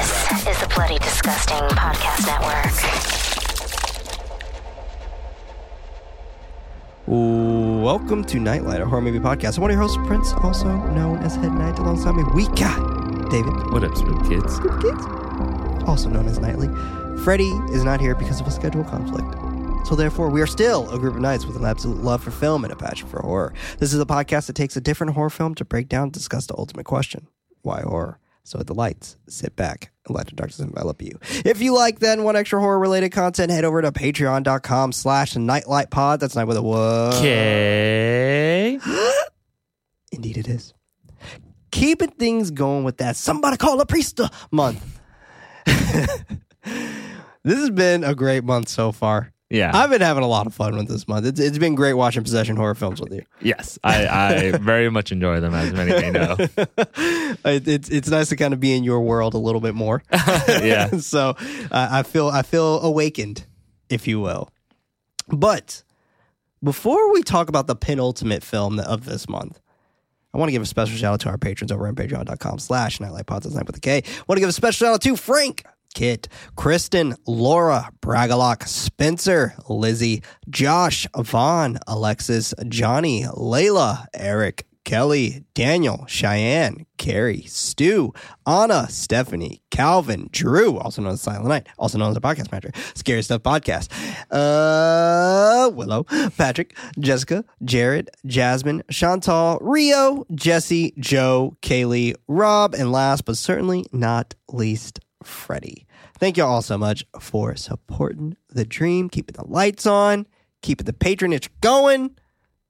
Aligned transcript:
This 0.00 0.46
is 0.46 0.58
the 0.58 0.72
Bloody 0.74 0.98
Disgusting 1.00 1.58
Podcast 1.76 2.26
Network. 2.26 2.64
Welcome 7.06 8.24
to 8.24 8.40
Knight 8.40 8.62
Light, 8.62 8.80
a 8.80 8.86
horror 8.86 9.02
movie 9.02 9.18
podcast. 9.18 9.58
I'm 9.58 9.60
one 9.60 9.70
of 9.70 9.74
your 9.74 9.82
hosts, 9.82 9.98
Prince, 10.06 10.32
also 10.42 10.68
known 10.92 11.18
as 11.18 11.36
Head 11.36 11.52
Knight. 11.52 11.78
Alongside 11.78 12.14
me, 12.14 12.22
we 12.34 12.46
got 12.56 13.30
David, 13.30 13.52
What 13.72 13.84
up, 13.84 13.94
Spook 13.94 14.26
Kids? 14.26 14.58
kids, 14.80 15.04
also 15.86 16.08
known 16.08 16.24
as 16.28 16.38
Nightly. 16.38 16.68
Freddie 17.22 17.52
is 17.74 17.84
not 17.84 18.00
here 18.00 18.14
because 18.14 18.40
of 18.40 18.46
a 18.46 18.50
schedule 18.50 18.84
conflict. 18.84 19.28
So 19.86 19.94
therefore, 19.96 20.30
we 20.30 20.40
are 20.40 20.46
still 20.46 20.88
a 20.94 20.98
group 20.98 21.16
of 21.16 21.20
knights 21.20 21.44
with 21.44 21.56
an 21.56 21.66
absolute 21.66 21.98
love 22.02 22.22
for 22.22 22.30
film 22.30 22.64
and 22.64 22.72
a 22.72 22.76
passion 22.76 23.06
for 23.06 23.20
horror. 23.20 23.52
This 23.80 23.92
is 23.92 24.00
a 24.00 24.06
podcast 24.06 24.46
that 24.46 24.56
takes 24.56 24.78
a 24.78 24.80
different 24.80 25.12
horror 25.12 25.28
film 25.28 25.54
to 25.56 25.64
break 25.66 25.90
down 25.90 26.04
and 26.04 26.12
discuss 26.12 26.46
the 26.46 26.56
ultimate 26.56 26.86
question: 26.86 27.26
why 27.60 27.82
horror? 27.82 28.18
So 28.44 28.58
at 28.58 28.66
the 28.66 28.74
lights, 28.74 29.16
sit 29.28 29.54
back 29.54 29.92
and 30.06 30.16
let 30.16 30.26
the 30.26 30.34
darkness 30.34 30.60
envelop 30.60 31.02
you. 31.02 31.18
If 31.44 31.60
you 31.60 31.74
like 31.74 31.98
then 31.98 32.24
one 32.24 32.36
extra 32.36 32.60
horror 32.60 32.78
related 32.78 33.10
content, 33.10 33.50
head 33.50 33.64
over 33.64 33.82
to 33.82 33.92
patreon.com 33.92 34.92
slash 34.92 35.34
nightlightpod. 35.34 36.18
That's 36.20 36.34
night 36.34 36.44
with 36.44 36.56
a 36.56 36.62
what? 36.62 37.16
Okay. 37.16 38.78
Indeed, 40.12 40.38
it 40.38 40.48
is. 40.48 40.74
Keeping 41.70 42.10
things 42.10 42.50
going 42.50 42.84
with 42.84 42.96
that. 42.98 43.16
Somebody 43.16 43.56
call 43.56 43.80
a 43.80 43.86
priest 43.86 44.20
month. 44.50 45.00
this 45.66 46.16
has 47.46 47.70
been 47.70 48.02
a 48.02 48.14
great 48.14 48.44
month 48.44 48.68
so 48.68 48.90
far. 48.90 49.32
Yeah. 49.50 49.72
I've 49.74 49.90
been 49.90 50.00
having 50.00 50.22
a 50.22 50.28
lot 50.28 50.46
of 50.46 50.54
fun 50.54 50.76
with 50.76 50.86
this 50.88 51.08
month. 51.08 51.26
It's, 51.26 51.40
it's 51.40 51.58
been 51.58 51.74
great 51.74 51.94
watching 51.94 52.22
possession 52.22 52.54
horror 52.56 52.76
films 52.76 53.00
with 53.00 53.12
you. 53.12 53.22
yes. 53.40 53.78
I, 53.82 54.06
I 54.06 54.50
very 54.58 54.88
much 54.90 55.10
enjoy 55.10 55.40
them, 55.40 55.54
as 55.54 55.72
many 55.72 55.90
may 55.90 56.10
know. 56.10 56.36
It- 57.44 57.66
it's 57.68 57.88
it's 57.88 58.08
nice 58.08 58.28
to 58.28 58.36
kind 58.36 58.54
of 58.54 58.60
be 58.60 58.72
in 58.74 58.84
your 58.84 59.00
world 59.00 59.34
a 59.34 59.38
little 59.38 59.60
bit 59.60 59.74
more. 59.74 60.02
Yeah. 60.48 60.90
so 60.98 61.30
uh, 61.70 61.88
I 61.90 62.02
feel 62.04 62.28
I 62.28 62.42
feel 62.42 62.80
awakened, 62.80 63.44
if 63.88 64.06
you 64.06 64.20
will. 64.20 64.50
But 65.28 65.82
before 66.62 67.12
we 67.12 67.22
talk 67.22 67.48
about 67.48 67.66
the 67.66 67.74
penultimate 67.76 68.42
film 68.44 68.78
of 68.78 69.04
this 69.04 69.28
month, 69.28 69.60
I 70.34 70.38
want 70.38 70.48
to 70.48 70.52
give 70.52 70.62
a 70.62 70.66
special 70.66 70.96
shout 70.96 71.14
out 71.14 71.20
to 71.20 71.28
our 71.28 71.38
patrons 71.38 71.72
over 71.72 71.88
on 71.88 71.94
patreon.com 71.96 72.58
slash 72.60 72.98
nightlightpods. 72.98 73.42
That's 73.42 73.54
night 73.54 73.66
with 73.66 73.76
a 73.76 73.80
K. 73.80 73.96
I 73.96 74.22
want 74.28 74.36
to 74.36 74.40
give 74.40 74.48
a 74.48 74.52
special 74.52 74.86
shout 74.86 74.94
out 74.94 75.02
to 75.02 75.16
Frank, 75.16 75.64
Kit, 75.94 76.28
Kristen, 76.56 77.16
Laura, 77.26 77.90
Bragalock, 78.00 78.66
Spencer, 78.66 79.54
Lizzie, 79.68 80.22
Josh, 80.48 81.06
Vaughn, 81.16 81.78
Alexis, 81.86 82.54
Johnny, 82.68 83.24
Layla, 83.24 84.06
Eric, 84.14 84.66
Kelly, 84.84 85.44
Daniel, 85.54 86.04
Cheyenne, 86.08 86.86
Carrie, 86.96 87.42
Stu, 87.42 88.12
Anna, 88.46 88.88
Stephanie, 88.88 89.62
Calvin, 89.70 90.28
Drew, 90.32 90.78
also 90.78 91.02
known 91.02 91.12
as 91.12 91.20
Silent 91.20 91.46
Night, 91.46 91.68
also 91.78 91.98
known 91.98 92.08
as 92.08 92.14
the 92.14 92.20
Podcast 92.20 92.50
Manager, 92.50 92.72
Scary 92.94 93.22
Stuff 93.22 93.42
Podcast, 93.42 93.88
uh, 94.30 95.70
Willow, 95.70 96.04
Patrick, 96.36 96.76
Jessica, 96.98 97.44
Jared, 97.62 98.10
Jasmine, 98.26 98.82
Chantal, 98.90 99.58
Rio, 99.60 100.24
Jesse, 100.34 100.94
Joe, 100.98 101.56
Kaylee, 101.62 102.14
Rob, 102.26 102.74
and 102.74 102.90
last 102.90 103.24
but 103.24 103.36
certainly 103.36 103.84
not 103.92 104.34
least, 104.48 105.00
Freddie. 105.22 105.86
Thank 106.18 106.36
you 106.36 106.44
all 106.44 106.62
so 106.62 106.78
much 106.78 107.04
for 107.18 107.56
supporting 107.56 108.36
the 108.48 108.64
dream, 108.64 109.08
keeping 109.08 109.34
the 109.34 109.46
lights 109.46 109.86
on, 109.86 110.26
keeping 110.62 110.86
the 110.86 110.92
patronage 110.92 111.50
going. 111.60 112.16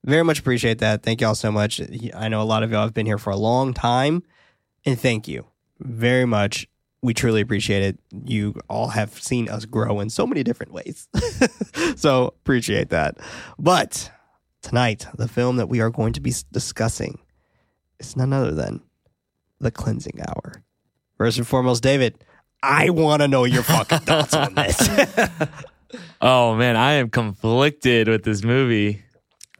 Very 0.03 0.23
much 0.23 0.39
appreciate 0.39 0.79
that. 0.79 1.03
Thank 1.03 1.21
you 1.21 1.27
all 1.27 1.35
so 1.35 1.51
much. 1.51 1.81
I 2.15 2.27
know 2.27 2.41
a 2.41 2.43
lot 2.43 2.63
of 2.63 2.71
y'all 2.71 2.83
have 2.83 2.93
been 2.93 3.05
here 3.05 3.17
for 3.17 3.29
a 3.29 3.37
long 3.37 3.73
time, 3.73 4.23
and 4.85 4.99
thank 4.99 5.27
you 5.27 5.45
very 5.79 6.25
much. 6.25 6.67
We 7.03 7.13
truly 7.13 7.41
appreciate 7.41 7.83
it. 7.83 7.99
You 8.25 8.55
all 8.69 8.89
have 8.89 9.11
seen 9.21 9.49
us 9.49 9.65
grow 9.65 9.99
in 9.99 10.09
so 10.09 10.27
many 10.27 10.43
different 10.43 10.71
ways. 10.71 11.07
so 11.95 12.27
appreciate 12.27 12.89
that. 12.89 13.17
But 13.57 14.11
tonight, 14.61 15.07
the 15.15 15.27
film 15.27 15.57
that 15.57 15.67
we 15.67 15.81
are 15.81 15.89
going 15.89 16.13
to 16.13 16.21
be 16.21 16.33
discussing 16.51 17.19
is 17.99 18.15
none 18.15 18.33
other 18.33 18.51
than 18.51 18.81
The 19.59 19.71
Cleansing 19.71 20.19
Hour. 20.27 20.63
First 21.17 21.37
and 21.37 21.47
foremost, 21.47 21.83
David, 21.83 22.23
I 22.63 22.89
want 22.91 23.21
to 23.21 23.27
know 23.27 23.43
your 23.45 23.63
fucking 23.63 23.99
thoughts 23.99 24.33
on 24.33 24.55
this. 24.55 24.89
Oh, 26.21 26.55
man. 26.55 26.77
I 26.77 26.93
am 26.93 27.09
conflicted 27.09 28.07
with 28.07 28.23
this 28.23 28.43
movie. 28.43 29.03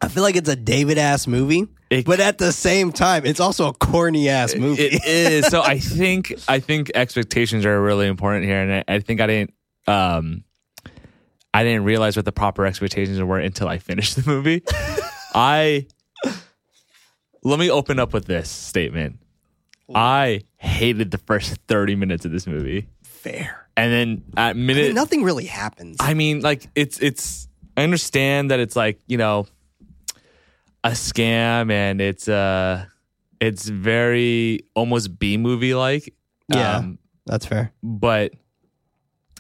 I 0.01 0.07
feel 0.07 0.23
like 0.23 0.35
it's 0.38 0.47
a 0.47 0.56
David 0.56 0.97
ass 0.97 1.28
movie, 1.28 1.67
It- 1.89 2.06
but 2.06 2.19
at 2.22 2.38
the 2.38 2.53
same 2.53 2.91
time, 2.94 3.25
it's 3.25 3.39
also 3.41 3.67
a 3.67 3.73
corny 3.73 4.29
ass 4.29 4.56
movie. 4.56 4.81
It 4.84 5.03
is. 5.06 5.47
So 5.47 5.62
I 5.62 5.79
think 5.79 6.34
I 6.47 6.59
think 6.59 6.89
expectations 6.95 7.66
are 7.66 7.81
really 7.81 8.07
important 8.07 8.45
here, 8.45 8.62
and 8.62 8.72
I, 8.88 8.95
I 8.95 9.00
think 9.00 9.19
I 9.19 9.28
didn't 9.28 9.53
um 9.88 10.44
I 11.53 11.63
didn't 11.63 11.83
realize 11.83 12.16
what 12.16 12.23
the 12.25 12.31
proper 12.31 12.66
expectations 12.66 13.22
were 13.22 13.39
until 13.39 13.68
I 13.68 13.78
finished 13.79 14.16
the 14.16 14.23
movie. 14.25 14.63
I 15.35 15.88
let 17.44 17.59
me 17.59 17.69
open 17.69 18.00
up 18.00 18.13
with 18.13 18.25
this 18.25 18.50
statement. 18.50 19.18
I 19.96 20.41
hated 20.57 21.12
the 21.12 21.18
first 21.18 21.56
thirty 21.68 21.96
minutes 21.96 22.25
of 22.25 22.31
this 22.31 22.47
movie, 22.47 22.88
Fair. 23.03 23.68
and 23.78 23.91
then 23.91 24.24
at 24.38 24.50
I 24.50 24.53
mean, 24.53 24.66
minute 24.68 24.94
nothing 24.94 25.24
really 25.24 25.46
happens. 25.46 25.97
I 26.00 26.13
mean, 26.13 26.41
like 26.41 26.68
it's 26.75 27.00
it's. 27.00 27.47
I 27.78 27.84
understand 27.84 28.51
that 28.51 28.59
it's 28.59 28.75
like 28.75 29.00
you 29.07 29.18
know 29.18 29.47
a 30.84 30.91
scam, 30.91 31.72
and 31.72 32.01
it's 32.01 32.28
uh 32.28 32.85
it's 33.40 33.68
very 33.68 34.66
almost 34.75 35.18
B 35.18 35.38
movie 35.38 35.74
like. 35.74 36.13
Yeah. 36.47 36.84
That's 37.25 37.46
fair. 37.46 37.72
but 37.84 38.34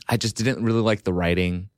I 0.07 0.17
just 0.17 0.35
didn't 0.35 0.63
really 0.63 0.81
like 0.81 1.03
the 1.03 1.11
writing, 1.13 1.69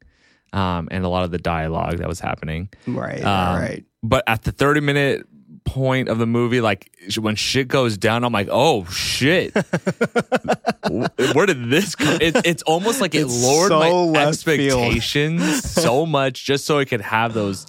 um, 0.51 0.87
and 0.91 1.05
a 1.05 1.09
lot 1.09 1.23
of 1.23 1.31
the 1.31 1.37
dialogue 1.37 1.97
that 1.97 2.07
was 2.07 2.19
happening. 2.19 2.69
Right. 2.85 3.23
Um, 3.23 3.59
right. 3.61 3.85
But 4.03 4.23
at 4.27 4.43
the 4.43 4.51
thirty 4.51 4.81
minute 4.81 5.25
point 5.65 6.09
of 6.09 6.17
the 6.19 6.25
movie, 6.27 6.61
like 6.61 6.91
when 7.19 7.35
shit 7.35 7.67
goes 7.67 7.97
down, 7.97 8.23
I'm 8.23 8.33
like, 8.33 8.47
oh 8.51 8.85
shit, 8.85 9.53
where 11.33 11.45
did 11.45 11.69
this 11.69 11.95
come? 11.95 12.17
It, 12.21 12.35
it's 12.45 12.63
almost 12.63 13.01
like 13.01 13.15
it 13.15 13.21
It's 13.23 13.43
lowered 13.43 13.69
so 13.69 14.11
my 14.11 14.25
expectations 14.27 15.63
so 15.69 16.05
much 16.05 16.45
just 16.45 16.65
so 16.65 16.79
it 16.79 16.85
could 16.85 17.01
have 17.01 17.33
those 17.33 17.65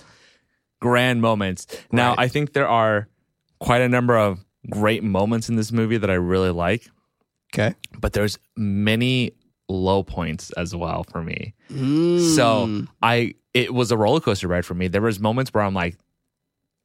grand 0.80 1.20
moments. 1.22 1.66
Now, 1.92 2.10
Right. 2.10 2.20
I 2.20 2.28
think 2.28 2.52
there 2.52 2.68
are 2.68 3.08
quite 3.60 3.80
a 3.82 3.88
number 3.88 4.16
of 4.18 4.44
great 4.70 5.02
moments 5.02 5.48
in 5.48 5.56
this 5.56 5.72
movie 5.72 5.96
that 5.98 6.10
I 6.10 6.14
really 6.14 6.50
like, 6.50 6.88
Okay. 7.54 7.74
but 7.98 8.12
there's 8.12 8.38
many 8.56 9.32
low 9.68 10.02
points 10.02 10.50
as 10.52 10.74
well 10.74 11.04
for 11.04 11.22
me. 11.22 11.54
Mm. 11.70 12.34
So 12.34 12.86
I 13.02 13.34
it 13.54 13.72
was 13.72 13.90
a 13.92 13.96
roller 13.96 14.20
coaster 14.20 14.48
ride 14.48 14.66
for 14.66 14.74
me. 14.74 14.88
There 14.88 15.00
was 15.00 15.20
moments 15.20 15.54
where 15.54 15.62
I'm 15.62 15.74
like, 15.74 15.96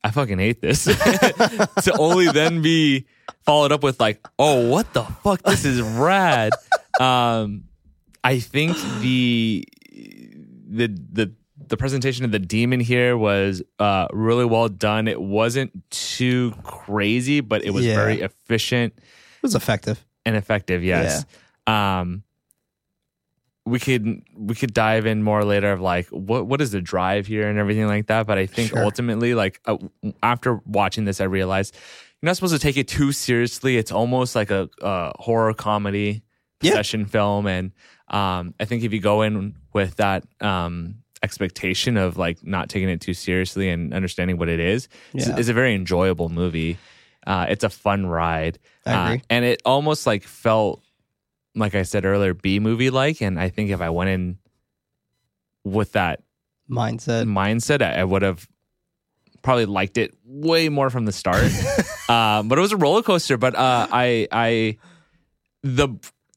I 0.03 0.11
fucking 0.11 0.39
hate 0.39 0.61
this. 0.61 0.83
to 0.85 1.95
only 1.99 2.27
then 2.31 2.61
be 2.61 3.05
followed 3.45 3.71
up 3.71 3.83
with 3.83 3.99
like, 3.99 4.25
oh, 4.37 4.69
what 4.69 4.93
the 4.93 5.03
fuck? 5.03 5.41
This 5.43 5.65
is 5.65 5.81
rad. 5.81 6.53
um, 6.99 7.65
I 8.23 8.39
think 8.39 8.77
the 9.01 9.65
the 9.91 10.87
the 10.87 11.33
the 11.67 11.77
presentation 11.77 12.25
of 12.25 12.31
the 12.31 12.39
demon 12.39 12.79
here 12.79 13.17
was 13.17 13.61
uh, 13.77 14.07
really 14.11 14.45
well 14.45 14.69
done. 14.69 15.07
It 15.07 15.21
wasn't 15.21 15.71
too 15.91 16.53
crazy, 16.63 17.41
but 17.41 17.63
it 17.63 17.71
was 17.71 17.85
Yeah. 17.85 17.95
very 17.95 18.21
efficient 18.21 18.93
it 18.97 19.03
was 19.43 19.55
effective. 19.55 20.03
and 20.25 20.35
effective. 20.35 20.83
Yes. 20.83 21.25
Um, 21.67 22.23
we 23.66 23.80
could 23.80 24.22
we 24.36 24.56
could 24.56 24.74
dive 24.74 25.06
in 25.06 25.22
more 25.24 25.44
later 25.44 25.72
of 25.72 25.80
like 25.81 26.08
what 26.09 26.47
what 26.47 26.62
is 26.62 26.72
the 26.72 26.81
drive 26.81 27.28
here 27.28 27.47
and 27.47 27.59
everything 27.59 27.88
like 27.88 28.08
that. 28.08 28.25
But 28.28 28.38
I 28.38 28.46
think 28.46 28.70
Sure. 28.70 28.84
ultimately, 28.84 29.34
like 29.36 29.59
uh, 29.66 29.78
after 30.24 30.56
watching 30.66 31.06
this, 31.06 31.22
I 31.22 31.25
realized 31.25 31.75
you're 32.22 32.28
not 32.28 32.36
supposed 32.36 32.53
to 32.53 32.59
take 32.59 32.78
it 32.78 32.88
too 32.88 33.12
seriously. 33.12 33.78
It's 33.78 33.92
almost 33.92 34.36
like 34.36 34.50
a, 34.52 34.70
uh 34.81 35.12
horror 35.20 35.53
comedy 35.53 36.24
Yeah. 36.62 36.72
possession 36.72 37.06
film, 37.06 37.46
and 37.47 37.72
um, 38.08 38.53
I 38.59 38.66
think 38.66 38.84
if 38.84 38.91
you 38.91 39.00
go 39.00 39.22
in 39.22 39.56
with 39.73 39.97
that 39.97 40.23
um, 40.41 40.96
expectation 41.22 41.96
of 41.96 42.17
like 42.17 42.44
not 42.44 42.70
taking 42.70 42.90
it 42.90 43.02
too 43.02 43.14
seriously 43.14 43.70
and 43.70 43.94
understanding 43.94 44.38
what 44.38 44.50
it 44.50 44.59
is, 44.59 44.88
it's, 45.14 45.28
Yeah. 45.28 45.35
it's 45.38 45.50
a 45.50 45.53
very 45.53 45.76
enjoyable 45.76 46.29
movie. 46.29 46.78
Uh, 47.28 47.46
it's 47.50 47.64
a 47.64 47.70
fun 47.70 48.08
ride. 48.08 48.58
I 48.85 48.94
Uh, 48.94 49.17
and 49.29 49.46
it 49.46 49.62
almost 49.64 50.08
like 50.08 50.23
felt, 50.23 50.82
like 51.59 51.76
I 51.76 51.84
said 51.84 52.06
earlier, 52.06 52.34
B 52.34 52.59
movie 52.59 52.90
like. 52.90 53.22
And 53.22 53.40
I 53.40 53.50
think 53.50 53.70
if 53.70 53.82
I 53.82 53.90
went 53.90 54.09
in 54.09 54.38
with 55.64 55.94
that 55.94 56.22
Mindset. 56.70 57.26
mindset, 57.26 57.82
I, 57.82 58.02
I 58.02 58.03
would 58.03 58.22
have 58.22 58.47
probably 59.41 59.66
liked 59.66 59.97
it 59.97 60.14
way 60.23 60.70
more 60.70 60.90
from 60.90 61.06
the 61.06 61.11
start. 61.11 61.44
um, 62.09 62.47
but 62.47 62.58
it 62.58 62.61
was 62.61 62.72
a 62.72 62.78
roller 62.78 63.02
coaster. 63.02 63.38
But 63.38 63.56
uh, 63.56 63.88
I, 63.91 64.28
I, 64.32 64.78
the 65.64 65.90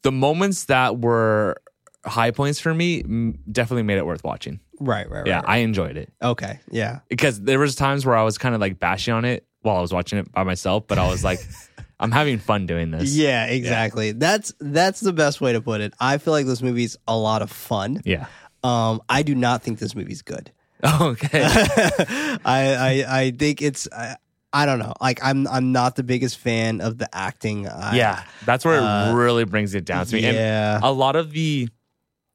the 0.02 0.12
moments 0.12 0.64
that 0.64 0.98
were 0.98 1.56
high 2.04 2.32
points 2.32 2.58
for 2.60 2.74
me 2.74 3.02
definitely 3.50 3.84
made 3.84 3.98
it 3.98 4.06
worth 4.06 4.24
watching. 4.24 4.60
Right. 4.80 5.08
Right. 5.08 5.20
Right. 5.20 5.26
yeah, 5.28 5.36
right. 5.36 5.48
I 5.48 5.56
enjoyed 5.58 5.96
it 5.96 6.12
okay. 6.20 6.58
Yeah. 6.70 7.00
because 7.08 7.40
there 7.40 7.60
was 7.60 7.76
times 7.76 8.04
where 8.04 8.16
I 8.16 8.24
was 8.24 8.36
kind 8.36 8.54
of 8.54 8.60
like 8.60 8.80
bashing 8.80 9.14
on 9.14 9.24
it 9.24 9.46
while 9.60 9.76
I 9.76 9.80
was 9.80 9.92
watching 9.92 10.18
it 10.18 10.32
by 10.32 10.42
myself, 10.42 10.88
but 10.88 10.98
I 10.98 11.08
was 11.08 11.22
like, 11.22 11.38
I'm 12.02 12.10
having 12.10 12.38
fun 12.38 12.66
doing 12.66 12.90
this. 12.90 13.14
Yeah, 13.14 13.46
exactly. 13.46 14.12
That's 14.12 14.52
that's 14.60 15.00
the 15.00 15.12
best 15.12 15.40
way 15.40 15.52
to 15.54 15.60
put 15.62 15.80
it. 15.80 15.94
I 16.00 16.18
feel 16.18 16.32
like 16.32 16.44
this 16.46 16.60
movie's 16.60 16.96
a 17.08 17.16
lot 17.16 17.40
of 17.40 17.50
fun. 17.50 18.02
Yeah. 18.04 18.26
Um, 18.64 19.00
I 19.08 19.22
do 19.22 19.34
not 19.34 19.62
think 19.62 19.78
this 19.78 19.94
movie's 19.94 20.20
good. 20.22 20.50
Okay. 21.00 21.42
I, 21.46 22.34
I 22.44 23.04
I 23.08 23.30
think 23.30 23.62
it's 23.62 23.86
I, 23.92 24.16
I 24.52 24.66
don't 24.66 24.80
know. 24.80 24.92
Like 25.00 25.20
I'm 25.22 25.46
I'm 25.46 25.70
not 25.70 25.94
the 25.96 26.02
biggest 26.02 26.38
fan 26.38 26.80
of 26.80 26.98
the 26.98 27.08
acting. 27.16 27.68
I, 27.68 27.94
yeah. 27.96 28.24
That's 28.44 28.64
where 28.64 28.80
Uh, 28.80 29.10
it 29.10 29.14
really 29.14 29.44
brings 29.44 29.74
it 29.74 29.84
down 29.84 30.06
to 30.06 30.14
me. 30.16 30.22
Yeah. 30.22 30.76
And 30.76 30.84
a 30.84 30.90
lot 30.90 31.14
of 31.16 31.30
the 31.30 31.68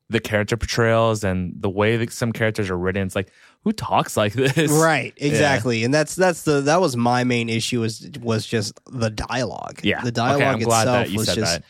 the 0.10 0.22
character 0.22 0.56
portrayals 0.56 1.26
and 1.26 1.54
the 1.60 1.70
way 1.70 1.98
that 1.98 2.14
some 2.14 2.32
characters 2.32 2.70
are 2.70 2.78
written, 2.78 3.06
it's 3.06 3.16
like, 3.16 3.30
who 3.68 3.74
talks 3.74 4.16
like 4.16 4.32
this? 4.32 4.72
Right, 4.72 5.14
exactly, 5.18 5.84
and 5.84 5.94
that's 5.94 6.16
that's 6.16 6.44
the 6.44 6.62
that 6.62 6.80
was 6.80 6.96
my 6.96 7.26
main 7.26 7.50
issue 7.50 7.82
was 7.82 8.10
was 8.22 8.46
just 8.46 8.80
the 8.90 9.10
dialogue. 9.10 9.82
Yeah. 9.84 10.02
the 10.02 10.12
dialogue 10.12 10.42
I'm 10.42 10.62
itself 10.62 11.10
was 11.14 11.28
just 11.28 11.40
that. 11.40 11.64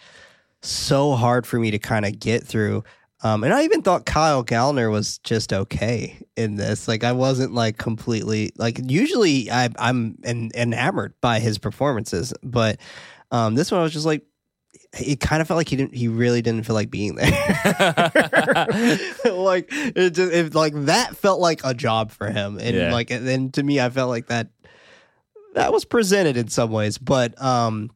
so 0.62 1.14
hard 1.14 1.48
for 1.48 1.58
me 1.58 1.72
to 1.72 1.80
kind 1.80 2.06
of 2.06 2.20
get 2.20 2.44
through. 2.44 2.84
Um, 3.24 3.44
and 3.44 3.52
I 3.52 3.64
even 3.64 3.82
thought 3.82 4.06
Kyle 4.06 4.46
Gallner 4.46 4.92
was 4.92 5.18
just 5.20 5.52
okay 5.52 6.20
in 6.36 6.54
this. 6.54 6.88
Like 6.88 7.04
I 7.04 7.14
wasn't 7.14 7.52
like 7.52 7.78
completely 7.78 8.52
like 8.58 8.80
usually 8.84 9.50
I, 9.50 9.70
I'm 9.80 10.20
en- 10.24 10.52
enamored 10.54 11.16
by 11.20 11.40
his 11.40 11.58
performances, 11.58 12.32
but 12.44 12.80
um, 13.32 13.56
this 13.56 13.72
one 13.72 13.80
I 13.80 13.84
was 13.84 13.94
just 13.94 14.06
like 14.06 14.22
it 14.94 15.19
kind 15.19 15.42
of 15.42 15.48
felt 15.48 15.57
like 15.57 15.69
he 15.69 15.75
didn't 15.75 15.94
he 15.95 16.07
really 16.07 16.42
didn't 16.42 16.66
feel 16.66 16.74
like 16.75 16.89
being 16.89 17.16
there. 17.16 17.28
like 19.25 19.68
it 19.72 20.12
just 20.12 20.31
it, 20.34 20.56
like 20.56 20.74
that 20.86 21.16
felt 21.16 21.39
like 21.39 21.62
a 21.63 21.74
job 21.74 22.12
for 22.12 22.30
him, 22.30 22.57
and 22.60 22.75
Yeah. 22.75 22.92
like 22.92 23.12
and 23.12 23.28
then 23.28 23.51
to 23.51 23.63
me 23.63 23.80
I 23.80 23.89
felt 23.89 24.10
like 24.10 24.28
that 24.28 24.50
that 25.56 25.72
was 25.74 25.86
presented 25.86 26.38
in 26.38 26.48
some 26.48 26.72
ways, 26.72 26.98
but 26.98 27.39
um 27.42 27.92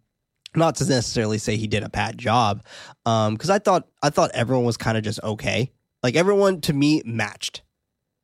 not 0.55 0.75
to 0.75 0.85
necessarily 0.85 1.37
say 1.37 1.55
he 1.55 1.65
did 1.67 1.81
a 1.81 1.87
bad 1.87 2.17
job 2.17 2.61
um 3.05 3.35
because 3.35 3.49
i 3.49 3.57
thought 3.57 3.87
i 4.03 4.09
thought 4.09 4.29
everyone 4.33 4.65
was 4.65 4.75
kind 4.75 4.97
of 4.97 5.03
just 5.05 5.17
okay 5.23 5.71
like 6.03 6.13
everyone 6.17 6.59
to 6.59 6.73
me 6.73 7.01
matched 7.05 7.61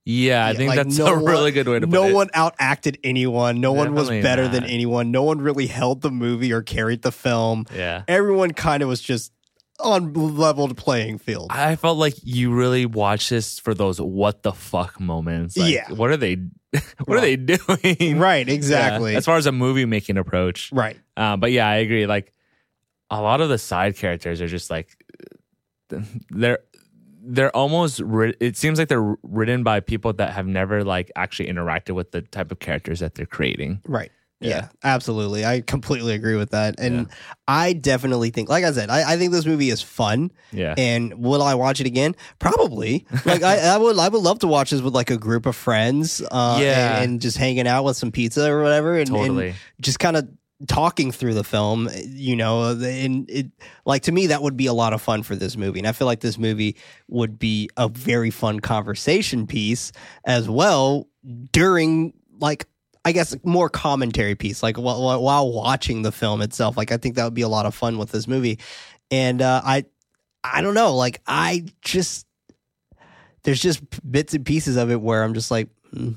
Yeah, 0.10 0.46
I 0.46 0.54
think 0.54 0.70
like, 0.70 0.78
that's 0.78 0.98
no 0.98 1.08
a 1.08 1.16
one- 1.16 1.26
really 1.26 1.52
good 1.52 1.68
way 1.68 1.80
to 1.80 1.86
put 1.86 1.94
no 1.94 2.06
it. 2.06 2.10
No 2.10 2.16
one 2.16 2.30
outacted 2.30 2.98
anyone 3.04 3.60
no 3.60 3.74
one 3.74 3.94
was 3.94 4.06
Definitely 4.08 4.22
better 4.24 4.48
than 4.48 4.64
anyone 4.64 5.12
no 5.12 5.24
one 5.24 5.42
really 5.42 5.68
held 5.68 6.02
the 6.02 6.12
movie 6.12 6.54
or 6.54 6.62
carried 6.62 7.02
the 7.02 7.12
film 7.12 7.66
Yeah. 7.76 8.04
everyone 8.08 8.52
kind 8.54 8.82
of 8.82 8.88
was 8.90 9.02
just 9.02 9.34
on 9.80 10.14
leveled 10.14 10.78
playing 10.78 11.18
field 11.18 11.48
I 11.52 11.76
felt 11.76 11.98
like 11.98 12.14
you 12.24 12.52
really 12.54 12.86
watch 12.86 13.28
this 13.30 13.60
for 13.60 13.74
those 13.74 14.00
what 14.02 14.44
the 14.44 14.54
fuck 14.54 15.00
moments. 15.00 15.58
Like, 15.58 15.74
Yeah. 15.74 15.92
What 15.92 16.10
are 16.10 16.18
they 16.18 16.38
what 17.06 17.18
are 17.18 17.22
they 17.22 17.36
doing? 17.36 18.18
right 18.18 18.48
Yeah, 18.48 18.54
exactly 18.54 19.16
as 19.16 19.26
far 19.26 19.36
as 19.38 19.46
a 19.46 19.52
movie 19.52 19.86
making 19.86 20.18
approach. 20.18 20.72
right 20.72 20.98
Uh, 21.18 21.36
but 21.38 21.52
yeah, 21.52 21.68
I 21.68 21.76
agree. 21.78 22.08
Like 22.08 22.34
a 23.10 23.22
lot 23.22 23.42
of 23.42 23.50
the 23.50 23.58
side 23.58 23.98
characters 23.98 24.42
are 24.42 24.48
just 24.48 24.70
like 24.70 24.96
they're 26.30 26.60
they're 27.30 27.56
almost 27.56 28.00
writ- 28.00 28.38
it 28.40 28.56
seems 28.58 28.80
like 28.80 28.88
they're 28.88 29.16
written 29.24 29.64
by 29.64 29.80
people 29.82 30.14
that 30.14 30.34
have 30.34 30.48
never 30.48 30.84
like 30.84 31.12
actually 31.16 31.50
interacted 31.50 31.94
with 31.96 32.12
the 32.12 32.22
type 32.22 32.52
of 32.52 32.60
characters 32.60 33.00
that 33.02 33.16
they're 33.16 33.26
creating. 33.26 33.82
Right. 33.86 34.12
Yeah. 34.40 34.50
Yeah. 34.50 34.68
absolutely. 34.84 35.44
I 35.46 35.62
completely 35.62 36.14
agree 36.14 36.36
with 36.36 36.52
that. 36.52 36.76
And 36.80 37.10
I 37.48 37.74
definitely 37.74 38.30
think, 38.30 38.50
like 38.50 38.64
I 38.64 38.72
said, 38.72 38.90
I, 38.92 39.14
I 39.14 39.18
think 39.18 39.32
this 39.32 39.48
movie 39.48 39.70
is 39.72 39.82
fun. 39.82 40.32
Yeah. 40.52 40.76
And 40.78 41.16
will 41.16 41.42
I 41.42 41.56
watch 41.56 41.82
it 41.82 41.88
again? 41.88 42.16
Probably. 42.38 43.06
Like 43.26 43.42
I, 43.42 43.58
I 43.74 43.78
would, 43.78 43.98
I 43.98 44.08
would 44.10 44.22
love 44.22 44.38
to 44.40 44.48
watch 44.48 44.70
this 44.70 44.82
with 44.82 44.94
like 44.94 45.10
a 45.10 45.18
group 45.18 45.48
of 45.48 45.56
friends. 45.56 46.22
Uh, 46.32 46.60
Yeah. 46.62 46.98
and, 47.02 47.04
and 47.14 47.22
just 47.22 47.38
hanging 47.38 47.68
out 47.68 47.84
with 47.84 47.98
some 47.98 48.12
pizza 48.12 48.52
or 48.52 48.62
whatever, 48.62 48.92
and, 48.94 49.10
and 49.10 49.18
Totally. 49.18 49.56
just 49.82 50.00
kind 50.00 50.16
of 50.16 50.28
talking 50.68 51.12
through 51.12 51.34
the 51.34 51.44
film. 51.44 51.90
You 52.06 52.36
know, 52.36 52.72
and 52.72 53.30
it 53.30 53.48
like 53.86 54.04
to 54.04 54.12
me 54.12 54.28
that 54.28 54.42
would 54.42 54.58
be 54.58 54.68
a 54.68 54.74
lot 54.74 54.94
of 54.94 55.02
fun 55.02 55.24
for 55.24 55.36
this 55.36 55.58
movie. 55.58 55.80
And 55.80 55.88
I 55.88 55.92
feel 55.92 56.08
like 56.08 56.22
this 56.22 56.38
movie 56.38 56.78
would 57.08 57.38
be 57.38 57.70
a 57.78 57.88
very 57.88 58.32
fun 58.32 58.60
conversation 58.60 59.48
piece 59.48 59.92
as 60.26 60.50
well 60.50 61.08
during 61.52 62.14
like 62.40 62.68
I 63.06 63.14
guess 63.14 63.38
more 63.46 63.70
commentary 63.70 64.36
piece, 64.36 64.62
like 64.62 64.78
while, 64.78 65.22
while- 65.22 65.52
watching 65.52 66.02
the 66.02 66.12
film 66.12 66.42
itself. 66.42 66.76
Like 66.76 66.92
I 66.92 66.98
think 66.98 67.16
that 67.16 67.24
would 67.24 67.34
be 67.34 67.42
a 67.42 67.48
lot 67.48 67.66
of 67.66 67.74
fun 67.74 67.98
with 67.98 68.12
this 68.12 68.28
movie, 68.28 68.60
and 69.10 69.42
uh, 69.42 69.62
I, 69.64 69.86
I 70.44 70.62
don't 70.62 70.74
know, 70.74 70.94
like 70.96 71.22
I 71.26 71.66
just 71.82 72.26
there's 73.44 73.62
just 73.62 73.82
bits 74.10 74.34
and 74.34 74.46
pieces 74.46 74.76
of 74.76 74.92
it 74.92 75.00
where 75.00 75.24
I'm 75.24 75.34
just 75.34 75.52
like, 75.52 75.70
mm, 75.94 76.16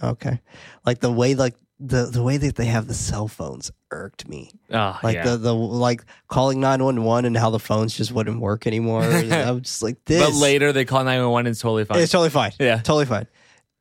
okay, 0.00 0.40
like 0.86 1.00
the 1.00 1.10
way 1.10 1.34
like 1.34 1.56
the 1.80 2.06
the 2.06 2.22
way 2.22 2.36
that 2.36 2.56
they 2.56 2.64
have 2.66 2.88
the 2.88 2.94
cell 2.94 3.28
phones 3.28 3.70
irked 3.90 4.28
me, 4.28 4.50
Oh, 4.72 4.98
like 5.02 5.14
yeah. 5.14 5.24
the 5.24 5.36
the 5.36 5.54
like 5.54 6.04
calling 6.26 6.60
nine 6.60 6.82
one 6.82 7.04
one 7.04 7.24
and 7.24 7.36
how 7.36 7.50
the 7.50 7.58
phones 7.60 7.96
just 7.96 8.10
wouldn't 8.12 8.40
work 8.40 8.66
anymore. 8.66 9.02
I'm 9.04 9.62
just 9.62 9.82
like 9.82 10.04
this, 10.04 10.20
but 10.24 10.34
later 10.34 10.72
they 10.72 10.84
call 10.84 11.04
911 11.04 11.46
and 11.46 11.52
it's 11.52 11.60
totally 11.60 11.84
fine. 11.84 12.00
it's 12.00 12.10
totally 12.12 12.30
fine, 12.30 12.52
Yeah. 12.58 12.76
totally 12.78 13.06
fine. 13.06 13.26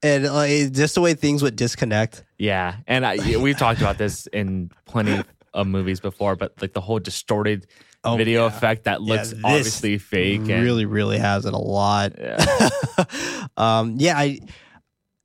And 0.03 0.25
like, 0.25 0.71
just 0.73 0.93
the 0.93 1.01
way 1.01 1.15
things 1.15 1.41
would 1.41 1.55
disconnect. 1.55 2.23
Yeah, 2.37 2.75
and 2.85 3.03
I, 3.03 3.17
we've 3.39 3.57
talked 3.57 3.81
about 3.81 3.97
this 3.97 4.27
in 4.27 4.69
plenty 4.85 5.23
of 5.55 5.65
movies 5.67 5.99
before, 5.99 6.35
but 6.35 6.53
like 6.61 6.73
the 6.73 6.81
whole 6.81 6.99
distorted 6.99 7.65
Oh, 8.03 8.15
video 8.15 8.41
yeah. 8.41 8.55
effect 8.55 8.83
that 8.83 9.01
looks 9.01 9.31
this 9.31 9.39
obviously 9.43 9.97
fake. 9.97 10.41
and, 10.41 10.63
really 10.63 10.85
really 10.85 11.17
has 11.17 11.45
it 11.47 11.53
a 11.53 11.57
lot 11.57 12.13
yeah. 12.17 12.69
um 13.57 13.95
yeah 13.97 14.15
i 14.17 14.39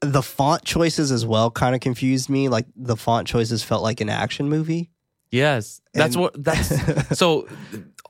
the 0.03 0.23
font 0.23 0.65
choices 0.65 1.11
as 1.13 1.25
well 1.25 1.51
kind 1.51 1.75
of 1.75 1.81
confused 1.81 2.29
me 2.29 2.49
like 2.49 2.67
the 2.77 2.97
font 2.97 3.27
choices 3.27 3.63
felt 3.63 3.83
like 3.83 4.01
an 4.01 4.09
action 4.09 4.49
movie 4.49 4.91
yes, 5.31 5.81
that's 5.95 6.15
And- 6.15 6.23
what 6.23 6.45
that's. 6.45 7.19
so 7.19 7.49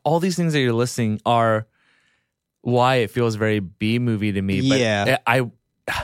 all 0.04 0.18
these 0.18 0.34
things 0.36 0.52
that 0.54 0.60
you're 0.60 0.72
listing 0.72 1.20
are 1.24 1.66
why 2.62 2.96
it 2.96 3.10
feels 3.10 3.36
very 3.36 3.60
B 3.60 3.98
movie 4.00 4.32
to 4.32 4.42
me. 4.42 4.68
But 4.68 4.78
Yeah. 4.80 5.04
Eh, 5.06 5.16
I 5.26 6.02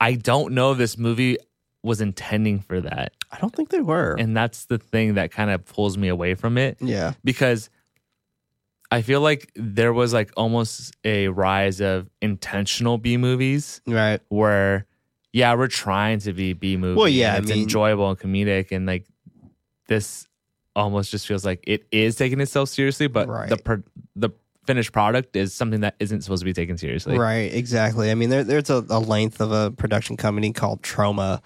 I 0.00 0.14
don't 0.14 0.52
know 0.52 0.72
if 0.72 0.78
this 0.78 0.98
movie 0.98 1.38
was 1.84 2.00
intending 2.00 2.60
for 2.60 2.80
that, 2.80 3.12
i 3.32 3.38
don't 3.38 3.54
think 3.56 3.70
they 3.70 3.80
were 3.80 4.14
and 4.18 4.36
that's 4.36 4.66
the 4.66 4.78
thing 4.78 5.14
that 5.14 5.32
kind 5.32 5.50
of 5.50 5.64
pulls 5.64 5.96
me 5.98 6.06
away 6.08 6.34
from 6.34 6.56
it. 6.58 6.76
yeah 6.80 7.12
because 7.24 7.70
I 8.90 9.00
feel 9.02 9.20
like 9.22 9.50
there 9.56 9.92
was 9.92 10.12
like 10.12 10.32
almost 10.36 10.94
a 11.02 11.28
rise 11.28 11.80
of 11.80 12.10
intentional 12.20 12.98
B 12.98 13.16
movies 13.16 13.80
right 13.86 14.20
where 14.28 14.86
yeah, 15.32 15.54
we're 15.54 15.68
trying 15.68 16.18
to 16.20 16.32
be 16.32 16.52
B 16.52 16.76
movie. 16.76 16.98
Well, 16.98 17.08
yeah, 17.08 17.28
and 17.30 17.36
I 17.36 17.38
it's 17.40 17.50
mean- 17.50 17.62
enjoyable 17.62 18.08
and 18.10 18.18
comedic 18.18 18.70
and 18.72 18.86
like 18.86 19.06
this 19.88 20.26
almost 20.74 21.10
just 21.10 21.26
feels 21.26 21.44
like 21.44 21.62
it 21.66 21.84
is 21.92 22.16
taking 22.16 22.40
itself 22.40 22.68
seriously, 22.68 23.06
but 23.06 23.28
Right. 23.28 23.48
the 23.48 23.82
the 24.16 24.30
finished 24.66 24.92
product 24.92 25.34
is 25.36 25.52
something 25.52 25.80
that 25.80 25.94
isn't 25.98 26.22
supposed 26.22 26.40
to 26.40 26.44
be 26.44 26.52
taken 26.52 26.78
seriously. 26.78 27.18
right 27.18 27.52
exactly 27.52 28.12
i 28.12 28.14
mean 28.14 28.30
there, 28.30 28.44
there's 28.44 28.70
a, 28.70 28.86
a 28.90 29.00
length 29.00 29.40
of 29.40 29.50
a 29.50 29.72
production 29.72 30.16
company 30.16 30.52
called 30.52 30.80
Troma 30.82 31.40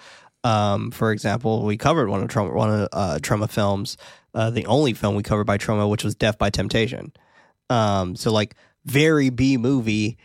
um, 0.45 0.91
for 0.91 1.13
example 1.13 1.65
we 1.65 1.79
covered 1.79 2.11
one 2.11 2.23
of 2.23 2.29
Troma 2.29 2.53
one 2.53 2.69
of 2.71 2.89
uh, 2.93 3.19
Troma 3.23 3.49
films 3.49 3.97
uh, 4.35 4.51
the 4.51 4.67
only 4.67 4.93
film 4.93 5.15
we 5.15 5.23
covered 5.23 5.45
by 5.47 5.57
Troma 5.57 5.89
which 5.89 6.05
was 6.05 6.15
death 6.15 6.37
by 6.37 6.51
temptation 6.51 7.11
um, 7.71 8.17
so 8.17 8.31
like 8.31 8.55
very 8.85 9.31
b 9.31 9.57
movie 9.57 10.19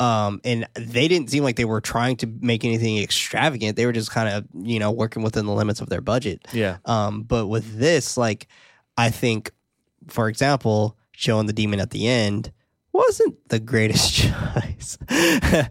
um, 0.00 0.40
and 0.44 0.66
they 0.74 1.06
didn't 1.08 1.30
seem 1.30 1.44
like 1.44 1.56
they 1.56 1.64
were 1.64 1.80
trying 1.80 2.16
to 2.16 2.26
make 2.40 2.64
anything 2.64 2.98
extravagant 2.98 3.76
they 3.76 3.86
were 3.86 3.92
just 3.92 4.10
kind 4.10 4.28
of 4.28 4.44
you 4.66 4.78
know 4.78 4.90
working 4.90 5.22
within 5.22 5.46
the 5.46 5.52
limits 5.52 5.80
of 5.80 5.88
their 5.88 6.00
budget 6.00 6.46
Yeah. 6.52 6.78
um, 6.86 7.22
but 7.22 7.46
with 7.46 7.78
this, 7.78 8.16
like, 8.16 8.46
I 8.96 9.10
think, 9.10 9.52
for 10.08 10.28
example, 10.28 10.96
showing 11.12 11.46
the 11.46 11.52
demon 11.52 11.78
at 11.80 11.90
the 11.90 12.08
end 12.08 12.52
wasn't 12.92 13.36
the 13.48 13.58
greatest 13.60 14.12
choice. 14.22 14.98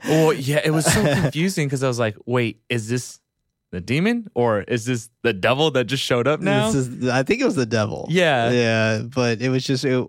Well, 0.07 0.33
yeah, 0.33 0.61
it 0.63 0.71
was 0.71 0.85
so 0.91 1.01
confusing 1.21 1.67
because 1.67 1.83
I 1.83 1.87
was 1.87 1.99
like, 1.99 2.15
wait, 2.25 2.61
is 2.69 2.87
this 2.89 3.19
the 3.71 3.79
demon 3.79 4.27
or 4.33 4.61
is 4.61 4.85
this 4.85 5.09
the 5.21 5.31
devil 5.33 5.69
that 5.71 5.85
just 5.85 6.03
showed 6.03 6.27
up 6.27 6.39
now? 6.41 6.71
This 6.71 6.87
is, 6.87 7.07
I 7.09 7.23
think 7.23 7.39
it 7.41 7.45
was 7.45 7.55
the 7.55 7.65
devil. 7.65 8.07
Yeah. 8.09 8.49
yeah, 8.49 9.01
but 9.03 9.39
it 9.41 9.49
was 9.49 9.63
just. 9.63 9.85
It, 9.85 10.07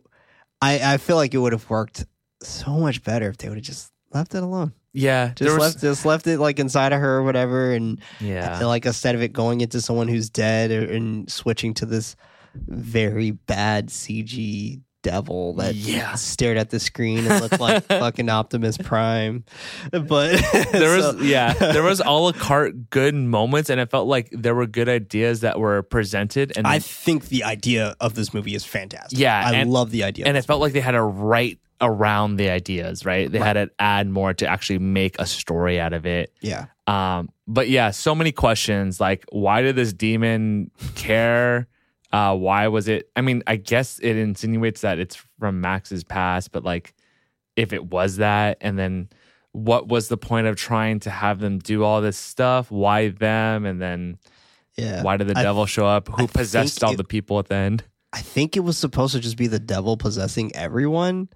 I 0.63 0.95
I 0.95 0.97
feel 0.97 1.17
like 1.17 1.35
it 1.35 1.39
would 1.39 1.53
have 1.53 1.69
worked 1.69 2.07
so 2.43 2.73
much 2.79 3.03
better 3.05 3.29
if 3.29 3.37
they 3.37 3.49
would 3.49 3.59
have 3.59 3.65
just 3.65 3.92
left 4.15 4.35
it 4.35 4.43
alone. 4.43 4.73
yeah. 4.93 5.33
Just 5.37 5.51
was- 5.51 5.59
left 5.59 5.81
just 5.81 6.05
left 6.05 6.27
it 6.27 6.39
like 6.39 6.59
inside 6.59 6.93
of 6.93 7.01
her 7.01 7.17
or 7.19 7.23
whatever, 7.25 7.73
and 7.73 8.01
Yeah. 8.21 8.65
like 8.65 8.87
instead 8.87 9.15
of 9.15 9.23
it 9.23 9.33
going 9.33 9.61
into 9.61 9.81
someone 9.81 10.09
who's 10.09 10.29
dead 10.31 10.71
or, 10.71 10.83
and 10.93 11.31
switching 11.31 11.75
to 11.75 11.87
this 11.87 12.17
very 12.55 13.31
bad 13.33 13.89
CG 13.89 14.81
devil 15.03 15.55
that 15.55 15.75
Yeah. 15.75 16.15
stared 16.15 16.57
at 16.57 16.71
the 16.71 16.79
screen 16.79 17.27
and 17.27 17.41
looked 17.41 17.59
like 17.59 17.83
fucking 17.89 18.29
Optimus 18.29 18.79
Prime. 18.79 19.43
But 19.91 20.41
there 20.73 20.95
was 20.97 21.05
so- 21.17 21.19
yeah 21.23 21.55
there 21.55 21.83
was 21.83 22.01
all 22.01 22.27
a 22.27 22.27
la 22.27 22.33
carte 22.33 22.89
good 22.91 23.15
moments 23.17 23.69
and 23.69 23.81
it 23.81 23.91
felt 23.91 24.07
like 24.07 24.29
there 24.31 24.55
were 24.55 24.67
good 24.69 24.89
ideas 24.89 25.41
that 25.41 25.59
were 25.59 25.83
presented 25.83 26.53
and 26.57 26.69
I 26.69 26.79
think 26.79 27.31
the 27.31 27.43
idea 27.43 27.97
of 28.01 28.15
this 28.15 28.33
movie 28.33 28.55
is 28.55 28.65
fantastic. 28.65 29.19
Yeah, 29.19 29.43
I 29.45 29.55
and- 29.55 29.71
love 29.73 29.91
the 29.91 30.05
idea. 30.05 30.27
and 30.27 30.37
it 30.37 30.45
felt 30.45 30.61
like 30.61 30.73
they 30.73 30.81
had 30.81 30.95
a 30.95 31.03
write 31.03 31.59
around 31.83 32.37
the 32.37 32.49
ideas 32.49 33.05
right 33.05 33.31
they 33.33 33.39
had 33.39 33.55
to 33.55 33.69
add 33.79 34.09
more 34.09 34.33
to 34.33 34.47
actually 34.47 34.79
make 34.79 35.19
a 35.19 35.27
story 35.27 35.79
out 35.81 35.93
of 35.93 36.07
it 36.07 36.33
yeah, 36.41 36.67
um 36.87 37.29
but 37.47 37.69
yeah 37.69 37.91
so 37.91 38.15
many 38.15 38.33
questions 38.33 39.01
like 39.01 39.25
why 39.33 39.61
did 39.63 39.77
this 39.77 39.93
demon 39.93 40.71
care 40.95 41.67
Uh, 42.13 42.37
why 42.37 42.69
was 42.69 42.89
it? 42.89 43.09
I 43.17 43.23
mean, 43.23 43.43
I 43.47 43.57
guess 43.57 43.99
it 44.01 44.17
insinuates 44.19 44.83
that 44.83 44.99
it's 44.99 45.17
from 45.41 45.63
Max's 45.63 46.05
past, 46.05 46.53
but 46.53 46.63
like, 46.63 46.93
if 47.57 47.73
it 47.73 47.87
was 47.87 48.17
that, 48.19 48.59
and 48.61 48.79
then 48.79 49.09
what 49.53 49.89
was 49.89 50.09
the 50.09 50.19
point 50.19 50.47
of 50.47 50.55
trying 50.57 51.01
to 51.01 51.11
have 51.11 51.41
them 51.41 51.59
do 51.59 51.83
all 51.85 52.03
this 52.03 52.19
stuff? 52.19 52.71
Why 52.71 53.09
them? 53.09 53.65
And 53.65 53.81
then 53.81 54.19
Yeah. 54.77 55.03
why 55.03 55.17
did 55.17 55.29
the 55.29 55.39
I- 55.39 55.43
devil 55.43 55.65
show 55.65 55.87
up? 55.87 56.09
Who 56.09 56.25
I 56.25 56.27
possessed 56.27 56.85
all 56.85 56.93
it- 56.93 56.99
the 56.99 57.05
people 57.17 57.39
at 57.39 57.49
the 57.49 57.55
end? 57.55 57.85
I 58.13 58.21
think 58.21 58.59
it 58.59 58.61
was 58.61 58.77
supposed 58.77 59.15
to 59.15 59.21
just 59.21 59.39
be 59.39 59.47
the 59.47 59.59
devil 59.75 59.97
possessing 59.97 60.55
everyone. 60.55 61.31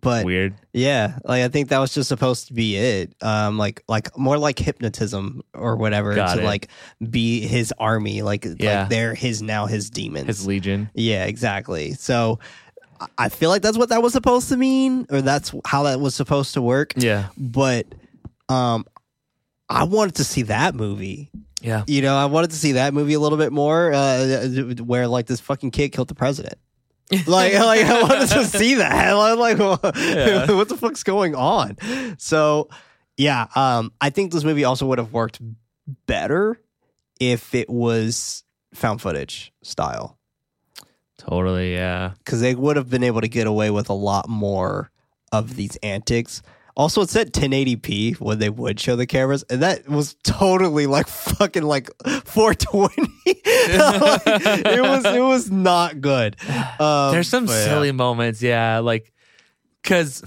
But 0.00 0.24
Weird. 0.24 0.54
yeah, 0.72 1.18
like 1.24 1.42
I 1.42 1.48
think 1.48 1.68
that 1.68 1.78
was 1.78 1.92
just 1.94 2.08
supposed 2.08 2.48
to 2.48 2.54
be 2.54 2.76
it. 2.76 3.14
Um 3.22 3.58
like 3.58 3.82
like 3.88 4.16
more 4.16 4.38
like 4.38 4.58
hypnotism 4.58 5.42
or 5.54 5.76
whatever 5.76 6.14
Got 6.14 6.34
to 6.36 6.40
it. 6.42 6.44
like 6.44 6.68
be 7.10 7.40
his 7.46 7.72
army. 7.78 8.22
Like, 8.22 8.44
Yeah. 8.58 8.80
like 8.82 8.88
they're 8.90 9.14
his 9.14 9.42
now 9.42 9.66
his 9.66 9.90
demons. 9.90 10.26
His 10.26 10.46
legion. 10.46 10.90
Yeah, 10.94 11.24
exactly. 11.24 11.92
So 11.94 12.38
I- 13.18 13.28
feel 13.28 13.50
like 13.50 13.62
that's 13.62 13.76
what 13.76 13.88
that 13.88 14.00
was 14.02 14.12
supposed 14.12 14.48
to 14.50 14.56
mean, 14.56 15.06
or 15.10 15.22
that's 15.22 15.52
how 15.64 15.82
that 15.84 15.98
was 16.00 16.14
supposed 16.14 16.54
to 16.54 16.62
work. 16.62 16.92
Yeah. 16.96 17.28
But 17.36 17.86
um, 18.48 18.84
I 19.68 19.84
wanted 19.84 20.14
to 20.16 20.24
see 20.24 20.42
that 20.42 20.74
movie. 20.76 21.30
Yeah. 21.60 21.82
You 21.86 22.02
know, 22.02 22.16
I 22.16 22.26
wanted 22.26 22.50
to 22.50 22.56
see 22.56 22.72
that 22.72 22.92
movie 22.94 23.14
a 23.14 23.20
little 23.20 23.38
bit 23.38 23.52
more, 23.52 23.92
uh, 23.92 24.46
where 24.84 25.08
like 25.08 25.26
this 25.26 25.40
fucking 25.40 25.70
kid 25.72 25.90
killed 25.90 26.08
the 26.08 26.14
president. 26.14 26.54
Like, 27.10 27.52
like 27.54 27.82
I 27.84 28.02
wanted 28.02 28.28
to 28.28 28.44
see 28.58 28.74
that. 28.76 29.14
I'm 29.16 29.38
like, 29.38 29.58
what, 29.58 29.96
Yeah. 29.96 30.50
what 30.52 30.68
the 30.68 30.76
fuck's 30.76 31.02
going 31.02 31.34
on? 31.34 31.76
So, 32.18 32.68
yeah, 33.16 33.46
um, 33.54 33.92
I 34.00 34.10
think 34.10 34.32
this 34.32 34.44
movie 34.44 34.64
also 34.64 34.86
would 34.86 34.98
have 34.98 35.12
worked 35.12 35.40
better 36.06 36.58
if 37.20 37.54
it 37.54 37.68
was 37.68 38.44
found 38.74 39.00
footage 39.02 39.52
style 39.62 40.18
Totally. 41.18 41.74
Yeah. 41.74 42.12
because 42.18 42.40
they 42.40 42.54
would 42.54 42.76
have 42.76 42.90
been 42.90 43.04
able 43.04 43.20
to 43.20 43.28
get 43.28 43.46
away 43.46 43.70
with 43.70 43.88
a 43.90 43.94
lot 43.94 44.28
more 44.28 44.90
of 45.30 45.54
these 45.56 45.76
antics. 45.82 46.42
Also, 46.74 47.02
it 47.02 47.10
said 47.10 47.32
1080p 47.34 48.18
when 48.18 48.38
they 48.38 48.48
would 48.48 48.80
show 48.80 48.96
the 48.96 49.06
cameras, 49.06 49.44
and 49.50 49.60
that 49.62 49.86
was 49.88 50.14
totally 50.24 50.86
like 50.86 51.06
fucking 51.06 51.62
like 51.64 51.90
420. 52.24 53.12
Like, 53.64 54.22
it 54.26 54.82
was 54.82 55.04
it 55.04 55.20
was 55.22 55.50
not 55.50 56.00
good. 56.00 56.36
Um, 56.80 57.12
There's 57.12 57.28
some 57.28 57.46
but 57.46 57.52
yeah. 57.52 57.64
silly 57.64 57.92
moments, 57.92 58.42
yeah, 58.42 58.78
like 58.78 59.12
because 59.82 60.22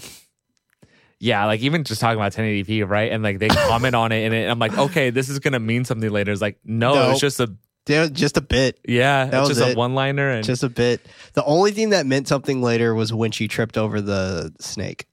yeah, 1.20 1.46
like 1.46 1.62
even 1.62 1.84
just 1.84 2.00
talking 2.02 2.18
about 2.18 2.34
1080p, 2.34 2.88
right? 2.88 3.12
And 3.12 3.24
like 3.24 3.40
they 3.40 3.48
comment 3.50 3.96
on 3.96 4.12
it, 4.12 4.26
and 4.26 4.34
it, 4.34 4.50
I'm 4.50 4.60
like, 4.60 4.78
okay, 4.78 5.10
this 5.10 5.30
is 5.30 5.40
gonna 5.40 5.60
mean 5.60 5.84
something 5.86 6.10
later. 6.10 6.32
It's 6.32 6.42
like, 6.42 6.60
no, 6.64 6.94
Nope. 6.94 7.12
it's 7.14 7.20
just 7.22 7.40
a 7.40 7.54
Yeah, 7.88 8.08
just 8.08 8.38
a 8.38 8.42
bit, 8.42 8.80
yeah, 8.88 9.26
That 9.26 9.42
it's 9.42 9.50
was 9.50 9.58
just 9.58 9.70
it. 9.72 9.76
a 9.76 9.78
one 9.78 9.96
liner, 9.96 10.30
and 10.30 10.44
just 10.46 10.64
a 10.64 10.70
bit. 10.70 11.02
The 11.34 11.44
only 11.44 11.72
thing 11.72 11.90
that 11.90 12.06
meant 12.06 12.28
something 12.28 12.62
later 12.62 12.94
was 12.96 13.12
when 13.14 13.32
she 13.32 13.48
tripped 13.48 13.78
over 13.78 14.00
the 14.02 14.54
snake. 14.60 15.06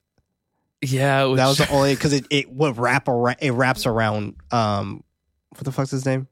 Yeah, 0.82 1.24
it 1.26 1.36
That 1.36 1.46
was 1.48 1.58
the 1.58 1.70
only 1.70 1.94
because 1.94 2.12
it 2.12 2.26
it 2.30 2.50
would 2.52 2.76
wrap 2.76 3.08
around. 3.08 3.36
It 3.40 3.52
wraps 3.52 3.86
around. 3.86 4.34
Um, 4.50 5.02
what 5.50 5.64
the 5.64 5.72
fuck's 5.72 5.90
his 5.90 6.04
name? 6.04 6.28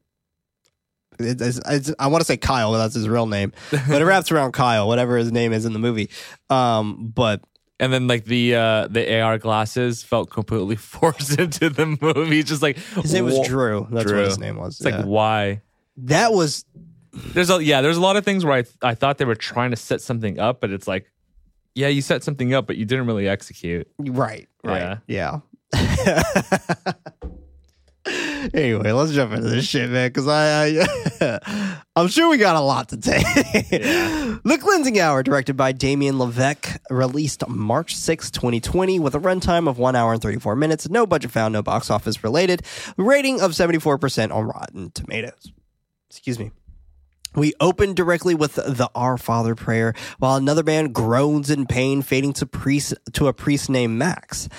It- 1.19 1.41
it's- 1.41 1.57
it's- 1.59 1.93
I 1.99 2.07
want 2.07 2.21
to 2.21 2.25
say 2.25 2.37
Kyle. 2.37 2.71
That's 2.71 2.95
his 2.95 3.07
real 3.07 3.27
name, 3.27 3.51
but 3.71 4.01
it 4.01 4.05
wraps 4.05 4.31
around 4.31 4.53
Kyle, 4.53 4.87
whatever 4.87 5.17
his 5.17 5.31
name 5.31 5.53
is 5.53 5.65
in 5.65 5.73
the 5.73 5.79
movie. 5.79 6.09
Um, 6.49 7.11
but 7.13 7.41
and 7.79 7.91
then 7.91 8.07
like 8.07 8.25
the 8.25 8.55
uh 8.55 8.87
the 8.87 9.21
AR 9.21 9.37
glasses 9.37 10.03
felt 10.03 10.29
completely 10.29 10.75
forced 10.77 11.39
into 11.39 11.69
the 11.69 11.97
movie. 12.01 12.43
Just 12.43 12.61
like 12.61 12.77
his 12.77 13.13
name 13.13 13.25
was 13.25 13.39
Drew. 13.47 13.87
That's 13.91 14.05
Drew. 14.05 14.17
what 14.19 14.25
his 14.27 14.39
name 14.39 14.57
was. 14.57 14.79
It's 14.79 14.85
like 14.85 15.05
why? 15.05 15.61
that 15.97 16.31
was 16.33 16.65
There's 17.13 17.49
a 17.49 17.63
yeah, 17.63 17.81
there's 17.81 17.97
a 17.97 18.01
lot 18.01 18.15
of 18.17 18.25
things 18.25 18.43
where 18.45 18.53
I 18.55 18.63
I 18.81 18.95
thought 18.95 19.17
they 19.17 19.25
were 19.25 19.35
trying 19.35 19.71
to 19.71 19.77
set 19.77 20.01
something 20.01 20.39
up, 20.39 20.61
but 20.61 20.71
it's 20.71 20.87
like, 20.87 21.11
yeah, 21.75 21.87
you 21.87 22.01
set 22.01 22.23
something 22.23 22.53
up, 22.53 22.67
but 22.67 22.77
you 22.77 22.85
didn't 22.85 23.07
really 23.07 23.27
execute. 23.27 23.87
right. 23.99 24.47
Right. 24.63 24.99
Yeah. 25.07 25.39
Yeah. 25.73 26.23
anyway, 28.53 28.91
let's 28.91 29.11
jump 29.11 29.33
into 29.33 29.49
this 29.49 29.65
shit, 29.65 29.89
man, 29.89 30.09
because 30.09 30.27
I, 30.27 30.83
I 31.21 31.79
I'm 31.95 32.07
sure 32.07 32.29
we 32.29 32.37
got 32.37 32.55
a 32.55 32.61
lot 32.61 32.89
to 32.89 32.97
take. 32.97 33.23
Yeah. 33.71 34.37
The 34.43 34.57
Cleansing 34.59 34.99
Hour, 34.99 35.23
directed 35.23 35.55
by 35.55 35.71
Damien 35.71 36.15
LeVeck, 36.15 36.77
released 36.89 37.47
March 37.47 37.95
6, 37.95 38.31
2020, 38.31 38.99
with 38.99 39.15
a 39.15 39.19
runtime 39.19 39.69
of 39.69 39.77
1 39.77 39.95
hour 39.95 40.13
and 40.13 40.21
34 40.21 40.55
minutes, 40.55 40.89
no 40.89 41.05
budget 41.05 41.31
found, 41.31 41.53
no 41.53 41.61
box 41.61 41.89
office 41.89 42.23
related, 42.23 42.63
rating 42.97 43.41
of 43.41 43.51
74% 43.51 44.33
on 44.33 44.45
Rotten 44.45 44.91
Tomatoes. 44.91 45.51
Excuse 46.09 46.39
me. 46.39 46.51
We 47.35 47.53
open 47.61 47.93
directly 47.93 48.35
with 48.35 48.55
the 48.55 48.89
Our 48.93 49.17
Father 49.17 49.55
prayer, 49.55 49.93
while 50.19 50.35
another 50.35 50.63
man 50.63 50.91
groans 50.91 51.49
in 51.49 51.65
pain, 51.65 52.01
fading 52.01 52.33
to 52.33 52.45
priest 52.45 52.93
to 53.13 53.27
a 53.27 53.33
priest 53.33 53.69
named 53.69 53.97
Max, 53.97 54.49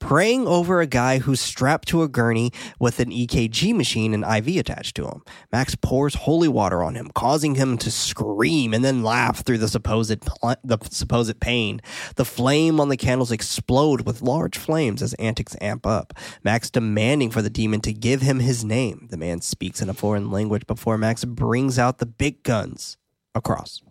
praying 0.00 0.48
over 0.48 0.80
a 0.80 0.86
guy 0.86 1.18
who's 1.18 1.40
strapped 1.40 1.86
to 1.88 2.02
a 2.02 2.08
gurney 2.08 2.50
with 2.80 2.98
an 2.98 3.10
EKG 3.10 3.74
machine 3.74 4.12
and 4.12 4.24
IV 4.24 4.56
attached 4.56 4.96
to 4.96 5.06
him. 5.06 5.22
Max 5.52 5.76
pours 5.76 6.14
holy 6.14 6.48
water 6.48 6.82
on 6.82 6.96
him, 6.96 7.10
causing 7.14 7.54
him 7.54 7.78
to 7.78 7.90
scream 7.90 8.74
and 8.74 8.84
then 8.84 9.04
laugh 9.04 9.44
through 9.44 9.58
the 9.58 9.68
supposed 9.68 10.20
pl- 10.22 10.56
the 10.64 10.78
supposed 10.90 11.38
pain. 11.40 11.80
The 12.16 12.24
flame 12.24 12.80
on 12.80 12.88
the 12.88 12.96
candles 12.96 13.30
explode 13.30 14.00
with 14.06 14.22
large 14.22 14.58
flames 14.58 15.02
as 15.02 15.14
antics 15.14 15.56
amp 15.60 15.86
up. 15.86 16.14
Max 16.42 16.70
demanding 16.70 17.30
for 17.30 17.42
the 17.42 17.50
demon 17.50 17.80
to 17.82 17.92
give 17.92 18.22
him 18.22 18.40
his 18.40 18.64
name. 18.64 19.06
The 19.10 19.16
man 19.16 19.40
speaks 19.40 19.80
in 19.80 19.88
a 19.88 19.94
foreign 19.94 20.30
language 20.30 20.66
before 20.66 20.98
Max 20.98 21.24
brings 21.24 21.78
out 21.78 21.98
the 21.98 22.06
big 22.06 22.42
guns 22.42 22.96
across. 23.34 23.82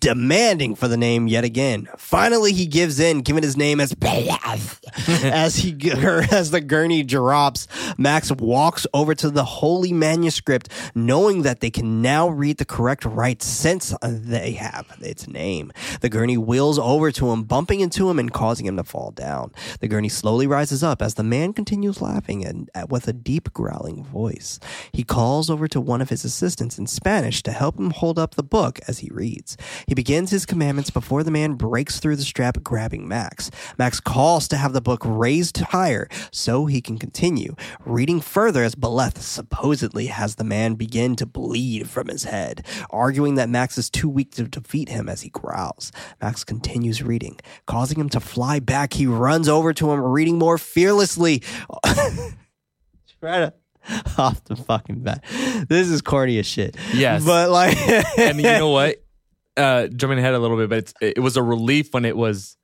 Demanding 0.00 0.74
for 0.74 0.88
the 0.88 0.96
name 0.96 1.28
yet 1.28 1.44
again. 1.44 1.88
Finally, 1.96 2.52
he 2.52 2.66
gives 2.66 3.00
in, 3.00 3.20
giving 3.20 3.42
his 3.42 3.56
name 3.56 3.80
as 3.80 3.94
as 5.08 5.56
he 5.56 5.76
as 6.32 6.50
the 6.50 6.60
gurney 6.60 7.02
drops. 7.02 7.66
Max 7.98 8.30
walks 8.32 8.86
over 8.94 9.14
to 9.14 9.30
the 9.30 9.44
holy 9.44 9.92
manuscript, 9.92 10.68
knowing 10.94 11.42
that 11.42 11.60
they 11.60 11.70
can 11.70 12.02
now 12.02 12.28
read 12.28 12.58
the 12.58 12.64
correct 12.64 13.04
right 13.04 13.42
since 13.42 13.94
they 14.02 14.52
have 14.52 14.86
its 15.00 15.28
name. 15.28 15.72
The 16.00 16.08
gurney 16.08 16.36
wheels 16.36 16.78
over 16.78 17.10
to 17.12 17.30
him, 17.30 17.44
bumping 17.44 17.80
into 17.80 18.10
him 18.10 18.18
and 18.18 18.32
causing 18.32 18.66
him 18.66 18.76
to 18.76 18.84
fall 18.84 19.10
down. 19.10 19.52
The 19.80 19.88
gurney 19.88 20.08
slowly 20.08 20.46
rises 20.46 20.82
up 20.82 21.02
as 21.02 21.14
the 21.14 21.22
man 21.22 21.52
continues 21.52 22.00
laughing 22.00 22.44
and 22.44 22.70
with 22.88 23.08
a 23.08 23.12
deep 23.12 23.52
growling 23.52 24.04
voice. 24.04 24.58
He 24.92 25.04
calls 25.04 25.50
over 25.50 25.68
to 25.68 25.80
one 25.80 26.00
of 26.00 26.08
his 26.08 26.24
assistants 26.24 26.78
in 26.78 26.86
Spanish 26.86 27.42
to 27.42 27.52
help 27.52 27.78
him 27.78 27.90
hold 27.90 28.18
up 28.18 28.34
the 28.34 28.42
book 28.42 28.80
as 28.88 29.00
he 29.00 29.08
reads. 29.20 29.58
He 29.86 29.94
begins 29.94 30.30
his 30.30 30.46
commandments 30.46 30.88
before 30.88 31.22
the 31.22 31.30
man 31.30 31.54
breaks 31.54 32.00
through 32.00 32.16
the 32.16 32.22
strap, 32.22 32.62
grabbing 32.62 33.06
Max. 33.06 33.50
Max 33.76 34.00
calls 34.00 34.48
to 34.48 34.56
have 34.56 34.72
the 34.72 34.80
book 34.80 35.02
raised 35.04 35.58
higher 35.58 36.08
so 36.32 36.64
he 36.64 36.80
can 36.80 36.96
continue, 36.96 37.54
reading 37.84 38.22
further 38.22 38.64
as 38.64 38.74
Beleth 38.74 39.18
supposedly 39.18 40.06
has 40.06 40.36
the 40.36 40.44
man 40.44 40.74
begin 40.74 41.16
to 41.16 41.26
bleed 41.26 41.86
from 41.90 42.08
his 42.08 42.24
head, 42.24 42.64
arguing 42.88 43.34
that 43.34 43.50
Max 43.50 43.76
is 43.76 43.90
too 43.90 44.08
weak 44.08 44.30
to 44.36 44.44
defeat 44.44 44.88
him 44.88 45.06
as 45.06 45.20
he 45.20 45.28
growls. 45.28 45.92
Max 46.22 46.42
continues 46.42 47.02
reading, 47.02 47.38
causing 47.66 48.00
him 48.00 48.08
to 48.08 48.20
fly 48.20 48.58
back. 48.58 48.94
He 48.94 49.06
runs 49.06 49.48
over 49.50 49.74
to 49.74 49.90
him, 49.92 50.00
reading 50.00 50.38
more 50.38 50.56
fearlessly. 50.56 51.42
Try 53.20 53.40
to 53.40 53.52
off 54.18 54.44
the 54.44 54.56
fucking 54.56 55.00
bat. 55.00 55.24
This 55.68 55.88
is 55.88 56.02
corny 56.02 56.38
as 56.38 56.46
shit. 56.46 56.76
Yes. 56.94 57.24
But 57.24 57.50
like 57.50 57.76
and 58.18 58.38
you 58.38 58.44
know 58.44 58.70
what? 58.70 58.99
Uh, 59.60 59.86
jumping 59.88 60.18
ahead 60.18 60.34
a 60.34 60.38
little 60.38 60.56
bit, 60.56 60.68
but 60.68 60.78
it's, 60.78 60.94
it 61.00 61.18
was 61.18 61.36
a 61.36 61.42
relief 61.42 61.92
when 61.92 62.04
it 62.04 62.16
was 62.16 62.56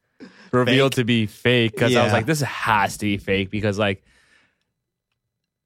revealed 0.53 0.93
Fake? 0.95 1.01
to 1.03 1.05
be 1.05 1.27
fake 1.27 1.73
because 1.73 1.95
I 1.95 2.05
was 2.05 2.13
like, 2.13 2.27
this 2.27 2.41
has 2.41 2.97
to 2.99 3.05
be 3.05 3.19
fake 3.19 3.51
because 3.51 3.79
like 3.79 4.03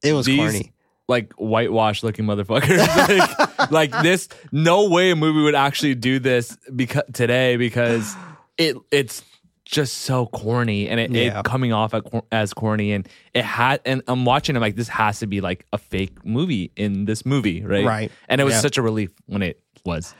it 0.03 0.13
was 0.13 0.27
these- 0.27 0.39
corny. 0.39 0.73
like 1.09 1.33
whitewash 1.35 2.03
looking 2.03 2.25
motherfuckers. 2.25 2.79
like, 3.59 3.71
like 3.71 4.03
this, 4.03 4.29
no 4.53 4.89
way 4.89 5.11
a 5.11 5.17
movie 5.17 5.43
would 5.43 5.55
actually 5.55 5.95
do 5.95 6.19
this 6.19 6.57
because 6.75 7.03
today 7.13 7.57
because 7.57 8.15
it 8.59 8.77
it's 8.91 9.23
just 9.65 9.99
so 9.99 10.27
corny 10.27 10.89
and 10.89 10.99
it, 10.99 11.11
Yeah. 11.13 11.39
it 11.41 11.45
coming 11.45 11.73
off 11.73 11.95
at, 11.95 12.03
as 12.33 12.53
corny 12.53 12.93
and 12.93 13.09
it 13.35 13.45
had 13.45 13.81
and 13.85 14.03
I'm 14.09 14.25
watching 14.25 14.57
I'm 14.57 14.61
like 14.63 14.75
this 14.75 14.89
has 14.89 15.21
to 15.21 15.29
be 15.29 15.41
like 15.41 15.65
a 15.73 15.79
fake 15.79 16.25
movie 16.25 16.73
in 16.75 17.05
this 17.05 17.25
movie 17.25 17.63
right 17.65 17.85
Right. 17.85 18.13
and 18.29 18.41
it 18.41 18.45
was 18.45 18.55
Yeah. 18.55 18.61
such 18.61 18.79
a 18.79 18.83
relief 18.83 19.13
when 19.27 19.43
it 19.43 19.61
was 19.85 20.13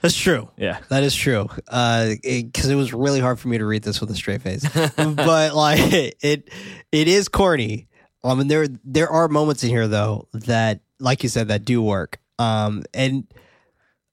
That's 0.00 0.16
true. 0.16 0.48
yeah 0.56 0.78
That 0.90 1.02
is 1.02 1.14
true. 1.14 1.48
Uh, 1.66 2.14
because 2.22 2.70
it, 2.70 2.76
was 2.76 2.92
really 2.92 3.20
hard 3.20 3.40
for 3.40 3.48
me 3.48 3.58
to 3.58 3.66
read 3.66 3.82
this 3.82 4.00
with 4.00 4.10
a 4.10 4.14
straight 4.14 4.42
face. 4.42 4.66
but 4.96 5.54
like 5.54 5.92
it, 5.92 6.48
it 6.92 7.08
is 7.08 7.28
corny. 7.28 7.88
I 8.24 8.34
mean, 8.34 8.48
there 8.48 8.68
there 8.84 9.08
are 9.08 9.28
moments 9.28 9.62
in 9.62 9.70
here 9.70 9.88
though 9.88 10.28
that, 10.32 10.80
like 11.00 11.22
you 11.22 11.28
said, 11.28 11.48
that 11.48 11.64
do 11.64 11.82
work. 11.82 12.18
Um, 12.38 12.84
and 12.94 13.26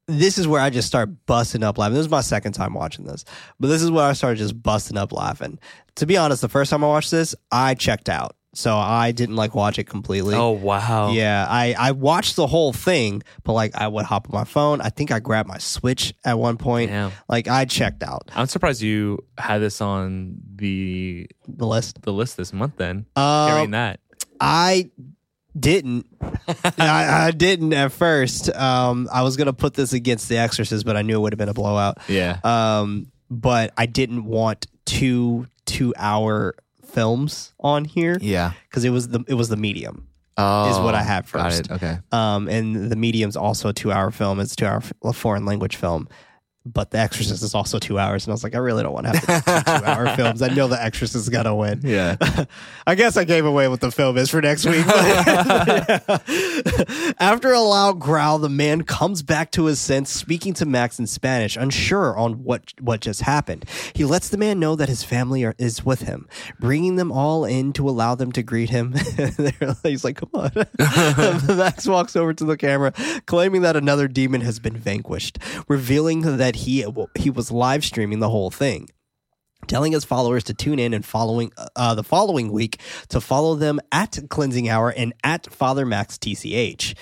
this 0.08 0.38
is 0.38 0.48
where 0.48 0.62
I 0.62 0.70
just 0.70 0.88
start 0.88 1.26
busting 1.26 1.64
up 1.64 1.78
laughing. 1.78 1.96
This 1.96 2.06
is 2.06 2.12
my 2.12 2.22
second 2.22 2.54
time 2.54 2.74
watching 2.74 3.06
this, 3.06 3.26
but 3.60 3.68
this 3.68 3.82
is 3.82 3.90
where 3.90 4.06
I 4.06 4.14
started 4.14 4.38
just 4.38 4.62
busting 4.62 4.98
up 4.98 5.12
laughing. 5.12 5.60
To 5.96 6.06
be 6.06 6.18
honest, 6.18 6.42
the 6.42 6.50
first 6.50 6.70
time 6.70 6.84
I 6.84 6.88
watched 6.88 7.12
this, 7.12 7.36
I 7.52 7.74
checked 7.74 8.10
out. 8.10 8.36
So 8.56 8.76
I 8.76 9.12
didn't 9.12 9.36
like 9.36 9.54
watch 9.54 9.78
it 9.78 9.84
completely. 9.84 10.34
Oh 10.36 10.52
wow. 10.52 11.12
Yeah, 11.12 11.46
I, 11.48 11.76
I 11.78 11.92
watched 11.92 12.36
the 12.36 12.48
whole 12.48 12.74
thing, 12.74 13.22
but 13.44 13.54
like 13.54 13.76
I 13.76 13.88
would 13.88 14.06
hop 14.06 14.28
on 14.30 14.38
my 14.40 14.44
phone. 14.46 14.82
I 14.82 14.90
think 14.90 15.12
I 15.12 15.20
grabbed 15.20 15.48
my 15.48 15.58
Switch 15.60 16.14
at 16.24 16.40
one 16.40 16.58
point. 16.58 16.90
Damn. 16.90 17.12
Like 17.30 17.48
I 17.48 17.66
checked 17.66 18.02
out 18.02 18.32
I'm 18.36 18.48
surprised 18.48 18.82
you 18.82 19.24
had 19.38 19.60
this 19.60 19.82
on 19.82 20.38
the 20.56 21.28
the 21.48 21.68
list. 21.68 22.02
the 22.02 22.14
list 22.14 22.38
this 22.38 22.52
month. 22.54 22.78
Then 22.78 23.06
Um, 23.16 23.52
hearing 23.52 23.72
that. 23.72 24.00
I 24.40 24.90
didn't. 25.58 26.06
I, 26.78 27.28
I 27.28 27.32
didn't 27.32 27.74
at 27.74 27.92
first. 27.92 28.54
Um, 28.54 29.08
I 29.12 29.22
was 29.24 29.38
gonna 29.38 29.54
put 29.54 29.74
this 29.74 29.94
against 29.94 30.28
The 30.30 30.38
Exorcist, 30.38 30.86
but 30.86 30.98
I 30.98 31.02
knew 31.02 31.16
it 31.18 31.20
would 31.20 31.34
have 31.34 31.38
been 31.38 31.50
a 31.50 31.54
blowout. 31.54 31.98
Yeah. 32.10 32.40
Um, 32.44 33.12
but 33.30 33.72
I 33.78 33.86
didn't 33.86 34.26
want 34.26 34.68
two 34.86 35.48
two 35.66 35.94
hour 35.98 36.56
films 36.96 37.54
on 37.60 37.86
here 37.86 38.18
Yeah. 38.22 38.52
because 38.70 38.84
it 38.86 38.90
was 38.90 39.10
the 39.10 39.24
it 39.28 39.36
was 39.36 39.50
the 39.50 39.58
medium. 39.58 40.08
Oh, 40.38 40.70
Is 40.70 40.78
what 40.80 40.96
I 40.96 41.02
have 41.04 41.32
got 41.32 41.54
first. 41.54 41.72
Okay. 41.72 41.98
Um, 42.12 42.50
and 42.50 42.92
the 42.92 42.98
medium's 42.98 43.38
also 43.38 43.70
a 43.70 43.74
two 43.74 43.92
hour 43.94 44.12
film. 44.12 44.40
It's 44.42 44.52
a 44.52 44.56
two 44.58 44.66
hour 44.66 44.82
f- 44.84 45.16
foreign 45.16 45.46
language 45.46 45.78
film. 45.78 46.10
But 46.66 46.90
The 46.92 46.98
Exorcist 46.98 47.44
is 47.44 47.54
also 47.54 47.78
two 47.78 48.00
hours, 48.00 48.26
and 48.26 48.32
I 48.32 48.34
was 48.34 48.44
like, 48.44 48.56
I 48.56 48.58
really 48.58 48.82
don't 48.84 48.94
want 48.94 49.06
to 49.06 49.16
have 49.18 49.46
to 49.46 49.80
two 49.80 49.86
hour 49.86 50.16
films. 50.16 50.42
I 50.42 50.48
know 50.48 50.68
The 50.68 50.82
Exorcist 50.84 51.16
is 51.16 51.30
gonna 51.30 51.56
win. 51.56 51.82
Yeah. 51.84 52.16
I 52.88 52.96
guess 52.96 53.18
I 53.18 53.24
gave 53.24 53.46
away 53.46 53.68
what 53.68 53.82
the 53.82 53.92
film 53.92 54.18
is 54.18 54.30
for 54.32 54.42
next 54.42 54.66
week. 54.66 54.86
but- 54.86 56.24
After 57.20 57.52
a 57.52 57.60
loud 57.62 58.00
growl, 58.00 58.40
the 58.40 58.50
man 58.50 58.84
comes 58.84 59.22
back 59.22 59.52
to 59.52 59.66
his 59.66 59.80
sense, 59.80 60.10
speaking 60.12 60.54
to 60.56 60.66
Max 60.66 61.00
in 61.00 61.08
Spanish, 61.08 61.56
unsure 61.56 62.18
on 62.18 62.44
what 62.44 62.74
what 62.80 63.00
just 63.02 63.22
happened. 63.22 63.66
He 63.94 64.04
lets 64.06 64.30
the 64.30 64.38
man 64.38 64.60
know 64.60 64.76
that 64.76 64.90
his 64.90 65.04
family 65.04 65.44
are, 65.44 65.56
is 65.58 65.86
with 65.86 66.02
him, 66.02 66.28
bringing 66.60 66.96
them 66.96 67.12
all 67.12 67.46
in 67.46 67.74
to 67.74 67.88
allow 67.90 68.16
them 68.16 68.32
to 68.34 68.44
greet 68.44 68.70
him. 68.70 68.94
He's 69.84 70.04
like, 70.04 70.18
"Come 70.18 70.30
on." 70.34 70.52
Max 71.58 71.88
walks 71.88 72.16
over 72.16 72.34
to 72.34 72.44
the 72.46 72.58
camera, 72.58 72.92
claiming 73.26 73.62
that 73.62 73.76
another 73.76 74.08
demon 74.08 74.42
has 74.42 74.60
been 74.60 74.76
vanquished, 74.78 75.38
revealing 75.68 76.22
that 76.38 76.55
he 76.56 76.86
he 77.16 77.30
was 77.30 77.52
live 77.52 77.84
streaming 77.84 78.20
the 78.20 78.30
whole 78.30 78.52
thing 78.52 78.90
telling 79.68 79.92
his 79.92 80.06
followers 80.06 80.44
to 80.46 80.54
tune 80.54 80.80
in 80.80 80.94
and 80.94 81.06
following 81.06 81.52
uh, 81.76 81.96
the 81.96 82.04
following 82.04 82.52
week 82.52 82.80
to 83.10 83.20
follow 83.20 83.56
them 83.56 83.80
at 83.92 84.18
Cleansing 84.30 84.70
Hour 84.70 84.92
and 84.92 85.14
at 85.24 85.52
Father 85.52 85.86
Max 85.86 86.18
TCH. 86.18 86.96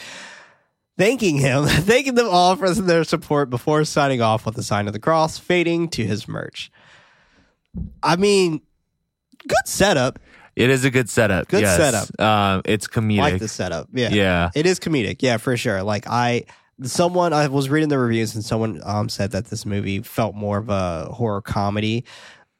Thanking 0.98 1.38
him, 1.38 1.65
thanking 1.67 2.15
them 2.15 2.27
all 2.29 2.55
for 2.55 2.69
their 2.74 3.03
support 3.03 3.50
before 3.50 3.83
signing 3.83 4.22
off 4.22 4.45
with 4.45 4.55
the 4.55 4.63
sign 4.63 4.88
of 4.88 4.93
the 4.93 5.00
cross, 5.00 5.38
fading 5.38 5.89
to 5.89 6.05
his 6.05 6.27
merch. 6.27 6.72
I 8.01 8.15
mean, 8.15 8.62
good 9.48 9.65
setup. 9.67 10.19
It 10.55 10.69
is 10.69 10.86
a 10.86 10.91
good 10.91 11.10
setup. 11.10 11.48
Good 11.48 11.62
yes. 11.62 11.77
setup. 11.77 12.19
Um, 12.19 12.62
it's 12.65 12.88
comedic. 12.88 13.17
Like 13.17 13.39
the 13.39 13.48
setup. 13.48 13.89
Yeah. 13.91 14.10
Yeah. 14.10 14.51
It 14.53 14.67
is 14.67 14.79
comedic. 14.79 15.17
Yeah, 15.22 15.38
for 15.38 15.57
sure. 15.57 15.81
Like 15.81 16.05
I 16.07 16.45
someone 16.81 17.33
I 17.33 17.47
was 17.47 17.69
reading 17.69 17.89
the 17.89 17.99
reviews 17.99 18.33
and 18.35 18.43
someone 18.43 18.81
um 18.83 19.07
said 19.09 19.31
that 19.31 19.45
this 19.45 19.65
movie 19.65 19.99
felt 20.01 20.35
more 20.35 20.57
of 20.57 20.69
a 20.69 21.05
horror 21.11 21.41
comedy. 21.41 22.05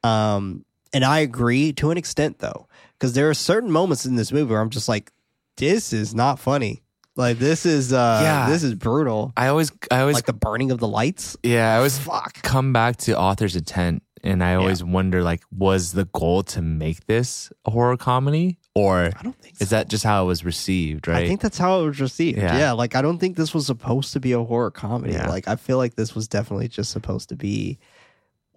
Um 0.02 0.64
and 0.92 1.04
I 1.04 1.18
agree 1.20 1.72
to 1.74 1.90
an 1.90 1.98
extent 1.98 2.38
though 2.38 2.68
because 2.98 3.14
there 3.14 3.28
are 3.28 3.34
certain 3.34 3.70
moments 3.70 4.06
in 4.06 4.14
this 4.16 4.30
movie 4.32 4.50
where 4.50 4.60
I'm 4.60 4.70
just 4.70 4.88
like 4.88 5.10
this 5.56 5.92
is 5.92 6.14
not 6.14 6.38
funny. 6.38 6.82
Like 7.16 7.38
this 7.38 7.64
is 7.66 7.92
uh 7.92 8.20
Yeah. 8.22 8.48
this 8.48 8.62
is 8.62 8.74
brutal. 8.74 9.32
I 9.36 9.48
always, 9.48 9.70
I 9.90 10.00
always, 10.00 10.14
Like 10.14 10.26
the 10.26 10.32
burning 10.32 10.70
of 10.70 10.78
the 10.78 10.88
lights. 10.88 11.36
yeah, 11.42 11.74
I 11.74 11.76
always 11.76 11.98
Fuck. 11.98 12.42
come 12.42 12.72
back 12.72 12.96
to 12.98 13.16
author's 13.18 13.54
intent, 13.54 14.02
and 14.24 14.42
I 14.42 14.54
always 14.56 14.82
wonder, 14.82 15.22
like, 15.22 15.42
was 15.56 15.92
the 15.92 16.06
goal 16.06 16.42
to 16.44 16.60
make 16.62 17.06
this 17.06 17.52
a 17.64 17.70
horror 17.70 17.96
comedy, 17.96 18.58
or 18.74 19.10
I 19.16 19.22
don't 19.22 19.38
think 19.38 19.60
is 19.60 19.70
that 19.70 19.88
just 19.88 20.04
how 20.04 20.24
it 20.24 20.26
was 20.26 20.44
received? 20.44 21.06
Right? 21.08 21.24
I 21.24 21.28
think 21.28 21.40
that's 21.40 21.58
how 21.58 21.80
it 21.80 21.86
was 21.86 22.00
received. 22.00 22.38
Yeah. 22.38 22.58
Yeah. 22.58 22.72
like 22.72 22.96
I 22.96 23.02
don't 23.02 23.18
think 23.18 23.36
this 23.36 23.54
was 23.54 23.66
supposed 23.66 24.12
to 24.14 24.20
be 24.20 24.32
a 24.32 24.42
horror 24.42 24.70
comedy. 24.70 25.14
Yeah. 25.14 25.28
Like 25.28 25.46
I 25.46 25.56
feel 25.56 25.76
like 25.76 25.94
this 25.94 26.14
was 26.14 26.26
definitely 26.28 26.68
just 26.68 26.90
supposed 26.90 27.28
to 27.28 27.36
be 27.36 27.78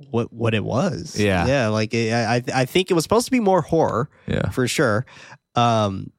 what 0.10 0.34
what 0.34 0.54
it 0.54 0.64
was. 0.64 1.20
Yeah. 1.20 1.46
yeah. 1.46 1.68
Like 1.68 1.94
it, 1.94 2.14
I 2.14 2.44
I 2.54 2.66
think 2.66 2.90
it 2.90 2.96
was 2.96 3.04
supposed 3.04 3.26
to 3.26 3.32
be 3.32 3.40
more 3.40 3.62
horror 3.62 4.10
yeah, 4.28 4.50
for 4.50 4.68
sure. 4.68 5.06
Um, 5.56 6.12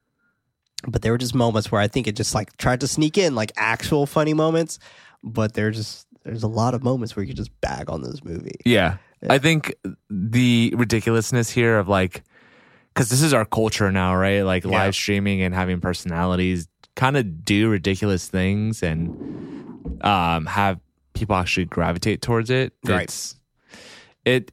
but 0.87 1.01
there 1.01 1.11
were 1.11 1.17
just 1.17 1.35
moments 1.35 1.71
where 1.71 1.81
I 1.81 1.87
think 1.87 2.07
it 2.07 2.15
just 2.15 2.33
like 2.33 2.55
tried 2.57 2.79
to 2.81 2.87
sneak 2.87 3.17
in 3.17 3.35
like 3.35 3.51
actual 3.57 4.05
funny 4.05 4.33
moments, 4.33 4.79
but 5.23 5.53
there's 5.53 5.75
just 5.75 6.07
there's 6.23 6.43
a 6.43 6.47
lot 6.47 6.73
of 6.73 6.83
moments 6.83 7.15
where 7.15 7.25
you 7.25 7.33
just 7.33 7.51
bag 7.59 7.89
on 7.89 8.01
this 8.01 8.23
movie. 8.23 8.59
Yeah. 8.65 8.97
I 9.29 9.37
think 9.37 9.75
the 10.09 10.73
ridiculousness 10.77 11.49
here 11.49 11.77
of 11.77 11.89
like, 11.89 12.23
because 12.93 13.09
this 13.09 13.21
is 13.21 13.33
our 13.33 13.45
culture 13.45 13.91
now, 13.91 14.15
right? 14.15 14.41
Like 14.41 14.63
Yeah. 14.63 14.71
live 14.71 14.95
streaming 14.95 15.41
and 15.41 15.53
having 15.53 15.79
personalities 15.81 16.67
kind 16.95 17.15
of 17.17 17.45
do 17.45 17.69
ridiculous 17.69 18.27
things 18.27 18.83
and 18.83 19.09
um, 20.01 20.45
have 20.45 20.79
people 21.13 21.35
actually 21.35 21.65
gravitate 21.65 22.21
towards 22.21 22.49
it. 22.49 22.73
Right. 22.85 23.03
It's, 23.03 23.35
it, 24.25 24.51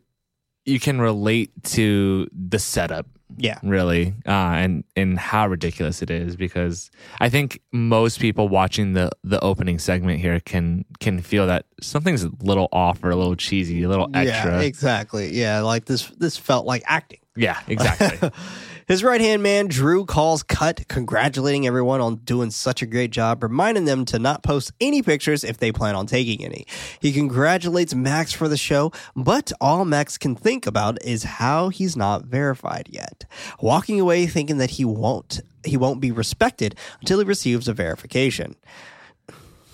you 0.64 0.78
can 0.80 1.00
relate 1.00 1.50
to 1.64 2.28
the 2.32 2.58
setup 2.58 3.06
Yeah, 3.38 3.58
really 3.62 4.14
uh, 4.26 4.30
and 4.30 4.84
and 4.94 5.18
how 5.18 5.48
ridiculous 5.48 6.00
it 6.02 6.10
is 6.10 6.36
because 6.36 6.90
I 7.20 7.28
think 7.28 7.60
most 7.72 8.18
people 8.20 8.48
watching 8.48 8.92
the 8.94 9.10
the 9.24 9.38
opening 9.44 9.78
segment 9.78 10.20
here 10.20 10.40
can 10.40 10.84
can 11.00 11.20
feel 11.20 11.46
that 11.48 11.66
something's 11.80 12.22
a 12.24 12.30
little 12.40 12.68
off 12.72 13.02
or 13.04 13.10
a 13.10 13.16
little 13.16 13.36
cheesy, 13.36 13.82
a 13.82 13.88
little 13.88 14.08
extra. 14.14 14.60
yeah, 14.60 14.60
exactly. 14.60 15.34
Yeah, 15.34 15.60
like 15.62 15.84
this 15.86 16.08
this 16.18 16.36
felt 16.36 16.66
like 16.66 16.82
acting. 16.86 17.20
Yeah, 17.36 17.60
exactly. 17.66 18.30
His 18.86 19.02
right 19.02 19.20
hand 19.20 19.42
man, 19.42 19.66
Drew, 19.66 20.04
calls 20.04 20.44
Cut, 20.44 20.86
congratulating 20.86 21.66
everyone 21.66 22.00
on 22.00 22.16
doing 22.18 22.52
such 22.52 22.82
a 22.82 22.86
great 22.86 23.10
job, 23.10 23.42
reminding 23.42 23.84
them 23.84 24.04
to 24.06 24.20
not 24.20 24.44
post 24.44 24.70
any 24.80 25.02
pictures 25.02 25.42
if 25.42 25.58
they 25.58 25.72
plan 25.72 25.96
on 25.96 26.06
taking 26.06 26.44
any. 26.44 26.66
He 27.00 27.12
congratulates 27.12 27.96
Max 27.96 28.32
for 28.32 28.46
the 28.46 28.56
show, 28.56 28.92
but 29.16 29.50
all 29.60 29.84
Max 29.84 30.16
can 30.16 30.36
think 30.36 30.68
about 30.68 31.02
is 31.04 31.24
how 31.24 31.68
he's 31.68 31.96
not 31.96 32.26
verified 32.26 32.88
yet. 32.88 33.24
Walking 33.60 33.98
away 33.98 34.26
thinking 34.28 34.58
that 34.58 34.70
he 34.70 34.84
won't 34.84 35.40
he 35.64 35.76
won't 35.76 36.00
be 36.00 36.12
respected 36.12 36.76
until 37.00 37.18
he 37.18 37.24
receives 37.24 37.66
a 37.66 37.74
verification. 37.74 38.54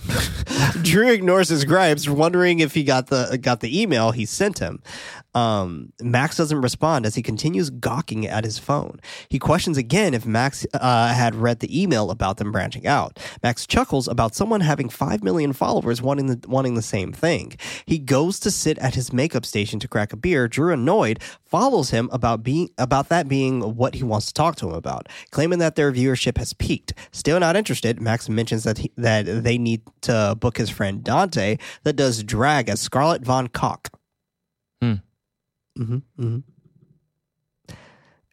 Drew 0.83 1.11
ignores 1.11 1.49
his 1.49 1.65
gripes, 1.65 2.09
wondering 2.09 2.61
if 2.61 2.75
he 2.75 2.83
got 2.83 3.09
the 3.09 3.39
got 3.41 3.61
the 3.61 3.81
email 3.81 4.11
he 4.11 4.25
sent 4.27 4.59
him. 4.59 4.83
Um, 5.35 5.93
Max 6.01 6.37
doesn't 6.37 6.61
respond 6.61 7.07
as 7.07 7.15
he 7.15 7.23
continues 7.23 7.71
gawking 7.71 8.27
at 8.27 8.45
his 8.45 8.59
phone. 8.59 9.01
He 9.29 9.39
questions 9.39 9.79
again 9.79 10.15
if 10.15 10.27
Max 10.27 10.67
uh, 10.75 11.15
had 11.15 11.35
read 11.35 11.61
the 11.61 11.83
email 11.83 12.11
about 12.11 12.37
them 12.37 12.53
branching 12.53 12.87
out. 12.87 13.19
Max 13.43 13.67
chuckles 13.67 14.09
about 14.09 14.35
someone 14.35 14.61
having 14.61 14.89
five 14.89 15.23
million 15.23 15.53
followers 15.53 16.03
wanting 16.03 16.27
the 16.27 16.49
wanting 16.49 16.75
the 16.75 16.83
same 16.83 17.13
thing. 17.13 17.55
He 17.87 17.99
goes 17.99 18.39
to 18.41 18.51
sit 18.51 18.79
at 18.79 18.95
his 18.95 19.13
makeup 19.13 19.47
station 19.47 19.79
to 19.81 19.89
crack 19.89 20.13
a 20.13 20.17
beer. 20.17 20.49
Drew, 20.49 20.73
annoyed, 20.73 21.23
follows 21.45 21.91
him 21.91 22.09
about 22.13 22.43
being 22.43 22.71
about 22.77 23.09
that 23.09 23.29
being 23.29 23.77
what 23.77 23.95
he 23.95 24.03
wants 24.03 24.27
to 24.27 24.35
talk 24.35 24.57
to 24.57 24.69
him 24.69 24.75
about, 24.75 25.09
claiming 25.31 25.59
that 25.61 25.77
their 25.77 25.93
viewership 25.93 26.37
has 26.39 26.53
peaked. 26.53 26.93
Still 27.13 27.41
not 27.41 27.57
interested, 27.57 28.01
Max 28.01 28.29
mentions 28.29 28.65
that 28.65 28.79
he, 28.79 28.93
that 28.97 29.25
they 29.45 29.59
need 29.59 29.83
to 30.03 30.37
book 30.39 30.59
his 30.59 30.71
friend 30.71 31.03
Dante 31.03 31.59
that 31.85 31.97
does 31.97 32.23
drag 32.23 32.69
as 32.69 32.81
Scarlett 32.81 33.23
Von 33.23 33.49
Koch. 33.49 33.89
Hmm. 35.77 35.85
hmm 35.85 35.99
hmm 36.23 36.39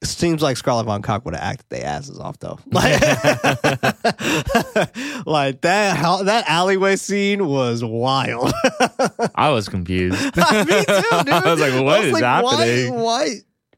Seems 0.02 0.42
like 0.42 0.56
Scarlett 0.56 0.86
Von 0.86 1.02
Koch 1.02 1.26
would 1.26 1.36
have 1.36 1.44
acted 1.44 1.66
their 1.70 1.86
asses 1.86 2.20
off 2.20 2.40
though. 2.40 2.58
Like, 2.72 3.02
like 5.26 5.60
that 5.62 5.98
how, 5.98 6.24
that 6.24 6.46
alleyway 6.50 6.96
scene 6.96 7.46
was 7.46 7.84
wild. 7.84 8.54
I 9.36 9.50
was 9.50 9.68
confused. 9.68 10.24
Me 10.24 10.32
too, 10.32 10.38
dude. 10.38 11.30
I 11.30 11.42
was 11.46 11.60
like, 11.60 11.74
I 11.74 11.82
what 11.82 12.00
was 12.00 12.08
is 12.08 12.14
like, 12.14 12.24
happening? 12.24 12.94
Why, 12.94 13.02
why 13.04 13.30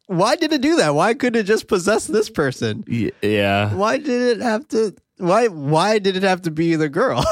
why 0.07 0.35
did 0.35 0.53
it 0.53 0.61
do 0.61 0.75
that? 0.75 0.93
Why 0.93 1.15
couldn't 1.15 1.39
it 1.39 1.45
just 1.45 1.67
possess 1.67 2.05
this 2.05 2.29
person? 2.29 2.83
Y- 2.87 3.11
yeah, 3.23 3.73
Why 3.73 3.97
did 3.97 4.37
it 4.37 4.41
have 4.41 4.67
to 4.69 4.93
why 5.17 5.47
why 5.47 5.97
did 5.97 6.17
it 6.17 6.23
have 6.23 6.43
to 6.43 6.51
be 6.51 6.75
the 6.75 6.89
girl? 6.89 7.23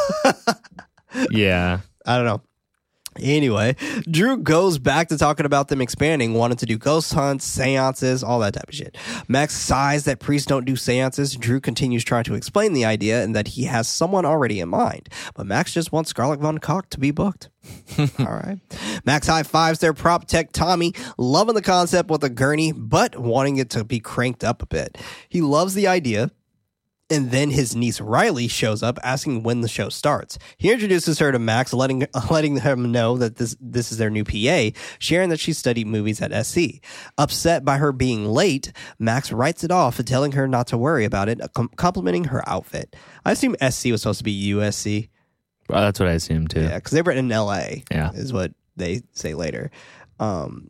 yeah. 1.30 1.82
I 2.08 2.16
don't 2.18 2.26
know. 2.26 2.42
Anyway, 3.22 3.76
Drew 4.10 4.38
goes 4.38 4.78
back 4.78 5.10
to 5.10 5.18
talking 5.18 5.46
about 5.46 5.68
them 5.68 5.82
expanding, 5.82 6.34
wanting 6.34 6.58
to 6.58 6.66
do 6.66 6.78
ghost 6.78 7.14
hunts, 7.14 7.46
seances, 7.46 8.24
all 8.24 8.40
that 8.40 8.54
type 8.54 8.68
of 8.68 8.76
shit. 8.76 8.98
Max 9.28 9.56
sighs 9.56 10.06
that 10.06 10.20
priests 10.20 10.48
don't 10.48 10.66
do 10.66 10.76
seances. 10.76 11.36
Drew 11.36 11.60
continues 11.60 12.04
trying 12.04 12.24
to 12.26 12.36
explain 12.36 12.74
the 12.74 12.86
idea 12.86 13.24
and 13.24 13.36
that 13.36 13.50
he 13.50 13.66
has 13.66 13.88
someone 13.88 14.26
already 14.26 14.60
in 14.60 14.70
mind. 14.70 15.10
But 15.36 15.46
Max 15.46 15.74
just 15.74 15.92
wants 15.92 16.10
Scarlett 16.10 16.40
Von 16.40 16.58
Koch 16.60 16.90
to 16.92 17.00
be 17.00 17.12
booked. 17.12 17.50
all 18.20 18.26
right. 18.26 18.60
Max 19.06 19.28
high 19.28 19.44
fives 19.44 19.80
their 19.80 19.94
prop 19.94 20.26
tech 20.26 20.52
Tommy, 20.52 20.94
loving 21.18 21.56
the 21.56 21.62
concept 21.62 22.10
with 22.10 22.24
a 22.24 22.30
gurney, 22.30 22.72
but 22.72 23.18
wanting 23.18 23.58
it 23.58 23.70
to 23.72 23.84
be 23.84 24.00
cranked 24.00 24.44
up 24.44 24.62
a 24.62 24.66
bit. 24.66 24.98
He 25.28 25.42
loves 25.42 25.74
the 25.74 25.88
idea 25.88 26.32
And 27.12 27.32
then 27.32 27.50
his 27.50 27.76
niece 27.76 28.00
Riley 28.00 28.48
shows 28.48 28.84
up 28.84 29.00
asking 29.04 29.42
when 29.42 29.62
the 29.62 29.68
show 29.68 29.90
starts. 29.90 30.38
He 30.58 30.72
introduces 30.72 31.18
her 31.20 31.32
to 31.32 31.40
Max, 31.40 31.74
letting 31.74 32.06
letting 32.30 32.60
him 32.60 32.92
know 32.92 33.18
that 33.18 33.38
this 33.38 33.56
this 33.60 33.92
is 33.92 33.98
their 33.98 34.12
new 34.12 34.24
PA, 34.24 34.78
sharing 35.00 35.30
that 35.30 35.40
she 35.40 35.54
studied 35.54 35.88
movies 35.88 36.22
at 36.22 36.46
SC. 36.46 36.82
Upset 37.18 37.66
by 37.66 37.78
her 37.78 37.92
being 37.92 38.26
late, 38.26 38.72
Max 39.00 39.32
writes 39.32 39.64
it 39.64 39.72
off, 39.72 40.04
telling 40.06 40.34
her 40.34 40.48
not 40.48 40.68
to 40.68 40.78
worry 40.78 41.06
about 41.06 41.30
it, 41.30 41.42
complimenting 41.78 42.26
her 42.26 42.48
outfit. 42.48 42.96
I 43.26 43.32
assume 43.32 43.56
SC 43.56 43.86
was 43.88 44.02
supposed 44.02 44.20
to 44.20 44.24
be 44.24 44.52
USC. 44.54 45.10
Well, 45.68 45.82
that's 45.82 46.00
what 46.00 46.10
I 46.10 46.14
assumed 46.14 46.52
too. 46.52 46.62
Yeah, 46.62 46.76
because 46.76 46.92
they 46.92 47.02
were 47.02 47.12
in 47.12 47.30
LA. 47.30 47.84
Yeah. 47.92 48.12
is 48.14 48.34
what 48.34 48.54
they 48.76 49.02
say 49.14 49.34
later. 49.34 49.72
Um, 50.20 50.70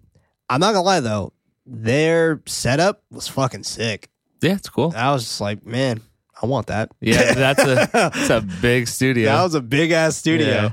I'm 0.49 0.59
not 0.59 0.73
gonna 0.73 0.83
lie 0.83 0.99
though, 0.99 1.33
their 1.65 2.41
setup 2.45 3.03
was 3.11 3.27
fucking 3.27 3.63
sick. 3.63 4.09
Yeah, 4.41 4.53
it's 4.55 4.69
cool. 4.69 4.93
I 4.95 5.11
was 5.11 5.23
just 5.23 5.41
like, 5.41 5.65
man, 5.65 6.01
I 6.41 6.45
want 6.45 6.67
that. 6.67 6.91
Yeah, 7.01 7.33
that's 7.33 7.63
a 7.63 7.89
that's 7.93 8.29
a 8.29 8.41
big 8.61 8.87
studio. 8.87 9.25
That 9.29 9.43
was 9.43 9.55
a 9.55 9.61
big 9.61 9.91
ass 9.91 10.15
studio. 10.17 10.47
Yeah. 10.47 10.71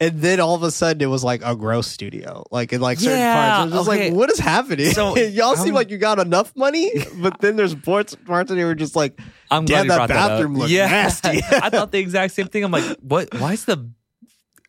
And 0.00 0.20
then 0.20 0.40
all 0.40 0.56
of 0.56 0.62
a 0.64 0.72
sudden 0.72 1.00
it 1.02 1.06
was 1.06 1.22
like 1.22 1.42
a 1.44 1.54
gross 1.54 1.86
studio. 1.86 2.44
Like 2.50 2.72
in 2.72 2.80
like 2.80 2.98
certain 2.98 3.18
Yeah, 3.18 3.34
parts. 3.34 3.58
I 3.60 3.64
was 3.64 3.72
just 3.86 3.88
okay. 3.88 4.10
like, 4.10 4.18
what 4.18 4.30
is 4.30 4.38
happening? 4.40 4.86
So, 4.90 5.16
Y'all 5.16 5.54
seem 5.54 5.66
I'm- 5.66 5.74
like 5.74 5.90
you 5.90 5.98
got 5.98 6.18
enough 6.18 6.54
money, 6.56 6.90
but 7.16 7.40
then 7.40 7.56
there's 7.56 7.74
parts 7.76 8.14
parts 8.14 8.50
and 8.50 8.58
you 8.58 8.66
were 8.66 8.74
just 8.74 8.96
like, 8.96 9.18
I'm 9.50 9.64
damn, 9.64 9.86
that 9.86 9.96
brought 9.96 10.08
that 10.08 10.16
up. 10.16 10.28
bathroom 10.30 10.56
looked 10.58 10.70
yeah. 10.70 10.88
nasty. 10.88 11.40
I 11.50 11.70
thought 11.70 11.92
the 11.92 11.98
exact 12.00 12.34
same 12.34 12.48
thing. 12.48 12.64
I'm 12.64 12.72
like, 12.72 12.98
what? 13.00 13.32
Why 13.38 13.52
is 13.52 13.64
the, 13.66 13.88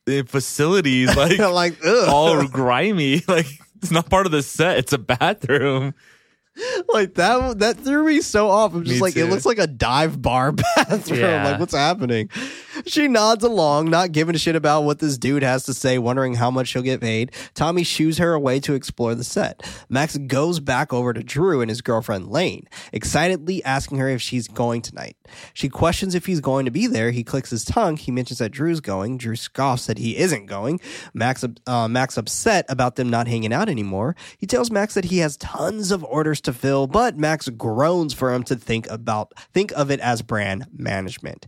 the 0.06 0.22
facilities 0.24 1.16
like 1.16 1.40
like, 1.40 1.78
ugh. 1.84 2.08
all 2.08 2.46
grimy? 2.48 3.24
Like 3.28 3.48
it's 3.82 3.92
not 3.92 4.10
part 4.10 4.28
of 4.28 4.32
the 4.32 4.44
set. 4.44 4.78
It's 4.78 4.94
a 4.94 5.00
bathroom. 5.00 5.96
like 6.90 7.16
that 7.16 7.60
that 7.60 7.78
threw 7.78 8.06
me 8.06 8.22
so 8.22 8.50
off. 8.50 8.74
I'm 8.74 8.84
just 8.84 8.96
Me 8.96 9.02
like, 9.02 9.16
it 9.16 9.26
looks 9.26 9.46
like 9.46 9.60
a 9.60 9.68
dive 9.68 10.22
bar 10.22 10.52
bathroom. 10.78 11.20
Yeah. 11.20 11.52
Like, 11.52 11.60
what's 11.60 11.74
happening? 11.74 12.30
She 12.86 13.08
nods 13.08 13.44
along, 13.44 13.90
not 13.90 14.12
giving 14.12 14.36
a 14.36 14.38
shit 14.38 14.56
about 14.56 14.84
what 14.84 15.00
this 15.00 15.18
dude 15.18 15.44
has 15.44 15.64
to 15.66 15.74
say, 15.74 15.98
wondering 15.98 16.36
how 16.36 16.52
much 16.52 16.68
she'll 16.68 16.82
get 16.82 17.02
paid. 17.02 17.32
Tommy 17.54 17.84
shoos 17.84 18.18
her 18.18 18.34
away 18.34 18.60
to 18.62 18.74
explore 18.74 19.16
the 19.16 19.24
set. 19.24 19.64
Max 19.90 20.18
goes 20.18 20.60
back 20.60 20.94
over 20.94 21.14
to 21.14 21.24
Drew 21.24 21.62
and 21.62 21.70
his 21.70 21.82
girlfriend 21.82 22.30
Lane, 22.30 22.68
excitedly 22.94 23.64
asking 23.64 23.98
her 24.00 24.10
if 24.10 24.22
she's 24.22 24.48
going 24.48 24.82
tonight. 24.82 25.18
She 25.54 25.70
questions 25.70 26.16
if 26.16 26.26
he's 26.26 26.42
going 26.42 26.66
to 26.66 26.72
be 26.72 26.88
there. 26.88 27.12
He 27.12 27.24
clicks 27.24 27.50
his 27.50 27.66
tongue. 27.66 27.98
He 27.98 28.12
mentions 28.12 28.40
that 28.40 28.52
Drew's 28.52 28.82
going. 28.82 29.18
Drew 29.18 29.36
scoffs 29.36 29.88
that 29.88 29.98
he 29.98 30.18
isn't 30.18 30.46
going. 30.46 30.80
Max, 31.14 31.44
uh, 31.68 31.88
Max 31.88 32.18
upset 32.18 32.66
about 32.70 32.96
them 32.96 33.10
not 33.10 33.28
hanging 33.28 33.54
out 33.54 33.70
anymore. 33.70 34.16
He 34.38 34.46
tells 34.48 34.72
Max 34.72 34.94
that 34.94 35.06
he 35.06 35.20
has 35.20 35.38
tons 35.38 35.92
of 35.92 36.04
orders 36.04 36.42
to 36.42 36.54
fill, 36.54 36.88
but 36.88 37.18
Max 37.18 37.50
groans 37.50 38.14
for 38.14 38.34
him 38.34 38.44
to 38.44 38.56
think 38.56 38.90
about 38.90 39.34
think 39.54 39.72
of 39.74 39.92
it 39.92 40.00
as 40.00 40.22
brand 40.22 40.68
management. 40.74 41.48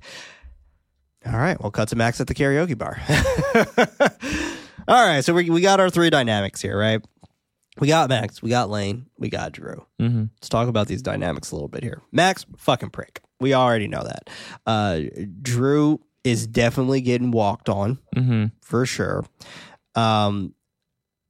All 1.32 1.38
right, 1.40 1.62
we'll 1.62 1.72
cut 1.72 1.90
to 1.90 1.96
Max 1.96 2.22
at 2.22 2.28
the 2.28 2.34
karaoke 2.36 2.78
bar. 2.78 3.00
All 4.88 5.06
right, 5.06 5.24
so 5.24 5.34
we 5.34 5.50
we 5.50 5.62
got 5.62 5.80
our 5.80 5.90
three 5.90 6.10
dynamics 6.10 6.62
here, 6.62 6.78
right? 6.78 7.04
We 7.80 7.88
got 7.90 8.10
Max, 8.10 8.42
we 8.42 8.50
got 8.50 8.70
Lane, 8.70 9.08
we 9.20 9.30
got 9.30 9.52
Drew. 9.52 9.86
Mm-hmm. 10.02 10.26
Let's 10.38 10.50
talk 10.50 10.68
about 10.68 10.88
these 10.88 11.02
dynamics 11.02 11.52
a 11.52 11.56
little 11.56 11.68
bit 11.68 11.84
here. 11.84 12.02
Max, 12.12 12.46
fucking 12.58 12.90
prick. 12.92 13.22
We 13.40 13.54
already 13.54 13.88
know 13.88 14.04
that. 14.04 14.30
Uh, 14.66 15.02
Drew 15.42 16.00
is 16.24 16.48
definitely 16.48 17.02
getting 17.02 17.32
walked 17.32 17.70
on 17.70 18.00
Mm-hmm. 18.16 18.46
for 18.62 18.86
sure. 18.86 19.26
Um, 19.96 20.54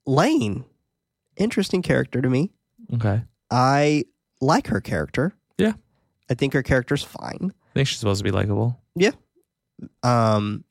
Lane, 0.05 0.63
interesting 1.35 1.81
character 1.81 2.21
to 2.21 2.29
me. 2.29 2.51
Okay. 2.93 3.21
I 3.51 4.05
like 4.39 4.67
her 4.67 4.79
character. 4.79 5.33
Yeah. 5.57 5.73
I 6.29 6.33
think 6.35 6.53
her 6.53 6.63
character's 6.63 7.03
fine. 7.03 7.51
I 7.51 7.73
think 7.73 7.87
she's 7.89 7.99
supposed 7.99 8.19
to 8.19 8.23
be 8.23 8.31
likable. 8.31 8.79
Um, 10.03 10.63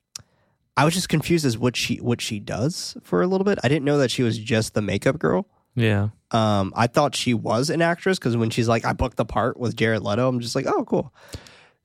I 0.76 0.84
was 0.84 0.94
just 0.94 1.08
confused 1.08 1.46
as 1.46 1.56
what 1.56 1.76
she 1.76 1.96
what 1.96 2.20
she 2.20 2.38
does 2.38 2.96
for 3.02 3.22
a 3.22 3.26
little 3.26 3.44
bit. 3.44 3.58
I 3.64 3.68
didn't 3.68 3.84
know 3.84 3.98
that 3.98 4.10
she 4.10 4.22
was 4.22 4.38
just 4.38 4.74
the 4.74 4.82
makeup 4.82 5.18
girl. 5.18 5.48
Yeah. 5.74 6.08
Um, 6.32 6.72
I 6.76 6.86
thought 6.86 7.14
she 7.14 7.34
was 7.34 7.70
an 7.70 7.82
actress 7.82 8.18
because 8.18 8.36
when 8.36 8.50
she's 8.50 8.68
like, 8.68 8.84
"I 8.84 8.92
booked 8.92 9.16
the 9.16 9.24
part 9.24 9.58
with 9.58 9.76
Jared 9.76 10.02
Leto," 10.02 10.28
I'm 10.28 10.40
just 10.40 10.54
like, 10.54 10.66
"Oh, 10.66 10.84
cool." 10.84 11.14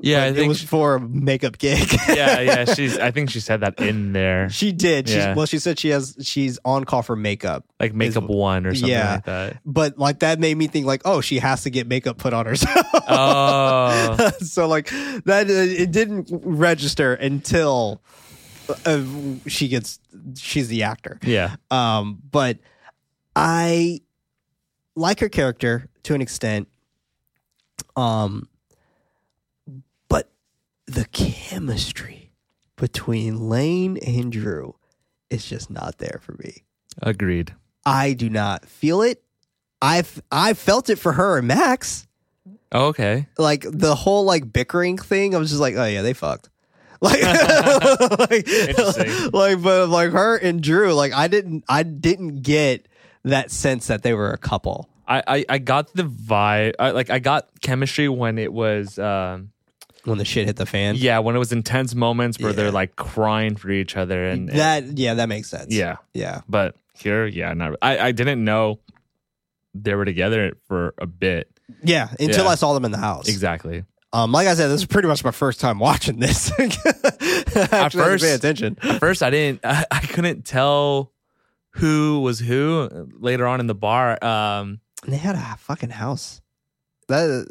Yeah, 0.02 0.26
it 0.26 0.48
was 0.48 0.62
for 0.64 0.96
a 0.96 1.00
makeup 1.00 1.58
gig. 1.58 1.88
yeah, 2.10 2.40
yeah. 2.42 2.66
She's. 2.74 2.98
I 2.98 3.12
think 3.12 3.30
she 3.30 3.40
said 3.40 3.62
that 3.62 3.80
in 3.80 4.14
there, 4.14 4.50
she 4.50 4.72
did. 4.72 5.08
She's, 5.08 5.18
Yeah. 5.18 5.36
Well, 5.36 5.46
she 5.46 5.60
said 5.60 5.80
she 5.80 5.90
has 5.90 6.18
she's 6.22 6.58
on 6.66 6.84
call 6.86 7.02
for 7.04 7.16
makeup, 7.16 7.66
like 7.80 7.94
makeup 7.94 8.24
one 8.24 8.66
or 8.66 8.74
something 8.74 8.90
Yeah. 8.90 9.14
like 9.14 9.26
that. 9.26 9.58
but 9.66 9.98
like 10.00 10.20
that 10.20 10.40
made 10.40 10.58
me 10.58 10.68
think 10.68 10.86
like, 10.86 11.02
oh, 11.06 11.22
she 11.22 11.40
has 11.40 11.64
to 11.64 11.70
get 11.70 11.88
makeup 11.88 12.18
put 12.18 12.34
on 12.34 12.46
herself. 12.46 12.86
Oh, 13.08 14.32
so 14.40 14.68
like 14.68 14.90
that 15.26 15.48
uh, 15.50 15.54
it 15.54 15.92
didn't 15.92 16.30
register 16.32 17.14
until 17.14 18.02
uh, 18.86 19.04
she 19.48 19.68
gets 19.68 20.00
she's 20.38 20.68
the 20.68 20.84
actor. 20.84 21.20
yeah. 21.24 21.56
Um, 21.70 22.20
but 22.32 22.58
I 23.36 24.02
like 24.96 25.20
her 25.20 25.30
character 25.30 25.88
to 26.04 26.14
an 26.16 26.22
extent. 26.22 26.68
Um, 27.96 28.48
the 30.92 31.06
chemistry 31.06 32.32
between 32.76 33.50
Lane 33.50 33.98
and 33.98 34.32
Drew 34.32 34.76
is 35.30 35.46
just 35.46 35.70
not 35.70 36.00
there 36.00 36.20
for 36.22 36.34
me. 36.34 36.64
Agreed. 37.02 37.56
I 37.86 38.14
do 38.14 38.30
not 38.30 38.66
feel 38.66 39.02
it. 39.02 39.24
I've 39.82 40.22
I 40.32 40.54
felt 40.54 40.90
it 40.90 41.00
for 41.00 41.14
her 41.14 41.38
and 41.38 41.48
Max. 41.48 42.08
Oh, 42.72 42.88
okay. 42.88 43.28
Like 43.38 43.66
the 43.68 43.96
whole 43.96 44.26
like 44.26 44.52
bickering 44.52 44.98
thing. 44.98 45.34
I 45.34 45.38
was 45.38 45.50
just 45.50 45.62
like, 45.62 45.76
oh 45.76 45.86
yeah, 45.86 46.02
they 46.02 46.14
fucked. 46.14 46.50
Like, 47.04 47.20
like, 47.24 48.48
like, 49.34 49.62
but 49.64 49.90
like 49.90 50.12
her 50.12 50.38
and 50.38 50.62
Drew, 50.62 50.94
like 50.94 51.14
I 51.14 51.28
didn't, 51.28 51.64
I 51.68 51.82
didn't 51.82 52.44
get 52.44 52.88
that 53.24 53.50
sense 53.50 53.88
that 53.88 54.04
they 54.04 54.14
were 54.14 54.30
a 54.30 54.38
couple. 54.38 54.88
I, 55.08 55.24
I, 55.26 55.46
I 55.50 55.58
got 55.58 55.92
the 55.96 56.04
vibe. 56.04 56.76
I, 56.78 56.92
like 56.92 57.10
I 57.10 57.18
got 57.18 57.50
chemistry 57.60 58.08
when 58.08 58.38
it 58.38 58.54
was. 58.54 59.00
Um, 59.00 59.50
when 60.06 60.18
the 60.18 60.26
shit 60.26 60.46
hit 60.48 60.56
the 60.56 60.66
fan. 60.66 60.96
yeah, 60.98 61.20
when 61.20 61.36
it 61.36 61.40
was 61.40 61.52
intense 61.52 61.94
moments 61.96 62.40
where 62.40 62.50
Yeah. 62.52 62.56
they're 62.56 62.72
like 62.72 62.96
crying 62.96 63.56
for 63.56 63.70
each 63.70 63.96
other 63.98 64.24
and 64.26 64.50
that 64.50 64.98
yeah, 64.98 65.14
that 65.16 65.30
makes 65.30 65.50
sense. 65.50 65.74
yeah. 65.74 65.98
yeah, 66.14 66.42
But 66.50 66.76
here, 66.98 67.26
yeah, 67.26 67.54
not. 67.54 67.76
I 67.82 67.98
I 68.00 68.12
didn't 68.12 68.44
know 68.44 68.80
they 69.74 69.94
were 69.96 70.06
together 70.06 70.54
for 70.68 70.94
a 70.98 71.06
bit. 71.08 71.50
yeah. 71.84 72.10
Until 72.20 72.46
Yeah. 72.46 72.52
I 72.52 72.56
saw 72.56 72.74
them 72.74 72.84
in 72.86 72.92
the 72.92 72.98
house. 72.98 73.28
Exactly. 73.30 73.84
Um, 74.14 74.34
like 74.34 74.46
I 74.48 74.56
said, 74.56 74.68
this 74.68 74.82
is 74.82 74.86
pretty 74.86 75.08
much 75.08 75.24
my 75.24 75.32
first 75.32 75.62
time 75.62 75.80
watching 75.80 76.20
this. 76.20 76.52
At 77.56 77.94
first- 77.94 78.24
pay 78.24 78.34
attention. 78.34 78.78
At 78.82 79.00
first, 79.00 79.24
I 79.24 79.30
didn't. 79.30 79.62
I, 79.66 79.86
I 79.90 80.00
couldn't 80.02 80.44
tell 80.46 81.12
who 81.76 82.20
was 82.20 82.40
who. 82.40 83.08
Later 83.20 83.48
on 83.48 83.60
in 83.62 83.68
the 83.68 83.76
bar, 83.76 84.22
um, 84.24 84.82
And 85.06 85.14
they 85.14 85.18
had 85.18 85.36
a 85.36 85.56
fucking 85.60 85.92
house. 85.92 86.42
That 87.08 87.48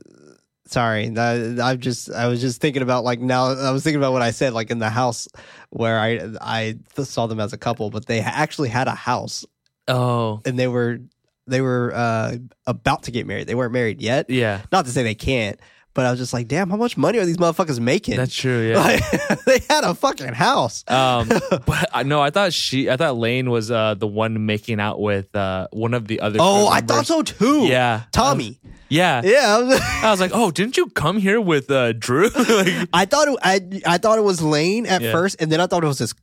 sorry, 0.71 1.07
I'm 1.19 1.79
just 1.81 2.11
I 2.13 2.27
was 2.29 2.41
just 2.41 2.61
thinking 2.61 2.83
about 2.83 3.05
like 3.05 3.21
now 3.21 3.47
I 3.47 3.71
was 3.71 3.83
thinking 3.83 4.01
about 4.01 4.13
what 4.13 4.23
I 4.23 4.31
said 4.31 4.53
like 4.53 4.71
in 4.71 4.79
the 4.79 4.91
house 4.91 5.29
where 5.71 5.99
I 5.99 6.21
I 6.41 6.77
saw 7.03 7.27
them 7.27 7.41
as 7.41 7.53
a 7.53 7.59
couple, 7.59 7.91
but 7.91 8.07
they 8.07 8.21
actually 8.21 8.69
had 8.69 8.89
a 8.89 8.95
house 8.95 9.45
oh 9.89 10.41
and 10.45 10.59
they 10.59 10.69
were 10.69 11.01
they 11.47 11.61
were 11.61 11.93
uh 11.95 12.37
about 12.67 13.05
to 13.05 13.11
get 13.11 13.27
married. 13.27 13.47
They 13.47 13.55
weren't 13.55 13.73
married 13.73 14.01
yet. 14.01 14.31
yeah, 14.31 14.63
Not 14.71 14.85
to 14.87 14.93
say 14.93 15.03
they 15.03 15.15
can't, 15.17 15.59
but 15.95 16.07
I 16.07 16.11
was 16.13 16.21
just 16.21 16.33
like, 16.33 16.47
damn, 16.47 16.71
how 16.71 16.77
much 16.77 16.97
money 16.97 17.19
are 17.19 17.27
these 17.27 17.39
motherfuckers 17.39 17.81
making? 17.81 18.17
that's 18.17 18.35
true. 18.35 18.69
Yeah. 18.69 18.79
Like, 18.79 19.45
they 19.47 19.59
had 19.69 19.83
a 19.83 19.95
fucking 19.95 20.35
house. 20.35 20.85
um, 20.87 21.29
but 21.51 21.89
I 21.93 22.05
no, 22.05 22.21
I 22.21 22.31
thought 22.31 22.53
she, 22.53 22.89
I 22.89 22.97
thought 22.97 23.17
Lane 23.17 23.51
was 23.51 23.71
uh 23.73 23.95
the 23.95 24.07
one 24.07 24.47
making 24.47 24.79
out 24.81 25.01
with 25.01 25.35
uh 25.35 25.67
one 25.73 25.95
of 25.95 26.07
the 26.07 26.21
other. 26.21 26.39
Oh, 26.41 26.69
I 26.69 26.81
thought 26.81 27.07
so 27.07 27.23
too. 27.23 27.67
Yeah, 27.67 28.03
Tommy. 28.13 28.61
Yeah, 28.91 29.23
Yeah, 29.25 29.57
I 29.57 29.63
was- 29.63 29.81
I 30.03 30.11
was 30.11 30.21
like, 30.21 30.33
oh, 30.35 30.51
didn't 30.51 30.77
you 30.77 30.89
come 30.91 31.19
here 31.19 31.41
with 31.41 31.71
uh 31.71 31.93
Drew? 31.93 32.29
like, 32.37 32.89
I 32.93 33.05
thought 33.07 33.29
it, 33.29 33.39
I 33.43 33.61
I 33.95 33.99
thought 33.99 34.19
it 34.19 34.23
was 34.25 34.43
Lane 34.43 34.85
at 34.87 35.01
Yeah. 35.01 35.13
first, 35.13 35.37
and 35.41 35.51
then 35.51 35.61
I 35.61 35.67
thought 35.69 35.85
it 35.85 35.87
was 35.87 36.01
his 36.01 36.15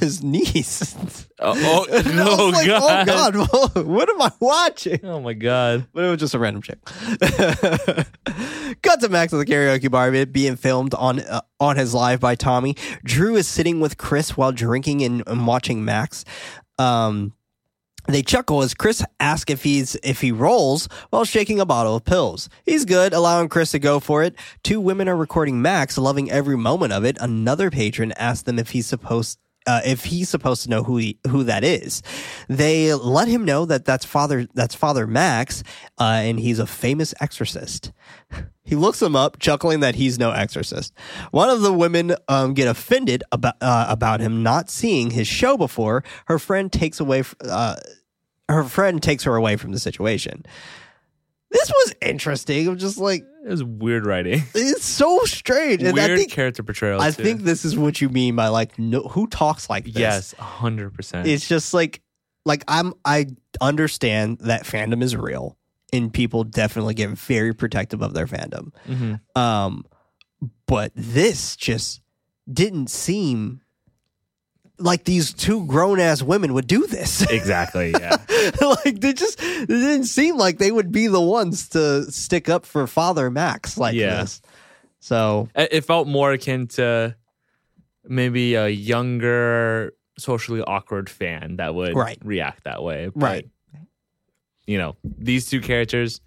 his 0.00 0.22
niece. 0.34 0.94
oh, 1.38 1.54
oh, 1.56 1.86
And 1.96 2.20
I 2.20 2.24
was 2.24 2.38
oh 2.40 2.48
like, 2.48 2.66
god, 2.66 3.36
oh 3.36 3.68
god, 3.74 3.86
what 3.86 4.08
am 4.10 4.20
I 4.20 4.32
watching? 4.40 5.00
oh 5.04 5.20
my 5.20 5.34
god. 5.34 5.86
But 5.94 6.04
it 6.04 6.10
was 6.10 6.18
just 6.18 6.34
a 6.34 6.38
random 6.38 6.62
chick. 6.62 6.78
Cut 8.82 9.00
to 9.00 9.08
Max 9.08 9.32
at 9.32 9.36
the 9.38 9.46
karaoke 9.46 9.90
bar, 9.90 10.12
it 10.14 10.32
being 10.32 10.56
filmed 10.56 10.94
on 10.94 11.20
uh, 11.20 11.40
on 11.60 11.76
his 11.76 11.94
live 11.94 12.20
by 12.20 12.34
Tommy. 12.34 12.74
Drew 13.04 13.36
is 13.36 13.46
sitting 13.46 13.80
with 13.80 13.96
Chris 13.98 14.36
while 14.36 14.52
drinking 14.52 15.02
and, 15.02 15.22
and 15.26 15.46
watching 15.46 15.84
Max. 15.84 16.24
Um, 16.78 17.32
they 18.08 18.22
chuckle 18.22 18.62
as 18.62 18.74
Chris 18.74 19.04
asks 19.20 19.50
if 19.50 19.62
he's 19.62 19.96
if 20.02 20.20
he 20.20 20.32
rolls 20.32 20.88
while 21.10 21.24
shaking 21.24 21.60
a 21.60 21.66
bottle 21.66 21.96
of 21.96 22.04
pills. 22.04 22.48
He's 22.64 22.84
good, 22.84 23.12
allowing 23.12 23.48
Chris 23.48 23.72
to 23.72 23.78
go 23.78 24.00
for 24.00 24.22
it. 24.22 24.34
Two 24.62 24.80
women 24.80 25.08
are 25.08 25.16
recording 25.16 25.62
Max, 25.62 25.98
loving 25.98 26.30
every 26.30 26.56
moment 26.56 26.92
of 26.92 27.04
it. 27.04 27.16
Another 27.20 27.70
patron 27.70 28.12
asks 28.12 28.42
them 28.42 28.58
if 28.58 28.70
he's 28.70 28.86
supposed 28.86 29.38
uh, 29.66 29.80
if 29.84 30.04
he's 30.04 30.28
supposed 30.28 30.62
to 30.62 30.70
know 30.70 30.82
who 30.82 30.96
he, 30.96 31.18
who 31.28 31.44
that 31.44 31.64
is. 31.64 32.02
They 32.48 32.94
let 32.94 33.28
him 33.28 33.44
know 33.44 33.64
that 33.66 33.84
that's 33.84 34.04
father 34.04 34.46
that's 34.54 34.74
Father 34.74 35.06
Max, 35.06 35.62
uh, 35.98 36.20
and 36.22 36.38
he's 36.38 36.58
a 36.58 36.66
famous 36.66 37.14
exorcist. 37.20 37.92
He 38.66 38.74
looks 38.74 39.00
him 39.00 39.16
up, 39.16 39.38
chuckling 39.38 39.80
that 39.80 39.94
he's 39.94 40.18
no 40.18 40.32
exorcist. 40.32 40.92
One 41.30 41.48
of 41.48 41.62
the 41.62 41.72
women 41.72 42.14
um, 42.28 42.52
get 42.52 42.68
offended 42.68 43.22
about 43.32 43.54
uh, 43.60 43.86
about 43.88 44.20
him 44.20 44.42
not 44.42 44.68
seeing 44.68 45.10
his 45.12 45.26
show 45.26 45.56
before. 45.56 46.04
Her 46.26 46.38
friend 46.38 46.70
takes 46.72 47.00
away. 47.00 47.22
Uh, 47.40 47.76
her 48.48 48.64
friend 48.64 49.02
takes 49.02 49.24
her 49.24 49.34
away 49.36 49.56
from 49.56 49.72
the 49.72 49.78
situation. 49.78 50.44
This 51.50 51.70
was 51.70 51.94
interesting. 52.02 52.68
I'm 52.68 52.76
just 52.76 52.98
like, 52.98 53.24
It 53.44 53.48
was 53.50 53.62
weird 53.62 54.04
writing. 54.04 54.42
it's 54.54 54.84
so 54.84 55.20
strange. 55.24 55.82
And 55.82 55.94
weird 55.94 56.10
I 56.10 56.16
think 56.16 56.32
character 56.32 56.62
portrayal. 56.62 57.00
I 57.00 57.12
too. 57.12 57.22
think 57.22 57.42
this 57.42 57.64
is 57.64 57.76
what 57.78 58.00
you 58.00 58.08
mean 58.08 58.34
by 58.36 58.48
like, 58.48 58.78
no, 58.78 59.02
who 59.02 59.26
talks 59.28 59.70
like 59.70 59.84
this? 59.84 59.94
yes, 59.96 60.32
hundred 60.34 60.92
percent. 60.92 61.26
it's 61.28 61.48
just 61.48 61.72
like 61.72 62.02
like 62.44 62.62
i'm 62.68 62.92
i 63.04 63.26
understand 63.60 64.38
that 64.40 64.62
fandom 64.64 65.02
is 65.02 65.16
real 65.16 65.56
and 65.92 66.12
people 66.12 66.44
definitely 66.44 66.94
get 66.94 67.10
very 67.10 67.52
protective 67.54 68.02
of 68.02 68.12
their 68.14 68.26
fandom 68.26 68.72
hmm 68.86 69.14
um 69.40 69.84
but 70.66 70.92
this 70.94 71.56
just 71.56 72.00
didn't 72.52 72.88
seem 72.90 73.60
like 74.78 75.04
these 75.04 75.32
two 75.32 75.64
grown-ass 75.66 76.22
women 76.22 76.52
would 76.52 76.66
do 76.66 76.86
this 76.86 77.22
Exactly. 77.30 77.92
Yeah. 77.92 78.16
like 78.84 79.00
they 79.00 79.14
just 79.14 79.42
it 79.42 79.66
didn't 79.68 80.04
seem 80.04 80.36
like 80.36 80.58
they 80.58 80.70
would 80.70 80.92
be 80.92 81.06
the 81.06 81.20
ones 81.20 81.70
to 81.70 82.02
stick 82.12 82.48
up 82.50 82.66
for 82.66 82.86
father 82.86 83.30
max 83.30 83.78
like 83.78 83.94
Yeah. 83.94 84.20
this 84.20 84.42
so 85.00 85.48
it 85.54 85.68
it 85.72 85.80
felt 85.86 86.06
more 86.08 86.32
akin 86.32 86.66
to 86.68 87.16
maybe 88.08 88.54
a 88.54 88.68
younger, 88.68 89.92
socially 90.18 90.60
awkward 90.62 91.08
fan 91.10 91.56
that 91.56 91.74
would 91.74 91.94
Right. 91.96 92.18
react 92.22 92.64
that 92.64 92.82
way. 92.82 93.08
But, 93.14 93.22
Right. 93.22 93.48
You 94.66 94.78
know, 94.78 94.96
these 95.04 95.46
two 95.46 95.60
characters, 95.60 96.20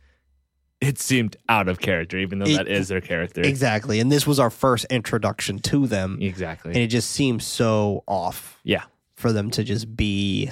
it 0.81 0.97
seemed 0.99 1.35
out 1.49 1.67
of 1.67 1.79
character, 1.79 2.17
even 2.17 2.39
though 2.39 2.45
It- 2.45 2.55
that 2.57 2.67
is 2.69 2.87
their 2.87 3.01
character. 3.01 3.41
exactly 3.41 3.99
and 3.99 4.09
this 4.11 4.25
was 4.25 4.39
our 4.39 4.49
first 4.49 4.85
introduction 4.89 5.59
to 5.59 5.87
them 5.87 6.17
Exactly. 6.21 6.71
and 6.73 6.81
it 6.81 6.87
just 6.87 7.09
seems 7.11 7.45
so 7.45 8.03
off 8.07 8.59
yeah. 8.63 8.83
for 9.15 9.33
them 9.33 9.51
to 9.51 9.63
just 9.65 9.93
be 9.97 10.49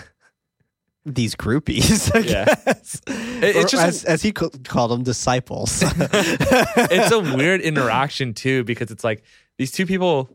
these 1.06 1.34
groupies. 1.36 2.12
I 2.16 2.20
Yeah. 2.20 2.46
guess. 2.66 3.02
it's 3.08 3.72
just- 3.72 3.84
as, 3.84 4.04
as 4.04 4.22
he 4.22 4.34
ca- 4.34 4.50
called 4.66 4.92
them, 4.92 5.04
disciples. 5.04 5.82
it's 6.02 7.12
a 7.14 7.20
weird 7.38 7.62
interaction 7.62 8.34
too 8.34 8.66
because 8.66 8.92
it's 8.92 9.06
like 9.06 9.24
these 9.58 9.72
two 9.72 9.86
people 9.86 10.30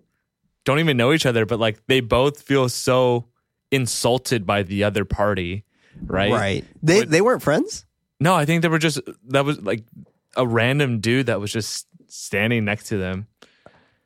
don't 0.65 0.79
even 0.79 0.97
know 0.97 1.12
each 1.12 1.27
other, 1.27 1.45
but 1.45 1.61
like 1.61 1.87
they 1.88 2.01
both 2.01 2.41
feel 2.41 2.71
so 2.71 3.27
insulted 3.71 4.47
by 4.47 4.62
the 4.62 4.85
other 4.85 5.05
party, 5.05 5.65
right? 6.05 6.31
right? 6.33 6.64
They 6.83 7.00
Would- 7.00 7.11
they 7.11 7.20
weren't 7.20 7.42
friends. 7.42 7.85
No, 8.20 8.35
I 8.35 8.44
think 8.44 8.62
they 8.62 8.68
were 8.68 8.78
just 8.78 9.00
that 9.28 9.44
was 9.44 9.61
like 9.61 9.85
a 10.37 10.46
random 10.46 11.00
dude 11.00 11.26
that 11.26 11.40
was 11.40 11.52
just 11.52 11.87
standing 12.09 12.64
next 12.64 12.88
to 12.88 12.96
them. 12.98 13.26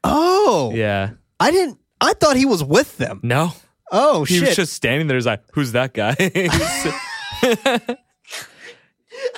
Oh, 0.04 0.72
Yeah. 0.74 1.10
I 1.38 1.50
didn't. 1.50 1.78
I 2.00 2.14
thought 2.14 2.36
he 2.36 2.46
was 2.46 2.62
with 2.64 2.96
them. 2.98 3.20
No. 3.22 3.52
Oh 3.92 4.24
He 4.24 4.38
shit! 4.38 4.48
was 4.48 4.56
just 4.56 4.72
standing 4.72 5.06
there. 5.06 5.16
He's 5.16 5.26
like, 5.26 5.42
who's 5.52 5.72
that 5.72 5.92
guy? 5.94 6.14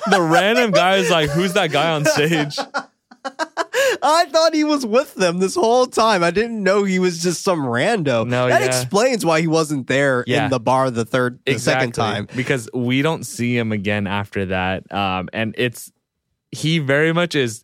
the 0.09 0.21
random 0.21 0.71
guy 0.71 0.95
is 0.97 1.09
like, 1.09 1.29
who's 1.29 1.53
that 1.53 1.71
guy 1.71 1.91
on 1.91 2.05
stage? 2.05 2.57
I 4.01 4.25
thought 4.25 4.53
he 4.53 4.63
was 4.63 4.85
with 4.85 5.15
them 5.15 5.39
this 5.39 5.55
whole 5.55 5.85
time. 5.87 6.23
I 6.23 6.31
didn't 6.31 6.61
know 6.63 6.83
he 6.83 6.99
was 6.99 7.21
just 7.21 7.43
some 7.43 7.61
rando. 7.61 8.25
No, 8.27 8.47
that 8.47 8.61
yeah. 8.61 8.67
explains 8.67 9.25
why 9.25 9.41
he 9.41 9.47
wasn't 9.47 9.87
there 9.87 10.23
Yeah. 10.27 10.45
in 10.45 10.49
the 10.51 10.59
bar 10.59 10.89
the 10.91 11.05
third, 11.05 11.39
the 11.45 11.59
second 11.59 11.93
time. 11.93 12.27
because 12.35 12.69
we 12.73 13.01
don't 13.01 13.25
see 13.25 13.57
him 13.57 13.71
again 13.71 14.07
after 14.07 14.45
that 14.47 14.91
um 14.93 15.29
and 15.33 15.53
it's 15.57 15.91
he 16.51 16.79
very 16.79 17.13
much 17.13 17.35
is 17.35 17.63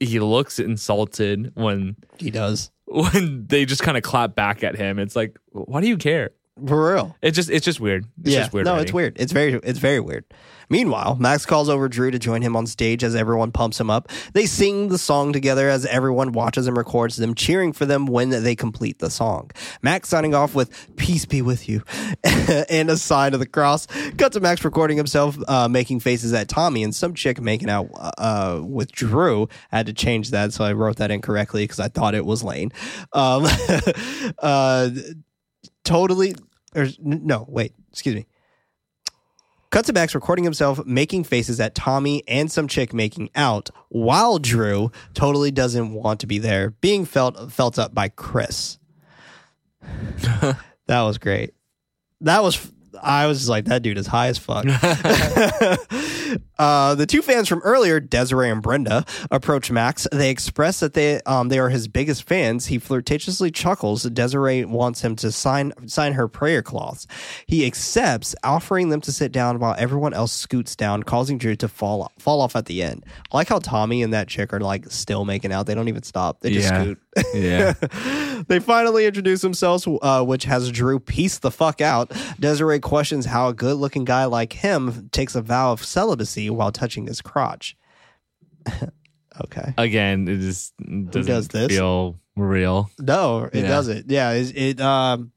he 0.00 0.20
looks 0.20 0.58
insulted 0.58 1.52
when 1.54 1.96
He 2.18 2.30
does 2.30 2.70
when 2.86 3.46
they 3.46 3.64
just 3.64 3.82
kind 3.82 3.96
of 3.96 4.02
clap 4.02 4.34
back 4.34 4.62
at 4.62 4.76
him 4.76 4.98
it's 4.98 5.16
like 5.16 5.38
why 5.50 5.80
do 5.80 5.88
you 5.88 5.96
care 5.96 6.30
for 6.68 6.94
real. 6.94 7.16
it's 7.22 7.34
just 7.34 7.50
it's 7.50 7.64
just 7.64 7.80
weird 7.80 8.04
it's 8.22 8.30
yeah, 8.30 8.40
just 8.40 8.52
weird 8.52 8.66
no, 8.66 8.72
writing. 8.72 8.84
it's 8.84 8.92
weird. 8.92 9.16
It's 9.18 9.32
very, 9.32 9.54
it's 9.54 9.78
very 9.80 9.98
weird. 10.00 10.24
Meanwhile, 10.68 11.16
Max 11.16 11.46
calls 11.46 11.68
over 11.68 11.88
Drew 11.88 12.10
to 12.10 12.18
join 12.18 12.42
him 12.42 12.56
on 12.56 12.66
stage 12.66 13.04
as 13.04 13.14
everyone 13.14 13.52
pumps 13.52 13.80
him 13.80 13.90
up. 13.90 14.10
They 14.32 14.46
sing 14.46 14.88
the 14.88 14.98
song 14.98 15.32
together 15.32 15.68
as 15.68 15.86
everyone 15.86 16.32
watches 16.32 16.66
and 16.66 16.76
records 16.76 17.16
them, 17.16 17.34
cheering 17.34 17.72
for 17.72 17.86
them 17.86 18.06
when 18.06 18.30
they 18.30 18.54
complete 18.54 18.98
the 18.98 19.10
song. 19.10 19.50
Max 19.82 20.08
signing 20.08 20.34
off 20.34 20.54
with 20.54 20.96
"Peace 20.96 21.26
be 21.26 21.42
with 21.42 21.68
you" 21.68 21.82
and 22.24 22.90
a 22.90 22.96
sign 22.96 23.34
of 23.34 23.40
the 23.40 23.46
cross. 23.46 23.86
Cut 24.16 24.32
to 24.32 24.40
Max 24.40 24.64
recording 24.64 24.96
himself 24.96 25.36
uh, 25.48 25.68
making 25.68 26.00
faces 26.00 26.32
at 26.32 26.48
Tommy 26.48 26.82
and 26.82 26.94
some 26.94 27.14
chick 27.14 27.40
making 27.40 27.70
out 27.70 27.88
uh, 28.18 28.60
with 28.62 28.92
Drew. 28.92 29.48
I 29.72 29.78
had 29.78 29.86
to 29.86 29.92
change 29.92 30.30
that, 30.30 30.52
so 30.52 30.64
I 30.64 30.72
wrote 30.72 30.96
that 30.96 31.10
incorrectly 31.10 31.64
because 31.64 31.80
I 31.80 31.88
thought 31.88 32.14
it 32.14 32.24
was 32.24 32.42
Lane. 32.42 32.72
Um, 33.12 33.46
uh, 34.38 34.90
totally 35.84 36.34
or 36.74 36.88
no 36.98 37.44
wait 37.48 37.72
excuse 37.92 38.14
me 38.14 38.26
cut 39.74 39.84
to 39.86 39.92
Max 39.92 40.14
recording 40.14 40.44
himself 40.44 40.86
making 40.86 41.24
faces 41.24 41.58
at 41.58 41.74
tommy 41.74 42.22
and 42.28 42.50
some 42.50 42.68
chick 42.68 42.94
making 42.94 43.28
out 43.34 43.70
while 43.88 44.38
drew 44.38 44.92
totally 45.14 45.50
doesn't 45.50 45.92
want 45.92 46.20
to 46.20 46.28
be 46.28 46.38
there 46.38 46.70
being 46.80 47.04
felt 47.04 47.52
felt 47.52 47.78
up 47.78 47.92
by 47.94 48.08
chris. 48.08 48.78
That 50.86 51.02
was 51.02 51.16
great. 51.16 51.54
That 52.20 52.42
was 52.42 52.70
I 53.02 53.26
was 53.26 53.38
just 53.38 53.48
like, 53.50 53.66
that 53.66 53.82
dude 53.82 53.98
is 53.98 54.06
high 54.06 54.28
as 54.28 54.38
fuck. 54.38 54.64
uh, 56.58 56.94
the 56.94 57.06
two 57.06 57.22
fans 57.22 57.48
from 57.48 57.60
earlier, 57.60 58.00
Desiree 58.00 58.50
and 58.50 58.62
Brenda, 58.62 59.04
approach 59.30 59.70
Max. 59.70 60.06
They 60.12 60.30
express 60.30 60.80
that 60.80 60.94
they 60.94 61.20
um, 61.22 61.48
they 61.48 61.58
are 61.58 61.68
his 61.68 61.88
biggest 61.88 62.24
fans. 62.24 62.66
He 62.66 62.78
flirtatiously 62.78 63.52
chuckles. 63.52 64.04
Desiree 64.04 64.64
wants 64.64 65.02
him 65.02 65.16
to 65.16 65.32
sign 65.32 65.72
sign 65.86 66.14
her 66.14 66.28
prayer 66.28 66.62
cloths. 66.62 67.06
He 67.46 67.66
accepts, 67.66 68.34
offering 68.44 68.88
them 68.88 69.00
to 69.02 69.12
sit 69.12 69.32
down 69.32 69.58
while 69.58 69.74
everyone 69.78 70.14
else 70.14 70.32
scoots 70.32 70.76
down, 70.76 71.02
causing 71.02 71.38
Drew 71.38 71.56
to 71.56 71.68
fall 71.68 72.12
fall 72.18 72.40
off 72.40 72.56
at 72.56 72.66
the 72.66 72.82
end. 72.82 73.04
I 73.32 73.36
like 73.36 73.48
how 73.48 73.58
Tommy 73.58 74.02
and 74.02 74.12
that 74.12 74.28
chick 74.28 74.52
are 74.52 74.60
like 74.60 74.90
still 74.90 75.24
making 75.24 75.52
out. 75.52 75.66
They 75.66 75.74
don't 75.74 75.88
even 75.88 76.02
stop. 76.02 76.40
They 76.40 76.50
just 76.52 76.70
Yeah. 76.70 76.82
scoot. 76.82 76.98
Yeah. 77.34 77.72
they 78.48 78.58
finally 78.58 79.06
introduce 79.06 79.40
themselves, 79.40 79.86
uh, 80.02 80.24
which 80.24 80.44
has 80.44 80.70
Drew 80.70 80.98
piece 80.98 81.38
the 81.38 81.50
fuck 81.50 81.80
out. 81.80 82.12
Desiree 82.40 82.80
questions 82.84 83.26
how 83.26 83.48
a 83.48 83.54
good 83.54 83.74
looking 83.76 84.04
guy 84.04 84.26
like 84.26 84.52
him 84.52 85.08
takes 85.10 85.34
a 85.34 85.42
vow 85.42 85.72
of 85.72 85.84
celibacy 85.84 86.48
while 86.50 86.70
touching 86.70 87.06
his 87.08 87.20
crotch. 87.20 87.76
okay. 89.44 89.74
again 89.76 90.28
it 90.28 90.38
just 90.38 90.72
doesn't 90.78 91.26
does 91.26 91.48
this? 91.48 91.68
feel 91.72 92.18
real 92.36 92.88
No, 93.00 93.44
it 93.52 93.62
Yeah. 93.62 93.68
doesn't. 93.68 94.10
Yeah, 94.10 94.30
it, 94.32 94.56
it 94.56 94.80
um 94.80 95.32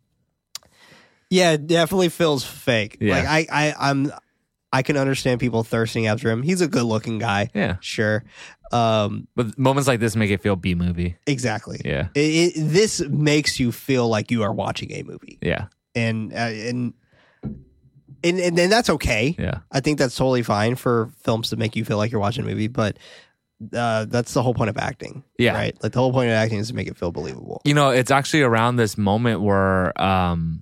Yeah, 1.29 1.51
it 1.53 1.67
definitely 1.67 2.09
feels 2.09 2.43
fake. 2.43 2.97
Yeah. 3.01 3.15
Like 3.17 3.25
I, 3.27 3.47
I 3.69 3.89
I'm 3.91 4.11
I 4.71 4.81
can 4.83 4.97
understand 4.97 5.39
people 5.39 5.63
thirsting 5.63 6.07
after 6.07 6.29
him. 6.29 6.43
He's 6.43 6.61
a 6.61 6.67
good 6.67 6.83
looking 6.83 7.17
guy. 7.19 7.49
yeah 7.53 7.77
Sure. 7.81 8.23
Um 8.71 9.27
but 9.35 9.57
moments 9.57 9.87
like 9.87 9.99
this 9.99 10.15
make 10.15 10.31
it 10.31 10.41
feel 10.41 10.55
b 10.55 10.75
movie 10.75 11.15
exactly. 11.25 11.79
yeah 11.85 12.09
It, 12.13 12.19
it, 12.19 12.53
this 12.57 13.01
makes 13.01 13.59
you 13.59 13.71
feel 13.71 14.07
like 14.09 14.31
you 14.31 14.43
are 14.43 14.53
watching 14.53 14.91
a 14.91 15.03
movie. 15.03 15.39
yeah 15.41 15.67
and 15.95 16.31
uh, 16.33 16.51
and 16.69 16.93
and 18.23 18.39
and, 18.39 18.57
and 18.59 18.71
that's 18.71 18.89
okay. 18.89 19.35
yeah 19.37 19.59
I 19.71 19.79
think 19.79 19.99
that's 19.99 20.15
totally 20.15 20.43
fine 20.43 20.75
for 20.75 21.09
films 21.23 21.49
to 21.49 21.55
make 21.57 21.75
you 21.75 21.85
feel 21.85 21.97
like 21.97 22.11
you're 22.11 22.21
watching 22.21 22.43
a 22.43 22.47
movie, 22.47 22.67
but 22.67 22.97
uh, 23.73 24.05
that's 24.05 24.33
the 24.33 24.43
whole 24.43 24.53
point 24.53 24.69
of 24.69 24.77
acting. 24.77 25.23
Yeah. 25.39 25.53
right. 25.55 25.75
Like 25.81 25.91
the 25.91 25.99
whole 25.99 26.11
point 26.11 26.29
of 26.29 26.33
acting 26.35 26.59
is 26.59 26.67
to 26.67 26.75
make 26.75 26.87
it 26.87 26.95
feel 26.97 27.11
believable. 27.11 27.61
You 27.65 27.73
know, 27.73 27.89
it's 27.89 28.11
actually 28.11 28.43
around 28.43 28.75
this 28.75 28.97
moment 28.97 29.41
where 29.41 29.99
um, 29.99 30.61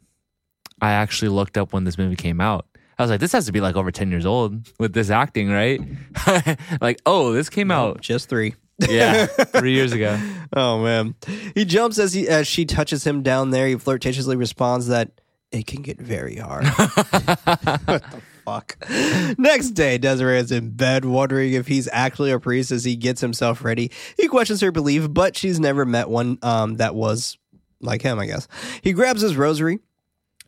I 0.81 0.91
actually 0.91 1.29
looked 1.29 1.57
up 1.57 1.73
when 1.73 1.83
this 1.83 1.97
movie 1.97 2.15
came 2.15 2.39
out. 2.39 2.65
I 2.97 3.03
was 3.03 3.09
like, 3.11 3.19
this 3.19 3.33
has 3.33 3.47
to 3.47 3.51
be 3.51 3.59
like 3.59 3.75
over 3.75 3.91
10 3.91 4.09
years 4.11 4.25
old 4.25 4.69
with 4.79 4.93
this 4.93 5.09
acting, 5.09 5.49
right? 5.49 5.81
like, 6.81 7.01
oh, 7.05 7.33
this 7.33 7.49
came 7.49 7.69
out, 7.69 7.99
Just 7.99 8.29
three. 8.29 8.55
yeah, 8.89 9.25
three 9.27 9.73
years 9.73 9.91
ago. 9.91 10.17
Oh 10.53 10.81
man, 10.83 11.15
he 11.53 11.63
jumps 11.65 11.97
as 11.99 12.13
he 12.13 12.27
as 12.27 12.45
she 12.47 12.65
touches 12.65 13.05
him 13.05 13.23
down 13.23 13.51
there. 13.51 13.67
He 13.67 13.75
flirtatiously 13.75 14.37
responds 14.37 14.87
that 14.87 15.11
it 15.51 15.67
can 15.67 15.81
get 15.81 15.99
very 15.99 16.36
hard. 16.38 16.65
what 16.67 18.03
the 18.12 18.21
fuck? 18.43 18.77
Next 19.38 19.71
day, 19.71 19.97
Desiree 19.97 20.39
is 20.39 20.51
in 20.51 20.71
bed, 20.71 21.05
wondering 21.05 21.53
if 21.53 21.67
he's 21.67 21.89
actually 21.91 22.31
a 22.31 22.39
priest 22.39 22.71
as 22.71 22.84
he 22.84 22.95
gets 22.95 23.21
himself 23.21 23.63
ready. 23.63 23.91
He 24.17 24.27
questions 24.27 24.62
her 24.62 24.71
belief, 24.71 25.12
but 25.12 25.38
she's 25.38 25.60
never 25.60 25.86
met 25.86 26.10
one 26.10 26.38
um, 26.41 26.75
that 26.75 26.95
was 26.95 27.38
like 27.81 28.01
him. 28.01 28.19
I 28.19 28.25
guess 28.25 28.47
he 28.81 28.93
grabs 28.93 29.21
his 29.21 29.36
rosary. 29.36 29.79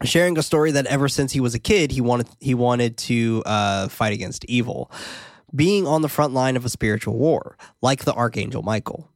Sharing 0.03 0.38
a 0.38 0.43
story 0.43 0.71
that 0.73 0.86
ever 0.86 1.10
since 1.10 1.31
he 1.31 1.39
was 1.39 1.55
a 1.55 1.60
kid, 1.60 1.91
he 1.91 2.01
wanted 2.01 2.27
he 2.39 2.53
wanted 2.53 2.97
to 2.97 3.41
uh, 3.47 3.88
fight 3.88 4.13
against 4.13 4.45
evil, 4.45 4.91
being 5.55 5.88
on 5.88 6.03
the 6.03 6.10
front 6.10 6.33
line 6.33 6.55
of 6.55 6.65
a 6.65 6.69
spiritual 6.69 7.17
war, 7.17 7.57
like 7.81 8.05
the 8.05 8.13
Archangel 8.13 8.62
Michael. 8.62 9.10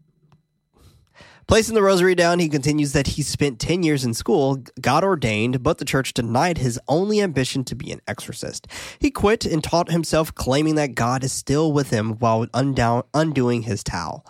Placing 1.48 1.76
the 1.76 1.82
rosary 1.82 2.16
down, 2.16 2.40
he 2.40 2.48
continues 2.48 2.94
that 2.94 3.08
he 3.08 3.24
spent 3.24 3.60
10 3.60 3.84
years 3.84 4.06
in 4.06 4.14
school, 4.14 4.64
got 4.80 5.04
ordained, 5.04 5.62
but 5.62 5.80
the 5.80 5.86
church 5.86 6.14
denied 6.14 6.60
his 6.60 6.80
only 6.88 7.22
ambition 7.22 7.64
to 7.66 7.76
be 7.76 7.92
an 7.92 8.00
exorcist. 8.08 8.68
He 9.00 9.12
quit 9.12 9.46
and 9.46 9.64
taught 9.64 9.92
himself, 9.92 10.34
claiming 10.34 10.76
that 10.76 10.96
God 10.96 11.24
is 11.24 11.34
still 11.34 11.74
with 11.74 11.90
him 11.90 12.14
while 12.20 12.48
undoing 12.54 13.64
his 13.64 13.84
towel. 13.84 14.26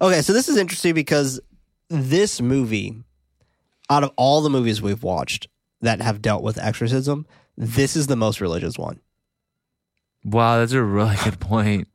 Okay, 0.00 0.20
so 0.22 0.32
this 0.32 0.48
is 0.48 0.56
interesting 0.56 0.94
because 0.94 1.38
this 1.88 2.40
movie, 2.40 2.96
out 3.88 4.02
of 4.02 4.10
all 4.16 4.40
the 4.40 4.50
movies 4.50 4.82
we've 4.82 5.02
watched 5.02 5.46
that 5.80 6.00
have 6.00 6.22
dealt 6.22 6.42
with 6.42 6.58
exorcism, 6.58 7.26
this 7.56 7.94
is 7.94 8.08
the 8.08 8.16
most 8.16 8.40
religious 8.40 8.76
one. 8.76 9.00
Wow, 10.24 10.58
that's 10.58 10.72
a 10.72 10.82
really 10.82 11.16
good 11.22 11.38
point. 11.38 11.86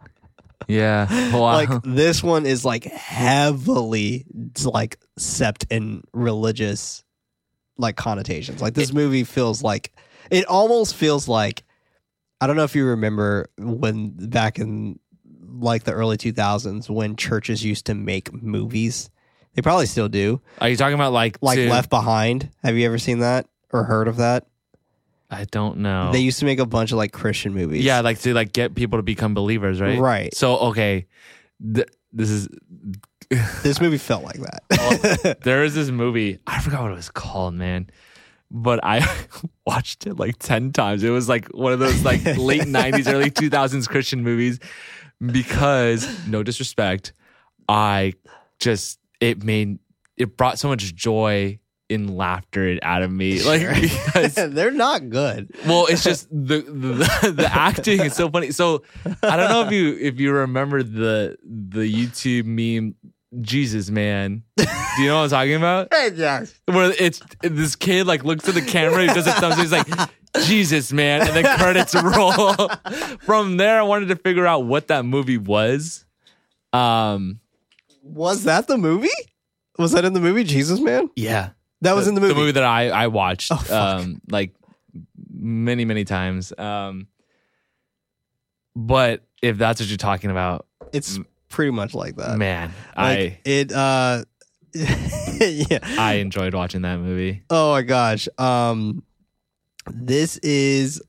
Yeah. 0.67 1.07
Wow. 1.33 1.53
like 1.53 1.69
this 1.83 2.21
one 2.23 2.45
is 2.45 2.65
like 2.65 2.83
heavily 2.85 4.25
like 4.63 4.97
sept 5.19 5.65
in 5.69 6.03
religious 6.13 7.03
like 7.77 7.95
connotations. 7.95 8.61
Like 8.61 8.73
this 8.73 8.91
movie 8.93 9.23
feels 9.23 9.63
like 9.63 9.91
it 10.29 10.45
almost 10.45 10.95
feels 10.95 11.27
like 11.27 11.63
i 12.41 12.45
don't 12.47 12.55
know 12.55 12.63
if 12.63 12.75
you 12.75 12.85
remember 12.85 13.49
when 13.57 14.11
back 14.29 14.59
in 14.59 14.99
like 15.61 15.83
the 15.83 15.91
early 15.91 16.17
2000s 16.17 16.89
when 16.89 17.15
churches 17.15 17.63
used 17.65 17.85
to 17.87 17.95
make 17.95 18.31
movies. 18.31 19.09
They 19.55 19.61
probably 19.61 19.87
still 19.87 20.07
do. 20.09 20.39
Are 20.61 20.69
you 20.69 20.77
talking 20.77 20.93
about 20.93 21.11
like 21.13 21.37
like 21.41 21.57
to- 21.57 21.69
left 21.69 21.89
behind? 21.89 22.49
Have 22.63 22.77
you 22.77 22.85
ever 22.85 22.97
seen 22.99 23.19
that 23.19 23.47
or 23.71 23.83
heard 23.83 24.07
of 24.07 24.17
that 24.17 24.45
I 25.29 25.45
don't 25.45 25.77
know. 25.77 26.11
they 26.11 26.19
used 26.19 26.39
to 26.39 26.45
make 26.45 26.59
a 26.59 26.65
bunch 26.65 26.91
of 26.91 26.97
like 26.97 27.11
christian 27.11 27.53
movies 27.53 27.83
yeah, 27.85 28.01
like 28.01 28.19
to 28.21 28.33
like 28.33 28.51
get 28.51 28.73
people 28.75 28.97
to 28.97 29.03
become 29.03 29.33
believers, 29.33 29.79
right? 29.79 29.99
Right. 29.99 30.33
So 30.33 30.57
okay, 30.69 31.05
th- 31.73 31.87
this 32.11 32.29
is 32.29 32.47
this 33.63 33.79
movie 33.79 33.99
felt 33.99 34.23
like 34.23 34.37
that 34.39 34.63
oh, 34.71 35.33
there 35.43 35.63
is 35.63 35.75
this 35.75 35.89
movie. 35.89 36.39
I 36.47 36.59
forgot 36.61 36.81
what 36.81 36.91
it 36.91 36.95
was 36.95 37.11
called, 37.11 37.53
man. 37.53 37.89
But 38.51 38.79
I 38.83 39.07
watched 39.67 40.07
it 40.07 40.17
like 40.17 40.39
ten 40.39 40.71
times. 40.71 41.03
It 41.03 41.11
was 41.11 41.29
like 41.29 41.47
one 41.49 41.71
of 41.73 41.79
those 41.79 42.03
like 42.03 42.23
late 42.25 42.63
'90s, 42.63 43.11
early 43.11 43.29
2000s 43.29 43.87
Christian 43.87 44.23
movies. 44.23 44.59
Because 45.23 46.07
no 46.27 46.41
disrespect, 46.41 47.13
I 47.67 48.13
just 48.59 48.99
it 49.19 49.43
made 49.43 49.77
it 50.17 50.35
brought 50.37 50.57
so 50.57 50.67
much 50.67 50.95
joy 50.95 51.59
and 51.89 52.15
laughter 52.15 52.77
out 52.81 53.01
of 53.01 53.11
me. 53.11 53.41
Like 53.45 53.81
because 53.81 54.35
they're 54.53 54.71
not 54.71 55.09
good 55.09 55.49
well, 55.65 55.85
it's 55.87 56.03
just 56.03 56.29
the, 56.29 56.61
the 56.61 57.31
the 57.35 57.49
acting 57.51 58.01
is 58.01 58.13
so 58.15 58.29
funny. 58.29 58.51
So 58.51 58.83
I 59.23 59.35
don't 59.37 59.49
know 59.49 59.65
if 59.65 59.71
you 59.71 59.97
if 59.99 60.19
you 60.19 60.31
remember 60.31 60.83
the 60.83 61.37
the 61.43 61.91
YouTube 61.91 62.45
meme 62.45 62.95
Jesus 63.41 63.89
man. 63.89 64.43
Do 64.57 64.65
you 64.99 65.07
know 65.07 65.17
what 65.17 65.23
I'm 65.25 65.29
talking 65.29 65.55
about? 65.55 65.87
yes 66.15 66.59
Where 66.65 66.91
it's 66.99 67.21
this 67.41 67.75
kid 67.75 68.07
like 68.07 68.23
looks 68.23 68.47
at 68.49 68.55
the 68.55 68.61
camera, 68.61 69.01
he 69.01 69.07
does 69.07 69.27
a 69.27 69.31
thumbs, 69.33 69.53
up, 69.53 69.59
he's 69.59 69.71
like 69.71 69.87
Jesus 70.45 70.91
man, 70.91 71.21
and 71.21 71.29
then 71.35 71.57
credits 71.57 71.95
roll. 71.95 72.53
From 73.21 73.57
there, 73.57 73.79
I 73.79 73.83
wanted 73.83 74.09
to 74.09 74.15
figure 74.15 74.45
out 74.45 74.65
what 74.65 74.87
that 74.89 75.05
movie 75.05 75.37
was. 75.37 76.05
Um, 76.73 77.39
Was 78.03 78.43
that 78.43 78.67
the 78.67 78.77
movie? 78.77 79.09
Was 79.77 79.93
that 79.93 80.05
in 80.05 80.13
the 80.13 80.19
movie 80.19 80.43
Jesus 80.43 80.79
Man? 80.79 81.09
yeah, 81.15 81.49
That 81.81 81.93
was 81.95 82.07
in 82.07 82.15
the 82.15 82.21
movie. 82.21 82.33
The 82.33 82.39
movie 82.39 82.51
that 82.53 82.63
I 82.63 82.89
I 82.89 83.07
watched 83.07 83.51
Oh, 83.53 83.65
um 83.75 84.21
like 84.29 84.53
many 85.31 85.85
many 85.85 86.03
times. 86.05 86.51
Um 86.57 87.07
but 88.75 89.23
if 89.41 89.57
that's 89.57 89.79
what 89.79 89.89
you're 89.89 89.97
talking 89.97 90.31
about, 90.31 90.65
It's 90.93 91.19
pretty 91.49 91.71
much 91.71 91.93
like 91.93 92.15
that. 92.17 92.37
man, 92.37 92.69
Like, 92.95 93.17
I 93.17 93.39
it 93.45 93.71
uh 93.71 94.23
yeah. 94.73 95.79
I 95.97 96.15
enjoyed 96.21 96.53
watching 96.53 96.83
that 96.83 96.97
movie. 96.99 97.43
Oh 97.49 97.71
my 97.71 97.81
gosh. 97.81 98.27
Um 98.37 99.03
this 99.91 100.37
is 100.37 101.01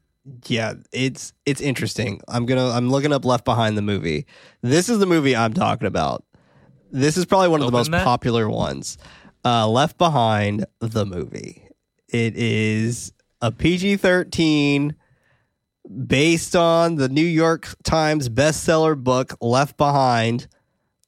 yeah, 0.46 0.74
it's 0.92 1.32
it's 1.44 1.60
interesting. 1.60 2.20
I'm 2.28 2.46
going 2.46 2.58
to 2.58 2.74
I'm 2.76 2.90
looking 2.90 3.12
up 3.12 3.24
Left 3.24 3.44
Behind 3.44 3.76
the 3.76 3.82
movie. 3.82 4.26
This 4.62 4.88
is 4.88 4.98
the 4.98 5.06
movie 5.06 5.34
I'm 5.34 5.52
talking 5.54 5.86
about. 5.86 6.24
This 6.92 7.16
is 7.16 7.24
probably 7.26 7.48
one 7.48 7.60
of 7.60 7.66
the 7.66 7.72
most 7.72 7.90
that. 7.90 8.04
popular 8.04 8.48
ones. 8.48 8.96
Uh 9.44 9.68
Left 9.68 9.98
Behind 9.98 10.66
the 10.80 11.06
movie. 11.06 11.68
It 12.08 12.36
is 12.36 13.12
a 13.40 13.50
PG-13 13.52 14.94
based 16.06 16.54
on 16.54 16.96
the 16.96 17.08
New 17.08 17.24
York 17.24 17.68
Times 17.82 18.28
bestseller 18.28 18.96
book 18.96 19.36
Left 19.40 19.76
Behind, 19.76 20.46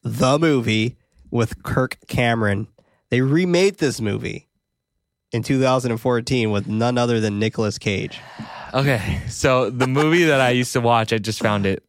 the 0.02 0.38
movie 0.38 0.96
with 1.30 1.62
Kirk 1.62 1.98
Cameron. 2.08 2.68
They 3.10 3.20
remade 3.20 3.78
this 3.78 4.00
movie 4.00 4.48
in 5.32 5.42
2014 5.42 6.50
with 6.50 6.66
none 6.68 6.98
other 6.98 7.20
than 7.20 7.38
Nicolas 7.38 7.78
Cage. 7.78 8.20
Okay, 8.74 9.20
so 9.28 9.68
the 9.70 9.86
movie 9.86 10.24
that 10.24 10.40
I 10.40 10.50
used 10.50 10.72
to 10.72 10.80
watch, 10.80 11.12
I 11.12 11.18
just 11.18 11.40
found 11.40 11.66
it. 11.66 11.84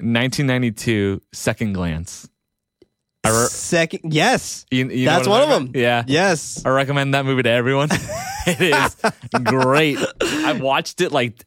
1992, 0.00 1.22
Second 1.32 1.72
Glance. 1.72 2.28
I 3.26 3.42
re- 3.42 3.48
Second, 3.48 4.12
yes, 4.12 4.66
you, 4.70 4.88
you 4.88 5.04
that's 5.04 5.28
one 5.28 5.42
of 5.42 5.48
them. 5.48 5.72
Yeah. 5.74 6.04
yes. 6.06 6.62
I 6.64 6.70
recommend 6.70 7.14
that 7.14 7.24
movie 7.24 7.42
to 7.42 7.50
everyone. 7.50 7.88
it 8.46 8.60
is 8.60 9.42
great. 9.44 9.98
I've 10.20 10.60
watched 10.62 11.00
it 11.00 11.12
like 11.12 11.44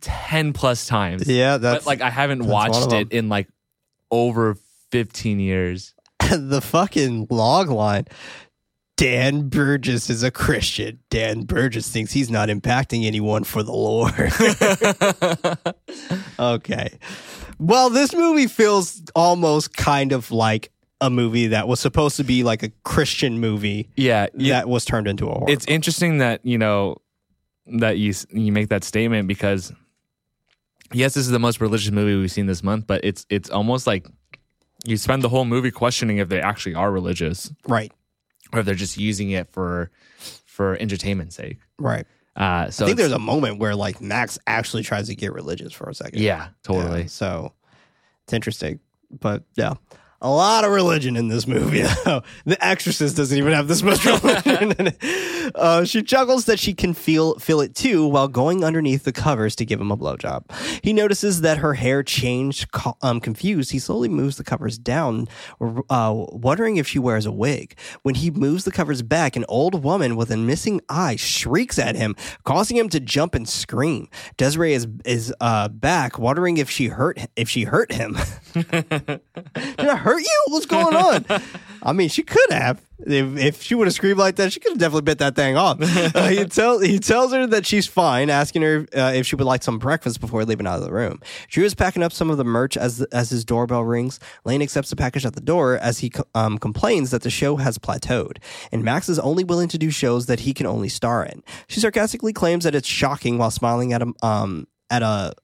10 0.00 0.52
plus 0.52 0.86
times. 0.86 1.28
Yeah, 1.28 1.56
that's 1.56 1.84
but 1.84 1.86
like 1.86 2.00
I 2.00 2.10
haven't 2.10 2.46
watched 2.46 2.92
it 2.92 3.12
in 3.12 3.28
like 3.28 3.48
over 4.10 4.56
15 4.90 5.40
years. 5.40 5.94
the 6.30 6.60
fucking 6.60 7.28
log 7.30 7.68
line. 7.68 8.06
Dan 8.96 9.50
Burgess 9.50 10.08
is 10.08 10.22
a 10.22 10.30
Christian. 10.30 11.00
Dan 11.10 11.42
Burgess 11.42 11.90
thinks 11.90 12.12
he's 12.12 12.30
not 12.30 12.48
impacting 12.48 13.04
anyone 13.04 13.44
for 13.44 13.62
the 13.62 13.72
Lord. 13.72 14.32
okay. 16.38 16.98
Well, 17.58 17.90
this 17.90 18.14
movie 18.14 18.46
feels 18.46 19.02
almost 19.14 19.76
kind 19.76 20.12
of 20.12 20.30
like 20.30 20.70
a 21.00 21.10
movie 21.10 21.48
that 21.48 21.68
was 21.68 21.78
supposed 21.80 22.16
to 22.16 22.24
be 22.24 22.42
like 22.42 22.62
a 22.62 22.70
Christian 22.84 23.38
movie 23.38 23.90
Yeah, 23.96 24.28
you- 24.34 24.52
that 24.52 24.68
was 24.68 24.84
turned 24.84 25.06
into 25.06 25.28
a 25.28 25.34
horror. 25.34 25.50
it's 25.50 25.66
interesting 25.66 26.18
that 26.18 26.44
you 26.44 26.58
know 26.58 26.96
that 27.66 27.98
you 27.98 28.14
you 28.30 28.52
make 28.52 28.68
that 28.68 28.84
statement 28.84 29.28
because 29.28 29.72
yes, 30.92 31.14
this 31.14 31.24
is 31.26 31.30
the 31.30 31.38
most 31.38 31.60
religious 31.60 31.90
movie 31.90 32.16
we've 32.16 32.30
seen 32.30 32.46
this 32.46 32.62
month, 32.62 32.86
but 32.86 33.04
it's 33.04 33.26
it's 33.28 33.50
almost 33.50 33.86
like 33.86 34.06
you 34.84 34.96
spend 34.96 35.22
the 35.22 35.28
whole 35.28 35.44
movie 35.44 35.70
questioning 35.70 36.18
if 36.18 36.28
they 36.28 36.40
actually 36.40 36.74
are 36.74 36.92
religious 36.92 37.50
right. 37.66 37.90
or 38.52 38.60
if 38.60 38.66
they're 38.66 38.74
just 38.74 38.96
using 38.96 39.30
it 39.30 39.50
for 39.50 39.90
for 40.46 40.76
entertainment's 40.76 41.36
sake. 41.36 41.58
Right. 41.78 42.06
Uh, 42.36 42.70
so 42.70 42.84
I 42.84 42.88
think 42.88 42.98
there's 42.98 43.12
a 43.12 43.18
moment 43.18 43.58
where 43.58 43.74
like 43.74 44.00
Max 44.00 44.38
actually 44.46 44.82
tries 44.82 45.08
to 45.08 45.14
get 45.14 45.32
religious 45.32 45.72
for 45.72 45.88
a 45.88 45.94
second. 45.94 46.20
yeah, 46.20 46.48
totally. 46.62 47.02
Yeah, 47.02 47.06
so 47.08 47.52
it's 48.24 48.32
interesting. 48.32 48.80
But 49.10 49.44
yeah. 49.54 49.74
A 50.22 50.30
lot 50.30 50.64
of 50.64 50.70
religion 50.70 51.16
in 51.16 51.28
this 51.28 51.46
movie. 51.46 51.82
the 52.44 52.56
Exorcist 52.60 53.16
doesn't 53.16 53.36
even 53.36 53.52
have 53.52 53.68
this 53.68 53.82
much 53.82 54.04
religion 54.22 54.72
in 54.72 54.86
it. 54.88 55.52
Uh, 55.54 55.84
she 55.84 56.02
chuckles 56.02 56.46
that 56.46 56.58
she 56.58 56.72
can 56.72 56.94
feel 56.94 57.34
feel 57.38 57.60
it 57.60 57.74
too 57.74 58.06
while 58.06 58.26
going 58.26 58.64
underneath 58.64 59.04
the 59.04 59.12
covers 59.12 59.54
to 59.56 59.64
give 59.64 59.80
him 59.80 59.90
a 59.90 59.96
blowjob. 59.96 60.44
He 60.82 60.92
notices 60.92 61.42
that 61.42 61.58
her 61.58 61.74
hair 61.74 62.02
changed. 62.02 62.66
Um, 63.02 63.20
confused, 63.20 63.72
he 63.72 63.78
slowly 63.78 64.08
moves 64.08 64.36
the 64.36 64.44
covers 64.44 64.78
down, 64.78 65.28
uh, 65.60 66.12
wondering 66.14 66.76
if 66.76 66.88
she 66.88 66.98
wears 66.98 67.26
a 67.26 67.32
wig. 67.32 67.76
When 68.02 68.14
he 68.14 68.30
moves 68.30 68.64
the 68.64 68.72
covers 68.72 69.02
back, 69.02 69.36
an 69.36 69.44
old 69.48 69.84
woman 69.84 70.16
with 70.16 70.30
a 70.30 70.36
missing 70.36 70.80
eye 70.88 71.16
shrieks 71.16 71.78
at 71.78 71.94
him, 71.94 72.16
causing 72.44 72.76
him 72.76 72.88
to 72.88 73.00
jump 73.00 73.34
and 73.34 73.48
scream. 73.48 74.08
Desiree 74.36 74.72
is 74.72 74.86
is 75.04 75.34
uh, 75.40 75.68
back, 75.68 76.18
wondering 76.18 76.56
if 76.56 76.70
she 76.70 76.88
hurt 76.88 77.18
if 77.36 77.48
she 77.50 77.64
hurt 77.64 77.92
him. 77.92 78.16
Hurt 80.06 80.20
you? 80.20 80.44
What's 80.50 80.66
going 80.66 80.94
on? 80.94 81.24
I 81.82 81.92
mean, 81.92 82.08
she 82.08 82.22
could 82.22 82.52
have. 82.52 82.80
If, 83.00 83.36
if 83.36 83.62
she 83.62 83.74
would 83.74 83.88
have 83.88 83.94
screamed 83.94 84.20
like 84.20 84.36
that, 84.36 84.52
she 84.52 84.60
could 84.60 84.70
have 84.70 84.78
definitely 84.78 85.02
bit 85.02 85.18
that 85.18 85.34
thing 85.34 85.56
off. 85.56 85.78
Uh, 85.80 86.28
he, 86.28 86.44
tell, 86.46 86.78
he 86.78 87.00
tells 87.00 87.32
her 87.32 87.44
that 87.48 87.66
she's 87.66 87.88
fine, 87.88 88.30
asking 88.30 88.62
her 88.62 88.86
uh, 88.96 89.12
if 89.16 89.26
she 89.26 89.34
would 89.34 89.44
like 89.44 89.64
some 89.64 89.80
breakfast 89.80 90.20
before 90.20 90.44
leaving 90.44 90.64
out 90.64 90.78
of 90.78 90.84
the 90.84 90.92
room. 90.92 91.20
Drew 91.48 91.64
is 91.64 91.74
packing 91.74 92.04
up 92.04 92.12
some 92.12 92.30
of 92.30 92.36
the 92.36 92.44
merch 92.44 92.76
as 92.76 93.02
as 93.10 93.30
his 93.30 93.44
doorbell 93.44 93.82
rings. 93.82 94.20
Lane 94.44 94.62
accepts 94.62 94.90
the 94.90 94.96
package 94.96 95.26
at 95.26 95.34
the 95.34 95.40
door 95.40 95.76
as 95.76 95.98
he 95.98 96.12
um, 96.36 96.58
complains 96.58 97.10
that 97.10 97.22
the 97.22 97.30
show 97.30 97.56
has 97.56 97.76
plateaued, 97.76 98.36
and 98.70 98.84
Max 98.84 99.08
is 99.08 99.18
only 99.18 99.42
willing 99.42 99.68
to 99.68 99.78
do 99.78 99.90
shows 99.90 100.26
that 100.26 100.38
he 100.38 100.54
can 100.54 100.66
only 100.66 100.88
star 100.88 101.24
in. 101.24 101.42
She 101.66 101.80
sarcastically 101.80 102.32
claims 102.32 102.62
that 102.62 102.76
it's 102.76 102.86
shocking 102.86 103.38
while 103.38 103.50
smiling 103.50 103.92
at 103.92 104.02
him 104.02 104.14
um, 104.22 104.68
at 104.88 105.02
a 105.02 105.34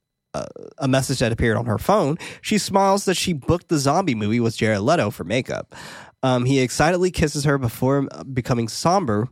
a 0.79 0.89
message 0.89 1.19
that 1.19 1.33
appeared 1.33 1.57
on 1.57 1.67
her 1.67 1.79
phone, 1.79 2.19
she 2.41 2.59
smiles 2.59 3.05
that 3.05 3.17
she 3.17 3.33
booked 3.33 3.69
the 3.69 3.79
zombie 3.79 4.15
movie 4.15 4.41
with 4.41 4.57
Jared 4.57 4.81
Leto 4.81 5.11
for 5.11 5.25
makeup. 5.25 5.75
Um, 6.23 6.45
he 6.45 6.61
excitedly 6.61 7.11
kisses 7.11 7.45
her 7.45 7.59
before 7.59 8.09
becoming 8.33 8.69
somber 8.69 9.29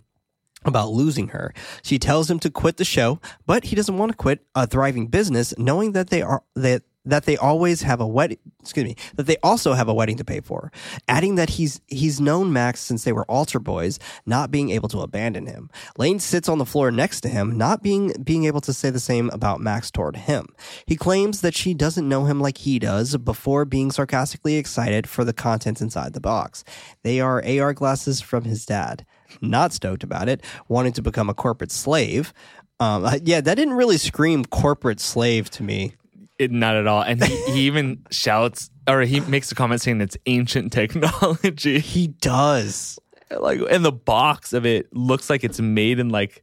about 0.65 0.91
losing 0.91 1.29
her. 1.29 1.55
She 1.83 1.99
tells 1.99 2.31
him 2.31 2.39
to 2.41 2.51
quit 2.51 2.77
the 2.77 2.85
show, 2.85 3.21
but 3.47 3.65
he 3.65 3.77
doesn't 3.77 3.97
want 3.97 4.13
to 4.13 4.17
quit 4.17 4.45
a 4.55 4.67
thriving 4.67 5.07
business, 5.07 5.55
knowing 5.57 5.93
that 5.93 6.11
they 6.11 6.21
are 6.23 6.43
that 6.55 6.83
that 7.05 7.25
they 7.25 7.37
always 7.37 7.83
have 7.83 8.01
a 8.01 8.07
wedding 8.07 8.39
excuse 8.61 8.85
me 8.85 8.95
that 9.15 9.27
they 9.27 9.37
also 9.43 9.73
have 9.73 9.89
a 9.89 9.95
wedding 9.95 10.17
to 10.17 10.25
pay 10.25 10.41
for. 10.41 10.71
Adding 11.09 11.37
that 11.37 11.51
he's 11.51 11.81
he's 11.87 12.21
known 12.21 12.53
max 12.53 12.81
since 12.81 13.05
they 13.05 13.13
were 13.13 13.25
altar 13.31 13.59
boys 13.59 13.99
not 14.27 14.51
being 14.51 14.71
able 14.71 14.89
to 14.89 15.01
abandon 15.01 15.47
him. 15.47 15.71
Lane 15.97 16.19
sits 16.19 16.49
on 16.49 16.59
the 16.59 16.67
floor 16.67 16.91
next 16.91 17.23
to 17.23 17.29
him 17.29 17.57
not 17.57 17.83
being 17.83 18.13
being 18.23 18.45
able 18.45 18.61
to 18.63 18.73
say 18.73 18.91
the 18.91 19.01
same 19.01 19.31
about 19.31 19.61
max 19.61 19.91
toward 19.91 20.17
him. 20.17 20.47
He 20.87 20.97
claims 20.97 21.41
that 21.41 21.55
she 21.55 21.75
doesn't 21.75 22.09
know 22.09 22.25
him 22.25 22.41
like 22.41 22.59
he 22.59 22.79
does 22.79 23.17
before 23.17 23.65
being 23.65 23.91
sarcastically 23.91 24.57
excited 24.57 25.09
for 25.09 25.25
the 25.25 25.33
contents 25.33 25.81
inside 25.81 26.13
the 26.13 26.21
box. 26.21 26.65
They 27.03 27.21
are 27.21 27.43
ar 27.45 27.75
glasses 27.75 28.21
from 28.21 28.45
his 28.45 28.67
dad. 28.67 29.07
Not 29.41 29.73
stoked 29.73 30.03
about 30.03 30.29
it. 30.29 30.43
Wanting 30.69 30.93
to 30.95 31.03
become 31.03 31.31
a 31.31 31.35
corporate 31.35 31.71
slave. 31.71 32.33
Um, 32.79 33.07
yeah, 33.25 33.41
that 33.41 33.55
didn't 33.55 33.75
really 33.75 33.99
scream 33.99 34.45
corporate 34.45 35.01
slave 35.01 35.51
to 35.51 35.63
me. 35.63 35.95
It, 36.41 36.51
not 36.51 36.75
at 36.75 36.87
all. 36.87 37.03
And 37.03 37.23
he, 37.23 37.53
he 37.53 37.61
even 37.67 38.05
shouts 38.11 38.71
or 38.89 39.03
he 39.03 39.21
makes 39.21 39.53
a 39.53 39.55
comment 39.55 39.81
saying 39.81 40.01
it's 40.01 40.17
ancient 40.27 40.73
technology. 40.73 41.79
He 41.81 42.09
does. 42.09 42.99
Like 43.31 43.61
and 43.71 43.85
the 43.85 43.93
box 43.93 44.53
of 44.53 44.67
it 44.67 44.95
looks 44.95 45.31
like 45.31 45.45
it's 45.45 45.61
made 45.61 45.99
in 45.99 46.09
like 46.09 46.43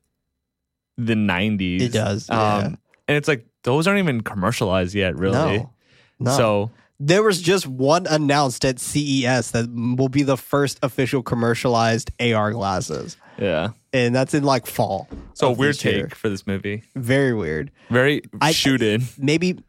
the 0.97 1.15
90s. 1.15 1.81
It 1.81 1.93
does, 1.93 2.29
yeah. 2.29 2.55
Um 2.55 2.77
and 3.07 3.17
it's 3.17 3.27
like 3.27 3.45
those 3.63 3.87
aren't 3.87 3.99
even 3.99 4.21
commercialized 4.21 4.93
yet, 4.95 5.17
really. 5.17 5.57
No, 5.57 5.73
no. 6.19 6.37
So 6.37 6.71
there 6.99 7.23
was 7.23 7.41
just 7.41 7.67
one 7.67 8.07
announced 8.07 8.65
at 8.65 8.79
CES 8.79 9.51
that 9.51 9.69
will 9.69 10.09
be 10.09 10.23
the 10.23 10.37
first 10.37 10.79
official 10.81 11.21
commercialized 11.21 12.11
AR 12.19 12.51
glasses, 12.51 13.17
yeah. 13.37 13.69
and 13.93 14.15
that's 14.15 14.33
in 14.33 14.43
like 14.43 14.65
fall. 14.65 15.07
So 15.33 15.51
weird 15.51 15.75
this 15.75 15.85
year. 15.85 16.03
take 16.07 16.15
for 16.15 16.29
this 16.29 16.47
movie. 16.47 16.83
Very 16.95 17.33
weird. 17.33 17.71
Very 17.89 18.23
I- 18.41 18.51
shooted. 18.51 19.03
Maybe, 19.17 19.59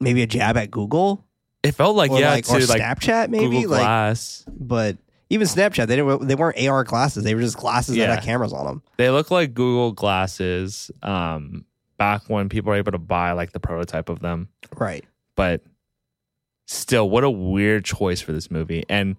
maybe 0.00 0.22
a 0.22 0.26
jab 0.26 0.56
at 0.56 0.70
Google 0.70 1.24
It 1.62 1.72
felt 1.72 1.96
like 1.96 2.10
or 2.10 2.20
yeah, 2.20 2.30
like 2.30 2.44
to 2.46 2.56
or 2.56 2.60
like 2.66 2.80
Snapchat, 2.80 3.28
maybe 3.28 3.56
Google 3.56 3.70
like. 3.72 3.80
Glass. 3.80 4.44
But 4.48 4.96
even 5.30 5.46
Snapchat, 5.46 5.86
they 5.88 5.96
didn't. 5.96 6.26
They 6.28 6.34
weren't 6.34 6.58
AR 6.66 6.84
glasses. 6.84 7.24
They 7.24 7.34
were 7.34 7.40
just 7.40 7.56
glasses 7.56 7.96
that 7.96 8.08
had 8.08 8.22
cameras 8.22 8.52
on 8.52 8.64
them. 8.66 8.82
They 8.96 9.10
look 9.10 9.30
like 9.30 9.54
Google 9.54 9.92
glasses. 9.92 10.90
Um, 11.02 11.64
back 11.98 12.22
when 12.28 12.48
people 12.48 12.70
were 12.70 12.76
able 12.76 12.92
to 12.92 12.98
buy 12.98 13.32
like 13.32 13.52
the 13.52 13.58
prototype 13.60 14.08
of 14.08 14.20
them, 14.20 14.48
Right. 14.76 15.04
but 15.34 15.62
still, 16.66 17.08
what 17.10 17.24
a 17.24 17.30
weird 17.30 17.84
choice 17.84 18.20
for 18.20 18.32
this 18.32 18.50
movie, 18.50 18.84
and 18.88 19.16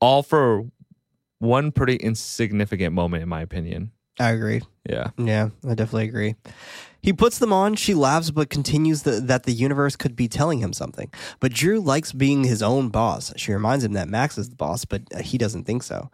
all 0.00 0.22
for 0.22 0.64
one 1.38 1.70
pretty 1.72 1.96
insignificant 1.96 2.94
moment, 2.94 3.22
in 3.22 3.28
my 3.28 3.40
opinion. 3.42 3.92
I 4.18 4.30
agree. 4.30 4.62
Yeah, 4.88 5.10
Yeah, 5.18 5.50
I 5.68 5.74
definitely 5.74 6.08
agree. 6.08 6.36
He 7.02 7.12
puts 7.12 7.38
them 7.38 7.52
on. 7.52 7.76
She 7.76 7.94
laughs, 7.94 8.30
but 8.30 8.50
continues 8.50 9.02
the, 9.02 9.20
that 9.20 9.44
the 9.44 9.52
universe 9.52 9.94
could 9.94 10.16
be 10.16 10.26
telling 10.26 10.58
him 10.58 10.72
something. 10.72 11.12
But 11.38 11.52
Drew 11.52 11.80
likes 11.80 12.12
being 12.12 12.44
his 12.44 12.62
own 12.62 12.88
boss. 12.88 13.32
She 13.36 13.52
reminds 13.52 13.84
him 13.84 13.92
that 13.92 14.08
Max 14.08 14.38
is 14.38 14.48
the 14.48 14.56
boss, 14.56 14.84
but 14.84 15.02
uh, 15.14 15.22
he 15.22 15.38
doesn't 15.38 15.64
think 15.64 15.82
so. 15.82 16.10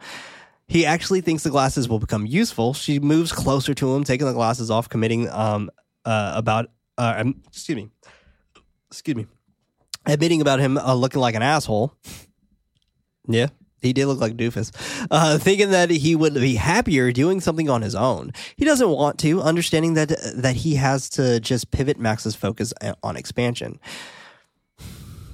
He 0.68 0.84
actually 0.84 1.20
thinks 1.20 1.42
the 1.42 1.50
glasses 1.50 1.88
will 1.88 1.98
become 1.98 2.26
useful. 2.26 2.74
She 2.74 2.98
moves 2.98 3.32
closer 3.32 3.74
to 3.74 3.94
him, 3.94 4.04
taking 4.04 4.26
the 4.26 4.32
glasses 4.32 4.70
off, 4.70 4.88
committing 4.88 5.28
um 5.30 5.70
uh, 6.04 6.32
about 6.34 6.70
uh 6.98 7.14
um, 7.18 7.42
excuse 7.48 7.76
me, 7.76 7.90
excuse 8.90 9.16
me, 9.16 9.26
admitting 10.06 10.40
about 10.40 10.60
him 10.60 10.76
uh, 10.78 10.94
looking 10.94 11.20
like 11.20 11.34
an 11.34 11.42
asshole. 11.42 11.94
Yeah, 13.28 13.48
he 13.82 13.92
did 13.92 14.06
look 14.06 14.20
like 14.20 14.36
doofus. 14.36 14.72
Uh, 15.10 15.38
thinking 15.38 15.70
that 15.70 15.90
he 15.90 16.16
would 16.16 16.34
be 16.34 16.54
happier 16.54 17.12
doing 17.12 17.40
something 17.40 17.68
on 17.68 17.82
his 17.82 17.94
own. 17.94 18.32
He 18.56 18.64
doesn't 18.64 18.88
want 18.88 19.18
to, 19.20 19.42
understanding 19.42 19.94
that 19.94 20.08
that 20.36 20.56
he 20.56 20.76
has 20.76 21.08
to 21.10 21.40
just 21.40 21.70
pivot 21.70 21.98
Max's 21.98 22.34
focus 22.34 22.72
uh, 22.80 22.94
on 23.02 23.16
expansion. 23.16 23.78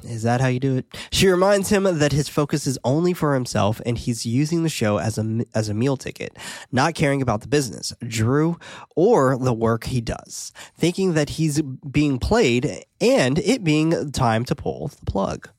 Is 0.05 0.23
that 0.23 0.41
how 0.41 0.47
you 0.49 0.61
do 0.61 0.77
it? 0.79 0.87
She 1.11 1.29
reminds 1.29 1.69
him 1.69 1.85
that 1.85 2.13
his 2.13 2.29
focus 2.29 2.67
is 2.67 2.79
only 2.83 3.13
for 3.13 3.35
himself 3.35 3.81
and 3.85 3.99
he's 3.99 4.25
using 4.25 4.63
the 4.63 4.69
show 4.69 4.99
as 4.99 5.19
a 5.19 5.45
as 5.55 5.69
a 5.69 5.75
meal 5.75 5.97
ticket, 5.97 6.37
not 6.73 6.95
caring 6.95 7.21
about 7.21 7.43
the 7.43 7.49
business, 7.49 7.93
Drew, 8.07 8.59
or 8.97 9.37
the 9.37 9.53
work 9.53 9.85
he 9.85 10.01
does, 10.01 10.53
thinking 10.77 11.15
that 11.15 11.31
he's 11.31 11.61
being 11.63 12.19
played 12.19 12.85
and 13.01 13.39
it 13.39 13.63
being 13.65 14.11
time 14.13 14.45
to 14.47 14.55
pull 14.55 14.89
the 14.89 15.11
plug. 15.11 15.51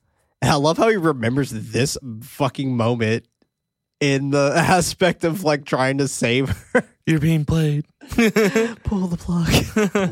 And 0.42 0.50
I 0.50 0.54
love 0.56 0.78
how 0.78 0.88
he 0.88 0.96
remembers 0.96 1.50
this 1.50 1.98
fucking 2.22 2.76
moment 2.76 3.26
in 4.00 4.30
the 4.30 4.52
aspect 4.56 5.24
of 5.24 5.44
like 5.44 5.64
trying 5.64 5.98
to 5.98 6.08
save 6.08 6.48
her. 6.72 6.82
you're 7.06 7.20
being 7.20 7.44
played. 7.44 7.84
Pull 8.10 9.06
the 9.08 9.16
plug. 9.18 9.46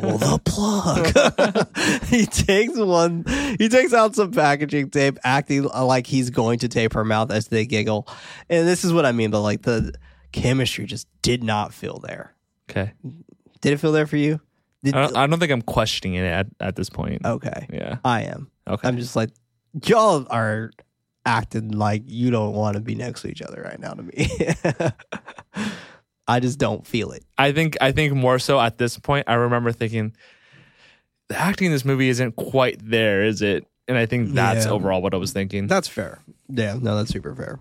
Pull 0.01 0.19
the 0.19 0.41
plug. 0.45 2.05
he 2.07 2.27
takes 2.27 2.77
one. 2.77 3.25
He 3.59 3.69
takes 3.69 3.93
out 3.95 4.15
some 4.15 4.31
packaging 4.31 4.91
tape, 4.91 5.19
acting 5.25 5.65
like 5.65 6.07
he's 6.07 6.31
going 6.31 6.59
to 6.61 6.69
tape 6.69 6.93
her 6.93 7.05
mouth 7.05 7.31
as 7.33 7.49
they 7.49 7.65
giggle. 7.67 8.07
And 8.51 8.69
this 8.69 8.85
is 8.85 8.93
what 8.93 9.07
I 9.07 9.13
mean. 9.13 9.31
But 9.31 9.41
like 9.41 9.63
the 9.63 9.95
chemistry 10.33 10.85
just 10.87 11.09
did 11.23 11.43
not 11.43 11.73
feel 11.73 11.99
there. 11.99 12.35
Okay, 12.71 12.93
Did 13.63 13.73
it 13.73 13.79
feel 13.81 13.93
there 13.93 14.07
for 14.07 14.19
you? 14.19 14.41
Did, 14.85 14.95
I 14.95 15.01
don't, 15.07 15.17
I 15.17 15.27
don't 15.27 15.41
think 15.41 15.51
I'm 15.51 15.63
questioning 15.63 16.15
it 16.15 16.25
at, 16.25 16.47
at 16.61 16.77
this 16.77 16.91
point. 16.91 17.25
okay, 17.25 17.67
Yeah. 17.73 17.97
I 18.05 18.25
am. 18.25 18.51
Okay. 18.69 18.87
I'm 18.87 18.99
just 18.99 19.17
like 19.17 19.31
y'all 19.85 20.27
are 20.31 20.71
acting 21.27 21.73
like 21.73 22.03
you 22.07 22.31
don't 22.31 22.55
want 22.55 22.75
to 22.75 22.81
be 22.81 22.95
next 22.95 23.23
to 23.23 23.29
each 23.29 23.43
other 23.43 23.63
right 23.63 23.79
now 23.79 23.93
to 23.93 24.03
me. 24.03 24.29
I 26.27 26.41
just 26.41 26.59
don't 26.59 26.87
feel 26.87 27.13
it. 27.13 27.25
I 27.39 27.53
think 27.53 27.77
I 27.81 27.93
think 27.93 28.13
more 28.15 28.39
so 28.39 28.61
at 28.61 28.77
this 28.79 28.99
point. 28.99 29.25
I 29.29 29.35
remember 29.35 29.73
thinking 29.73 30.15
the 31.29 31.39
acting 31.39 31.67
in 31.67 31.73
this 31.73 31.85
movie 31.85 32.09
isn't 32.11 32.37
quite 32.37 32.79
there, 32.83 33.23
is 33.25 33.41
it? 33.43 33.67
And 33.87 33.97
I 33.97 34.05
think 34.07 34.35
that's 34.35 34.67
Yeah. 34.67 34.73
overall 34.73 35.01
what 35.01 35.15
I 35.15 35.17
was 35.17 35.33
thinking. 35.33 35.67
That's 35.67 35.89
fair. 35.89 36.21
Yeah, 36.49 36.77
no, 36.81 36.97
that's 36.97 37.11
super 37.11 37.35
fair. 37.35 37.59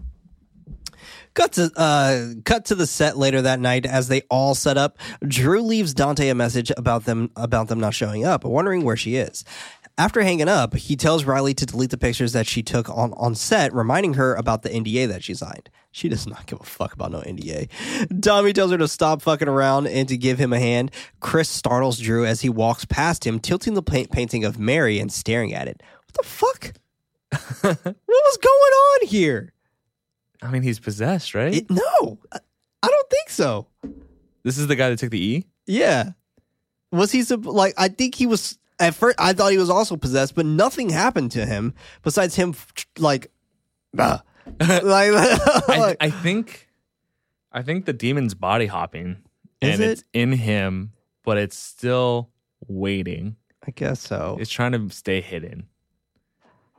Cut 1.34 1.54
to 1.54 1.72
uh, 1.78 2.34
cut 2.46 2.66
to 2.66 2.76
the 2.76 2.88
set 2.88 3.16
later 3.16 3.44
that 3.44 3.60
night 3.60 3.86
as 3.86 4.08
they 4.08 4.22
all 4.30 4.56
set 4.56 4.76
up. 4.76 4.98
Drew 5.26 5.62
leaves 5.62 5.94
Dante 5.94 6.28
a 6.30 6.36
message 6.36 6.72
about 6.76 7.06
them 7.06 7.30
about 7.36 7.68
them 7.70 7.80
not 7.80 7.94
showing 7.94 8.26
up, 8.26 8.44
wondering 8.44 8.84
where 8.84 8.98
she 8.98 9.16
is. 9.16 9.46
After 10.00 10.22
hanging 10.22 10.48
up, 10.48 10.76
he 10.76 10.96
tells 10.96 11.26
Riley 11.26 11.56
to 11.56 11.66
delete 11.66 11.90
the 11.90 11.98
pictures 11.98 12.34
that 12.34 12.46
she 12.46 12.62
took 12.62 12.88
on, 12.88 13.14
on 13.14 13.34
set, 13.34 13.74
reminding 13.74 14.14
her 14.14 14.36
about 14.36 14.62
the 14.62 14.70
NDA 14.70 15.08
that 15.08 15.24
she 15.24 15.34
signed. 15.34 15.72
She 15.92 16.08
does 16.08 16.28
not 16.28 16.46
give 16.46 16.62
a 16.62 16.64
fuck 16.64 16.94
about 16.94 17.12
no 17.12 17.22
NDA. 17.22 17.70
Tommy 18.22 18.54
tells 18.54 18.70
her 18.70 18.78
to 18.78 18.88
stop 18.88 19.24
fucking 19.24 19.48
around 19.48 19.88
and 19.88 20.08
to 20.10 20.16
give 20.16 20.38
him 20.38 20.54
a 20.54 20.60
hand. 20.60 20.92
Chris 21.20 21.50
startles 21.50 21.98
Drew 21.98 22.26
as 22.26 22.42
he 22.42 22.50
walks 22.50 22.86
past 22.86 23.26
him, 23.26 23.40
tilting 23.40 23.74
the 23.74 23.82
paint- 23.82 24.12
painting 24.12 24.46
of 24.46 24.60
Mary 24.60 25.00
and 25.00 25.12
staring 25.12 25.56
at 25.56 25.68
it. 25.68 25.82
What 26.06 26.14
the 26.14 26.28
fuck? 26.28 26.74
what 27.62 27.96
was 28.08 28.38
going 28.38 28.74
on 29.04 29.08
here? 29.08 29.54
I 30.44 30.52
mean, 30.52 30.62
he's 30.62 30.80
possessed, 30.80 31.34
right? 31.34 31.56
It, 31.56 31.70
no, 31.72 32.20
I 32.32 32.40
I 32.84 32.88
don't 32.88 33.10
think 33.10 33.30
so. 33.30 33.68
this 34.44 34.60
is 34.60 34.68
the 34.68 34.76
guy 34.76 34.90
that 34.90 35.00
took 35.00 35.10
the 35.10 35.22
E. 35.22 35.46
Yeah, 35.66 36.12
was 36.92 37.12
he 37.12 37.24
like? 37.24 37.74
I 37.78 37.88
think 37.88 38.16
he 38.16 38.28
was 38.28 38.58
at 38.80 38.96
first. 38.96 39.16
I 39.20 39.34
thought 39.34 39.52
he 39.52 39.58
was 39.58 39.70
also 39.70 39.98
possessed, 39.98 40.36
but 40.36 40.46
nothing 40.46 40.90
happened 40.90 41.32
to 41.32 41.46
him 41.46 41.74
besides 42.04 42.36
him 42.36 42.56
like, 42.98 43.32
like, 43.94 44.22
I, 44.62 45.96
I 46.00 46.10
think, 46.10 46.68
I 47.52 47.62
think 47.62 47.86
the 47.86 47.94
demon's 47.94 48.34
body 48.34 48.68
hopping, 48.68 49.18
Is 49.62 49.76
and 49.76 49.84
it? 49.84 49.90
it's 49.92 50.04
in 50.14 50.32
him, 50.34 50.92
but 51.24 51.38
it's 51.38 51.58
still 51.58 52.30
waiting. 52.68 53.36
I 53.66 53.72
guess 53.72 54.00
so. 54.00 54.38
It's 54.40 54.52
trying 54.52 54.72
to 54.74 54.90
stay 54.96 55.22
hidden. 55.22 55.68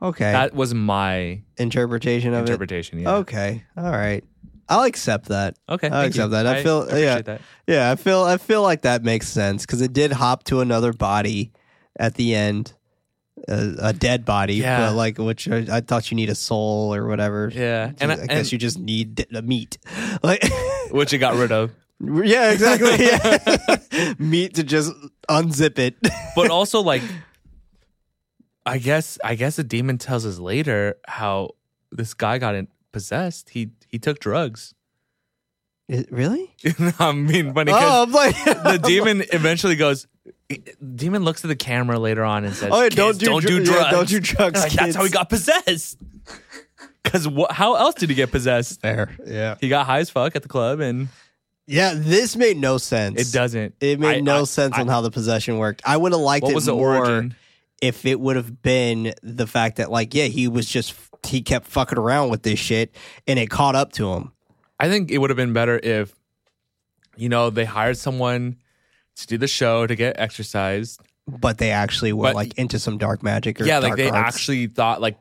Okay, 0.01 0.31
That 0.31 0.53
was 0.55 0.73
my 0.73 1.41
interpretation 1.57 2.33
of 2.33 2.41
interpretation. 2.41 2.99
it. 2.99 3.03
Yeah. 3.03 3.15
Okay, 3.17 3.65
all 3.75 3.91
right. 3.91 4.23
I'll 4.69 4.83
accept 4.83 5.27
that. 5.29 5.57
Okay. 5.67 5.89
I'll 5.89 6.05
accept 6.05 6.25
you. 6.25 6.29
that. 6.31 6.45
I 6.47 6.63
feel- 6.63 6.83
appreciate 6.83 7.03
yeah. 7.03 7.21
that. 7.23 7.41
Yeah, 7.67 7.91
I 7.91 7.95
feel 7.95 8.21
I 8.23 8.37
feel 8.37 8.61
like 8.61 8.83
that 8.83 9.03
makes 9.03 9.27
sense 9.27 9.65
because 9.65 9.81
it 9.81 9.93
did 9.93 10.11
hop 10.11 10.43
to 10.45 10.61
another 10.61 10.93
body 10.93 11.51
at 11.99 12.15
the 12.15 12.33
end, 12.33 12.73
a, 13.47 13.75
a 13.79 13.93
dead 13.93 14.25
body. 14.25 14.55
Yeah. 14.55 14.87
but 14.87 14.95
like 14.95 15.17
which 15.19 15.47
I, 15.47 15.65
I 15.71 15.81
thought 15.81 16.09
you 16.09 16.15
need 16.15 16.29
a 16.29 16.35
soul 16.35 16.95
or 16.95 17.07
whatever. 17.07 17.51
Yeah, 17.53 17.91
and 17.99 18.11
and 18.11 18.11
I, 18.11 18.15
I- 18.15 18.27
guess 18.27 18.37
and- 18.47 18.51
you 18.53 18.57
just 18.57 18.79
need 18.79 19.15
d- 19.15 19.25
the 19.29 19.41
meat, 19.43 19.77
like 20.23 20.43
Which 20.91 21.13
it 21.13 21.19
got 21.19 21.35
rid 21.35 21.51
of. 21.51 21.71
yeah, 21.99 22.51
exactly. 22.51 23.05
Yeah. 23.05 24.13
meat 24.19 24.55
to 24.55 24.63
just 24.63 24.91
unzip 25.29 25.77
it. 25.77 25.95
but 26.35 26.49
also 26.49 26.79
like 26.81 27.01
i 28.65 28.77
guess 28.77 29.17
i 29.23 29.35
guess 29.35 29.55
the 29.55 29.63
demon 29.63 29.97
tells 29.97 30.25
us 30.25 30.37
later 30.39 30.95
how 31.07 31.49
this 31.91 32.13
guy 32.13 32.37
got 32.37 32.55
in, 32.55 32.67
possessed 32.91 33.49
he 33.49 33.71
he 33.87 33.97
took 33.99 34.19
drugs 34.19 34.73
Is- 35.87 36.05
really? 36.11 36.53
i 36.99 37.11
mean 37.11 37.53
funny 37.53 37.71
Oh, 37.73 38.03
I'm 38.03 38.11
like 38.11 38.35
the 38.45 38.79
demon 38.83 39.23
eventually 39.33 39.75
goes 39.75 40.07
demon 40.95 41.23
looks 41.23 41.43
at 41.43 41.47
the 41.47 41.55
camera 41.55 41.99
later 41.99 42.23
on 42.23 42.43
and 42.45 42.53
says 42.55 42.69
Oh, 42.71 42.81
yeah, 42.83 42.89
don't 42.89 43.17
do 43.19 43.25
don't 43.25 43.41
dr- 43.41 43.63
do 43.65 43.71
yeah, 43.71 43.77
drugs 43.77 43.91
don't 43.91 44.07
do 44.09 44.19
drugs, 44.19 44.59
Like, 44.61 44.71
that's 44.73 44.95
how 44.95 45.03
he 45.03 45.09
got 45.11 45.29
possessed 45.29 45.97
because 47.03 47.25
wh- 47.25 47.51
how 47.51 47.75
else 47.75 47.95
did 47.95 48.09
he 48.09 48.15
get 48.15 48.31
possessed 48.31 48.81
Fair. 48.81 49.15
Yeah. 49.25 49.55
he 49.61 49.69
got 49.69 49.85
high 49.85 49.99
as 49.99 50.09
fuck 50.09 50.35
at 50.35 50.41
the 50.43 50.49
club 50.49 50.79
and 50.79 51.07
Yeah. 51.67 51.93
This 51.95 52.35
made 52.35 52.57
no 52.57 52.77
sense. 52.77 53.19
it 53.21 53.31
doesn't 53.33 53.75
It 53.79 53.99
made 53.99 54.17
I- 54.17 54.19
no 54.21 54.41
I- 54.41 54.45
sense 54.45 54.75
I- 54.75 54.81
on 54.81 54.87
how 54.87 55.01
the 55.01 55.11
possession 55.11 55.57
worked. 55.57 55.81
I 55.85 55.97
would 55.97 56.11
have 56.11 56.21
liked 56.21 56.43
what 56.43 56.51
it 56.51 56.55
was 56.55 56.65
the 56.65 56.73
more 56.75 56.97
origin 56.97 57.35
if 57.81 58.05
it 58.05 58.19
would 58.19 58.35
have 58.35 58.61
been 58.61 59.13
the 59.23 59.47
fact 59.47 59.77
that 59.77 59.89
like 59.91 60.13
yeah 60.13 60.25
he 60.25 60.47
was 60.47 60.65
just 60.67 60.93
he 61.25 61.41
kept 61.41 61.67
fucking 61.67 61.97
around 61.97 62.29
with 62.29 62.43
this 62.43 62.59
shit 62.59 62.95
and 63.27 63.37
it 63.39 63.49
caught 63.49 63.75
up 63.75 63.91
to 63.93 64.11
him. 64.13 64.31
I 64.79 64.87
think 64.89 65.11
it 65.11 65.17
would 65.17 65.29
have 65.29 65.37
been 65.37 65.51
better 65.53 65.77
if, 65.81 66.15
you 67.17 67.27
know, 67.27 67.49
they 67.49 67.65
hired 67.65 67.97
someone 67.97 68.55
to 69.21 69.27
do 69.27 69.37
the 69.37 69.47
show 69.47 69.85
to 69.87 69.95
get 69.95 70.15
exercised. 70.19 71.01
But 71.27 71.59
they 71.59 71.69
actually 71.71 72.11
were 72.13 72.23
But- 72.23 72.35
like 72.35 72.57
into 72.57 72.79
some 72.79 72.97
dark 72.97 73.21
magic 73.21 73.61
or 73.61 73.65
yeah, 73.65 73.77
like 73.79 73.89
dark 73.89 73.97
they 73.97 74.09
arts. 74.09 74.35
actually 74.35 74.67
thought 74.67 74.99
like 74.99 75.17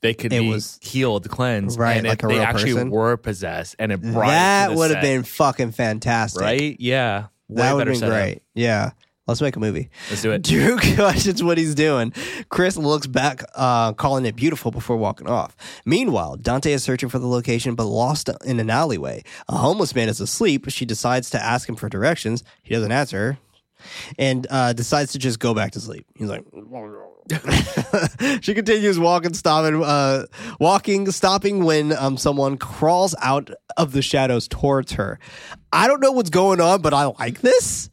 they 0.00 0.12
could 0.12 0.32
It 0.32 0.40
be 0.40 0.48
was- 0.50 0.78
healed, 0.82 1.28
cleansed, 1.30 1.78
Right, 1.78 1.98
and 1.98 2.06
like 2.06 2.18
if 2.18 2.24
a 2.24 2.28
they 2.28 2.34
real 2.34 2.42
actually 2.42 2.72
person. 2.74 2.90
were 2.90 3.16
possessed, 3.16 3.76
and 3.78 3.92
it 3.92 4.02
brought 4.02 4.26
that 4.26 4.64
it 4.64 4.68
to 4.68 4.72
the 4.72 4.78
would 4.78 4.90
have 4.90 4.96
set, 4.96 5.02
been 5.02 5.22
fucking 5.22 5.72
fantastic. 5.72 6.42
right. 6.42 6.76
Yeah, 6.80 7.26
Way 7.48 7.62
That 7.62 7.72
would 7.74 7.80
better 7.80 7.90
have 7.92 8.00
been 8.00 8.08
setup. 8.10 8.24
great. 8.24 8.42
Yeah. 8.54 8.90
Let's 9.26 9.40
make 9.40 9.54
a 9.54 9.60
movie. 9.60 9.88
Let's 10.10 10.22
do 10.22 10.32
it. 10.32 10.42
Drew 10.42 10.76
questions 10.78 11.42
what 11.44 11.56
he's 11.56 11.74
doing. 11.74 12.12
Chris 12.48 12.76
looks 12.76 13.06
back, 13.06 13.44
uh, 13.54 13.92
calling 13.92 14.26
it 14.26 14.34
beautiful 14.34 14.72
before 14.72 14.96
walking 14.96 15.28
off. 15.28 15.56
Meanwhile, 15.84 16.38
Dante 16.38 16.72
is 16.72 16.82
searching 16.82 17.08
for 17.08 17.20
the 17.20 17.28
location 17.28 17.74
but 17.76 17.84
lost 17.84 18.28
in 18.44 18.58
an 18.58 18.68
alleyway. 18.68 19.22
A 19.48 19.56
homeless 19.56 19.94
man 19.94 20.08
is 20.08 20.20
asleep. 20.20 20.66
She 20.68 20.84
decides 20.84 21.30
to 21.30 21.42
ask 21.42 21.68
him 21.68 21.76
for 21.76 21.88
directions. 21.88 22.42
He 22.64 22.74
doesn't 22.74 22.90
answer 22.90 23.18
her 23.18 23.38
and 24.18 24.46
uh, 24.50 24.72
decides 24.72 25.12
to 25.12 25.18
just 25.18 25.38
go 25.38 25.54
back 25.54 25.72
to 25.72 25.80
sleep. 25.80 26.06
He's 26.16 26.28
like, 26.28 26.44
she 28.40 28.54
continues 28.54 28.98
walking, 28.98 29.34
stopping, 29.34 29.82
uh, 29.82 30.26
walking, 30.58 31.10
stopping 31.12 31.64
when 31.64 31.92
um, 31.96 32.16
someone 32.16 32.56
crawls 32.56 33.14
out 33.22 33.50
of 33.76 33.92
the 33.92 34.02
shadows 34.02 34.48
towards 34.48 34.92
her. 34.92 35.18
I 35.72 35.86
don't 35.86 36.00
know 36.00 36.12
what's 36.12 36.30
going 36.30 36.60
on, 36.60 36.82
but 36.82 36.92
I 36.92 37.06
like 37.06 37.40
this. 37.40 37.90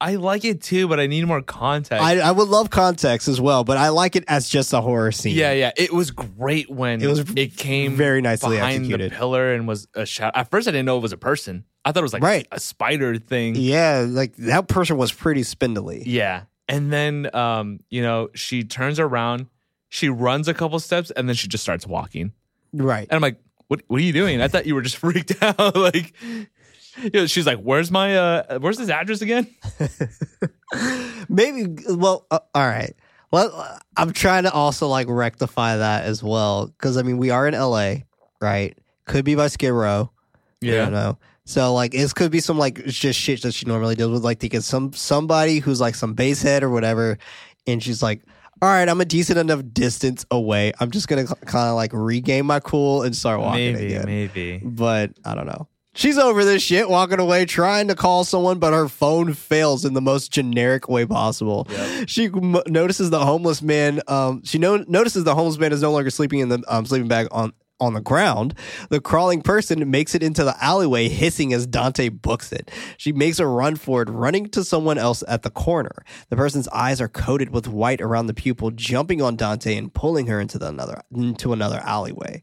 I 0.00 0.14
like 0.14 0.44
it 0.44 0.62
too, 0.62 0.86
but 0.86 1.00
I 1.00 1.06
need 1.08 1.26
more 1.26 1.42
context. 1.42 2.04
I, 2.04 2.18
I 2.20 2.30
would 2.30 2.48
love 2.48 2.70
context 2.70 3.26
as 3.26 3.40
well, 3.40 3.64
but 3.64 3.76
I 3.76 3.88
like 3.88 4.14
it 4.14 4.24
as 4.28 4.48
just 4.48 4.72
a 4.72 4.80
horror 4.80 5.10
scene. 5.10 5.34
yeah, 5.34 5.52
yeah. 5.52 5.72
It 5.76 5.92
was 5.92 6.12
great 6.12 6.70
when 6.70 7.02
It 7.02 7.08
was 7.08 7.18
it 7.34 7.56
came 7.56 7.96
very 7.96 8.20
nicely 8.20 8.56
behind 8.56 8.76
executed. 8.82 9.10
the 9.10 9.16
pillar 9.16 9.52
and 9.54 9.66
was 9.66 9.88
a 9.94 10.06
shadow. 10.06 10.38
At 10.38 10.50
first, 10.50 10.68
I 10.68 10.70
didn't 10.70 10.86
know 10.86 10.98
it 10.98 11.02
was 11.02 11.12
a 11.12 11.16
person. 11.16 11.64
I 11.84 11.90
thought 11.92 12.00
it 12.00 12.02
was 12.02 12.12
like 12.12 12.22
Right. 12.22 12.46
a 12.52 12.60
spider 12.60 13.16
thing. 13.16 13.56
Yeah, 13.56 14.06
like 14.08 14.36
that 14.36 14.68
person 14.68 14.96
was 14.98 15.10
pretty 15.10 15.42
spindly. 15.42 16.04
Yeah. 16.06 16.42
And 16.68 16.92
then 16.92 17.34
um, 17.34 17.80
you 17.90 18.02
know, 18.02 18.28
she 18.34 18.62
turns 18.62 19.00
around, 19.00 19.46
she 19.88 20.08
runs 20.08 20.46
a 20.48 20.54
couple 20.54 20.78
steps, 20.80 21.10
and 21.10 21.28
then 21.28 21.34
she 21.34 21.48
just 21.48 21.64
starts 21.64 21.86
walking. 21.86 22.32
Right. 22.72 23.08
And 23.10 23.16
I'm 23.16 23.22
like, 23.22 23.40
what 23.66 23.82
what 23.88 23.98
are 24.00 24.04
you 24.04 24.12
doing? 24.12 24.40
I 24.42 24.46
thought 24.48 24.66
you 24.66 24.74
were 24.76 24.82
just 24.82 24.96
freaked 25.04 25.42
out. 25.42 25.74
like 25.76 26.14
you 27.02 27.10
know, 27.12 27.26
she's 27.26 27.46
like, 27.46 27.58
Where's 27.58 27.90
my 27.90 28.16
uh 28.16 28.58
where's 28.58 28.78
this 28.78 28.90
address 28.90 29.20
again? 29.20 29.46
Maybe. 31.28 31.66
Well, 31.88 32.26
uh, 32.30 32.40
all 32.54 32.66
right. 32.66 32.94
Well, 33.30 33.80
I'm 33.96 34.12
trying 34.12 34.44
to 34.44 34.52
also 34.52 34.88
like 34.88 35.06
rectify 35.08 35.76
that 35.76 36.04
as 36.04 36.22
well 36.22 36.66
because 36.66 36.96
I 36.96 37.02
mean 37.02 37.18
we 37.18 37.30
are 37.30 37.46
in 37.46 37.54
LA, 37.54 37.96
right? 38.40 38.76
Could 39.06 39.24
be 39.24 39.34
by 39.34 39.48
Skid 39.48 39.72
Row. 39.72 40.10
You 40.60 40.72
don't 40.72 40.92
know. 40.92 41.18
So 41.44 41.72
like 41.72 41.94
it 41.94 42.14
could 42.14 42.30
be 42.30 42.40
some 42.40 42.58
like 42.58 42.84
just 42.84 43.18
shit 43.18 43.42
that 43.42 43.54
she 43.54 43.64
normally 43.66 43.94
deals 43.94 44.12
with, 44.12 44.24
like 44.24 44.40
to 44.40 44.48
get 44.48 44.64
some 44.64 44.92
somebody 44.92 45.60
who's 45.60 45.80
like 45.80 45.94
some 45.94 46.12
basehead 46.14 46.62
or 46.62 46.68
whatever, 46.68 47.16
and 47.66 47.82
she's 47.82 48.02
like, 48.02 48.20
"All 48.60 48.68
right, 48.68 48.86
I'm 48.86 49.00
a 49.00 49.06
decent 49.06 49.38
enough 49.38 49.62
distance 49.72 50.26
away. 50.30 50.74
I'm 50.78 50.90
just 50.90 51.08
gonna 51.08 51.24
kind 51.24 51.70
of 51.70 51.74
like 51.74 51.92
regain 51.94 52.44
my 52.44 52.60
cool 52.60 53.02
and 53.02 53.16
start 53.16 53.40
walking 53.40 53.74
Maybe, 53.74 53.94
again." 53.94 54.04
maybe. 54.04 54.60
But 54.62 55.12
I 55.24 55.34
don't 55.34 55.46
know. 55.46 55.68
She's 55.98 56.16
over 56.16 56.44
this 56.44 56.62
shit, 56.62 56.88
walking 56.88 57.18
away, 57.18 57.44
trying 57.44 57.88
to 57.88 57.96
call 57.96 58.22
someone, 58.22 58.60
but 58.60 58.72
her 58.72 58.86
phone 58.86 59.34
fails 59.34 59.84
in 59.84 59.94
the 59.94 60.00
most 60.00 60.30
generic 60.30 60.88
way 60.88 61.04
possible. 61.04 61.66
She 62.06 62.26
m- 62.26 62.62
notices 62.68 63.10
the 63.10 63.18
homeless 63.18 63.62
man. 63.62 64.00
Um, 64.06 64.44
she 64.44 64.58
no- 64.58 64.84
notices 64.86 65.24
the 65.24 65.34
homeless 65.34 65.58
man 65.58 65.72
is 65.72 65.82
no 65.82 65.90
longer 65.90 66.10
sleeping 66.10 66.38
in 66.38 66.50
the 66.50 66.62
um, 66.68 66.86
sleeping 66.86 67.08
bag 67.08 67.26
on 67.32 67.52
on 67.80 67.94
the 67.94 68.00
ground. 68.00 68.54
The 68.90 69.00
crawling 69.00 69.42
person 69.42 69.90
makes 69.90 70.14
it 70.14 70.22
into 70.22 70.44
the 70.44 70.54
alleyway, 70.62 71.08
hissing 71.08 71.52
as 71.52 71.66
Dante 71.66 72.10
books 72.10 72.52
it. 72.52 72.70
She 72.96 73.10
makes 73.10 73.40
a 73.40 73.46
run 73.48 73.74
for 73.74 74.02
it, 74.02 74.08
running 74.08 74.48
to 74.50 74.62
someone 74.62 74.98
else 74.98 75.24
at 75.26 75.42
the 75.42 75.50
corner. 75.50 76.04
The 76.28 76.36
person's 76.36 76.68
eyes 76.68 77.00
are 77.00 77.08
coated 77.08 77.50
with 77.50 77.66
white 77.66 78.00
around 78.00 78.26
the 78.26 78.34
pupil, 78.34 78.70
jumping 78.70 79.20
on 79.20 79.34
Dante 79.34 79.76
and 79.76 79.92
pulling 79.92 80.28
her 80.28 80.40
into 80.40 80.58
the 80.60 80.68
another 80.68 81.02
into 81.12 81.52
another 81.52 81.80
alleyway. 81.84 82.42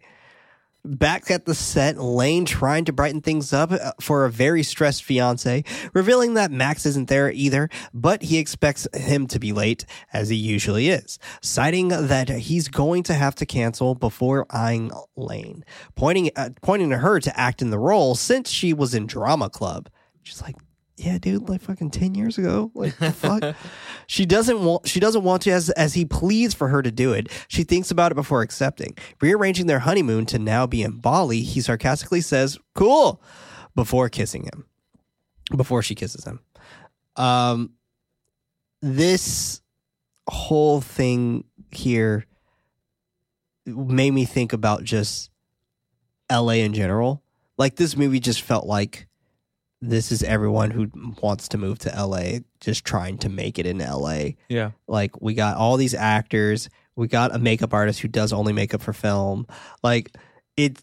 Back 0.86 1.32
at 1.32 1.46
the 1.46 1.56
set, 1.56 1.98
Lane 1.98 2.46
trying 2.46 2.86
to 2.86 2.94
brighten 2.94 3.22
things 3.22 3.52
up 3.52 3.72
uh, 3.72 3.92
for 4.00 4.24
a 4.24 4.32
very 4.32 4.62
stressed 4.62 5.04
fiance, 5.04 5.64
revealing 5.94 6.36
that 6.36 6.52
Max 6.52 6.86
isn't 6.86 7.10
there 7.10 7.32
either, 7.32 7.70
but 7.92 8.22
he 8.22 8.38
expects 8.38 8.88
him 8.94 9.26
to 9.28 9.40
be 9.40 9.52
late, 9.52 9.86
as 10.14 10.30
he 10.30 10.36
usually 10.36 10.90
is, 10.90 11.18
citing 11.42 11.88
that 11.88 12.30
he's 12.30 12.68
going 12.68 13.02
to 13.04 13.16
have 13.16 13.34
to 13.36 13.48
cancel 13.48 13.96
before 13.96 14.46
eyeing 14.52 14.92
Lane, 15.16 15.66
pointing 15.96 16.30
uh, 16.36 16.50
pointing 16.62 16.92
to 16.92 16.98
her 16.98 17.20
to 17.20 17.40
act 17.40 17.64
in 17.64 17.72
the 17.72 17.80
role 17.80 18.14
since 18.14 18.52
she 18.52 18.72
was 18.72 18.94
in 18.94 19.08
drama 19.08 19.50
club. 19.50 19.90
She's 20.22 20.42
like, 20.42 20.56
yeah, 20.98 21.18
dude, 21.18 21.50
like 21.50 21.62
fucking 21.62 21.92
ten 21.92 22.16
years 22.16 22.38
ago. 22.38 22.72
Like 22.74 22.98
the 22.98 23.12
fuck. 23.12 23.56
she 24.08 24.26
doesn't 24.26 24.64
want 24.64 24.88
she 24.88 25.00
doesn't 25.00 25.24
want 25.24 25.42
to 25.44 25.52
as 25.52 25.70
as 25.72 25.94
he 25.94 26.06
pleads 26.06 26.54
for 26.54 26.70
her 26.70 26.82
to 26.82 26.92
do 26.92 27.12
it. 27.12 27.30
She 27.48 27.64
thinks 27.64 27.92
about 27.92 28.12
it 28.12 28.16
before 28.16 28.42
accepting. 28.42 28.98
Rearranging 29.20 29.68
their 29.68 29.80
honeymoon 29.80 30.26
to 30.28 30.40
now 30.40 30.66
be 30.66 30.84
in 30.84 31.00
Bali, 31.00 31.42
he 31.42 31.60
sarcastically 31.60 32.22
says, 32.22 32.58
Cool, 32.76 33.22
before 33.76 34.08
kissing 34.08 34.44
him. 34.44 34.66
Before 35.56 35.82
she 35.82 35.96
kisses 35.96 36.24
him. 36.24 36.40
Um 37.18 37.72
this 38.82 39.62
whole 40.28 40.80
thing 40.80 41.44
here 41.72 42.26
made 43.66 44.12
me 44.12 44.26
think 44.26 44.54
about 44.54 44.84
just 44.84 45.30
LA 46.32 46.54
in 46.54 46.74
general. 46.74 47.22
Like 47.58 47.76
this 47.76 47.98
movie 47.98 48.20
just 48.20 48.42
felt 48.42 48.66
like 48.66 49.08
this 49.90 50.12
is 50.12 50.24
everyone 50.24 50.72
who 50.72 50.90
wants 51.22 51.50
to 51.50 51.58
move 51.58 51.80
to 51.80 51.90
LA 51.90 52.40
just 52.60 52.86
trying 52.86 53.18
to 53.20 53.30
make 53.30 53.60
it 53.60 53.66
in 53.66 53.80
LA. 53.80 54.30
Yeah. 54.50 54.72
Like 54.88 55.22
we 55.22 55.34
got 55.34 55.58
all 55.58 55.78
these 55.78 55.94
actors, 55.94 56.70
we 56.96 57.08
got 57.08 57.36
a 57.36 57.40
makeup 57.40 57.74
artist 57.74 58.00
who 58.00 58.08
does 58.08 58.34
only 58.34 58.54
makeup 58.54 58.82
for 58.82 58.94
film. 58.94 59.48
Like 59.84 60.16
it, 60.58 60.82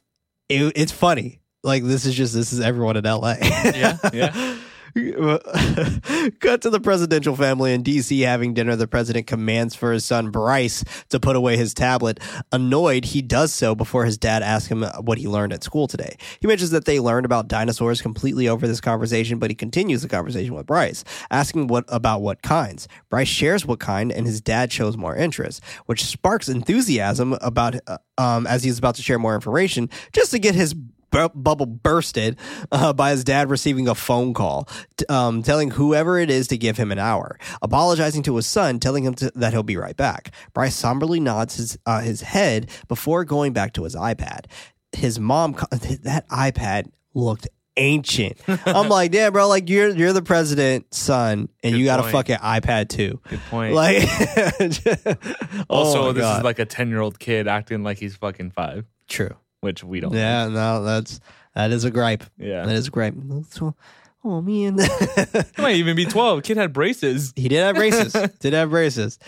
it 0.49 0.73
it's 0.77 0.93
funny. 0.93 1.41
Like 1.63 1.85
this 1.85 2.07
is 2.07 2.15
just 2.15 2.35
this 2.35 2.53
is 2.53 2.61
everyone 2.61 2.97
in 2.97 3.05
LA. 3.05 3.37
Yeah, 3.41 3.99
yeah. 4.13 4.57
Cut 4.95 6.61
to 6.63 6.71
the 6.71 6.81
presidential 6.83 7.35
family 7.35 7.73
in 7.73 7.83
DC 7.83 8.25
having 8.27 8.53
dinner. 8.53 8.77
The 8.77 8.87
president 8.87 9.27
commands 9.27 9.75
for 9.75 9.93
his 9.93 10.05
son 10.05 10.31
Bryce 10.31 10.85
to 11.09 11.19
put 11.19 11.35
away 11.35 11.57
his 11.57 11.73
tablet. 11.73 12.21
Annoyed, 12.53 13.07
he 13.07 13.23
does 13.23 13.55
so 13.55 13.75
before 13.75 14.05
his 14.05 14.19
dad 14.19 14.43
asks 14.43 14.69
him 14.69 14.83
what 15.01 15.17
he 15.17 15.29
learned 15.29 15.55
at 15.55 15.65
school 15.65 15.87
today. 15.87 16.17
He 16.41 16.47
mentions 16.47 16.73
that 16.73 16.85
they 16.85 17.01
learned 17.01 17.25
about 17.25 17.49
dinosaurs 17.49 18.03
completely 18.03 18.49
over 18.49 18.67
this 18.67 18.83
conversation, 18.83 19.39
but 19.39 19.51
he 19.51 19.55
continues 19.55 20.03
the 20.03 20.09
conversation 20.09 20.55
with 20.55 20.67
Bryce, 20.67 21.05
asking 21.31 21.69
what 21.69 21.85
about 21.89 22.21
what 22.21 22.43
kinds. 22.43 22.87
Bryce 23.09 23.29
shares 23.29 23.65
what 23.65 23.81
kind, 23.81 24.13
and 24.13 24.27
his 24.27 24.43
dad 24.43 24.71
shows 24.71 24.99
more 24.99 25.17
interest, 25.17 25.65
which 25.87 26.05
sparks 26.05 26.51
enthusiasm 26.51 27.33
about 27.41 27.77
uh, 27.87 27.97
um, 28.19 28.47
as 28.47 28.63
he's 28.63 28.79
about 28.79 28.97
to 28.97 29.03
share 29.03 29.19
more 29.19 29.35
information, 29.35 29.89
just 30.13 30.33
to 30.33 30.39
get 30.39 30.55
his 30.55 30.75
bu- 31.13 31.29
bubble 31.35 31.67
bursted 31.67 32.37
uh, 32.73 32.93
by 32.93 33.13
his 33.13 33.23
dad 33.23 33.49
receiving 33.51 33.87
a 33.87 33.95
phone 33.95 34.35
call 34.35 34.69
t- 34.97 35.05
um, 35.09 35.43
telling 35.45 35.71
whoever 35.71 36.19
it 36.19 36.31
is 36.31 36.49
to 36.49 36.57
give 36.59 36.77
him 36.77 36.91
an 36.91 36.99
hour, 36.99 37.39
apologizing 37.63 38.25
to 38.25 38.35
his 38.35 38.47
son, 38.47 38.81
telling 38.81 39.05
him 39.05 39.15
to, 39.15 39.31
that 39.37 39.53
he'll 39.53 39.63
be 39.63 39.77
right 39.77 39.97
back. 39.97 40.33
Bryce 40.53 40.75
somberly 40.75 41.21
nods 41.21 41.57
his 41.57 41.79
uh, 41.87 42.01
his 42.01 42.23
head 42.23 42.69
before 42.89 43.25
going 43.25 43.53
back 43.53 43.75
to 43.75 43.85
his 43.85 43.95
iPad. 43.95 44.47
His 44.93 45.21
mom, 45.21 45.55
co- 45.55 45.67
that 45.71 46.27
iPad 46.29 46.91
looked 47.15 47.47
ancient. 47.77 48.39
I'm 48.67 48.89
like, 48.89 49.13
damn, 49.13 49.33
bro, 49.33 49.49
like 49.49 49.69
you're 49.69 49.91
you're 49.91 50.13
the 50.13 50.23
president's 50.23 50.99
son, 50.99 51.49
and 51.63 51.73
Good 51.73 51.79
you 51.79 51.85
got 51.85 52.01
a 52.01 52.05
fucking 52.11 52.37
iPad 52.37 52.89
too. 52.89 53.21
Good 53.29 53.41
point. 53.51 53.75
Like, 53.75 54.03
also, 55.69 56.09
oh 56.09 56.13
this 56.13 56.23
God. 56.23 56.39
is 56.39 56.45
like 56.45 56.59
a 56.59 56.65
ten 56.67 56.89
year 56.89 57.01
old 57.01 57.19
kid 57.19 57.49
acting 57.49 57.83
like 57.83 57.99
he's 57.99 58.17
fucking 58.17 58.51
five, 58.51 58.85
true. 59.09 59.35
Which 59.63 59.83
we 59.83 60.01
don't. 60.01 60.13
Yeah, 60.13 60.49
no, 60.49 60.85
that's 60.85 61.21
that 61.55 61.71
is 61.71 61.85
a 61.85 61.91
gripe. 61.91 62.25
Yeah. 62.37 62.67
That 62.67 62.75
is 62.75 62.89
a 62.89 62.91
gripe. 62.91 63.15
So- 63.51 63.75
Oh 64.25 64.41
man. 64.41 64.77
It 64.79 65.59
might 65.59 65.75
even 65.77 65.97
be 65.97 66.05
twelve. 66.05 66.45
Kid 66.45 66.57
had 66.57 66.73
braces. 66.73 67.33
He 67.35 67.49
did 67.49 67.59
have 67.65 67.75
braces. 67.75 68.13
did 68.39 68.53
have 68.53 68.71
braces. 68.71 69.19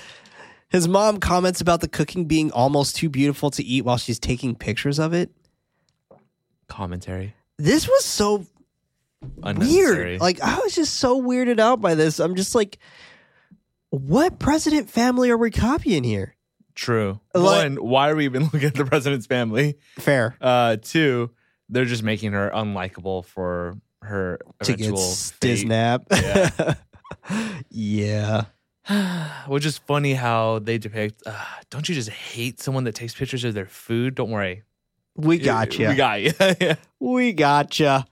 His 0.68 0.86
mom 0.86 1.18
comments 1.18 1.60
about 1.60 1.80
the 1.80 1.88
cooking 1.88 2.26
being 2.26 2.52
almost 2.52 2.94
too 2.94 3.08
beautiful 3.08 3.50
to 3.52 3.64
eat 3.64 3.84
while 3.84 3.96
she's 3.96 4.20
taking 4.20 4.54
pictures 4.54 5.00
of 5.00 5.12
it. 5.12 5.30
Commentary. 6.68 7.34
This 7.58 7.88
was 7.88 8.04
so 8.04 8.46
weird. 9.42 10.20
Like 10.20 10.40
I 10.40 10.60
was 10.60 10.74
just 10.76 10.94
so 10.94 11.20
weirded 11.20 11.58
out 11.58 11.80
by 11.80 11.96
this. 11.96 12.20
I'm 12.20 12.36
just 12.36 12.54
like, 12.54 12.78
what 13.90 14.38
president 14.38 14.90
family 14.90 15.28
are 15.30 15.36
we 15.36 15.50
copying 15.50 16.04
here? 16.04 16.36
True. 16.74 17.20
Like- 17.34 17.62
One, 17.64 17.76
why 17.76 18.10
are 18.10 18.16
we 18.16 18.24
even 18.24 18.42
looking 18.52 18.64
at 18.64 18.74
the 18.74 18.84
president's 18.84 19.26
family? 19.26 19.76
Fair 19.98 20.36
Uh, 20.40 20.76
two, 20.80 21.30
they're 21.68 21.84
just 21.84 22.02
making 22.02 22.32
her 22.32 22.50
unlikable 22.54 23.24
for 23.24 23.76
her 24.02 24.38
to 24.62 24.72
get 24.76 24.80
eventual 24.80 24.98
fate. 25.14 25.66
Yeah. 26.10 26.74
yeah. 27.70 28.44
Which 29.48 29.64
is 29.64 29.78
funny 29.78 30.14
how 30.14 30.58
they 30.58 30.78
depict. 30.78 31.22
Uh, 31.26 31.42
don't 31.70 31.88
you 31.88 31.94
just 31.94 32.10
hate 32.10 32.60
someone 32.60 32.84
that 32.84 32.94
takes 32.94 33.14
pictures 33.14 33.44
of 33.44 33.54
their 33.54 33.66
food? 33.66 34.14
Don't 34.14 34.30
worry, 34.30 34.62
We 35.16 35.38
got 35.38 35.78
you. 35.78 35.88
We 35.88 35.94
got 35.94 36.20
you. 36.22 36.32
yeah. 36.60 36.74
We 37.00 37.32
got 37.32 37.66
gotcha. 37.70 38.06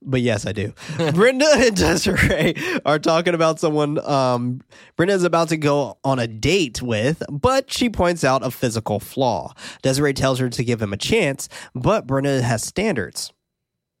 But 0.00 0.20
yes, 0.20 0.46
I 0.46 0.52
do. 0.52 0.72
Brenda 1.12 1.46
and 1.56 1.76
Desiree 1.76 2.54
are 2.86 2.98
talking 2.98 3.34
about 3.34 3.58
someone 3.58 3.98
um, 4.08 4.60
Brenda 4.96 5.14
is 5.14 5.24
about 5.24 5.48
to 5.48 5.56
go 5.56 5.98
on 6.04 6.18
a 6.18 6.26
date 6.28 6.80
with, 6.80 7.22
but 7.30 7.72
she 7.72 7.90
points 7.90 8.22
out 8.22 8.46
a 8.46 8.50
physical 8.50 9.00
flaw. 9.00 9.52
Desiree 9.82 10.14
tells 10.14 10.38
her 10.38 10.48
to 10.50 10.64
give 10.64 10.80
him 10.80 10.92
a 10.92 10.96
chance, 10.96 11.48
but 11.74 12.06
Brenda 12.06 12.40
has 12.42 12.62
standards. 12.62 13.32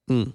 Hmm. 0.06 0.30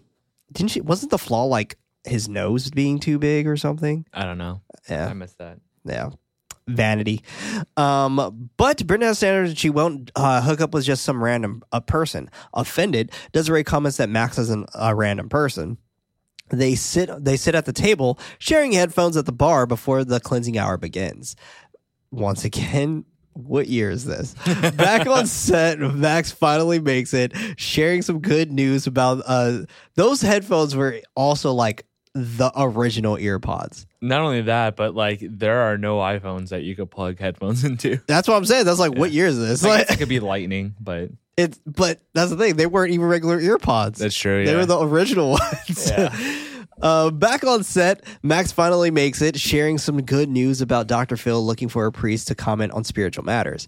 Didn't 0.51 0.71
she? 0.71 0.81
Wasn't 0.81 1.11
the 1.11 1.17
flaw 1.17 1.45
like 1.45 1.77
his 2.03 2.27
nose 2.27 2.69
being 2.69 2.99
too 2.99 3.17
big 3.17 3.47
or 3.47 3.55
something? 3.57 4.05
I 4.13 4.25
don't 4.25 4.37
know. 4.37 4.61
Yeah. 4.89 5.07
I 5.07 5.13
missed 5.13 5.37
that. 5.37 5.59
yeah, 5.85 6.09
vanity. 6.67 7.23
Um, 7.77 8.49
but 8.57 8.85
Brenda 8.85 9.07
has 9.07 9.17
standards 9.17 9.51
and 9.51 9.59
she 9.59 9.69
won't 9.69 10.11
uh, 10.15 10.41
hook 10.41 10.61
up 10.61 10.73
with 10.73 10.85
just 10.85 11.03
some 11.03 11.23
random 11.23 11.63
a 11.71 11.81
person. 11.81 12.29
Offended, 12.53 13.11
Desiree 13.31 13.63
comments 13.63 13.97
that 13.97 14.09
Max 14.09 14.37
isn't 14.37 14.69
a 14.73 14.95
random 14.95 15.29
person. 15.29 15.77
They 16.49 16.75
sit 16.75 17.09
they 17.23 17.37
sit 17.37 17.55
at 17.55 17.65
the 17.65 17.73
table, 17.73 18.19
sharing 18.37 18.73
headphones 18.73 19.17
at 19.17 19.25
the 19.25 19.31
bar 19.31 19.65
before 19.65 20.03
the 20.03 20.19
cleansing 20.19 20.57
hour 20.57 20.77
begins. 20.77 21.35
Once 22.11 22.45
again, 22.45 23.05
what 23.33 23.67
year 23.67 23.89
is 23.89 24.05
this? 24.05 24.33
Back 24.75 25.07
on 25.07 25.25
set, 25.25 25.79
Max 25.79 26.31
finally 26.31 26.79
makes 26.79 27.13
it, 27.13 27.33
sharing 27.57 28.01
some 28.03 28.19
good 28.19 28.51
news 28.51 28.85
about 28.85 29.23
uh 29.25 29.61
those 29.95 30.21
headphones 30.21 30.75
were 30.75 30.99
also 31.15 31.53
like 31.53 31.85
the 32.13 32.51
original 32.55 33.17
earpods. 33.17 33.85
Not 34.01 34.21
only 34.21 34.41
that, 34.41 34.75
but 34.75 34.93
like 34.95 35.19
there 35.21 35.61
are 35.61 35.77
no 35.77 35.97
iPhones 35.97 36.49
that 36.49 36.63
you 36.63 36.75
could 36.75 36.91
plug 36.91 37.19
headphones 37.19 37.63
into. 37.63 37.99
That's 38.07 38.27
what 38.27 38.35
I'm 38.35 38.45
saying. 38.45 38.65
That's 38.65 38.79
like, 38.79 38.95
what 38.95 39.11
year 39.11 39.27
is 39.27 39.39
this? 39.39 39.63
Like, 39.63 39.89
it 39.89 39.97
could 39.97 40.09
be 40.09 40.19
lightning, 40.19 40.75
but 40.79 41.09
it's 41.37 41.59
but 41.65 41.99
that's 42.13 42.29
the 42.29 42.37
thing. 42.37 42.55
They 42.55 42.67
weren't 42.67 42.91
even 42.91 43.07
regular 43.07 43.39
earpods. 43.39 43.97
that's 43.97 44.15
true. 44.15 44.45
They 44.45 44.51
yeah. 44.51 44.57
were 44.57 44.65
the 44.65 44.79
original 44.79 45.29
ones. 45.31 45.89
Yeah. 45.89 46.15
Uh, 46.81 47.11
back 47.11 47.45
on 47.45 47.63
set, 47.63 48.03
Max 48.23 48.51
finally 48.51 48.91
makes 48.91 49.21
it, 49.21 49.39
sharing 49.39 49.77
some 49.77 50.01
good 50.01 50.27
news 50.27 50.59
about 50.59 50.87
Dr. 50.87 51.15
Phil 51.15 51.43
looking 51.45 51.69
for 51.69 51.85
a 51.85 51.91
priest 51.91 52.27
to 52.27 52.35
comment 52.35 52.73
on 52.73 52.83
spiritual 52.83 53.23
matters. 53.23 53.67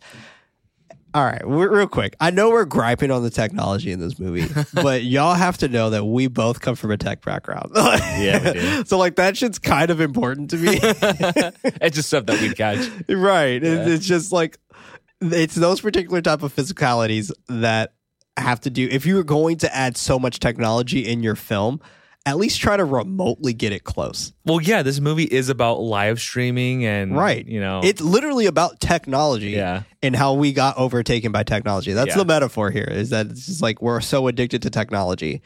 All 1.16 1.24
right, 1.24 1.42
real 1.48 1.88
quick. 1.88 2.14
I 2.20 2.30
know 2.30 2.50
we're 2.50 2.66
griping 2.66 3.10
on 3.10 3.24
the 3.24 3.30
technology 3.30 3.92
in 3.94 4.00
this 4.02 4.20
movie, 4.20 4.54
but 4.74 5.04
y'all 5.04 5.34
have 5.34 5.58
to 5.60 5.70
know 5.70 5.90
that 5.92 6.04
we 6.04 6.28
both 6.28 6.60
come 6.60 6.76
from 6.76 6.92
a 6.92 6.98
tech 6.98 7.24
background. 7.24 7.72
Yeah, 7.74 8.44
we 8.54 8.60
do. 8.60 8.84
So, 8.86 8.98
like, 8.98 9.16
that 9.16 9.38
shit's 9.38 9.58
kind 9.58 9.92
of 9.92 10.02
important 10.02 10.50
to 10.50 10.58
me. 10.58 10.78
it's 10.84 11.96
just 11.96 12.10
stuff 12.10 12.26
that 12.26 12.42
we 12.42 12.54
catch. 12.54 12.86
right. 13.08 13.64
It- 13.64 13.88
It's 13.88 14.06
just 14.06 14.34
like 14.34 14.58
it's 15.22 15.56
those 15.56 15.80
particular 15.80 16.22
type 16.22 16.44
of 16.44 16.54
physicalities 16.54 17.32
that 17.48 17.94
have 18.36 18.60
to 18.62 18.70
do. 18.70 18.86
If 18.92 19.06
you 19.06 19.16
were 19.16 19.24
going 19.24 19.56
to 19.60 19.74
add 19.74 19.96
so 19.96 20.20
much 20.20 20.40
technology 20.42 21.08
in 21.08 21.24
your 21.24 21.36
film, 21.36 21.80
at 22.26 22.38
least 22.38 22.60
try 22.60 22.76
to 22.76 22.84
remotely 22.86 23.54
get 23.54 23.72
it 23.72 23.84
close. 23.84 24.34
Well, 24.46 24.60
yeah, 24.60 24.82
this 24.82 25.00
movie 25.00 25.26
is 25.26 25.50
about 25.50 25.80
live 25.80 26.20
streaming 26.20 26.84
and 26.86 27.16
Right. 27.16 27.46
You 27.46 27.60
know, 27.60 27.82
It's 27.84 28.02
literally 28.02 28.48
about 28.48 28.80
technology 28.80 29.52
Yeah. 29.52 29.84
and 30.02 30.16
how 30.16 30.34
we 30.34 30.52
got 30.52 30.78
overtaken 30.78 31.32
by 31.32 31.44
technology. 31.44 31.94
That's 31.94 32.10
Yeah. 32.10 32.18
the 32.18 32.26
metaphor 32.26 32.72
here. 32.72 32.88
Is 32.90 33.12
that 33.12 33.28
it's 33.28 33.46
just 33.46 33.62
like 33.62 33.82
we're 33.82 34.02
so 34.02 34.28
addicted 34.28 34.64
to 34.64 34.70
technology. 34.72 35.42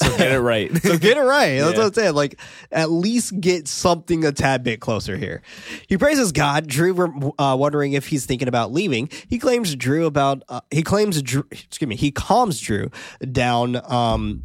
so 0.00 0.16
get 0.16 0.30
it 0.30 0.38
right. 0.40 0.70
So 0.82 0.96
get 0.98 1.16
it 1.16 1.22
right. 1.22 1.58
That's 1.58 1.72
Yeah. 1.72 1.78
what 1.78 1.86
I'm 1.88 1.92
saying. 1.94 2.14
Like, 2.14 2.38
at 2.70 2.90
least 2.90 3.40
get 3.40 3.66
something 3.66 4.24
a 4.24 4.30
tad 4.30 4.62
bit 4.62 4.80
closer 4.80 5.16
here. 5.16 5.42
He 5.88 5.96
praises 5.98 6.30
God. 6.30 6.66
Drew, 6.68 7.32
uh, 7.38 7.56
wondering 7.58 7.94
if 7.94 8.06
he's 8.06 8.24
thinking 8.26 8.46
about 8.48 8.72
leaving. 8.72 9.08
He 9.28 9.38
claims 9.38 9.74
Drew 9.74 10.06
about. 10.06 10.44
Uh, 10.48 10.60
he 10.70 10.82
claims 10.82 11.20
Drew. 11.22 11.44
Excuse 11.50 11.88
me. 11.88 11.96
He 11.96 12.10
calms 12.12 12.60
Drew 12.60 12.90
down. 13.32 13.80
Um, 13.90 14.44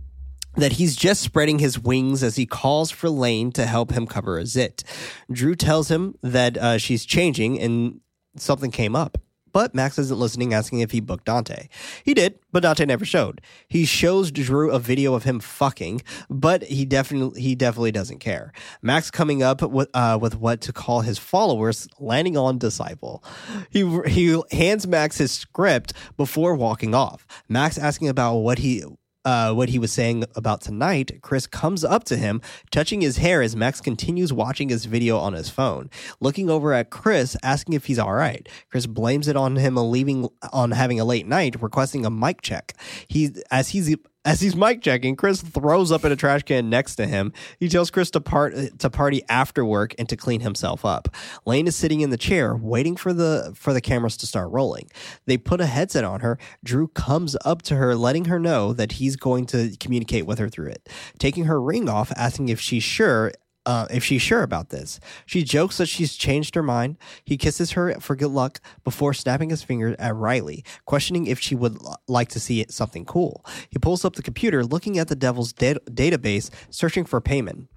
that 0.55 0.73
he's 0.73 0.95
just 0.95 1.21
spreading 1.21 1.59
his 1.59 1.79
wings 1.79 2.23
as 2.23 2.35
he 2.35 2.45
calls 2.45 2.91
for 2.91 3.09
Lane 3.09 3.51
to 3.53 3.65
help 3.65 3.91
him 3.91 4.07
cover 4.07 4.37
a 4.37 4.45
zit. 4.45 4.83
Drew 5.31 5.55
tells 5.55 5.89
him 5.89 6.15
that 6.21 6.57
uh, 6.57 6.77
she's 6.77 7.05
changing 7.05 7.59
and 7.59 8.01
something 8.37 8.71
came 8.71 8.95
up. 8.95 9.17
But 9.53 9.75
Max 9.75 9.99
isn't 9.99 10.19
listening, 10.19 10.51
asking 10.51 10.79
if 10.79 10.89
he 10.89 10.99
booked 10.99 11.25
Dante. 11.25 11.67
He 12.03 12.15
did, 12.15 12.39
but 12.51 12.63
Dante 12.63 12.85
never 12.85 13.05
showed. 13.05 13.39
He 13.67 13.85
shows 13.85 14.31
Drew 14.31 14.71
a 14.71 14.79
video 14.79 15.13
of 15.13 15.25
him 15.25 15.39
fucking, 15.39 16.01
but 16.27 16.63
he 16.63 16.85
definitely 16.85 17.39
he 17.39 17.53
definitely 17.53 17.91
doesn't 17.91 18.17
care. 18.17 18.51
Max 18.81 19.11
coming 19.11 19.43
up 19.43 19.61
with 19.61 19.89
uh, 19.93 20.17
with 20.19 20.35
what 20.35 20.59
to 20.61 20.73
call 20.73 21.01
his 21.01 21.19
followers, 21.19 21.87
landing 21.99 22.35
on 22.35 22.57
disciple. 22.57 23.23
He 23.69 23.87
he 24.07 24.41
hands 24.51 24.87
Max 24.87 25.19
his 25.19 25.31
script 25.31 25.93
before 26.17 26.55
walking 26.55 26.95
off. 26.95 27.27
Max 27.47 27.77
asking 27.77 28.09
about 28.09 28.37
what 28.37 28.57
he 28.57 28.83
uh, 29.26 29.53
what 29.53 29.69
he 29.69 29.80
was 29.80 29.91
saying 29.91 30.26
about 30.36 30.61
tonight, 30.61 31.21
Chris 31.21 31.47
comes 31.47 31.84
up 31.84 32.03
to 32.05 32.17
him, 32.17 32.41
touching 32.71 33.01
his 33.01 33.17
hair 33.17 33.41
as 33.41 33.55
Max 33.55 33.82
continues 33.82 34.34
watching 34.34 34.69
his 34.69 34.86
video 34.86 35.17
on 35.17 35.34
his 35.34 35.49
phone. 35.49 35.89
Looking 36.19 36.49
over 36.49 36.74
at 36.74 36.89
Chris, 36.89 37.38
asking 37.43 37.74
if 37.74 37.86
he's 37.86 37.99
all 37.99 38.13
right. 38.13 38.47
Chris 38.69 38.86
blames 38.86 39.28
it 39.28 39.36
on 39.36 39.55
him 39.55 39.76
leaving 39.76 40.30
on 40.51 40.71
having 40.71 40.99
a 40.99 41.05
late 41.05 41.28
night, 41.28 41.61
requesting 41.61 42.05
a 42.05 42.09
mic 42.09 42.41
check. 42.41 42.74
He 43.07 43.32
as 43.51 43.69
he's 43.69 43.95
as 44.26 44.39
he's 44.39 44.55
mic 44.55 44.82
checking, 44.82 45.15
Chris 45.15 45.41
throws 45.41 45.91
up 45.91 46.05
in 46.05 46.11
a 46.11 46.15
trash 46.15 46.43
can 46.43 46.69
next 46.69 46.95
to 46.95 47.05
him. 47.05 47.34
He 47.59 47.67
tells 47.67 47.91
Chris 47.91 48.09
to 48.11 48.21
part 48.21 48.53
to 48.80 48.89
party 48.89 49.21
after 49.28 49.65
work 49.65 49.93
and 49.99 50.07
to 50.09 50.15
clean 50.15 50.41
himself 50.41 50.86
up. 50.86 51.09
Lane 51.45 51.67
is 51.67 51.76
sitting 51.76 52.01
in 52.01 52.09
the 52.09 52.17
chair, 52.17 52.55
waiting 52.55 52.95
for 52.95 53.13
the 53.13 53.51
for 53.55 53.74
the 53.74 53.82
cameras 53.82 54.15
to 54.17 54.28
start 54.28 54.51
rolling. 54.51 54.89
They 55.26 55.38
put 55.38 55.59
a 55.59 55.65
headset 55.65 56.03
on 56.03 56.21
her. 56.21 56.38
Drew 56.63 56.88
comes 56.89 57.36
up 57.43 57.61
to 57.63 57.76
her, 57.76 57.95
letting 57.95 58.26
her 58.26 58.39
know 58.39 58.71
that 58.74 58.93
he's 58.93 59.15
going 59.15 59.45
to 59.47 59.76
communicate 59.80 60.26
with 60.26 60.39
her 60.39 60.49
through 60.49 60.69
it. 60.69 60.88
Taking 61.19 61.45
her 61.45 61.61
ring 61.61 61.89
off, 61.89 62.11
asking 62.15 62.49
if 62.49 62.59
she's 62.59 62.84
sure 62.84 63.34
uh, 63.66 63.88
if 63.89 64.03
she's 64.03 64.22
sure 64.22 64.43
about 64.43 64.70
this. 64.70 64.99
She 65.26 65.43
jokes 65.43 65.78
that 65.78 65.88
she's 65.88 66.16
changed 66.16 66.55
her 66.55 66.64
mind. 66.64 66.97
He 67.24 67.38
kisses 67.38 67.72
her 67.72 67.93
for 67.99 68.16
good 68.16 68.32
luck 68.32 68.59
before 68.84 69.14
snapping 69.14 69.49
his 69.49 69.64
finger 69.64 69.95
at 69.99 70.16
Riley, 70.16 70.64
questioning 70.86 71.28
if 71.28 71.39
she 71.39 71.55
would 71.55 71.82
l- 71.84 72.01
like 72.07 72.30
to 72.30 72.39
see 72.39 72.66
something 72.70 73.05
cool. 73.05 73.45
He 73.70 73.80
pulls 73.80 74.03
up 74.03 74.16
the 74.16 74.22
computer, 74.24 74.64
looking 74.64 74.97
at 74.99 75.07
the 75.07 75.16
devil's 75.16 75.53
da- 75.53 75.76
database, 75.89 76.49
searching 76.70 77.05
for 77.05 77.22
Paimon. 77.22 77.68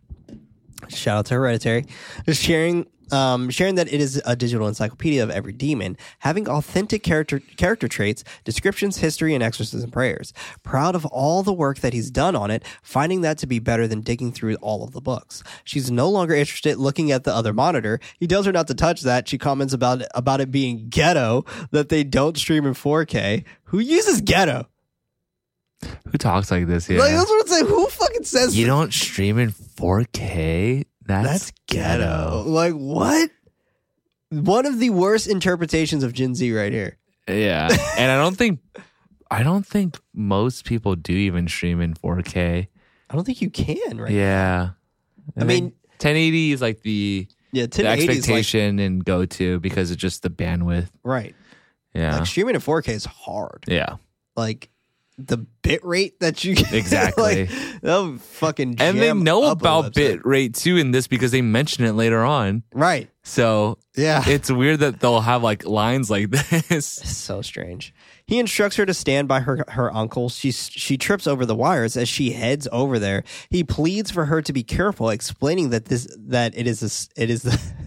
Shout 0.89 1.19
out 1.19 1.27
to 1.27 1.35
Hereditary. 1.35 1.87
Just 2.27 2.43
sharing 2.43 2.87
um, 3.13 3.51
sharing 3.51 3.77
that 3.77 3.93
it 3.93 4.01
is 4.01 4.21
a 4.25 4.37
digital 4.37 4.69
encyclopedia 4.69 5.23
of 5.23 5.31
every 5.31 5.53
demon, 5.53 5.97
having 6.21 6.49
authentic 6.49 7.03
character 7.03 7.41
character 7.57 7.89
traits, 7.89 8.25
descriptions, 8.45 8.99
history, 8.99 9.35
and 9.35 9.43
exorcism 9.43 9.91
prayers. 9.91 10.33
Proud 10.63 10.95
of 10.95 11.05
all 11.07 11.43
the 11.43 11.53
work 11.53 11.79
that 11.81 11.93
he's 11.93 12.11
done 12.11 12.37
on 12.37 12.51
it, 12.51 12.65
finding 12.83 13.21
that 13.23 13.39
to 13.39 13.47
be 13.47 13.59
better 13.59 13.87
than 13.87 14.01
digging 14.01 14.33
through 14.33 14.57
all 14.57 14.85
of 14.85 14.93
the 14.93 15.01
books. 15.01 15.43
She's 15.65 15.91
no 15.91 16.09
longer 16.09 16.35
interested 16.35 16.77
looking 16.77 17.13
at 17.13 17.25
the 17.25 17.35
other 17.35 17.53
monitor. 17.53 18.01
He 18.19 18.27
tells 18.27 18.47
her 18.47 18.53
not 18.53 18.67
to 18.69 18.75
touch 18.75 19.03
that. 19.03 19.29
She 19.29 19.39
comments 19.39 19.73
about 19.73 20.03
it, 20.03 20.09
about 20.15 20.41
it 20.41 20.51
being 20.51 20.89
ghetto 20.89 21.45
that 21.71 21.89
they 21.89 22.05
don't 22.05 22.37
stream 22.37 22.67
in 22.67 22.75
4K. 22.75 23.45
Who 23.65 23.79
uses 23.79 24.21
ghetto? 24.21 24.69
Who 26.11 26.19
talks 26.19 26.51
like 26.51 26.67
this? 26.67 26.89
Yeah. 26.89 26.99
Like 26.99 27.13
that's 27.13 27.29
what 27.29 27.43
I'm 27.43 27.49
saying. 27.49 27.67
Who 27.67 27.87
fucking 27.87 28.25
says 28.25 28.57
you 28.57 28.67
don't 28.67 28.93
stream 28.93 29.39
in 29.39 29.53
4K? 29.53 30.87
That's, 31.07 31.29
That's 31.29 31.53
ghetto. 31.69 32.45
Like 32.47 32.75
what? 32.75 33.31
One 34.31 34.67
of 34.67 34.79
the 34.81 34.91
worst 34.91 35.29
interpretations 35.29 36.03
of 36.03 36.13
Gen 36.13 36.35
Z 36.35 36.53
right 36.53 36.73
here. 36.73 36.99
Yeah. 37.29 37.69
and 37.99 38.11
I 38.11 38.17
don't 38.17 38.37
think 38.37 38.61
I 39.31 39.43
don't 39.43 39.67
think 39.67 39.99
most 40.15 40.65
people 40.65 40.97
do 40.97 41.13
even 41.13 41.49
stream 41.49 41.81
in 41.81 41.95
4K. 41.95 42.67
I 43.09 43.15
don't 43.15 43.25
think 43.25 43.41
you 43.41 43.51
can, 43.51 43.99
right? 43.99 44.11
Yeah. 44.13 44.71
I 45.37 45.45
mean- 45.45 45.73
1080 45.99 46.53
is 46.53 46.61
like 46.61 46.83
the, 46.83 47.27
Yeah, 47.53 47.63
the 47.67 47.83
1080 47.83 47.89
like, 48.07 48.17
expectation 48.19 48.79
and 48.81 49.03
go 49.03 49.25
to 49.25 49.59
because 49.61 49.91
it's 49.91 50.01
just 50.01 50.23
the 50.23 50.29
bandwidth. 50.31 50.89
right. 51.03 51.35
Yeah. 51.95 52.19
Like 52.19 52.27
streaming 52.27 52.55
in 52.55 52.61
4K 52.61 52.89
is 52.91 53.05
hard. 53.07 53.65
yeah. 53.67 53.97
Like 54.37 54.69
the 55.19 55.39
bit 55.39 55.85
rate 55.85 56.21
that 56.21 56.45
you 56.45 56.55
get, 56.55 56.73
Exactly. 56.75 57.47
like, 57.47 57.81
that'll 57.81 58.19
fucking 58.19 58.77
And 58.79 58.99
they 59.01 59.13
know 59.15 59.51
about 59.51 59.95
bit 59.95 60.25
rate 60.27 60.55
too 60.55 60.77
in 60.77 60.91
this 60.91 61.07
because 61.07 61.31
they 61.33 61.43
mention 61.43 61.85
it 61.85 61.93
later 61.93 62.23
on. 62.23 62.63
Right. 62.75 63.09
So 63.23 63.79
Yeah. 63.97 64.23
it's 64.29 64.51
weird 64.51 64.81
that 64.81 65.01
they'll 65.01 65.21
have 65.21 65.43
like 65.43 65.65
lines 65.65 66.11
like 66.11 66.31
this. 66.31 66.87
So 66.87 67.41
strange. 67.43 67.95
He 68.27 68.39
instructs 68.41 68.77
her 68.77 68.85
to 68.85 68.93
stand 68.95 69.29
by 69.29 69.41
her 69.41 69.65
her 69.69 69.95
uncle. 69.95 70.29
She 70.29 70.51
she 70.51 70.99
trips 70.99 71.27
over 71.27 71.47
the 71.47 71.55
wires 71.55 71.97
as 71.97 72.09
she 72.09 72.33
heads 72.33 72.67
over 72.73 72.99
there. 72.99 73.23
He 73.51 73.63
pleads 73.65 74.11
for 74.11 74.25
her 74.27 74.43
to 74.43 74.53
be 74.53 74.65
careful, 74.65 75.11
explaining 75.11 75.71
that 75.71 75.85
this 75.87 76.09
that 76.19 76.57
it 76.59 76.67
is 76.67 76.83
a, 76.83 77.21
it 77.23 77.31
is 77.31 77.43
the 77.43 77.61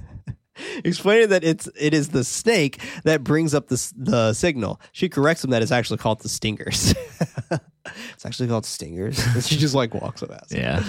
explaining 0.83 1.29
that 1.29 1.43
it's 1.43 1.67
it 1.79 1.93
is 1.93 2.09
the 2.09 2.23
snake 2.23 2.81
that 3.03 3.23
brings 3.23 3.53
up 3.53 3.67
the 3.67 3.93
the 3.95 4.33
signal. 4.33 4.79
She 4.91 5.09
corrects 5.09 5.43
him 5.43 5.51
that 5.51 5.61
it's 5.61 5.71
actually 5.71 5.97
called 5.97 6.21
the 6.21 6.29
stingers. 6.29 6.93
it's 8.13 8.25
actually 8.25 8.49
called 8.49 8.65
stingers. 8.65 9.23
And 9.33 9.43
she 9.43 9.57
just 9.57 9.75
like 9.75 9.93
walks 9.93 10.23
past. 10.23 10.51
him. 10.51 10.61
Yeah. 10.61 10.83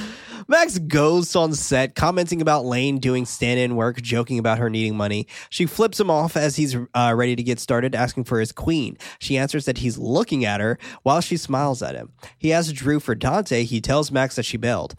Max 0.49 0.79
goes 0.79 1.35
on 1.37 1.55
set, 1.55 1.95
commenting 1.95 2.41
about 2.43 2.65
Lane 2.65 2.99
doing 2.99 3.25
stand 3.27 3.61
in 3.61 3.77
work, 3.77 4.01
joking 4.01 4.39
about 4.39 4.59
her 4.59 4.71
needing 4.71 4.97
money. 4.97 5.27
She 5.49 5.67
flips 5.67 6.01
him 6.01 6.11
off 6.11 6.37
as 6.37 6.57
he's 6.57 6.77
uh, 6.95 7.15
ready 7.17 7.37
to 7.37 7.43
get 7.43 7.61
started, 7.61 7.95
asking 7.95 8.25
for 8.25 8.41
his 8.41 8.51
queen. 8.51 8.97
She 9.19 9.39
answers 9.39 9.67
that 9.67 9.79
he's 9.79 9.99
looking 9.99 10.45
at 10.45 10.61
her 10.61 10.79
while 11.03 11.21
she 11.21 11.37
smiles 11.37 11.83
at 11.83 11.95
him. 11.95 12.13
He 12.39 12.53
asks 12.53 12.73
Drew 12.73 13.01
for 13.01 13.15
Dante. 13.15 13.65
He 13.65 13.81
tells 13.81 14.11
Max 14.11 14.37
that 14.37 14.45
she 14.45 14.57
bailed. 14.57 14.97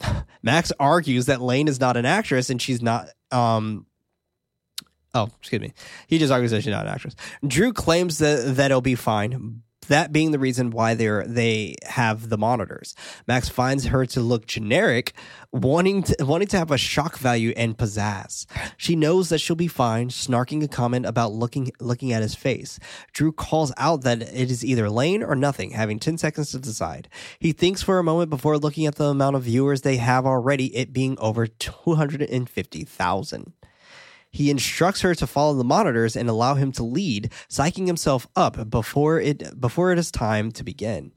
Max 0.42 0.72
argues 0.80 1.26
that 1.26 1.40
Lane 1.40 1.68
is 1.68 1.80
not 1.80 1.96
an 1.96 2.06
actress 2.06 2.50
and 2.50 2.60
she's 2.60 2.82
not. 2.82 3.08
Um, 3.30 3.86
oh, 5.18 5.28
excuse 5.38 5.60
me. 5.60 5.72
He 6.06 6.18
just 6.18 6.32
argues 6.32 6.52
that 6.52 6.62
she's 6.62 6.72
not 6.72 6.86
an 6.86 6.92
actress. 6.92 7.16
Drew 7.46 7.72
claims 7.72 8.18
that 8.18 8.56
that 8.56 8.70
it'll 8.70 8.80
be 8.80 8.94
fine. 8.94 9.62
That 9.88 10.12
being 10.12 10.32
the 10.32 10.38
reason 10.38 10.70
why 10.70 10.94
they're 10.94 11.26
they 11.26 11.76
have 11.86 12.28
the 12.28 12.36
monitors. 12.36 12.94
Max 13.26 13.48
finds 13.48 13.86
her 13.86 14.04
to 14.06 14.20
look 14.20 14.46
generic, 14.46 15.14
wanting 15.50 16.02
to, 16.02 16.26
wanting 16.26 16.48
to 16.48 16.58
have 16.58 16.70
a 16.70 16.76
shock 16.76 17.16
value 17.16 17.54
and 17.56 17.76
pizzazz. 17.76 18.44
She 18.76 18.96
knows 18.96 19.30
that 19.30 19.38
she'll 19.38 19.56
be 19.56 19.66
fine, 19.66 20.10
snarking 20.10 20.62
a 20.62 20.68
comment 20.68 21.06
about 21.06 21.32
looking 21.32 21.72
looking 21.80 22.12
at 22.12 22.20
his 22.20 22.34
face. 22.34 22.78
Drew 23.14 23.32
calls 23.32 23.72
out 23.78 24.02
that 24.02 24.20
it 24.20 24.50
is 24.50 24.62
either 24.62 24.90
Lane 24.90 25.22
or 25.22 25.34
nothing, 25.34 25.70
having 25.70 25.98
10 25.98 26.18
seconds 26.18 26.50
to 26.50 26.58
decide. 26.58 27.08
He 27.38 27.52
thinks 27.52 27.82
for 27.82 27.98
a 27.98 28.04
moment 28.04 28.28
before 28.28 28.58
looking 28.58 28.84
at 28.84 28.96
the 28.96 29.06
amount 29.06 29.36
of 29.36 29.44
viewers 29.44 29.80
they 29.80 29.96
have 29.96 30.26
already, 30.26 30.76
it 30.76 30.92
being 30.92 31.18
over 31.18 31.46
250,000. 31.46 33.52
He 34.30 34.50
instructs 34.50 35.00
her 35.00 35.14
to 35.14 35.26
follow 35.26 35.54
the 35.54 35.64
monitors 35.64 36.14
and 36.16 36.28
allow 36.28 36.54
him 36.54 36.70
to 36.72 36.82
lead, 36.82 37.32
psyching 37.48 37.86
himself 37.86 38.26
up 38.36 38.68
before 38.70 39.20
it 39.20 39.58
before 39.60 39.90
it 39.92 39.98
is 39.98 40.10
time 40.10 40.52
to 40.52 40.62
begin. 40.64 41.12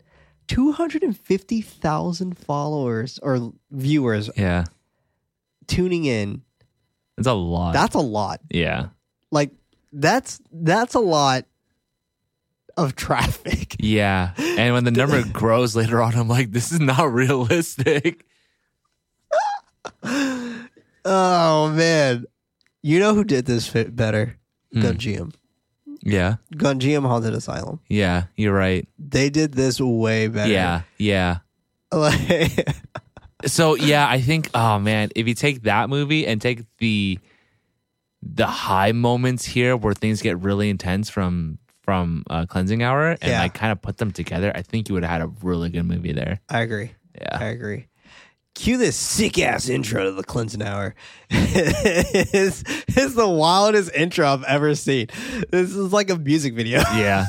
250,000 0.48 2.38
followers 2.38 3.20
or 3.22 3.54
viewers 3.70 4.30
Yeah. 4.36 4.66
tuning 5.68 6.06
in. 6.06 6.42
It's 7.18 7.28
a 7.28 7.34
lot. 7.34 7.74
That's 7.74 7.96
a 7.96 8.00
lot. 8.00 8.40
yeah. 8.50 8.88
Like 9.32 9.52
that's 9.94 10.40
that's 10.52 10.96
a 10.96 11.00
lot 11.00 11.46
of 12.78 12.96
traffic. 12.96 13.76
Yeah. 13.80 14.32
And 14.38 14.74
when 14.74 14.84
the 14.86 14.92
number 14.92 15.22
grows 15.34 15.76
later 15.76 16.02
on, 16.02 16.16
I'm 16.16 16.28
like, 16.30 16.52
this 16.52 16.72
is 16.72 16.80
not 16.80 17.12
realistic. 17.12 18.26
Oh 21.04 21.70
man. 21.76 22.26
You 22.84 23.00
know 23.00 23.14
who 23.14 23.24
did 23.24 23.46
this 23.46 23.68
fit 23.68 23.96
better? 23.96 24.38
Hmm. 24.74 24.82
Gonjiam. 24.82 25.34
Yeah. 26.04 26.38
Gonjiam 26.56 27.06
Haunted 27.06 27.34
Asylum. 27.34 27.80
Yeah. 27.88 28.24
You're 28.36 28.56
right. 28.56 28.88
They 28.98 29.30
did 29.30 29.54
this 29.54 29.80
way 29.80 30.28
better. 30.28 30.52
Yeah. 30.52 30.82
Yeah. 30.98 31.38
Like, 31.94 32.68
So 33.46 33.76
yeah, 33.76 34.08
I 34.08 34.22
think 34.22 34.50
oh 34.54 34.80
man, 34.80 35.10
if 35.16 35.28
you 35.28 35.34
take 35.34 35.64
that 35.64 35.90
movie 35.90 36.26
and 36.26 36.42
take 36.42 36.64
the 36.78 37.20
the 38.22 38.46
high 38.48 38.92
moments 38.94 39.44
here 39.46 39.76
where 39.76 39.94
things 39.94 40.22
get 40.22 40.40
really 40.40 40.70
intense 40.70 41.10
from 41.10 41.58
from 41.82 42.24
uh, 42.30 42.46
cleansing 42.46 42.82
hour 42.82 43.10
and 43.10 43.24
Yeah. 43.24 43.42
like 43.42 43.54
kind 43.54 43.72
of 43.74 43.82
put 43.82 43.98
them 43.98 44.12
together, 44.12 44.52
I 44.56 44.62
think 44.62 44.88
you 44.88 44.94
would 44.94 45.04
have 45.04 45.12
had 45.12 45.22
a 45.22 45.32
really 45.44 45.70
good 45.70 45.84
movie 45.84 46.14
there. 46.14 46.40
I 46.50 46.62
agree. 46.62 46.92
Yeah. 47.20 47.38
I 47.40 47.46
agree. 47.46 47.88
Cue 48.54 48.78
this 48.78 48.98
sick 48.98 49.40
ass 49.40 49.70
intro 49.70 50.04
to 50.04 50.12
the 50.12 50.24
Cleansing 50.24 50.62
Hour. 50.62 50.94
it's, 51.30 52.64
it's 52.88 53.14
the 53.16 53.28
wildest 53.28 53.94
intro 53.96 54.28
I've 54.28 54.44
ever 54.44 54.76
seen. 54.76 55.08
This 55.50 55.74
is 55.74 55.94
like 55.94 56.10
a 56.10 56.18
music 56.18 56.54
video. 56.54 56.80
Yeah. 56.80 57.26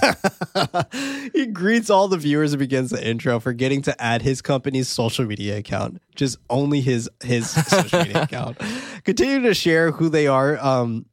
he 1.33 1.47
greets 1.47 1.91
all 1.91 2.09
the 2.09 2.16
viewers 2.18 2.53
and 2.53 2.59
begins 2.59 2.91
the 2.91 3.07
intro, 3.07 3.39
forgetting 3.39 3.83
to 3.83 4.03
add 4.03 4.23
his 4.23 4.43
company's 4.43 4.89
social 4.89 5.25
media 5.25 5.59
account. 5.59 6.03
Just 6.16 6.39
only 6.51 6.81
his 6.81 7.09
his 7.23 7.49
social 7.51 8.01
media 8.01 8.23
account. 8.25 8.59
Continue 9.05 9.43
to 9.43 9.55
share 9.55 9.93
who 9.93 10.09
they 10.09 10.27
are, 10.27 10.59
um, 10.59 11.07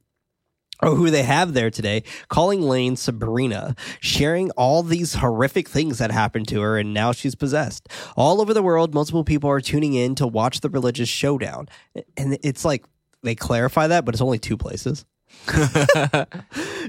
or 0.82 0.94
who 0.94 1.10
they 1.10 1.22
have 1.22 1.54
there 1.54 1.70
today, 1.70 2.02
calling 2.28 2.62
Lane 2.62 2.96
Sabrina, 2.96 3.74
sharing 4.00 4.50
all 4.52 4.82
these 4.82 5.14
horrific 5.14 5.68
things 5.68 5.98
that 5.98 6.10
happened 6.10 6.48
to 6.48 6.60
her, 6.60 6.78
and 6.78 6.94
now 6.94 7.12
she's 7.12 7.34
possessed. 7.34 7.88
All 8.16 8.40
over 8.40 8.54
the 8.54 8.62
world, 8.62 8.94
multiple 8.94 9.24
people 9.24 9.50
are 9.50 9.60
tuning 9.60 9.94
in 9.94 10.14
to 10.16 10.26
watch 10.26 10.60
the 10.60 10.70
religious 10.70 11.08
showdown. 11.08 11.68
And 12.16 12.38
it's 12.42 12.64
like 12.64 12.84
they 13.22 13.34
clarify 13.34 13.86
that, 13.86 14.04
but 14.04 14.14
it's 14.14 14.22
only 14.22 14.38
two 14.38 14.56
places. 14.56 15.04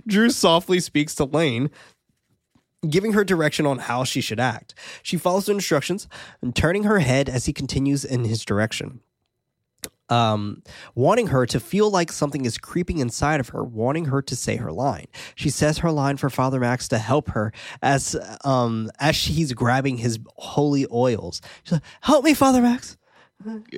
Drew 0.08 0.30
softly 0.30 0.80
speaks 0.80 1.14
to 1.16 1.26
Lane, 1.26 1.70
giving 2.90 3.14
her 3.14 3.24
direction 3.24 3.68
on 3.68 3.78
how 3.78 4.04
she 4.04 4.22
should 4.22 4.40
act. 4.40 4.74
She 5.04 5.18
follows 5.18 5.46
the 5.46 5.52
instructions 5.52 6.08
and 6.42 6.56
turning 6.56 6.84
her 6.84 7.00
head 7.00 7.30
as 7.30 7.46
he 7.46 7.54
continues 7.54 8.04
in 8.04 8.24
his 8.24 8.44
direction. 8.44 9.02
Um, 10.12 10.62
wanting 10.94 11.28
her 11.28 11.46
to 11.46 11.60
feel 11.60 11.90
like 11.90 12.12
something 12.12 12.46
is 12.46 12.58
creeping 12.58 13.00
inside 13.00 13.40
of 13.40 13.50
her, 13.50 13.64
wanting 13.64 14.06
her 14.06 14.22
to 14.22 14.36
say 14.36 14.58
her 14.58 14.72
line. 14.72 15.08
She 15.36 15.50
says 15.50 15.80
her 15.80 15.92
line 15.92 16.18
for 16.18 16.30
Father 16.30 16.60
Max 16.60 16.88
to 16.90 16.98
help 16.98 17.30
her 17.30 17.54
as 17.82 18.16
um 18.44 18.92
as 19.00 19.16
she's 19.16 19.54
grabbing 19.54 19.98
his 19.98 20.20
holy 20.36 20.86
oils. 20.92 21.42
She's 21.64 21.74
like, 21.74 21.84
"Help 22.02 22.26
me, 22.26 22.34
Father 22.34 22.62
Max." 22.62 22.98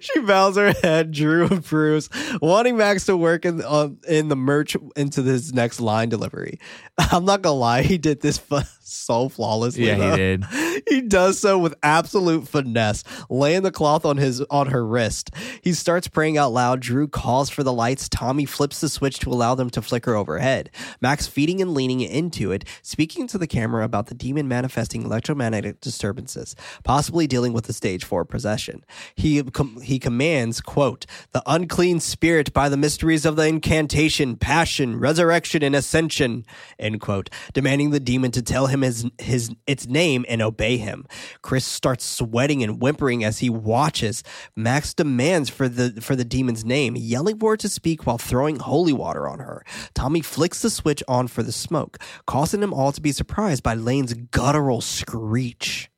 she 0.00 0.20
bows 0.20 0.56
her 0.56 0.72
head. 0.82 1.10
Drew 1.12 1.44
approves, 1.46 2.08
wanting 2.40 2.76
Max 2.78 3.04
to 3.06 3.16
work 3.16 3.44
in 3.44 3.62
um, 3.62 3.98
in 4.08 4.28
the 4.28 4.36
merch 4.36 4.76
into 4.96 5.20
this 5.20 5.52
next 5.52 5.80
line 5.80 6.08
delivery. 6.08 6.58
I'm 6.98 7.24
not 7.26 7.42
gonna 7.42 7.56
lie, 7.56 7.82
he 7.82 7.98
did 7.98 8.20
this 8.22 8.40
f- 8.50 8.73
so 8.84 9.28
flawlessly. 9.28 9.86
Yeah, 9.86 10.10
he 10.10 10.16
did. 10.16 10.44
He 10.88 11.00
does 11.00 11.38
so 11.38 11.58
with 11.58 11.74
absolute 11.82 12.46
finesse, 12.46 13.04
laying 13.30 13.62
the 13.62 13.70
cloth 13.70 14.04
on 14.04 14.16
his 14.16 14.42
on 14.42 14.66
her 14.66 14.84
wrist. 14.84 15.30
He 15.62 15.72
starts 15.72 16.08
praying 16.08 16.36
out 16.36 16.52
loud. 16.52 16.80
Drew 16.80 17.08
calls 17.08 17.48
for 17.48 17.62
the 17.62 17.72
lights. 17.72 18.08
Tommy 18.08 18.44
flips 18.44 18.80
the 18.80 18.88
switch 18.88 19.18
to 19.20 19.30
allow 19.30 19.54
them 19.54 19.70
to 19.70 19.80
flicker 19.80 20.14
overhead. 20.14 20.70
Max 21.00 21.26
feeding 21.26 21.62
and 21.62 21.72
leaning 21.72 22.00
into 22.00 22.52
it, 22.52 22.64
speaking 22.82 23.26
to 23.28 23.38
the 23.38 23.46
camera 23.46 23.84
about 23.84 24.06
the 24.06 24.14
demon 24.14 24.46
manifesting 24.46 25.02
electromagnetic 25.02 25.80
disturbances, 25.80 26.54
possibly 26.82 27.26
dealing 27.26 27.52
with 27.52 27.64
the 27.64 27.72
stage 27.72 28.04
four 28.04 28.24
possession. 28.24 28.84
He 29.14 29.42
com- 29.42 29.80
he 29.80 29.98
commands, 29.98 30.60
"quote 30.60 31.06
The 31.32 31.42
unclean 31.46 32.00
spirit 32.00 32.52
by 32.52 32.68
the 32.68 32.76
mysteries 32.76 33.24
of 33.24 33.36
the 33.36 33.46
incantation, 33.46 34.36
passion, 34.36 34.98
resurrection, 34.98 35.62
and 35.62 35.74
ascension." 35.74 36.44
End 36.78 37.00
quote. 37.00 37.30
Demanding 37.52 37.90
the 37.90 38.00
demon 38.00 38.32
to 38.32 38.42
tell 38.42 38.66
him 38.66 38.73
his 38.82 39.06
his 39.18 39.54
its 39.66 39.86
name 39.86 40.24
and 40.28 40.42
obey 40.42 40.76
him. 40.76 41.06
Chris 41.42 41.64
starts 41.64 42.04
sweating 42.04 42.62
and 42.62 42.80
whimpering 42.80 43.24
as 43.24 43.38
he 43.38 43.50
watches. 43.50 44.22
Max 44.56 44.94
demands 44.94 45.48
for 45.50 45.68
the 45.68 46.00
for 46.00 46.16
the 46.16 46.24
demon's 46.24 46.64
name, 46.64 46.96
yelling 46.96 47.38
for 47.38 47.54
it 47.54 47.60
to 47.60 47.68
speak 47.68 48.06
while 48.06 48.18
throwing 48.18 48.58
holy 48.58 48.92
water 48.92 49.28
on 49.28 49.38
her. 49.38 49.64
Tommy 49.94 50.20
flicks 50.20 50.62
the 50.62 50.70
switch 50.70 51.02
on 51.08 51.28
for 51.28 51.42
the 51.42 51.52
smoke, 51.52 51.98
causing 52.26 52.60
them 52.60 52.72
all 52.72 52.92
to 52.92 53.00
be 53.00 53.12
surprised 53.12 53.62
by 53.62 53.74
Lane's 53.74 54.14
guttural 54.14 54.80
screech. 54.80 55.90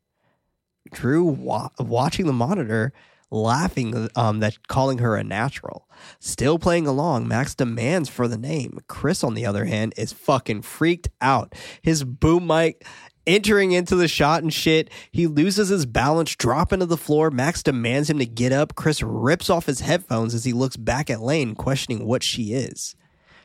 Drew 0.92 1.24
wa- 1.24 1.70
watching 1.78 2.26
the 2.26 2.32
monitor, 2.32 2.92
laughing 3.30 4.08
um, 4.16 4.40
that 4.40 4.68
calling 4.68 4.98
her 4.98 5.16
a 5.16 5.24
natural. 5.24 5.88
Still 6.20 6.58
playing 6.58 6.86
along, 6.86 7.28
Max 7.28 7.54
demands 7.54 8.08
for 8.08 8.28
the 8.28 8.38
name. 8.38 8.78
Chris, 8.86 9.24
on 9.24 9.34
the 9.34 9.46
other 9.46 9.64
hand, 9.64 9.94
is 9.96 10.12
fucking 10.12 10.62
freaked 10.62 11.08
out. 11.20 11.54
His 11.82 12.04
boom 12.04 12.46
mic 12.46 12.84
entering 13.26 13.72
into 13.72 13.96
the 13.96 14.08
shot 14.08 14.42
and 14.42 14.52
shit. 14.52 14.90
He 15.10 15.26
loses 15.26 15.68
his 15.68 15.84
balance, 15.84 16.34
dropping 16.36 16.80
to 16.80 16.86
the 16.86 16.96
floor. 16.96 17.30
Max 17.30 17.62
demands 17.62 18.08
him 18.08 18.18
to 18.18 18.26
get 18.26 18.52
up. 18.52 18.74
Chris 18.76 19.02
rips 19.02 19.50
off 19.50 19.66
his 19.66 19.80
headphones 19.80 20.34
as 20.34 20.44
he 20.44 20.52
looks 20.52 20.76
back 20.76 21.10
at 21.10 21.20
Lane, 21.20 21.54
questioning 21.54 22.06
what 22.06 22.22
she 22.22 22.52
is. 22.52 22.94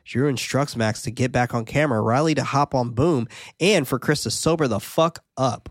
Drew 0.06 0.28
instructs 0.28 0.76
Max 0.76 1.02
to 1.04 1.12
get 1.12 1.32
back 1.32 1.54
on 1.54 1.66
camera, 1.66 2.02
Riley 2.02 2.36
to 2.36 2.44
hop 2.44 2.74
on 2.74 2.92
Boom, 2.92 3.28
and 3.60 3.88
for 3.88 4.00
Chris 4.00 4.24
to 4.24 4.32
sober 4.32 4.68
the 4.68 4.80
fuck 4.80 5.24
up. 5.38 5.70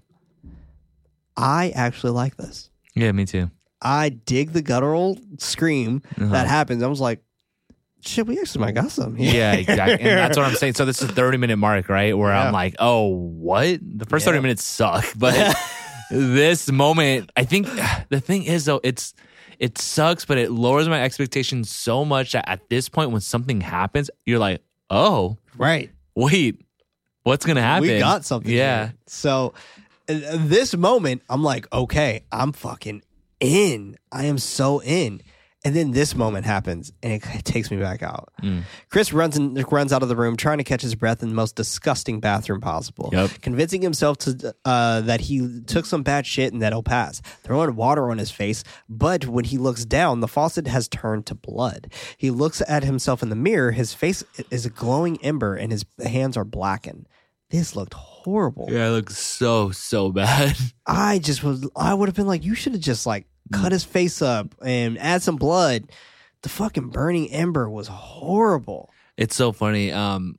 I 1.37 1.71
actually 1.75 2.13
like 2.13 2.37
this. 2.37 2.71
Yeah, 2.95 3.13
me 3.13 3.25
too. 3.25 3.51
I 3.83 4.11
dig 4.11 4.53
the 4.53 4.63
guttural 4.63 5.19
scream 5.39 6.03
that 6.17 6.47
happens. 6.47 6.83
I 6.83 6.87
was 6.87 7.01
like, 7.01 7.23
shit, 8.03 8.27
we 8.27 8.39
actually 8.39 8.63
might 8.65 8.75
got 8.75 8.91
some. 8.91 9.17
here. 9.17 9.35
Yeah, 9.35 9.53
exactly. 9.55 10.09
And 10.09 10.19
that's 10.19 10.37
what 10.37 10.47
I'm 10.47 10.55
saying. 10.55 10.75
So 10.75 10.85
this 10.85 11.03
is 11.03 11.09
a 11.11 11.13
30 11.13 11.39
minute 11.39 11.57
mark, 11.57 11.89
right? 11.89 12.17
Where 12.17 12.31
Yeah. 12.33 12.47
I'm 12.47 12.53
like, 12.53 12.77
oh, 12.79 13.07
what? 13.09 13.79
The 13.83 14.05
first 14.07 14.25
Yeah. 14.27 14.33
30 14.33 14.43
minutes 14.43 14.65
suck. 14.65 15.05
But 15.19 15.55
this 16.11 16.71
moment, 16.71 17.31
I 17.37 17.45
think 17.45 17.69
the 18.09 18.21
thing 18.21 18.45
is 18.45 18.65
though, 18.65 18.81
it's 18.83 19.15
it 19.59 19.77
sucks, 19.79 20.25
but 20.25 20.39
it 20.39 20.51
lowers 20.51 20.89
my 20.89 21.03
expectations 21.03 21.71
so 21.71 22.05
much 22.05 22.33
that 22.33 22.49
at 22.49 22.69
this 22.71 22.89
point 22.89 23.11
when 23.11 23.21
something 23.21 23.61
happens, 23.61 24.11
you're 24.25 24.39
like, 24.39 24.63
oh, 24.89 25.37
Right. 25.57 25.91
wait, 26.17 26.61
what's 27.23 27.45
gonna 27.47 27.61
happen? 27.63 27.89
We 27.89 27.99
got 27.99 28.25
something. 28.25 28.51
Yeah. 28.51 28.87
here. 28.87 28.95
So 29.07 29.53
uh, 30.09 30.15
this 30.39 30.75
moment, 30.75 31.23
I'm 31.29 31.43
like, 31.45 31.71
okay, 31.73 32.25
I'm 32.33 32.53
fucking 32.53 33.03
in. 33.41 33.97
I 34.13 34.27
am 34.27 34.39
so 34.39 34.81
in. 34.83 35.23
And 35.63 35.77
then 35.77 35.91
this 35.91 36.15
moment 36.15 36.47
happens, 36.47 36.91
and 37.03 37.13
it, 37.13 37.45
takes 37.45 37.71
me 37.71 37.77
back 37.77 38.03
out. 38.03 38.33
Chris 38.89 39.13
runs 39.13 39.37
in, 39.37 39.53
runs 39.71 39.93
out 39.93 40.03
of 40.03 40.09
the 40.09 40.17
room, 40.17 40.39
trying 40.39 40.57
to 40.57 40.65
catch 40.65 40.81
his 40.81 40.95
breath 40.95 41.23
in 41.23 41.29
the 41.29 41.35
most 41.35 41.55
disgusting 41.55 42.19
bathroom 42.19 42.63
possible, 42.63 43.11
Yep. 43.13 43.31
convincing 43.43 43.83
himself 43.83 44.17
to 44.21 44.55
uh, 44.65 45.03
that 45.03 45.21
he 45.21 45.61
took 45.67 45.85
some 45.85 46.03
bad 46.03 46.25
shit 46.25 46.55
and 46.55 46.63
that 46.63 46.69
it'll 46.69 46.83
pass. 46.83 47.21
Throwing 47.43 47.77
water 47.77 48.11
on 48.11 48.17
his 48.17 48.31
face, 48.31 48.65
but 48.89 49.27
when 49.27 49.45
he 49.45 49.59
looks 49.59 49.85
down, 49.85 50.21
the 50.21 50.29
faucet 50.29 50.67
has 50.67 50.89
turned 50.89 51.27
to 51.27 51.35
blood. 51.35 51.93
He 52.17 52.31
looks 52.31 52.63
at 52.67 52.83
himself 52.83 53.23
in 53.23 53.29
the 53.29 53.37
mirror. 53.37 53.73
His 53.73 53.93
face 53.93 54.25
is 54.51 54.65
a 54.65 54.71
glowing 54.71 55.23
ember, 55.23 55.57
and 55.57 55.71
his 55.71 55.85
hands 56.03 56.39
are 56.39 56.45
blackened. 56.47 57.07
This 57.51 57.77
looked 57.77 57.93
horrible. 57.93 58.10
Yeah, 58.71 58.89
it 58.89 58.91
looks 58.91 59.17
so 59.19 59.71
so 59.71 60.11
bad. 60.13 60.57
I 60.87 61.19
just 61.19 61.43
was 61.43 61.69
I 61.77 61.95
would 61.95 62.09
have 62.09 62.17
been 62.17 62.27
like, 62.27 62.45
you 62.45 62.55
should 62.55 62.73
have 62.73 62.83
just 62.83 63.07
like 63.07 63.27
cut 63.53 63.73
his 63.73 63.85
face 63.85 64.23
up 64.23 64.55
and 64.65 64.99
add 64.99 65.23
some 65.23 65.37
blood. 65.37 65.91
The 66.43 66.49
fucking 66.49 66.89
burning 66.89 67.31
ember 67.31 67.69
was 67.69 67.89
horrible. 67.89 68.91
It's 69.17 69.37
so 69.37 69.53
funny. 69.53 69.93
Um, 69.93 70.37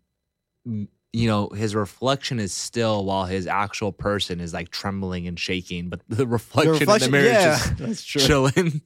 you 0.65 1.27
know, 1.27 1.49
his 1.49 1.75
reflection 1.75 2.39
is 2.39 2.53
still 2.53 3.03
while 3.05 3.25
his 3.25 3.45
actual 3.45 3.91
person 3.91 4.39
is 4.39 4.53
like 4.53 4.69
trembling 4.69 5.27
and 5.27 5.37
shaking, 5.39 5.89
but 5.89 6.01
the 6.07 6.25
reflection, 6.25 6.73
reflection- 6.79 7.07
in 7.07 7.11
the 7.11 7.17
mirror 7.17 7.31
yeah, 7.31 7.53
is 7.55 7.59
just 7.63 7.77
that's 7.77 8.03
true. 8.03 8.21
chilling. 8.21 8.81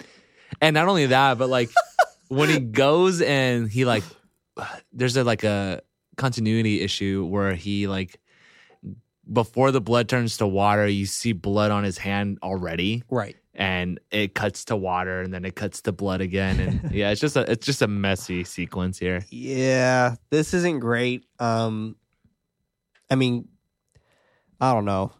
And 0.62 0.74
not 0.74 0.88
only 0.88 1.06
that, 1.08 1.38
but 1.38 1.50
like 1.50 1.70
when 2.28 2.50
he 2.50 2.60
goes 2.60 3.22
and 3.22 3.70
he 3.70 3.86
like, 3.86 4.04
there's 4.92 5.16
a 5.18 5.24
like 5.24 5.44
a 5.44 5.82
continuity 6.18 6.82
issue 6.82 7.26
where 7.26 7.54
he 7.56 7.88
like 7.88 8.20
before 9.32 9.72
the 9.72 9.82
blood 9.82 10.08
turns 10.10 10.38
to 10.38 10.48
water, 10.48 10.88
you 10.88 11.06
see 11.06 11.34
blood 11.34 11.72
on 11.72 11.84
his 11.84 11.98
hand 11.98 12.38
already. 12.44 13.04
Right. 13.10 13.36
and 13.54 14.00
it 14.12 14.36
cuts 14.36 14.66
to 14.66 14.76
water 14.76 15.22
and 15.22 15.34
then 15.34 15.46
it 15.46 15.56
cuts 15.56 15.82
to 15.84 15.92
blood 15.94 16.20
again 16.22 16.60
and 16.60 16.92
yeah 16.92 17.10
it's 17.12 17.22
just 17.22 17.38
a 17.38 17.50
it's 17.50 17.66
just 17.66 17.82
a 17.82 17.88
messy 17.88 18.44
sequence 18.44 19.00
here 19.00 19.24
Yeah, 19.30 20.16
this 20.30 20.54
isn't 20.54 20.80
great. 20.80 21.26
Um 21.40 21.96
I 23.10 23.16
mean, 23.16 23.48
I 24.60 24.74
don't 24.74 24.86
know. 24.86 25.12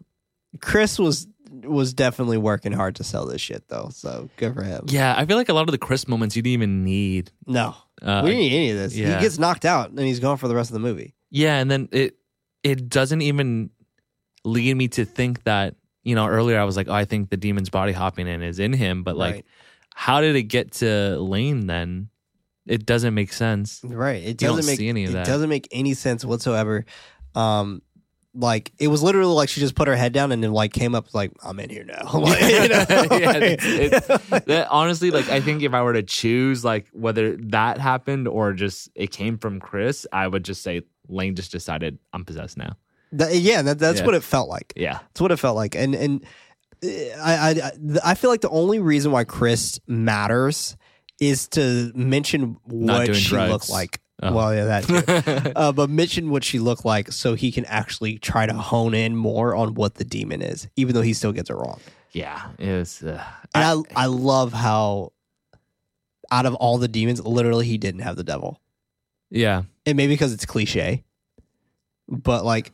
Chris 0.60 0.98
was 0.98 1.26
was 1.64 1.94
definitely 1.94 2.36
working 2.36 2.72
hard 2.72 2.96
to 2.96 3.04
sell 3.04 3.24
this 3.26 3.40
shit 3.40 3.66
though, 3.68 3.88
so 3.90 4.28
good 4.36 4.52
for 4.54 4.62
him. 4.62 4.84
yeah 4.88 5.14
i 5.16 5.24
feel 5.24 5.36
like 5.38 5.48
a 5.48 5.54
lot 5.54 5.62
of 5.68 5.70
the 5.72 5.78
chris 5.78 6.06
moments 6.06 6.36
you 6.36 6.42
didn't 6.42 6.52
even 6.54 6.84
need 6.84 7.30
No. 7.46 7.74
uh, 8.02 8.20
we 8.22 8.30
didn't 8.30 8.42
need 8.42 8.52
any 8.56 8.70
of 8.70 8.76
this. 8.76 8.94
yeah. 8.96 9.16
He 9.16 9.22
gets 9.22 9.38
knocked 9.38 9.64
out 9.64 9.88
and 9.90 9.98
he's 10.00 10.20
gone 10.20 10.36
for 10.36 10.48
the 10.48 10.54
rest 10.54 10.68
of 10.70 10.74
the 10.74 10.80
movie. 10.80 11.14
yeah 11.30 11.56
and 11.56 11.70
then 11.70 11.88
it 11.92 12.16
it 12.62 12.88
doesn't 12.90 13.22
even 13.22 13.70
lead 14.46 14.76
me 14.76 14.88
to 14.88 15.04
think 15.04 15.42
that 15.42 15.74
you 16.04 16.14
know 16.14 16.26
earlier 16.26 16.58
i 16.58 16.64
was 16.64 16.76
like 16.76 16.88
oh 16.88 16.92
i 16.94 17.04
think 17.04 17.30
the 17.30 17.36
demon's 17.36 17.68
body 17.68 17.92
hopping 17.92 18.28
in 18.28 18.42
is 18.42 18.58
in 18.60 18.72
him 18.72 19.02
but 19.02 19.16
like 19.16 19.34
Right. 19.34 19.44
how 19.94 20.20
did 20.20 20.36
it 20.36 20.44
get 20.44 20.70
to 20.74 21.18
lane 21.18 21.66
then 21.66 22.08
it 22.66 22.86
doesn't 22.86 23.14
make 23.14 23.32
sense 23.32 23.80
Right. 23.84 24.22
It 24.24 24.38
doesn't 24.38 24.66
make 24.66 24.80
any 24.80 25.04
of 25.04 25.10
it 25.10 25.12
that. 25.14 25.26
doesn't 25.26 25.48
make 25.48 25.68
any 25.70 25.94
sense 25.94 26.24
whatsoever. 26.24 26.84
Um 27.34 27.82
like 28.34 28.70
it 28.78 28.88
was 28.88 29.02
literally 29.02 29.32
like 29.32 29.48
she 29.48 29.60
just 29.60 29.74
put 29.74 29.88
her 29.88 29.96
head 29.96 30.12
down 30.12 30.30
and 30.30 30.42
then 30.44 30.52
like 30.52 30.72
came 30.72 30.94
up 30.94 31.14
like 31.14 31.32
I'm 31.42 31.58
in 31.58 31.70
here 31.70 31.84
now. 31.84 32.10
Like, 32.14 32.40
you 32.42 32.68
know? 32.68 32.84
yeah, 33.16 33.38
it's, 33.40 33.64
it's, 33.64 34.06
that, 34.46 34.68
honestly, 34.70 35.10
like 35.10 35.28
I 35.30 35.40
think 35.40 35.62
if 35.62 35.72
I 35.72 35.80
were 35.82 35.94
to 35.94 36.02
choose, 36.02 36.64
like 36.64 36.86
whether 36.92 37.36
that 37.36 37.78
happened 37.78 38.28
or 38.28 38.52
just 38.52 38.90
it 38.94 39.10
came 39.10 39.38
from 39.38 39.58
Chris, 39.58 40.06
I 40.12 40.26
would 40.28 40.44
just 40.44 40.62
say 40.62 40.82
Lane 41.08 41.34
just 41.34 41.50
decided 41.50 41.98
I'm 42.12 42.24
possessed 42.24 42.58
now. 42.58 42.76
That- 43.18 43.34
yeah, 43.36 43.62
that, 43.62 43.78
that's 43.78 44.00
Yeah. 44.00 44.06
what 44.06 44.14
it 44.14 44.22
felt 44.22 44.48
like. 44.48 44.72
Yeah, 44.76 44.98
That's 45.08 45.20
what 45.20 45.32
it 45.32 45.36
felt 45.38 45.56
like. 45.56 45.74
And 45.74 45.94
and 45.94 46.24
I 46.84 47.60
I 48.04 48.10
I 48.10 48.14
feel 48.14 48.30
like 48.30 48.40
the 48.42 48.50
only 48.50 48.78
reason 48.78 49.10
why 49.12 49.24
Chris 49.24 49.80
matters 49.86 50.76
is 51.20 51.48
to 51.48 51.90
mention 51.94 52.56
what 52.64 53.14
she 53.16 53.28
drugs. 53.30 53.50
looked 53.52 53.70
like. 53.70 54.00
Oh. 54.22 54.32
Well, 54.34 54.54
yeah, 54.54 54.80
that. 54.80 55.52
Uh, 55.56 55.72
but 55.72 55.90
mention 55.90 56.30
what 56.30 56.42
she 56.44 56.58
looked 56.58 56.84
like 56.84 57.12
so 57.12 57.34
he 57.34 57.52
can 57.52 57.64
actually 57.66 58.18
try 58.18 58.46
to 58.46 58.54
hone 58.54 58.94
in 58.94 59.14
more 59.16 59.54
on 59.54 59.74
what 59.74 59.96
the 59.96 60.04
demon 60.04 60.40
is, 60.42 60.68
even 60.76 60.94
though 60.94 61.02
he 61.02 61.12
still 61.12 61.32
gets 61.32 61.50
it 61.50 61.54
wrong. 61.54 61.80
yeah, 62.12 62.48
it 62.58 62.72
was. 62.72 63.02
Uh, 63.02 63.22
And 63.54 63.84
I, 63.94 64.04
I 64.04 64.06
love 64.06 64.52
how 64.54 65.12
out 66.30 66.46
of 66.46 66.54
all 66.54 66.78
the 66.78 66.88
demons, 66.88 67.22
literally 67.24 67.66
he 67.66 67.76
didn't 67.78 68.00
have 68.00 68.16
the 68.16 68.24
devil. 68.24 68.58
yeah, 69.30 69.62
And 69.84 69.96
maybe 69.98 70.14
because 70.14 70.32
it's 70.32 70.46
cliche, 70.46 71.04
but 72.08 72.44
like, 72.44 72.72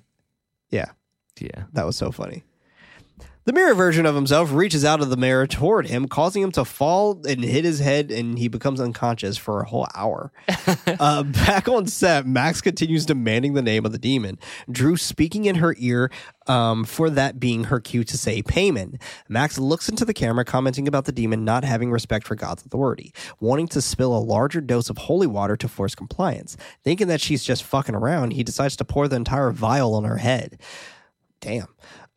yeah, 0.72 0.90
yeah. 1.38 1.64
that 1.74 1.86
was 1.86 1.96
so 1.96 2.10
funny. 2.10 2.42
The 3.44 3.52
mirror 3.52 3.74
version 3.74 4.06
of 4.06 4.14
himself 4.14 4.52
reaches 4.52 4.84
out 4.84 5.00
of 5.00 5.10
the 5.10 5.16
mirror 5.16 5.48
toward 5.48 5.88
him, 5.88 6.06
causing 6.06 6.42
him 6.42 6.52
to 6.52 6.64
fall 6.64 7.20
and 7.26 7.42
hit 7.42 7.64
his 7.64 7.80
head, 7.80 8.12
and 8.12 8.38
he 8.38 8.46
becomes 8.46 8.80
unconscious 8.80 9.36
for 9.36 9.60
a 9.60 9.64
whole 9.66 9.88
hour. 9.96 10.30
uh, 10.86 11.24
back 11.24 11.66
on 11.66 11.88
set, 11.88 12.24
Max 12.24 12.60
continues 12.60 13.04
demanding 13.04 13.54
the 13.54 13.62
name 13.62 13.84
of 13.84 13.90
the 13.90 13.98
demon. 13.98 14.38
Drew 14.70 14.96
speaking 14.96 15.46
in 15.46 15.56
her 15.56 15.74
ear 15.78 16.12
um, 16.46 16.84
for 16.84 17.10
that 17.10 17.40
being 17.40 17.64
her 17.64 17.80
cue 17.80 18.04
to 18.04 18.16
say 18.16 18.44
Paimon. 18.44 19.02
Max 19.28 19.58
looks 19.58 19.88
into 19.88 20.04
the 20.04 20.14
camera, 20.14 20.44
commenting 20.44 20.86
about 20.86 21.06
the 21.06 21.12
demon 21.12 21.44
not 21.44 21.64
having 21.64 21.90
respect 21.90 22.28
for 22.28 22.36
God's 22.36 22.64
authority, 22.64 23.12
wanting 23.40 23.66
to 23.68 23.82
spill 23.82 24.16
a 24.16 24.22
larger 24.22 24.60
dose 24.60 24.88
of 24.88 24.98
holy 24.98 25.26
water 25.26 25.56
to 25.56 25.66
force 25.66 25.96
compliance. 25.96 26.56
Thinking 26.84 27.08
that 27.08 27.20
she's 27.20 27.42
just 27.42 27.64
fucking 27.64 27.96
around, 27.96 28.34
he 28.34 28.44
decides 28.44 28.76
to 28.76 28.84
pour 28.84 29.08
the 29.08 29.16
entire 29.16 29.50
vial 29.50 29.96
on 29.96 30.04
her 30.04 30.18
head. 30.18 30.60
Damn. 31.40 31.66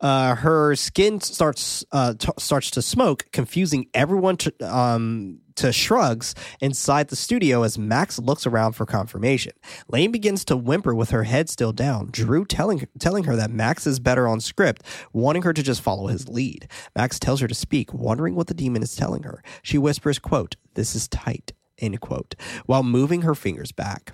Uh, 0.00 0.34
her 0.34 0.76
skin 0.76 1.20
starts 1.20 1.84
uh, 1.92 2.14
t- 2.18 2.28
starts 2.38 2.70
to 2.70 2.82
smoke, 2.82 3.26
confusing 3.32 3.86
everyone 3.94 4.36
to 4.36 4.52
um, 4.62 5.38
to 5.54 5.72
shrugs 5.72 6.34
inside 6.60 7.08
the 7.08 7.16
studio 7.16 7.62
as 7.62 7.78
Max 7.78 8.18
looks 8.18 8.46
around 8.46 8.72
for 8.74 8.84
confirmation. 8.84 9.52
Lane 9.88 10.12
begins 10.12 10.44
to 10.44 10.56
whimper 10.56 10.94
with 10.94 11.10
her 11.10 11.22
head 11.22 11.48
still 11.48 11.72
down. 11.72 12.08
Drew 12.10 12.44
telling 12.44 12.86
telling 12.98 13.24
her 13.24 13.36
that 13.36 13.50
Max 13.50 13.86
is 13.86 13.98
better 13.98 14.28
on 14.28 14.40
script, 14.40 14.82
wanting 15.12 15.42
her 15.42 15.54
to 15.54 15.62
just 15.62 15.80
follow 15.80 16.08
his 16.08 16.28
lead. 16.28 16.68
Max 16.94 17.18
tells 17.18 17.40
her 17.40 17.48
to 17.48 17.54
speak, 17.54 17.94
wondering 17.94 18.34
what 18.34 18.48
the 18.48 18.54
demon 18.54 18.82
is 18.82 18.94
telling 18.94 19.22
her. 19.22 19.42
She 19.62 19.78
whispers, 19.78 20.18
"quote 20.18 20.56
This 20.74 20.94
is 20.94 21.08
tight." 21.08 21.52
End 21.78 22.00
quote. 22.00 22.34
While 22.64 22.82
moving 22.82 23.22
her 23.22 23.34
fingers 23.34 23.72
back. 23.72 24.12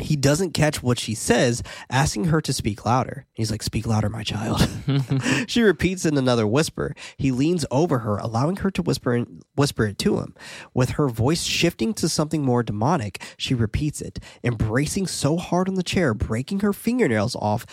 He 0.00 0.16
doesn't 0.16 0.52
catch 0.54 0.82
what 0.82 0.98
she 0.98 1.14
says, 1.14 1.62
asking 1.88 2.24
her 2.26 2.40
to 2.40 2.52
speak 2.52 2.84
louder. 2.84 3.26
He's 3.32 3.50
like, 3.50 3.62
Speak 3.62 3.86
louder, 3.86 4.08
my 4.08 4.22
child. 4.22 4.68
she 5.46 5.62
repeats 5.62 6.04
in 6.04 6.18
another 6.18 6.46
whisper. 6.46 6.94
He 7.16 7.30
leans 7.30 7.64
over 7.70 8.00
her, 8.00 8.18
allowing 8.18 8.56
her 8.56 8.70
to 8.72 8.82
whisper 8.82 9.14
in, 9.14 9.42
whisper 9.54 9.86
it 9.86 9.98
to 9.98 10.18
him. 10.18 10.34
With 10.74 10.90
her 10.90 11.08
voice 11.08 11.44
shifting 11.44 11.94
to 11.94 12.08
something 12.08 12.42
more 12.42 12.62
demonic, 12.62 13.22
she 13.36 13.54
repeats 13.54 14.00
it, 14.00 14.18
embracing 14.42 15.06
so 15.06 15.36
hard 15.36 15.68
on 15.68 15.74
the 15.74 15.82
chair, 15.82 16.12
breaking 16.12 16.60
her 16.60 16.72
fingernails 16.72 17.36
off 17.36 17.64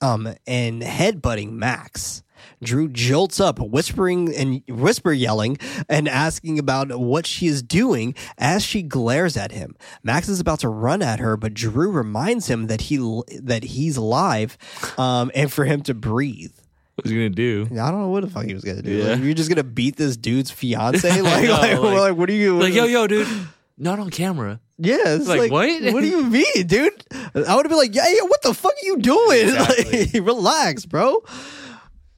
um, 0.00 0.34
and 0.46 0.82
headbutting 0.82 1.52
Max. 1.52 2.22
Drew 2.62 2.88
jolts 2.88 3.40
up, 3.40 3.58
whispering 3.58 4.34
and 4.34 4.62
whisper 4.68 5.12
yelling 5.12 5.58
and 5.88 6.08
asking 6.08 6.58
about 6.58 6.98
what 6.98 7.26
she 7.26 7.46
is 7.46 7.62
doing 7.62 8.14
as 8.38 8.62
she 8.64 8.82
glares 8.82 9.36
at 9.36 9.52
him. 9.52 9.76
Max 10.02 10.28
is 10.28 10.40
about 10.40 10.60
to 10.60 10.68
run 10.68 11.02
at 11.02 11.18
her, 11.20 11.36
but 11.36 11.54
Drew 11.54 11.90
reminds 11.90 12.48
him 12.48 12.66
that 12.68 12.82
he 12.82 12.96
that 13.40 13.62
he's 13.64 13.96
alive, 13.96 14.58
um, 14.98 15.30
and 15.34 15.52
for 15.52 15.64
him 15.64 15.82
to 15.82 15.94
breathe. 15.94 16.52
What 16.94 17.04
was 17.04 17.10
he 17.12 17.16
gonna 17.16 17.28
do? 17.30 17.68
I 17.72 17.90
don't 17.92 18.00
know 18.00 18.08
what 18.08 18.24
the 18.24 18.30
fuck 18.30 18.44
he 18.44 18.54
was 18.54 18.64
gonna 18.64 18.82
do. 18.82 18.90
Yeah. 18.90 19.12
Like, 19.12 19.22
you're 19.22 19.34
just 19.34 19.48
gonna 19.48 19.62
beat 19.62 19.96
this 19.96 20.16
dude's 20.16 20.50
fiance? 20.58 21.08
Like, 21.22 21.44
know, 21.44 21.50
like, 21.52 21.78
like- 21.78 21.98
like, 22.00 22.16
what 22.16 22.28
are 22.28 22.32
you 22.32 22.58
Like, 22.58 22.74
yo, 22.74 22.86
yo, 22.86 23.06
dude, 23.06 23.28
not 23.76 23.98
on 24.00 24.10
camera. 24.10 24.60
Yeah, 24.80 24.96
it's 25.06 25.26
Like, 25.28 25.40
like, 25.40 25.50
what? 25.52 25.92
What 25.92 26.00
do 26.02 26.06
you 26.08 26.24
mean, 26.24 26.66
dude? 26.66 27.04
I 27.12 27.54
would 27.56 27.64
have 27.64 27.68
been 27.68 27.78
like, 27.78 27.94
yeah, 27.96 28.06
yeah, 28.08 28.22
what 28.22 28.42
the 28.42 28.54
fuck 28.54 28.72
are 28.72 28.86
you 28.86 28.98
doing? 28.98 29.48
Exactly. 29.48 30.04
Like, 30.20 30.26
relax, 30.26 30.86
bro. 30.86 31.22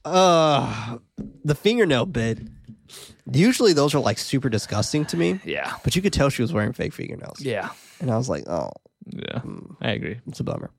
Uh, 0.05 0.97
the 1.45 1.55
fingernail 1.55 2.05
bit. 2.05 2.39
Usually 3.31 3.73
those 3.73 3.93
are 3.95 3.99
like 3.99 4.17
super 4.17 4.49
disgusting 4.49 5.05
to 5.05 5.17
me, 5.17 5.39
Yeah, 5.45 5.73
but 5.83 5.95
you 5.95 6.01
could 6.01 6.11
tell 6.11 6.29
she 6.29 6.41
was 6.41 6.51
wearing 6.51 6.73
fake 6.73 6.93
fingernails. 6.93 7.39
yeah, 7.39 7.69
And 7.99 8.11
I 8.11 8.17
was 8.17 8.27
like, 8.27 8.47
oh, 8.49 8.71
yeah. 9.05 9.41
I 9.79 9.91
agree. 9.91 10.19
it's 10.27 10.39
a 10.39 10.43
bummer. 10.43 10.71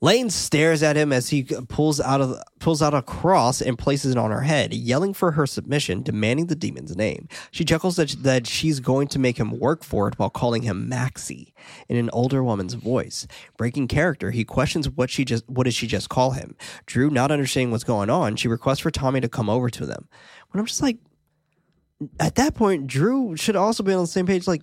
Lane 0.00 0.30
stares 0.30 0.80
at 0.84 0.96
him 0.96 1.12
as 1.12 1.30
he 1.30 1.42
pulls 1.42 2.00
out 2.00 2.20
of 2.20 2.40
pulls 2.60 2.80
out 2.80 2.94
a 2.94 3.02
cross 3.02 3.60
and 3.60 3.76
places 3.76 4.12
it 4.12 4.18
on 4.18 4.30
her 4.30 4.42
head, 4.42 4.72
yelling 4.72 5.12
for 5.12 5.32
her 5.32 5.44
submission, 5.44 6.02
demanding 6.02 6.46
the 6.46 6.54
demon's 6.54 6.96
name. 6.96 7.26
She 7.50 7.64
chuckles 7.64 7.96
that, 7.96 8.10
that 8.22 8.46
she's 8.46 8.78
going 8.78 9.08
to 9.08 9.18
make 9.18 9.38
him 9.38 9.58
work 9.58 9.82
for 9.82 10.06
it 10.06 10.16
while 10.16 10.30
calling 10.30 10.62
him 10.62 10.88
Maxie 10.88 11.52
in 11.88 11.96
an 11.96 12.10
older 12.12 12.44
woman's 12.44 12.74
voice. 12.74 13.26
Breaking 13.56 13.88
character, 13.88 14.30
he 14.30 14.44
questions 14.44 14.88
what 14.88 15.10
she 15.10 15.24
just 15.24 15.48
what 15.48 15.64
did 15.64 15.74
she 15.74 15.88
just 15.88 16.08
call 16.08 16.30
him. 16.30 16.54
Drew, 16.86 17.10
not 17.10 17.32
understanding 17.32 17.72
what's 17.72 17.84
going 17.84 18.08
on, 18.08 18.36
she 18.36 18.46
requests 18.46 18.80
for 18.80 18.92
Tommy 18.92 19.20
to 19.20 19.28
come 19.28 19.50
over 19.50 19.68
to 19.68 19.84
them. 19.84 20.08
When 20.50 20.60
I'm 20.60 20.66
just 20.66 20.82
like, 20.82 20.98
at 22.20 22.36
that 22.36 22.54
point, 22.54 22.86
Drew 22.86 23.36
should 23.36 23.56
also 23.56 23.82
be 23.82 23.92
on 23.92 24.00
the 24.00 24.06
same 24.06 24.26
page. 24.26 24.46
Like, 24.46 24.62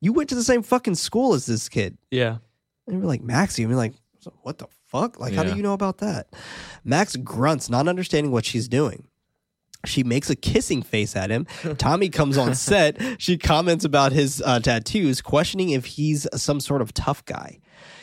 you 0.00 0.12
went 0.12 0.28
to 0.28 0.36
the 0.36 0.44
same 0.44 0.62
fucking 0.62 0.94
school 0.94 1.34
as 1.34 1.46
this 1.46 1.68
kid. 1.68 1.98
Yeah, 2.12 2.36
And 2.86 3.00
we're 3.00 3.08
like, 3.08 3.22
Maxie, 3.22 3.64
and 3.64 3.72
we're 3.72 3.76
like, 3.76 3.94
what 4.42 4.58
the 4.58 4.66
fuck? 4.86 5.20
Like, 5.20 5.34
how 5.34 5.42
do 5.42 5.54
you 5.56 5.62
know 5.62 5.72
about 5.72 5.98
that? 5.98 6.28
Max 6.84 7.16
grunts, 7.16 7.68
not 7.68 7.88
understanding 7.88 8.32
what 8.32 8.44
she's 8.44 8.68
doing. 8.68 9.06
She 9.84 10.02
makes 10.02 10.30
a 10.30 10.36
kissing 10.36 10.82
face 10.82 11.14
at 11.14 11.30
him. 11.30 11.46
Tommy 11.78 12.08
comes 12.08 12.36
on 12.38 12.54
set. 12.54 13.00
She 13.20 13.38
comments 13.38 13.84
about 13.84 14.12
his 14.12 14.42
uh, 14.44 14.60
tattoos, 14.60 15.20
questioning 15.20 15.70
if 15.70 15.84
he's 15.84 16.26
some 16.34 16.60
sort 16.60 16.82
of 16.82 16.92
tough 16.92 17.24
guy. 17.24 17.60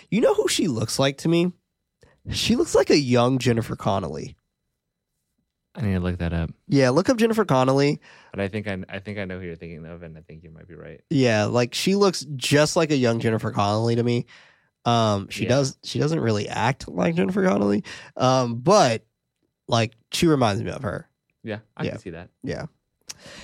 You 0.10 0.22
know 0.22 0.34
who 0.34 0.48
she 0.48 0.68
looks 0.68 1.00
like 1.00 1.18
to 1.20 1.30
me? 1.30 1.52
She 2.30 2.56
looks 2.56 2.74
like 2.74 2.90
a 2.90 2.98
young 2.98 3.38
Jennifer 3.38 3.76
Connelly. 3.76 4.38
I 5.76 5.82
need 5.82 5.94
to 5.94 6.00
look 6.00 6.20
that 6.20 6.34
up. 6.34 6.52
Yeah, 6.68 6.92
look 6.92 7.10
up 7.10 7.18
Jennifer 7.18 7.46
Connelly. 7.46 8.00
But 8.32 8.40
I 8.42 8.48
think 8.48 8.68
I, 8.68 8.78
I 8.88 9.00
think 9.00 9.18
I 9.18 9.26
know 9.26 9.40
who 9.40 9.46
you're 9.46 9.56
thinking 9.56 9.86
of, 9.86 10.04
and 10.04 10.16
I 10.18 10.22
think 10.22 10.44
you 10.44 10.52
might 10.52 10.68
be 10.68 10.76
right. 10.76 11.02
Yeah, 11.10 11.46
like 11.46 11.74
she 11.74 11.96
looks 11.96 12.26
just 12.36 12.76
like 12.76 12.92
a 12.92 12.96
young 12.96 13.20
Jennifer 13.20 13.52
Connelly 13.52 13.96
to 13.96 14.04
me. 14.04 14.28
Um, 14.86 15.30
she 15.30 15.44
Yeah. 15.44 15.50
does. 15.50 15.78
She 15.84 16.00
doesn't 16.00 16.20
really 16.20 16.48
act 16.50 16.88
like 16.90 17.16
Jennifer 17.16 17.46
Connelly. 17.48 17.84
Um, 18.18 18.56
but 18.56 19.06
like 19.68 19.94
she 20.12 20.28
reminds 20.28 20.62
me 20.64 20.72
of 20.72 20.82
her. 20.84 21.10
Yeah, 21.44 21.60
I 21.78 21.84
Yeah. 21.86 21.92
can 21.92 22.00
see 22.00 22.10
that. 22.12 22.30
Yeah. 22.44 22.66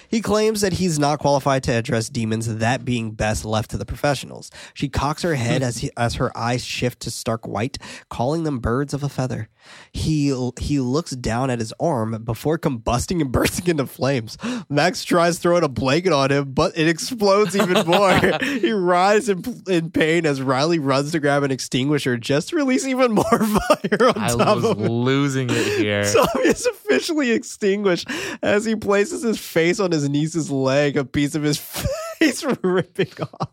He 0.09 0.21
claims 0.21 0.61
that 0.61 0.73
he's 0.73 0.97
not 0.97 1.19
qualified 1.19 1.61
to 1.63 1.71
address 1.71 2.09
demons, 2.09 2.53
that 2.55 2.83
being 2.83 3.11
best 3.11 3.45
left 3.45 3.69
to 3.71 3.77
the 3.77 3.85
professionals. 3.85 4.49
She 4.73 4.89
cocks 4.89 5.21
her 5.21 5.35
head 5.35 5.61
as 5.61 5.77
he, 5.77 5.91
as 5.95 6.15
her 6.15 6.35
eyes 6.35 6.63
shift 6.65 6.99
to 7.01 7.11
stark 7.11 7.47
white, 7.47 7.77
calling 8.09 8.43
them 8.43 8.57
birds 8.59 8.93
of 8.93 9.03
a 9.03 9.09
feather. 9.09 9.49
He 9.91 10.29
he 10.59 10.79
looks 10.79 11.11
down 11.11 11.49
at 11.51 11.59
his 11.59 11.73
arm 11.79 12.23
before 12.23 12.57
combusting 12.57 13.21
and 13.21 13.31
bursting 13.31 13.67
into 13.67 13.85
flames. 13.85 14.37
Max 14.67 15.03
tries 15.03 15.37
throwing 15.37 15.63
a 15.63 15.67
blanket 15.69 16.11
on 16.11 16.31
him, 16.31 16.53
but 16.53 16.75
it 16.77 16.87
explodes 16.87 17.55
even 17.55 17.85
more. 17.87 18.17
he 18.41 18.71
writhes 18.71 19.29
in, 19.29 19.43
in 19.67 19.91
pain 19.91 20.25
as 20.25 20.41
Riley 20.41 20.79
runs 20.79 21.11
to 21.11 21.19
grab 21.19 21.43
an 21.43 21.51
extinguisher, 21.51 22.17
just 22.17 22.49
to 22.49 22.55
release 22.55 22.85
even 22.87 23.11
more 23.11 23.23
fire 23.29 24.07
on 24.07 24.17
I 24.17 24.29
top 24.29 24.55
was 24.55 24.65
of 24.65 24.79
him. 24.79 24.87
losing 24.87 25.49
it 25.51 25.77
here. 25.79 26.03
Tommy 26.11 26.47
is 26.47 26.65
officially 26.65 27.31
extinguished 27.31 28.09
as 28.41 28.65
he 28.65 28.75
places 28.75 29.21
his 29.21 29.37
face 29.49 29.79
on 29.79 29.91
his 29.91 30.07
niece's 30.07 30.51
leg, 30.51 30.95
a 30.95 31.03
piece 31.03 31.35
of 31.35 31.43
his 31.43 31.57
face 32.19 32.43
ripping 32.63 33.11
off. 33.21 33.49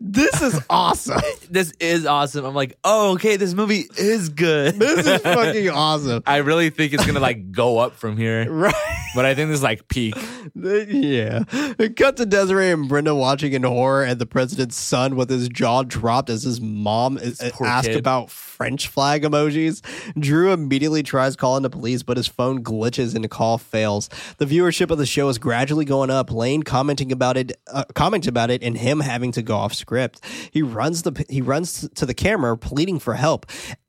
This 0.00 0.40
is 0.42 0.60
awesome. 0.70 1.20
this 1.50 1.72
is 1.80 2.06
awesome. 2.06 2.44
I'm 2.44 2.54
like, 2.54 2.76
oh, 2.84 3.12
okay, 3.14 3.36
this 3.36 3.54
movie 3.54 3.84
is 3.98 4.28
good. 4.28 4.78
This 4.78 5.06
is 5.06 5.20
fucking 5.22 5.68
awesome. 5.70 6.22
I 6.26 6.38
really 6.38 6.70
think 6.70 6.92
it's 6.92 7.04
gonna 7.06 7.20
like 7.20 7.52
go 7.52 7.78
up 7.78 7.94
from 7.94 8.16
here, 8.16 8.50
Right. 8.50 8.74
but 9.14 9.24
I 9.24 9.34
think 9.34 9.48
this 9.48 9.56
is 9.58 9.62
like 9.62 9.88
peak. 9.88 10.14
Yeah. 10.54 11.44
It 11.78 11.96
Cut 11.96 12.16
to 12.18 12.26
Desiree 12.26 12.70
and 12.70 12.88
Brenda 12.88 13.14
watching 13.14 13.52
in 13.52 13.62
horror 13.62 14.04
at 14.04 14.18
the 14.18 14.26
president's 14.26 14.76
son 14.76 15.16
with 15.16 15.30
his 15.30 15.48
jaw 15.48 15.82
dropped 15.82 16.30
as 16.30 16.42
his 16.42 16.60
mom 16.60 17.18
is, 17.18 17.40
asked 17.40 17.88
kid. 17.88 17.96
about 17.96 18.30
French 18.30 18.88
flag 18.88 19.22
emojis. 19.22 19.82
Drew 20.18 20.52
immediately 20.52 21.02
tries 21.02 21.36
calling 21.36 21.62
the 21.62 21.70
police, 21.70 22.02
but 22.02 22.16
his 22.16 22.26
phone 22.26 22.62
glitches 22.62 23.14
and 23.14 23.24
the 23.24 23.28
call 23.28 23.58
fails. 23.58 24.08
The 24.38 24.46
viewership 24.46 24.90
of 24.90 24.98
the 24.98 25.06
show 25.06 25.28
is 25.28 25.38
gradually 25.38 25.84
going 25.84 26.10
up. 26.10 26.30
Lane 26.30 26.62
commenting 26.62 27.12
about 27.12 27.36
it, 27.36 27.52
uh, 27.72 27.84
commenting 27.94 28.28
about 28.28 28.50
it, 28.50 28.62
and 28.62 28.76
him 28.76 29.00
having 29.00 29.32
to 29.32 29.42
go 29.42 29.55
off 29.56 29.74
script. 29.74 30.20
He 30.52 30.62
runs 30.62 31.02
the 31.02 31.24
he 31.28 31.40
runs 31.40 31.88
to 31.94 32.06
the 32.06 32.14
camera, 32.14 32.56
pleading 32.56 32.98
for 32.98 33.14
help. 33.14 33.46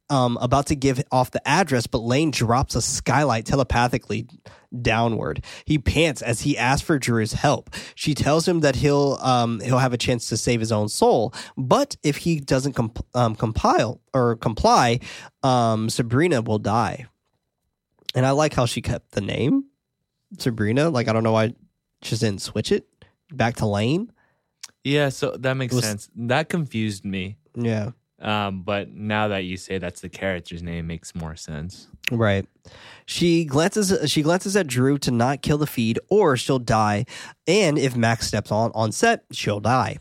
Um, 0.09 0.38
about 0.39 0.68
to 0.68 0.76
give 0.76 1.03
off 1.11 1.32
the 1.32 1.45
address, 1.45 1.86
but 1.86 1.97
Lane 1.97 2.32
drops 2.32 2.76
a 2.76 2.82
skylight 2.82 3.45
telepathically 3.45 4.26
downward. 4.82 5.43
He 5.65 5.78
pants 5.78 6.22
as 6.22 6.41
he 6.41 6.57
asks 6.57 6.86
for 6.86 6.97
Drew's 6.97 7.34
help. 7.34 7.70
She 7.93 8.13
tells 8.13 8.47
him 8.47 8.61
that 8.61 8.78
he'll 8.78 9.18
um, 9.22 9.59
he'll 9.59 9.80
have 9.80 9.93
a 9.93 9.97
chance 9.97 10.30
to 10.30 10.38
save 10.38 10.61
his 10.61 10.72
own 10.72 10.88
soul, 10.88 11.34
but 11.57 11.97
if 12.03 12.18
he 12.18 12.39
doesn't 12.39 12.74
comp- 12.74 13.05
um, 13.13 13.36
compile 13.36 13.99
or 14.13 14.38
comply, 14.38 15.01
um, 15.43 15.89
Sabrina 15.89 16.41
will 16.41 16.59
die. 16.59 17.07
And 18.15 18.26
I 18.26 18.32
like 18.32 18.53
how 18.53 18.65
she 18.65 18.82
kept 18.82 19.11
the 19.11 19.22
name 19.22 19.65
Sabrina. 20.38 20.89
Like 20.89 21.07
I 21.07 21.13
don't 21.13 21.24
know 21.24 21.34
why 21.34 21.53
she 22.01 22.15
didn't 22.15 22.41
switch 22.41 22.72
it 22.72 22.88
back 23.32 23.57
to 23.57 23.65
Lane. 23.65 24.11
Yeah, 24.88 25.09
so 25.09 25.35
that 25.39 25.55
makes 25.55 25.75
Was- 25.75 25.83
sense. 25.83 26.09
That 26.15 26.47
confused 26.49 27.03
me. 27.03 27.38
Yeah. 27.55 27.91
Um, 28.19 28.63
but 28.63 28.89
now 28.89 29.27
that 29.27 29.43
you 29.43 29.57
say 29.57 29.77
that's 29.77 30.01
the 30.01 30.09
character's 30.09 30.63
name, 30.63 30.79
it 30.79 30.88
makes 30.88 31.13
more 31.13 31.35
sense. 31.35 31.88
Right. 32.09 32.47
She 33.05 33.45
glances 33.45 34.09
she 34.09 34.21
glances 34.23 34.55
at 34.55 34.65
Drew 34.65 34.97
to 34.99 35.11
not 35.11 35.41
kill 35.41 35.57
the 35.57 35.67
feed 35.67 35.99
or 36.09 36.35
she'll 36.38 36.57
die. 36.57 37.05
And 37.45 37.77
if 37.77 37.95
Max 37.95 38.25
steps 38.27 38.51
on 38.51 38.71
on 38.73 38.91
set, 38.91 39.25
she'll 39.31 39.59
die. 39.59 39.97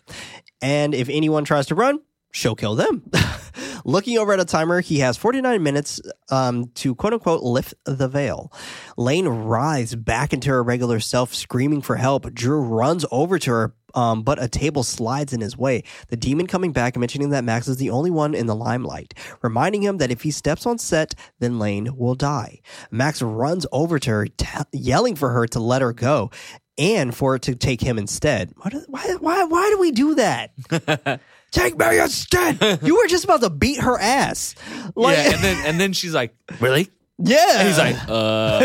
And 0.63 0.95
if 0.95 1.09
anyone 1.09 1.45
tries 1.45 1.67
to 1.67 1.75
run, 1.75 2.01
she'll 2.33 2.55
kill 2.57 2.75
them. 2.77 3.03
Looking 3.87 4.19
over 4.19 4.33
at 4.33 4.41
a 4.41 4.45
timer, 4.45 4.81
he 4.81 4.99
has 4.99 5.17
49 5.17 5.63
minutes 5.63 6.01
um, 6.29 6.73
to 6.75 6.97
quote 6.97 7.13
unquote 7.13 7.45
lift 7.45 7.73
the 7.85 8.09
veil. 8.09 8.53
Lane 8.97 9.29
writhes 9.29 9.95
back 9.95 10.33
into 10.33 10.51
her 10.51 10.61
regular 10.65 10.99
self, 10.99 11.33
screaming 11.33 11.83
for 11.83 11.95
help. 11.95 12.35
Drew 12.35 12.61
runs 12.61 13.07
over 13.13 13.39
to 13.39 13.51
her, 13.53 13.75
um, 13.95 14.25
but 14.25 14.43
a 14.43 14.49
table 14.49 14.83
slides 14.83 15.33
in 15.33 15.41
his 15.41 15.57
way. 15.57 15.85
The 16.09 16.17
demon 16.17 16.49
coming 16.49 16.73
back 16.73 16.97
and 16.97 17.01
mentioning 17.01 17.31
that 17.31 17.45
Max 17.45 17.69
is 17.69 17.77
the 17.77 17.91
only 17.91 18.11
one 18.11 18.35
in 18.35 18.47
the 18.47 18.57
limelight, 18.57 19.15
reminding 19.41 19.85
him 19.85 19.99
that 19.99 20.11
if 20.11 20.23
he 20.23 20.33
steps 20.33 20.67
on 20.67 20.79
set, 20.79 21.15
then 21.39 21.61
Lane 21.61 21.97
will 21.97 22.17
die. 22.17 22.63
Max 22.91 23.23
runs 23.23 23.67
over 23.71 24.01
to 24.01 24.11
her, 24.11 24.27
t- 24.27 24.49
yelling 24.73 25.15
for 25.15 25.31
her 25.31 25.47
to 25.47 25.61
let 25.61 25.81
her 25.81 25.93
go. 25.93 26.33
And 26.77 27.15
for 27.15 27.37
it 27.37 27.43
to 27.43 27.55
take 27.55 27.81
him 27.81 27.99
instead. 27.99 28.53
Why, 28.57 28.71
why, 28.89 29.17
why, 29.21 29.45
why 29.45 29.71
do 29.71 29.79
we 29.79 29.93
do 29.93 30.15
that? 30.17 31.21
take 31.57 31.79
me 31.79 31.99
instead. 31.99 32.81
You 32.83 32.97
were 32.97 33.07
just 33.07 33.25
about 33.25 33.41
to 33.41 33.51
beat 33.51 33.81
her 33.81 33.99
ass. 33.99 34.55
Like, 34.95 35.17
yeah, 35.17 35.35
and 35.35 35.43
then 35.45 35.67
and 35.67 35.81
then 35.81 35.93
she's 35.93 36.15
like, 36.15 36.35
"Really?" 36.61 36.91
yeah. 37.19 37.61
And 37.61 37.69
he's 37.69 37.79
like, 37.79 37.97
"Uh." 38.09 38.61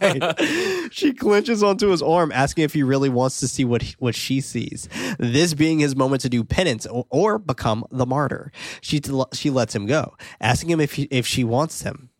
Right. 0.00 0.88
she 0.92 1.12
clinches 1.12 1.62
onto 1.62 1.88
his 1.88 2.02
arm, 2.02 2.32
asking 2.32 2.64
if 2.64 2.72
he 2.72 2.82
really 2.82 3.08
wants 3.08 3.40
to 3.40 3.48
see 3.48 3.64
what 3.64 3.82
he- 3.82 3.94
what 3.98 4.14
she 4.14 4.40
sees. 4.40 4.88
This 5.18 5.54
being 5.54 5.78
his 5.80 5.96
moment 5.96 6.22
to 6.22 6.28
do 6.28 6.44
penance 6.44 6.86
or, 6.86 7.06
or 7.10 7.38
become 7.38 7.84
the 7.90 8.06
martyr. 8.06 8.52
She 8.80 9.00
she 9.32 9.50
lets 9.50 9.74
him 9.74 9.86
go, 9.86 10.14
asking 10.40 10.70
him 10.70 10.80
if 10.80 10.92
he, 10.94 11.04
if 11.10 11.26
she 11.26 11.44
wants 11.44 11.82
him, 11.82 12.10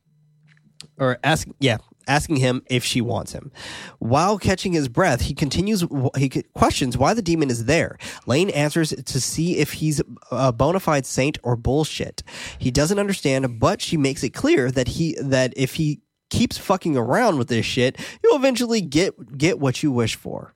or 0.98 1.18
asking 1.22 1.54
yeah. 1.60 1.78
Asking 2.08 2.36
him 2.36 2.62
if 2.68 2.84
she 2.84 3.00
wants 3.00 3.32
him. 3.32 3.52
While 3.98 4.38
catching 4.38 4.72
his 4.72 4.88
breath, 4.88 5.22
he 5.22 5.34
continues. 5.34 5.84
He 6.16 6.28
questions 6.54 6.98
why 6.98 7.14
the 7.14 7.22
demon 7.22 7.48
is 7.50 7.66
there. 7.66 7.96
Lane 8.26 8.50
answers 8.50 8.90
to 8.90 9.20
see 9.20 9.58
if 9.58 9.74
he's 9.74 10.02
a 10.30 10.52
bona 10.52 10.80
fide 10.80 11.06
saint 11.06 11.38
or 11.42 11.56
bullshit. 11.56 12.22
He 12.58 12.70
doesn't 12.70 12.98
understand, 12.98 13.60
but 13.60 13.80
she 13.80 13.96
makes 13.96 14.22
it 14.24 14.30
clear 14.30 14.70
that 14.72 14.88
he 14.88 15.16
that 15.20 15.52
if 15.56 15.74
he 15.74 16.00
keeps 16.30 16.58
fucking 16.58 16.96
around 16.96 17.38
with 17.38 17.48
this 17.48 17.66
shit, 17.66 17.98
you'll 18.22 18.36
eventually 18.36 18.80
get 18.80 19.36
get 19.38 19.58
what 19.60 19.82
you 19.82 19.92
wish 19.92 20.16
for. 20.16 20.54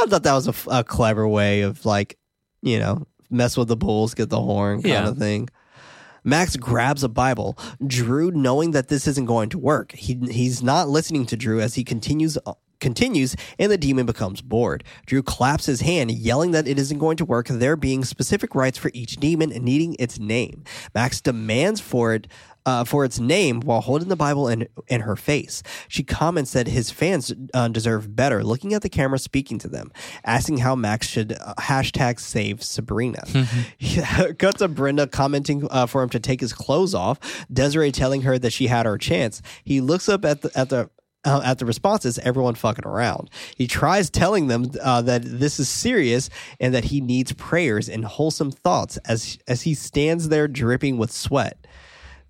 I 0.00 0.06
thought 0.06 0.22
that 0.22 0.34
was 0.34 0.66
a 0.68 0.84
clever 0.84 1.26
way 1.28 1.62
of 1.62 1.84
like, 1.84 2.18
you 2.62 2.78
know, 2.78 3.06
mess 3.30 3.56
with 3.56 3.68
the 3.68 3.76
bulls, 3.76 4.14
get 4.14 4.30
the 4.30 4.40
horn 4.40 4.82
kind 4.82 4.86
Yeah. 4.88 5.08
of 5.08 5.18
thing. 5.18 5.48
Max 6.24 6.56
grabs 6.56 7.02
a 7.02 7.08
Bible. 7.08 7.58
Drew, 7.84 8.30
knowing 8.30 8.70
that 8.72 8.88
this 8.88 9.06
isn't 9.06 9.26
going 9.26 9.48
to 9.50 9.58
work, 9.58 9.92
he 9.92 10.14
he's 10.30 10.62
not 10.62 10.88
listening 10.88 11.26
to 11.26 11.36
Drew 11.36 11.60
as 11.60 11.74
he 11.74 11.84
continues 11.84 12.38
uh, 12.46 12.54
continues 12.82 13.34
and 13.58 13.72
the 13.72 13.78
demon 13.78 14.04
becomes 14.04 14.42
bored. 14.42 14.84
Drew 15.06 15.22
claps 15.22 15.66
his 15.66 15.80
hand, 15.80 16.10
yelling 16.10 16.50
that 16.50 16.68
it 16.68 16.78
isn't 16.78 16.98
going 16.98 17.16
to 17.16 17.24
work, 17.24 17.46
there 17.48 17.76
being 17.76 18.04
specific 18.04 18.54
rites 18.54 18.76
for 18.76 18.90
each 18.92 19.16
demon 19.16 19.52
and 19.52 19.64
needing 19.64 19.96
its 19.98 20.18
name. 20.18 20.64
Max 20.94 21.20
demands 21.20 21.80
for 21.80 22.12
it 22.12 22.26
uh, 22.66 22.84
for 22.84 23.04
its 23.04 23.18
name 23.18 23.60
while 23.60 23.80
holding 23.80 24.08
the 24.08 24.16
Bible 24.16 24.48
in, 24.48 24.68
in 24.88 25.02
her 25.02 25.16
face. 25.16 25.62
She 25.88 26.02
comments 26.02 26.52
that 26.52 26.66
his 26.66 26.90
fans 26.90 27.32
uh, 27.54 27.68
deserve 27.68 28.14
better, 28.14 28.44
looking 28.44 28.74
at 28.74 28.82
the 28.82 28.88
camera, 28.88 29.18
speaking 29.18 29.58
to 29.58 29.68
them, 29.68 29.92
asking 30.24 30.58
how 30.58 30.74
Max 30.74 31.06
should 31.06 31.32
uh, 31.32 31.54
hashtag 31.58 32.20
save 32.20 32.62
Sabrina. 32.62 33.24
Cut 34.38 34.58
to 34.58 34.68
Brenda 34.68 35.06
commenting 35.06 35.66
uh, 35.70 35.86
for 35.86 36.02
him 36.02 36.08
to 36.10 36.20
take 36.20 36.40
his 36.40 36.52
clothes 36.52 36.94
off. 36.94 37.18
Desiree 37.52 37.92
telling 37.92 38.22
her 38.22 38.38
that 38.38 38.52
she 38.52 38.66
had 38.66 38.86
her 38.86 38.98
chance. 38.98 39.42
He 39.64 39.80
looks 39.80 40.08
up 40.08 40.24
at 40.24 40.42
the 40.42 40.50
at 40.58 40.68
the 40.68 40.90
uh, 41.24 41.40
at 41.44 41.58
the 41.58 41.66
responses, 41.66 42.18
everyone 42.18 42.54
fucking 42.54 42.86
around. 42.86 43.30
He 43.56 43.66
tries 43.66 44.10
telling 44.10 44.48
them 44.48 44.72
uh, 44.82 45.02
that 45.02 45.22
this 45.24 45.60
is 45.60 45.68
serious 45.68 46.28
and 46.58 46.74
that 46.74 46.84
he 46.84 47.00
needs 47.00 47.32
prayers 47.32 47.88
and 47.88 48.04
wholesome 48.04 48.50
thoughts 48.50 48.96
as 48.98 49.38
as 49.46 49.62
he 49.62 49.74
stands 49.74 50.28
there 50.28 50.48
dripping 50.48 50.98
with 50.98 51.12
sweat. 51.12 51.66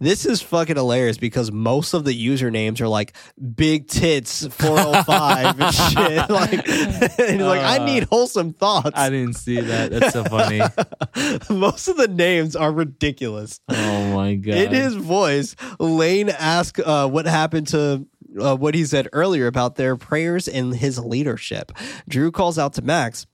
This 0.02 0.26
is 0.26 0.42
fucking 0.42 0.74
hilarious 0.74 1.16
because 1.16 1.52
most 1.52 1.94
of 1.94 2.04
the 2.04 2.12
usernames 2.12 2.80
are 2.80 2.88
like 2.88 3.12
big 3.54 3.86
tits 3.86 4.44
405 4.48 5.60
and 5.60 5.74
shit. 5.92 6.28
Like, 6.28 6.68
and 6.68 7.30
he's 7.36 7.40
like, 7.40 7.62
I 7.62 7.84
need 7.84 8.02
wholesome 8.10 8.52
thoughts. 8.52 8.90
I 8.94 9.10
didn't 9.10 9.34
see 9.34 9.60
that. 9.60 9.92
That's 9.92 10.12
so 10.12 10.24
funny. 10.24 10.60
most 11.56 11.86
of 11.86 11.96
the 11.98 12.08
names 12.08 12.56
are 12.56 12.72
ridiculous. 12.72 13.60
oh 13.68 14.14
my 14.14 14.34
god! 14.34 14.54
In 14.54 14.72
his 14.72 14.96
voice, 14.96 15.54
Lane 15.78 16.30
asked 16.30 16.80
uh, 16.80 17.08
what 17.08 17.26
happened 17.26 17.68
to 17.68 18.04
uh, 18.40 18.56
what 18.56 18.74
he 18.74 18.84
said 18.84 19.08
earlier 19.12 19.46
about 19.46 19.76
their 19.76 19.96
prayers 19.96 20.48
and 20.48 20.74
his 20.74 20.98
leadership. 20.98 21.70
Drew 22.08 22.32
calls 22.32 22.58
out 22.58 22.72
to 22.74 22.82
Max. 22.82 23.28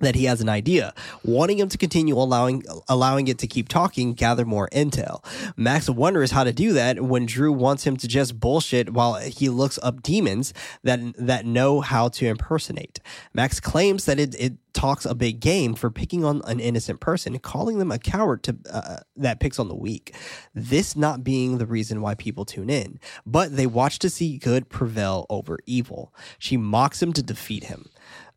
That 0.00 0.14
he 0.14 0.24
has 0.24 0.40
an 0.40 0.48
idea, 0.48 0.94
wanting 1.24 1.58
him 1.58 1.68
to 1.68 1.78
continue 1.78 2.16
allowing 2.16 2.62
allowing 2.88 3.28
it 3.28 3.38
to 3.38 3.46
keep 3.46 3.68
talking, 3.68 4.14
gather 4.14 4.44
more 4.44 4.68
intel. 4.70 5.24
Max 5.56 5.88
wonders 5.88 6.30
how 6.30 6.44
to 6.44 6.52
do 6.52 6.72
that 6.72 7.02
when 7.02 7.26
Drew 7.26 7.52
wants 7.52 7.84
him 7.84 7.96
to 7.98 8.08
just 8.08 8.38
bullshit 8.38 8.92
while 8.92 9.14
he 9.14 9.48
looks 9.48 9.78
up 9.82 10.02
demons 10.02 10.54
that 10.82 11.00
that 11.18 11.46
know 11.46 11.80
how 11.80 12.08
to 12.08 12.26
impersonate. 12.26 13.00
Max 13.34 13.60
claims 13.60 14.04
that 14.04 14.18
it, 14.18 14.34
it 14.38 14.54
talks 14.72 15.04
a 15.04 15.14
big 15.14 15.40
game 15.40 15.74
for 15.74 15.90
picking 15.90 16.24
on 16.24 16.40
an 16.46 16.60
innocent 16.60 17.00
person, 17.00 17.38
calling 17.40 17.78
them 17.78 17.90
a 17.90 17.98
coward 17.98 18.42
to 18.44 18.56
uh, 18.72 18.98
that 19.16 19.40
picks 19.40 19.58
on 19.58 19.68
the 19.68 19.74
weak. 19.74 20.14
This 20.54 20.96
not 20.96 21.24
being 21.24 21.58
the 21.58 21.66
reason 21.66 22.00
why 22.00 22.14
people 22.14 22.44
tune 22.44 22.70
in, 22.70 23.00
but 23.26 23.56
they 23.56 23.66
watch 23.66 23.98
to 24.00 24.10
see 24.10 24.38
good 24.38 24.68
prevail 24.68 25.26
over 25.28 25.58
evil. 25.66 26.14
She 26.38 26.56
mocks 26.56 27.02
him 27.02 27.12
to 27.14 27.22
defeat 27.22 27.64
him. 27.64 27.90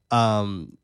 Um, 0.09 0.77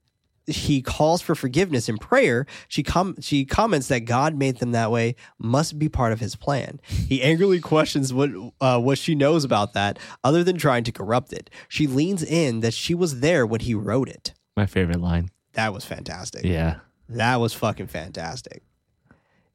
he 0.47 0.81
calls 0.81 1.21
for 1.21 1.35
forgiveness 1.35 1.89
in 1.89 1.97
prayer. 1.97 2.45
She 2.69 2.81
com- 2.81 3.19
she 3.19 3.45
comments 3.45 3.89
that 3.89 4.01
God 4.01 4.35
made 4.35 4.57
them 4.59 4.71
that 4.71 4.91
way 4.91 5.15
must 5.37 5.77
be 5.77 5.89
part 5.89 6.13
of 6.13 6.19
His 6.19 6.35
plan. 6.35 6.79
He 6.87 7.21
angrily 7.21 7.59
questions 7.59 8.13
what 8.13 8.31
uh, 8.61 8.79
what 8.79 8.97
she 8.97 9.13
knows 9.13 9.43
about 9.43 9.73
that, 9.73 9.99
other 10.23 10.43
than 10.43 10.57
trying 10.57 10.85
to 10.85 10.91
corrupt 10.91 11.33
it. 11.33 11.49
She 11.67 11.85
leans 11.85 12.23
in 12.23 12.61
that 12.61 12.73
she 12.73 12.95
was 12.95 13.19
there 13.19 13.45
when 13.45 13.59
he 13.59 13.73
wrote 13.75 14.09
it. 14.09 14.33
My 14.55 14.65
favorite 14.65 15.01
line. 15.01 15.29
That 15.53 15.73
was 15.73 15.85
fantastic. 15.85 16.45
Yeah. 16.45 16.77
That 17.09 17.39
was 17.39 17.53
fucking 17.53 17.87
fantastic. 17.87 18.63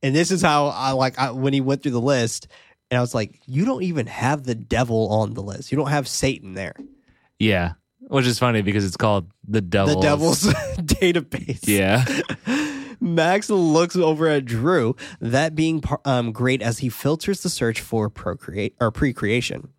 And 0.02 0.14
this 0.14 0.30
is 0.30 0.42
how 0.42 0.66
I 0.66 0.92
like 0.92 1.18
I, 1.18 1.30
when 1.30 1.52
he 1.52 1.60
went 1.60 1.82
through 1.82 1.92
the 1.92 2.00
list, 2.00 2.48
and 2.90 2.98
I 2.98 3.00
was 3.00 3.14
like, 3.14 3.40
you 3.46 3.64
don't 3.64 3.82
even 3.82 4.06
have 4.06 4.44
the 4.44 4.54
devil 4.54 5.08
on 5.10 5.34
the 5.34 5.42
list. 5.42 5.72
You 5.72 5.78
don't 5.78 5.88
have 5.88 6.06
Satan 6.06 6.54
there. 6.54 6.74
Yeah. 7.38 7.72
Which 8.12 8.26
is 8.26 8.38
funny 8.38 8.60
because 8.60 8.84
it's 8.84 8.98
called 8.98 9.30
the 9.48 9.62
Devil's. 9.62 9.94
The 9.94 10.02
devil's 10.02 10.42
database. 10.76 11.66
Yeah. 11.66 12.04
Max 13.00 13.48
looks 13.48 13.96
over 13.96 14.28
at 14.28 14.44
Drew, 14.44 14.94
that 15.20 15.54
being 15.54 15.82
um, 16.04 16.30
great 16.30 16.60
as 16.60 16.80
he 16.80 16.90
filters 16.90 17.42
the 17.42 17.48
search 17.48 17.80
for 17.80 18.10
procreate 18.10 18.76
or 18.80 18.90
pre-creation. 18.90 19.70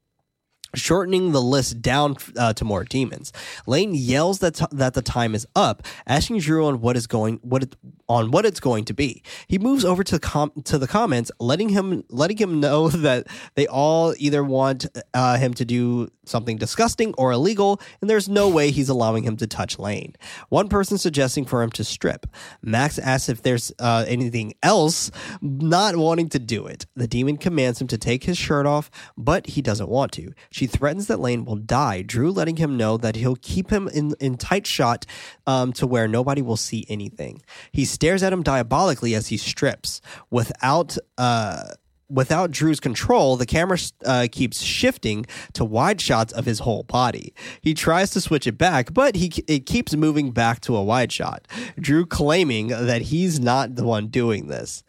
Shortening 0.75 1.31
the 1.31 1.41
list 1.41 1.81
down 1.81 2.15
uh, 2.37 2.53
to 2.53 2.65
more 2.65 2.83
demons, 2.83 3.31
Lane 3.67 3.93
yells 3.93 4.39
that 4.39 4.55
t- 4.55 4.65
that 4.71 4.93
the 4.93 5.01
time 5.01 5.35
is 5.35 5.45
up, 5.55 5.83
asking 6.07 6.39
Drew 6.39 6.65
on 6.65 6.81
what 6.81 6.97
is 6.97 7.05
going 7.07 7.39
what 7.43 7.63
it, 7.63 7.75
on 8.09 8.31
what 8.31 8.45
it's 8.45 8.59
going 8.59 8.85
to 8.85 8.93
be. 8.93 9.23
He 9.47 9.59
moves 9.59 9.85
over 9.85 10.03
to 10.03 10.19
com- 10.19 10.51
to 10.63 10.77
the 10.77 10.87
comments, 10.87 11.31
letting 11.39 11.69
him 11.69 12.03
letting 12.09 12.37
him 12.37 12.59
know 12.59 12.89
that 13.07 13.27
they 13.55 13.67
all 13.67 14.13
either 14.17 14.43
want 14.43 14.85
uh, 15.13 15.37
him 15.37 15.53
to 15.55 15.65
do 15.65 16.09
something 16.25 16.57
disgusting 16.57 17.13
or 17.17 17.31
illegal, 17.31 17.79
and 18.01 18.09
there's 18.09 18.29
no 18.29 18.49
way 18.49 18.71
he's 18.71 18.89
allowing 18.89 19.23
him 19.23 19.37
to 19.37 19.47
touch 19.47 19.77
Lane. 19.77 20.15
One 20.49 20.69
person 20.69 20.97
suggesting 20.97 21.45
for 21.45 21.61
him 21.61 21.71
to 21.71 21.83
strip. 21.83 22.25
Max 22.61 22.97
asks 22.97 23.29
if 23.29 23.41
there's 23.41 23.71
uh, 23.79 24.05
anything 24.07 24.53
else, 24.63 25.11
not 25.41 25.95
wanting 25.97 26.29
to 26.29 26.39
do 26.39 26.65
it. 26.65 26.85
The 26.95 27.07
demon 27.07 27.37
commands 27.37 27.81
him 27.81 27.87
to 27.87 27.97
take 27.97 28.23
his 28.23 28.37
shirt 28.37 28.65
off, 28.65 28.89
but 29.17 29.47
he 29.47 29.61
doesn't 29.61 29.89
want 29.89 30.11
to. 30.13 30.33
She 30.49 30.62
threatens 30.67 31.07
that 31.07 31.19
Lane 31.19 31.45
will 31.45 31.55
die, 31.55 32.01
Drew 32.01 32.31
letting 32.31 32.57
him 32.57 32.77
know 32.77 32.97
that 32.97 33.15
he'll 33.15 33.37
keep 33.37 33.69
him 33.69 33.87
in, 33.87 34.13
in 34.19 34.37
tight 34.37 34.67
shot 34.67 35.05
um, 35.47 35.73
to 35.73 35.87
where 35.87 36.07
nobody 36.07 36.41
will 36.41 36.57
see 36.57 36.85
anything. 36.89 37.41
He 37.71 37.85
stares 37.85 38.23
at 38.23 38.33
him 38.33 38.43
diabolically 38.43 39.15
as 39.15 39.27
he 39.27 39.37
strips. 39.37 40.01
Without 40.29 40.97
uh, 41.17 41.65
without 42.09 42.51
Drew's 42.51 42.79
control, 42.79 43.37
the 43.37 43.45
camera 43.45 43.77
uh, 44.05 44.27
keeps 44.31 44.61
shifting 44.61 45.25
to 45.53 45.65
wide 45.65 45.99
shots 45.99 46.31
of 46.33 46.45
his 46.45 46.59
whole 46.59 46.83
body. 46.83 47.33
He 47.61 47.73
tries 47.73 48.11
to 48.11 48.21
switch 48.21 48.45
it 48.45 48.57
back, 48.57 48.93
but 48.93 49.15
he 49.15 49.31
it 49.47 49.65
keeps 49.65 49.95
moving 49.95 50.31
back 50.31 50.61
to 50.61 50.75
a 50.75 50.83
wide 50.83 51.11
shot. 51.11 51.47
Drew 51.79 52.05
claiming 52.05 52.67
that 52.67 53.03
he's 53.03 53.39
not 53.39 53.75
the 53.75 53.83
one 53.83 54.07
doing 54.07 54.47
this. 54.47 54.83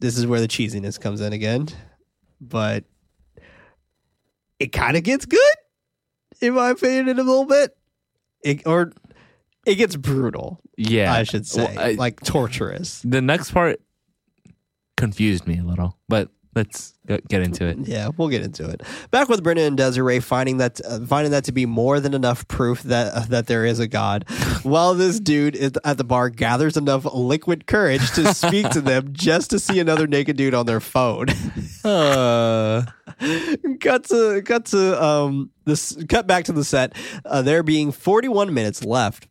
This 0.00 0.18
is 0.18 0.26
where 0.26 0.40
the 0.40 0.48
cheesiness 0.48 1.00
comes 1.00 1.20
in 1.20 1.32
again, 1.32 1.68
but 2.40 2.84
it 4.62 4.72
kind 4.72 4.96
of 4.96 5.02
gets 5.02 5.26
good, 5.26 5.54
in 6.40 6.54
my 6.54 6.70
opinion, 6.70 7.08
in 7.08 7.18
a 7.18 7.22
little 7.22 7.46
bit. 7.46 7.76
It, 8.44 8.66
or 8.66 8.92
it 9.66 9.74
gets 9.76 9.96
brutal. 9.96 10.60
Yeah. 10.76 11.12
I 11.12 11.22
should 11.24 11.46
say, 11.46 11.64
Well, 11.64 11.78
I- 11.78 11.92
like 11.92 12.20
torturous. 12.20 13.02
the 13.04 13.20
next 13.20 13.50
part 13.52 13.80
confused 14.96 15.46
me 15.46 15.58
a 15.58 15.64
little, 15.64 15.98
but 16.08 16.28
let's 16.54 16.94
get 17.28 17.42
into 17.42 17.66
it. 17.66 17.78
Yeah, 17.80 18.10
we'll 18.16 18.28
get 18.28 18.42
into 18.42 18.68
it. 18.68 18.82
Back 19.10 19.28
with 19.28 19.42
Brenda 19.42 19.62
and 19.62 19.76
Desiree 19.76 20.20
finding 20.20 20.58
that 20.58 20.80
uh, 20.84 21.00
finding 21.06 21.32
that 21.32 21.44
to 21.44 21.52
be 21.52 21.66
more 21.66 21.98
than 21.98 22.14
enough 22.14 22.46
proof 22.46 22.82
that 22.84 23.12
uh, 23.14 23.20
that 23.30 23.46
there 23.46 23.64
is 23.64 23.78
a 23.80 23.88
god. 23.88 24.28
While 24.62 24.94
this 24.94 25.18
dude 25.18 25.56
is 25.56 25.72
at 25.84 25.96
the 25.98 26.04
bar 26.04 26.28
gathers 26.30 26.76
enough 26.76 27.04
liquid 27.12 27.66
courage 27.66 28.08
to 28.12 28.32
speak 28.34 28.68
to 28.70 28.80
them 28.80 29.12
just 29.12 29.50
to 29.50 29.58
see 29.58 29.80
another 29.80 30.06
naked 30.06 30.36
dude 30.36 30.54
on 30.54 30.66
their 30.66 30.80
phone. 30.80 31.26
Uh, 31.84 32.84
cut 33.80 34.04
to 34.04 34.42
cut 34.44 34.66
to 34.66 35.02
um 35.02 35.50
this 35.64 35.96
cut 36.08 36.26
back 36.26 36.44
to 36.44 36.52
the 36.52 36.64
set. 36.64 36.96
Uh, 37.24 37.42
there 37.42 37.62
being 37.62 37.92
41 37.92 38.52
minutes 38.52 38.84
left. 38.84 39.28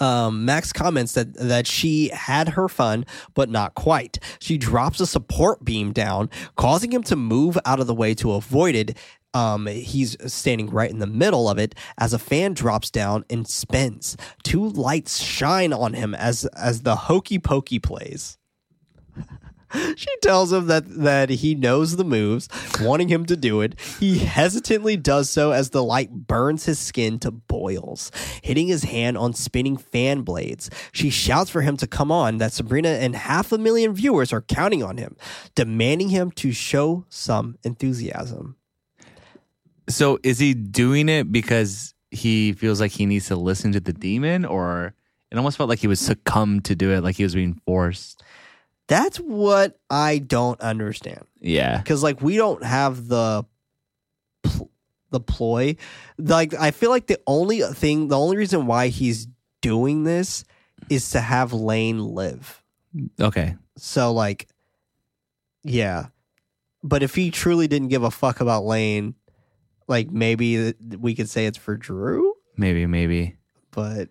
Um, 0.00 0.44
Max 0.44 0.72
comments 0.72 1.12
that 1.14 1.34
that 1.34 1.66
she 1.66 2.08
had 2.08 2.50
her 2.50 2.68
fun, 2.68 3.04
but 3.34 3.48
not 3.48 3.74
quite. 3.74 4.18
She 4.40 4.58
drops 4.58 5.00
a 5.00 5.06
support 5.06 5.64
beam 5.64 5.92
down, 5.92 6.30
causing 6.56 6.92
him 6.92 7.02
to 7.04 7.16
move 7.16 7.58
out 7.64 7.80
of 7.80 7.86
the 7.86 7.94
way 7.94 8.14
to 8.14 8.32
avoid 8.32 8.74
it. 8.74 8.96
Um, 9.34 9.66
he's 9.66 10.16
standing 10.32 10.70
right 10.70 10.90
in 10.90 11.00
the 11.00 11.06
middle 11.06 11.48
of 11.48 11.58
it 11.58 11.74
as 11.98 12.12
a 12.12 12.18
fan 12.18 12.54
drops 12.54 12.90
down 12.90 13.24
and 13.28 13.46
spins. 13.46 14.16
Two 14.42 14.68
lights 14.68 15.20
shine 15.20 15.72
on 15.72 15.94
him 15.94 16.14
as 16.14 16.44
as 16.56 16.82
the 16.82 16.96
hokey 16.96 17.38
pokey 17.38 17.78
plays. 17.78 18.38
She 19.96 20.16
tells 20.22 20.52
him 20.52 20.66
that 20.66 20.88
that 21.02 21.28
he 21.28 21.54
knows 21.54 21.96
the 21.96 22.04
moves, 22.04 22.48
wanting 22.80 23.08
him 23.08 23.26
to 23.26 23.36
do 23.36 23.60
it. 23.60 23.78
He 23.98 24.18
hesitantly 24.18 24.96
does 24.96 25.28
so 25.28 25.50
as 25.52 25.70
the 25.70 25.82
light 25.82 26.10
burns 26.10 26.64
his 26.64 26.78
skin 26.78 27.18
to 27.20 27.30
boils, 27.30 28.10
hitting 28.42 28.68
his 28.68 28.84
hand 28.84 29.18
on 29.18 29.34
spinning 29.34 29.76
fan 29.76 30.22
blades. 30.22 30.70
She 30.92 31.10
shouts 31.10 31.50
for 31.50 31.62
him 31.62 31.76
to 31.78 31.86
come 31.86 32.12
on 32.12 32.38
that 32.38 32.52
Sabrina 32.52 32.90
and 32.90 33.14
half 33.16 33.52
a 33.52 33.58
million 33.58 33.92
viewers 33.92 34.32
are 34.32 34.42
counting 34.42 34.82
on 34.82 34.96
him, 34.98 35.16
demanding 35.54 36.10
him 36.10 36.30
to 36.32 36.52
show 36.52 37.04
some 37.08 37.58
enthusiasm. 37.64 38.56
so 39.88 40.18
is 40.22 40.38
he 40.38 40.54
doing 40.54 41.08
it 41.08 41.32
because 41.32 41.94
he 42.10 42.52
feels 42.52 42.80
like 42.80 42.92
he 42.92 43.06
needs 43.06 43.26
to 43.28 43.36
listen 43.36 43.72
to 43.72 43.80
the 43.80 43.92
demon, 43.92 44.44
or 44.44 44.94
it 45.30 45.36
almost 45.36 45.56
felt 45.58 45.68
like 45.68 45.80
he 45.80 45.86
was 45.86 46.00
succumbed 46.00 46.64
to 46.66 46.74
do 46.74 46.90
it, 46.92 47.02
like 47.02 47.16
he 47.16 47.24
was 47.24 47.34
being 47.34 47.60
forced? 47.66 48.22
That's 48.88 49.18
what 49.18 49.78
I 49.88 50.18
don't 50.18 50.60
understand. 50.60 51.24
Yeah. 51.40 51.78
because 51.78 52.02
like 52.02 52.20
we 52.20 52.36
don't 52.36 52.64
have 52.64 53.06
the 53.06 53.44
pl- 54.42 54.70
the 55.10 55.20
ploy 55.20 55.76
like 56.18 56.52
i 56.52 56.70
feel 56.72 56.90
like 56.90 57.06
the 57.06 57.18
only 57.26 57.60
thing 57.62 58.08
the 58.08 58.18
only 58.18 58.36
reason 58.36 58.66
why 58.66 58.88
he's 58.88 59.26
doing 59.62 60.04
this 60.04 60.44
is 60.90 61.10
to 61.12 61.20
have 61.20 61.52
lane 61.54 61.98
live 61.98 62.62
Okay. 63.18 63.56
so 63.78 64.12
like 64.12 64.48
yeah 65.62 66.06
but 66.82 67.02
if 67.02 67.14
he 67.14 67.30
truly 67.30 67.68
didn't 67.68 67.88
give 67.88 68.02
a 68.02 68.10
fuck 68.10 68.40
about 68.40 68.64
lane 68.64 69.14
like 69.86 70.10
maybe 70.10 70.74
we 70.98 71.14
could 71.14 71.30
say 71.30 71.46
it's 71.46 71.56
for 71.56 71.76
drew 71.76 72.34
Maybe, 72.56 72.84
maybe. 72.86 73.36
but 73.70 74.08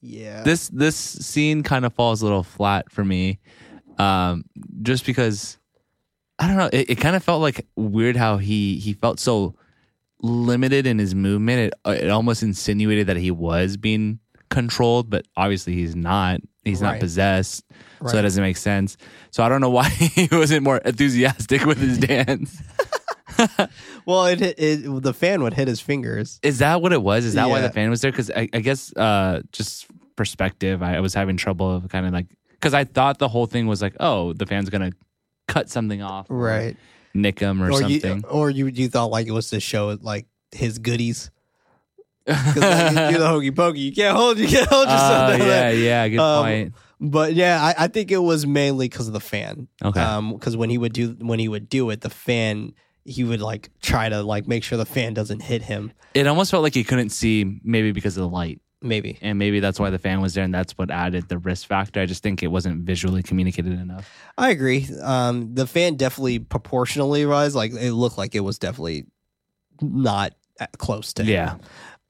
yeah 0.00 0.42
this 0.44 0.68
this 0.68 0.94
scene 0.96 1.62
kind 1.64 1.84
of 1.84 1.92
falls 1.92 2.22
a 2.22 2.24
little 2.24 2.44
flat 2.44 2.92
for 2.92 3.04
me 3.04 3.40
um 3.98 4.44
just 4.82 5.04
because 5.06 5.58
i 6.38 6.46
don't 6.46 6.56
know 6.56 6.70
it, 6.72 6.90
it 6.90 6.94
kind 6.96 7.16
of 7.16 7.22
felt 7.24 7.40
like 7.42 7.66
weird 7.76 8.16
how 8.16 8.36
he 8.38 8.78
he 8.78 8.92
felt 8.92 9.18
so 9.20 9.54
limited 10.22 10.86
in 10.86 10.98
his 10.98 11.14
movement 11.14 11.58
it, 11.60 11.74
uh, 11.86 11.90
it 11.90 12.10
almost 12.10 12.42
insinuated 12.42 13.06
that 13.06 13.16
he 13.16 13.30
was 13.30 13.76
being 13.76 14.18
controlled 14.50 15.08
but 15.10 15.24
obviously 15.36 15.74
he's 15.74 15.94
not 15.94 16.40
he's 16.64 16.80
Right. 16.82 16.92
not 16.94 17.00
possessed 17.00 17.64
so 17.68 17.74
Right. 18.06 18.12
that 18.14 18.22
doesn't 18.22 18.42
make 18.42 18.56
sense 18.56 18.96
so 19.30 19.42
i 19.42 19.48
don't 19.48 19.60
know 19.60 19.70
why 19.78 19.88
he 19.88 20.28
wasn't 20.32 20.62
more 20.64 20.78
enthusiastic 20.78 21.64
with 21.64 21.78
his 21.78 21.98
dance 21.98 22.60
well 24.06 24.26
it, 24.26 24.40
hit- 24.40 24.58
it 24.58 25.02
the 25.02 25.14
fan 25.14 25.42
would 25.42 25.54
hit 25.54 25.68
his 25.68 25.80
fingers 25.80 26.40
Is 26.42 26.58
that 26.58 26.82
what 26.82 26.92
it 26.92 27.02
was? 27.02 27.24
Is 27.24 27.34
that 27.34 27.48
why 27.48 27.60
Yeah. 27.60 27.68
the 27.68 27.72
fan 27.72 27.88
was 27.90 28.00
there? 28.00 28.10
Because 28.10 28.30
I, 28.32 28.48
I 28.52 28.58
guess 28.60 28.92
uh, 28.96 29.42
just 29.52 29.86
perspective, 30.16 30.82
I 30.82 30.98
was 30.98 31.14
having 31.14 31.36
trouble 31.36 31.70
of 31.70 31.88
kind 31.88 32.04
of 32.06 32.12
like 32.12 32.26
because 32.58 32.74
I 32.74 32.84
thought 32.84 33.18
the 33.18 33.28
whole 33.28 33.46
thing 33.46 33.66
was 33.66 33.80
like, 33.82 33.94
oh, 34.00 34.32
the 34.32 34.46
fan's 34.46 34.70
gonna 34.70 34.92
cut 35.46 35.70
something 35.70 36.02
off, 36.02 36.26
right 36.28 36.76
Nick 37.14 37.38
him 37.40 37.62
or, 37.62 37.70
or 37.70 37.80
something. 37.80 38.16
you 38.18 38.22
or 38.28 38.50
you 38.50 38.66
you 38.66 38.88
thought 38.88 39.06
like 39.10 39.26
it 39.26 39.32
was 39.32 39.50
to 39.50 39.60
show 39.60 39.96
like 40.02 40.26
his 40.52 40.78
goodies 40.78 41.30
Because 42.26 42.56
like, 42.58 42.92
you 42.92 43.12
do 43.12 43.18
the 43.18 43.28
hokey 43.28 43.50
pokey, 43.50 43.80
you 43.80 43.92
can't 43.92 44.14
hold, 44.16 44.38
you 44.38 44.46
can't 44.46 44.68
hold 44.68 44.86
yourself 44.86 45.30
down 45.30 45.38
yeah, 45.40 45.46
there. 45.46 45.74
yeah, 45.74 46.08
good 46.08 46.18
Um, 46.20 46.44
point. 46.44 46.74
But 47.00 47.32
yeah, 47.34 47.62
I, 47.78 47.84
I 47.84 47.88
think 47.88 48.10
it 48.10 48.18
was 48.18 48.46
mainly 48.46 48.86
because 48.88 49.06
of 49.06 49.14
the 49.14 49.20
fan. 49.20 49.68
Okay, 49.82 50.00
Um, 50.00 50.34
because 50.34 50.54
when 50.56 50.68
he 50.68 50.76
would 50.76 50.92
do 50.92 51.16
when 51.20 51.38
he 51.38 51.48
would 51.48 51.68
do 51.70 51.88
it, 51.90 52.02
the 52.02 52.10
fan 52.10 52.74
he 53.06 53.24
would 53.24 53.40
like 53.40 53.70
try 53.80 54.10
to 54.10 54.22
like 54.22 54.46
make 54.46 54.62
sure 54.62 54.76
the 54.76 54.84
fan 54.84 55.14
doesn't 55.14 55.40
hit 55.40 55.62
him. 55.62 55.90
it 56.12 56.26
almost 56.26 56.50
felt 56.50 56.62
like 56.62 56.74
he 56.74 56.84
couldn't 56.84 57.10
see, 57.10 57.60
maybe 57.64 57.92
because 57.92 58.16
of 58.18 58.22
the 58.22 58.28
light. 58.28 58.60
Maybe. 58.82 59.18
and 59.22 59.38
maybe 59.38 59.60
that's 59.60 59.78
why 59.80 59.90
the 59.90 59.98
fan 59.98 60.20
was 60.20 60.34
there, 60.34 60.44
and 60.44 60.54
that's 60.54 60.72
what 60.78 60.90
added 60.90 61.28
the 61.28 61.38
risk 61.38 61.66
factor. 61.66 62.00
I 62.00 62.06
just 62.06 62.22
think 62.22 62.42
it 62.42 62.48
wasn't 62.48 62.82
visually 62.84 63.22
communicated 63.22 63.72
enough. 63.72 64.10
I 64.36 64.50
agree. 64.50 64.86
Um, 65.02 65.54
the 65.54 65.66
fan 65.66 65.96
definitely 65.96 66.38
proportionally 66.38 67.24
rise. 67.24 67.54
Like 67.54 67.72
it 67.72 67.92
looked 67.92 68.18
like 68.18 68.34
it 68.34 68.40
was 68.40 68.58
definitely 68.58 69.06
not 69.80 70.34
close 70.78 71.12
to. 71.14 71.22
him. 71.24 71.28
Yeah, 71.28 71.56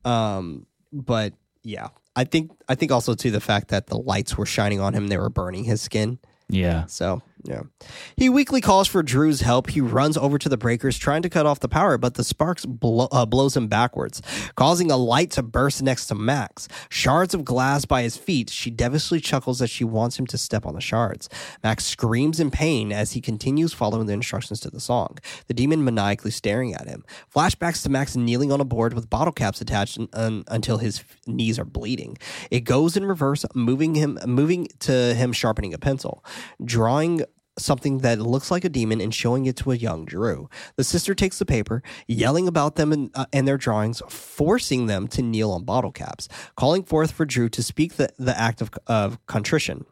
Um, 0.04 0.66
but 0.92 1.34
yeah, 1.62 1.88
I 2.16 2.24
think 2.24 2.50
I 2.68 2.74
think 2.74 2.92
also 2.92 3.14
too 3.14 3.30
the 3.30 3.40
fact 3.40 3.68
that 3.68 3.86
the 3.88 3.98
lights 3.98 4.36
were 4.38 4.46
shining 4.46 4.80
on 4.80 4.94
him, 4.94 5.08
they 5.08 5.18
were 5.18 5.30
burning 5.30 5.64
his 5.64 5.80
skin. 5.82 6.18
yeah. 6.48 6.86
So 6.86 7.22
yeah, 7.44 7.62
he 8.16 8.28
weakly 8.28 8.60
calls 8.60 8.88
for 8.88 9.02
Drew's 9.02 9.40
help. 9.40 9.70
He 9.70 9.80
runs 9.80 10.16
over 10.16 10.38
to 10.38 10.48
the 10.48 10.56
breakers, 10.56 10.98
trying 10.98 11.22
to 11.22 11.28
cut 11.28 11.46
off 11.46 11.60
the 11.60 11.68
power, 11.68 11.96
but 11.96 12.14
the 12.14 12.24
sparks 12.24 12.66
blow, 12.66 13.08
uh, 13.12 13.26
blows 13.26 13.56
him 13.56 13.68
backwards, 13.68 14.20
causing 14.56 14.90
a 14.90 14.96
light 14.96 15.30
to 15.32 15.42
burst 15.42 15.82
next 15.82 16.06
to 16.06 16.14
Max. 16.14 16.68
Shards 16.88 17.34
of 17.34 17.44
glass 17.44 17.84
by 17.84 18.02
his 18.02 18.16
feet. 18.16 18.50
She 18.50 18.70
devilishly 18.70 19.20
chuckles 19.20 19.62
as 19.62 19.70
she 19.70 19.84
wants 19.84 20.18
him 20.18 20.26
to 20.28 20.38
step 20.38 20.66
on 20.66 20.74
the 20.74 20.80
shards. 20.80 21.28
Max 21.62 21.84
screams 21.86 22.40
in 22.40 22.50
pain 22.50 22.92
as 22.92 23.12
he 23.12 23.20
continues 23.20 23.72
following 23.72 24.06
the 24.06 24.12
instructions 24.12 24.60
to 24.60 24.70
the 24.70 24.80
song. 24.80 25.18
The 25.46 25.54
demon 25.54 25.84
maniacally 25.84 26.30
staring 26.30 26.74
at 26.74 26.88
him. 26.88 27.04
Flashbacks 27.34 27.82
to 27.84 27.88
Max 27.88 28.16
kneeling 28.16 28.52
on 28.52 28.60
a 28.60 28.64
board 28.64 28.94
with 28.94 29.10
bottle 29.10 29.32
caps 29.32 29.60
attached 29.60 29.98
un- 29.98 30.08
un- 30.12 30.44
until 30.48 30.78
his 30.78 31.02
knees 31.26 31.58
are 31.58 31.64
bleeding. 31.64 32.18
It 32.50 32.60
goes 32.60 32.96
in 32.96 33.04
reverse, 33.04 33.44
moving 33.54 33.94
him, 33.94 34.18
moving 34.26 34.68
to 34.80 35.14
him 35.14 35.32
sharpening 35.32 35.74
a 35.74 35.78
pencil, 35.78 36.24
drawing 36.64 37.22
something 37.58 37.98
that 37.98 38.18
looks 38.18 38.50
like 38.50 38.64
a 38.64 38.68
demon 38.68 39.00
and 39.00 39.14
showing 39.14 39.46
it 39.46 39.56
to 39.56 39.72
a 39.72 39.76
young 39.76 40.04
Drew. 40.04 40.48
The 40.76 40.84
sister 40.84 41.14
takes 41.14 41.38
the 41.38 41.46
paper, 41.46 41.82
yelling 42.06 42.48
about 42.48 42.76
them 42.76 42.92
and, 42.92 43.10
uh, 43.14 43.26
and 43.32 43.46
their 43.46 43.58
drawings, 43.58 44.02
forcing 44.08 44.86
them 44.86 45.08
to 45.08 45.22
kneel 45.22 45.50
on 45.50 45.64
bottle 45.64 45.92
caps, 45.92 46.28
calling 46.56 46.82
forth 46.82 47.12
for 47.12 47.24
Drew 47.24 47.48
to 47.50 47.62
speak 47.62 47.94
the, 47.96 48.10
the 48.18 48.38
act 48.38 48.60
of, 48.60 48.70
of 48.86 49.24
contrition. 49.26 49.84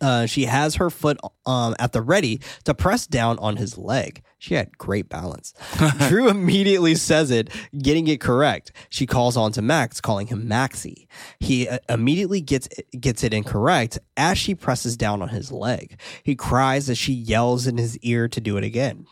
Uh, 0.00 0.26
she 0.26 0.44
has 0.44 0.76
her 0.76 0.90
foot 0.90 1.18
um, 1.44 1.74
at 1.78 1.92
the 1.92 2.00
ready 2.00 2.40
to 2.64 2.74
press 2.74 3.06
down 3.06 3.38
on 3.38 3.56
his 3.56 3.76
leg. 3.76 4.22
She 4.38 4.54
had 4.54 4.76
great 4.76 5.08
balance. 5.08 5.54
Drew 6.08 6.28
immediately 6.28 6.94
says 6.94 7.30
it, 7.30 7.48
getting 7.76 8.06
it 8.06 8.20
correct. 8.20 8.72
She 8.90 9.06
calls 9.06 9.36
on 9.36 9.52
to 9.52 9.62
Max, 9.62 10.00
calling 10.00 10.26
him 10.26 10.46
Maxie. 10.46 11.08
He 11.40 11.66
uh, 11.68 11.78
immediately 11.88 12.40
gets 12.40 12.68
gets 13.00 13.24
it 13.24 13.32
incorrect 13.32 13.98
as 14.16 14.36
she 14.36 14.54
presses 14.54 14.96
down 14.96 15.22
on 15.22 15.30
his 15.30 15.50
leg. 15.50 15.98
He 16.22 16.34
cries 16.34 16.90
as 16.90 16.98
she 16.98 17.12
yells 17.12 17.66
in 17.66 17.78
his 17.78 17.98
ear 17.98 18.28
to 18.28 18.40
do 18.40 18.56
it 18.56 18.64
again. 18.64 19.06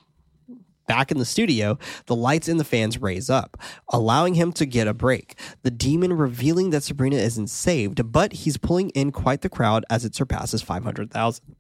Back 0.86 1.10
in 1.10 1.18
the 1.18 1.24
studio, 1.24 1.78
the 2.06 2.14
lights 2.14 2.46
and 2.46 2.60
the 2.60 2.64
fans 2.64 3.00
raise 3.00 3.30
up, 3.30 3.56
allowing 3.88 4.34
him 4.34 4.52
to 4.52 4.66
get 4.66 4.86
a 4.86 4.92
break. 4.92 5.38
The 5.62 5.70
demon 5.70 6.12
revealing 6.12 6.70
that 6.70 6.82
Sabrina 6.82 7.16
isn't 7.16 7.48
saved, 7.48 8.12
but 8.12 8.34
he's 8.34 8.58
pulling 8.58 8.90
in 8.90 9.10
quite 9.10 9.40
the 9.40 9.48
crowd 9.48 9.86
as 9.88 10.04
it 10.04 10.14
surpasses 10.14 10.60
500,000. 10.60 11.56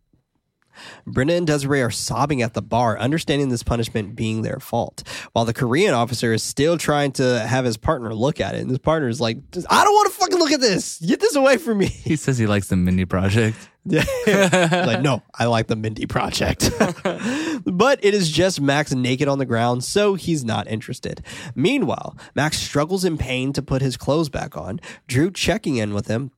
Brenda 1.06 1.34
and 1.34 1.46
Desiree 1.46 1.82
are 1.82 1.90
sobbing 1.90 2.42
at 2.42 2.54
the 2.54 2.62
bar, 2.62 2.98
understanding 2.98 3.48
this 3.48 3.62
punishment 3.62 4.16
being 4.16 4.42
their 4.42 4.58
fault, 4.60 5.02
while 5.32 5.44
the 5.44 5.54
Korean 5.54 5.94
officer 5.94 6.32
is 6.32 6.42
still 6.42 6.78
trying 6.78 7.12
to 7.12 7.40
have 7.40 7.64
his 7.64 7.76
partner 7.76 8.14
look 8.14 8.40
at 8.40 8.54
it. 8.54 8.60
And 8.60 8.70
his 8.70 8.78
partner 8.78 9.08
is 9.08 9.20
like, 9.20 9.38
I 9.70 9.84
don't 9.84 9.94
want 9.94 10.12
to 10.12 10.18
fucking 10.18 10.38
look 10.38 10.52
at 10.52 10.60
this. 10.60 11.00
Get 11.00 11.20
this 11.20 11.36
away 11.36 11.56
from 11.56 11.78
me. 11.78 11.86
He 11.86 12.16
says 12.16 12.38
he 12.38 12.46
likes 12.46 12.68
the 12.68 12.76
Mindy 12.76 13.04
Project. 13.06 13.56
like, 13.86 15.02
no, 15.02 15.22
I 15.34 15.44
like 15.44 15.66
the 15.66 15.76
Mindy 15.76 16.06
Project. 16.06 16.70
but 17.64 18.02
it 18.02 18.14
is 18.14 18.30
just 18.30 18.60
Max 18.60 18.92
naked 18.92 19.28
on 19.28 19.38
the 19.38 19.44
ground, 19.44 19.84
so 19.84 20.14
he's 20.14 20.44
not 20.44 20.66
interested. 20.68 21.22
Meanwhile, 21.54 22.16
Max 22.34 22.58
struggles 22.58 23.04
in 23.04 23.18
pain 23.18 23.52
to 23.52 23.62
put 23.62 23.82
his 23.82 23.96
clothes 23.96 24.30
back 24.30 24.56
on. 24.56 24.80
Drew 25.06 25.30
checking 25.30 25.76
in 25.76 25.92
with 25.92 26.08
him. 26.08 26.30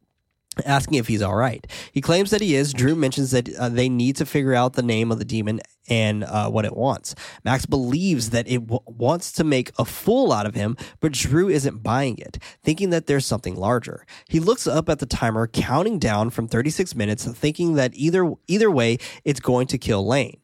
Asking 0.65 0.95
if 0.95 1.07
he's 1.09 1.23
all 1.23 1.35
right. 1.35 1.67
He 1.93 2.01
claims 2.01 2.31
that 2.31 2.41
he 2.41 2.55
is. 2.55 2.73
Drew 2.73 2.95
mentions 2.95 3.31
that 3.33 3.55
uh, 3.57 3.69
they 3.69 3.89
need 3.89 4.17
to 4.17 4.27
figure 4.27 4.55
out 4.55 4.73
the 4.73 4.83
name 4.83 5.13
of 5.13 5.19
the 5.19 5.25
demon 5.25 5.61
and 5.89 6.25
uh, 6.25 6.49
what 6.49 6.65
it 6.65 6.77
wants. 6.77 7.15
Max 7.45 7.67
believes 7.67 8.31
that 8.31 8.49
it 8.49 8.67
w- 8.67 8.81
wants 8.87 9.33
to 9.33 9.45
make 9.45 9.71
a 9.79 9.85
fool 9.85 10.33
out 10.33 10.47
of 10.47 10.55
him, 10.55 10.77
but 11.01 11.13
Drew 11.13 11.49
isn't 11.49 11.83
buying 11.83 12.19
it, 12.19 12.39
thinking 12.63 12.91
that 12.91 13.07
there's 13.07 13.27
something 13.27 13.55
larger. 13.55 14.07
He 14.29 14.41
looks 14.41 14.67
up 14.67 14.89
at 14.89 14.99
the 14.99 15.07
timer, 15.07 15.47
counting 15.47 15.99
down 15.99 16.31
from 16.31 16.49
36 16.49 16.95
minutes, 16.95 17.25
thinking 17.27 17.75
that 17.75 17.93
either 17.95 18.33
either 18.47 18.71
way, 18.71 18.99
it's 19.25 19.41
going 19.41 19.67
to 19.69 19.79
kill 19.79 20.07
Lane 20.07 20.39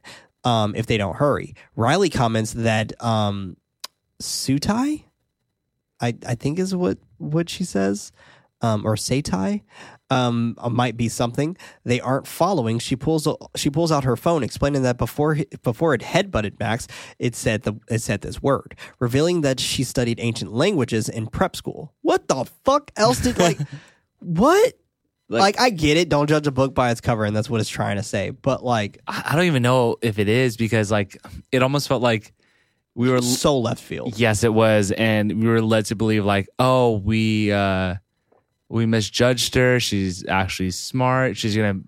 um, 0.44 0.74
if 0.74 0.86
they 0.86 0.96
don't 0.98 1.16
hurry. 1.16 1.54
Riley 1.76 2.10
comments 2.10 2.52
that 2.52 2.92
um, 3.02 3.56
Sutai, 4.20 5.04
I 6.00 6.14
I 6.26 6.34
think 6.34 6.58
is 6.58 6.74
what 6.74 6.98
what 7.18 7.48
she 7.48 7.64
says, 7.64 8.12
um, 8.60 8.86
or 8.86 8.94
Satai, 8.94 9.62
um, 10.12 10.56
might 10.70 10.96
be 10.96 11.08
something 11.08 11.56
they 11.84 12.00
aren't 12.00 12.26
following. 12.26 12.78
She 12.78 12.96
pulls 12.96 13.28
she 13.56 13.70
pulls 13.70 13.92
out 13.92 14.04
her 14.04 14.16
phone, 14.16 14.42
explaining 14.42 14.82
that 14.82 14.98
before 14.98 15.38
before 15.62 15.94
it 15.94 16.00
headbutted 16.02 16.58
Max, 16.58 16.86
it 17.18 17.34
said 17.34 17.62
the 17.62 17.74
it 17.88 18.00
said 18.00 18.20
this 18.20 18.42
word, 18.42 18.76
revealing 18.98 19.40
that 19.42 19.60
she 19.60 19.84
studied 19.84 20.20
ancient 20.20 20.52
languages 20.52 21.08
in 21.08 21.26
prep 21.26 21.56
school. 21.56 21.92
What 22.02 22.28
the 22.28 22.44
fuck 22.64 22.90
else 22.96 23.20
did 23.20 23.38
like 23.38 23.58
what? 24.20 24.74
Like, 25.28 25.58
I 25.58 25.70
get 25.70 25.96
it. 25.96 26.10
Don't 26.10 26.26
judge 26.26 26.46
a 26.46 26.50
book 26.50 26.74
by 26.74 26.90
its 26.90 27.00
cover, 27.00 27.24
and 27.24 27.34
that's 27.34 27.48
what 27.48 27.58
it's 27.58 27.70
trying 27.70 27.96
to 27.96 28.02
say. 28.02 28.30
But 28.30 28.62
like, 28.62 28.98
I 29.06 29.22
I 29.30 29.36
don't 29.36 29.46
even 29.46 29.62
know 29.62 29.96
if 30.02 30.18
it 30.18 30.28
is 30.28 30.58
because 30.58 30.90
like 30.90 31.16
it 31.50 31.62
almost 31.62 31.88
felt 31.88 32.02
like 32.02 32.34
we 32.94 33.08
were 33.08 33.22
so 33.22 33.58
left 33.58 33.82
field. 33.82 34.18
Yes, 34.18 34.44
it 34.44 34.52
was, 34.52 34.92
and 34.92 35.42
we 35.42 35.48
were 35.48 35.62
led 35.62 35.86
to 35.86 35.96
believe 35.96 36.26
like, 36.26 36.48
oh, 36.58 36.98
we 36.98 37.50
uh 37.50 37.94
we 38.72 38.86
misjudged 38.86 39.54
her. 39.54 39.78
She's 39.78 40.26
actually 40.26 40.70
smart. 40.70 41.36
She's 41.36 41.54
gonna 41.54 41.80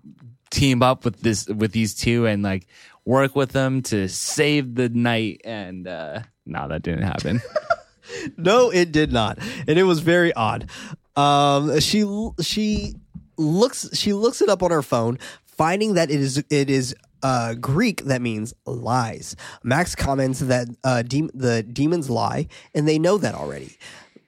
team 0.51 0.83
up 0.83 1.03
with 1.03 1.19
this 1.21 1.47
with 1.47 1.71
these 1.71 1.95
two 1.95 2.27
and 2.27 2.43
like 2.43 2.67
work 3.03 3.35
with 3.35 3.51
them 3.51 3.81
to 3.83 4.07
save 4.07 4.75
the 4.75 4.89
night. 4.89 5.41
And 5.43 5.87
uh 5.87 6.21
no, 6.45 6.67
that 6.67 6.83
didn't 6.83 7.03
happen. 7.03 7.41
No, 8.37 8.69
it 8.69 8.91
did 8.91 9.11
not, 9.11 9.39
and 9.67 9.79
it 9.79 9.83
was 9.83 9.99
very 9.99 10.31
odd. 10.33 10.69
Um, 11.15 11.79
she 11.79 12.05
she 12.39 12.93
looks 13.35 13.89
she 13.97 14.13
looks 14.13 14.41
it 14.41 14.47
up 14.49 14.61
on 14.61 14.69
her 14.69 14.83
phone, 14.83 15.17
finding 15.43 15.95
that 15.95 16.11
it 16.11 16.19
is 16.19 16.43
it 16.51 16.69
is 16.69 16.95
uh, 17.23 17.55
Greek 17.55 18.03
that 18.03 18.21
means 18.21 18.53
lies. 18.67 19.35
Max 19.63 19.95
comments 19.95 20.39
that 20.39 20.67
uh, 20.83 21.01
de- 21.01 21.31
the 21.33 21.63
demons 21.63 22.09
lie, 22.09 22.47
and 22.75 22.87
they 22.87 22.99
know 22.99 23.17
that 23.17 23.33
already. 23.33 23.75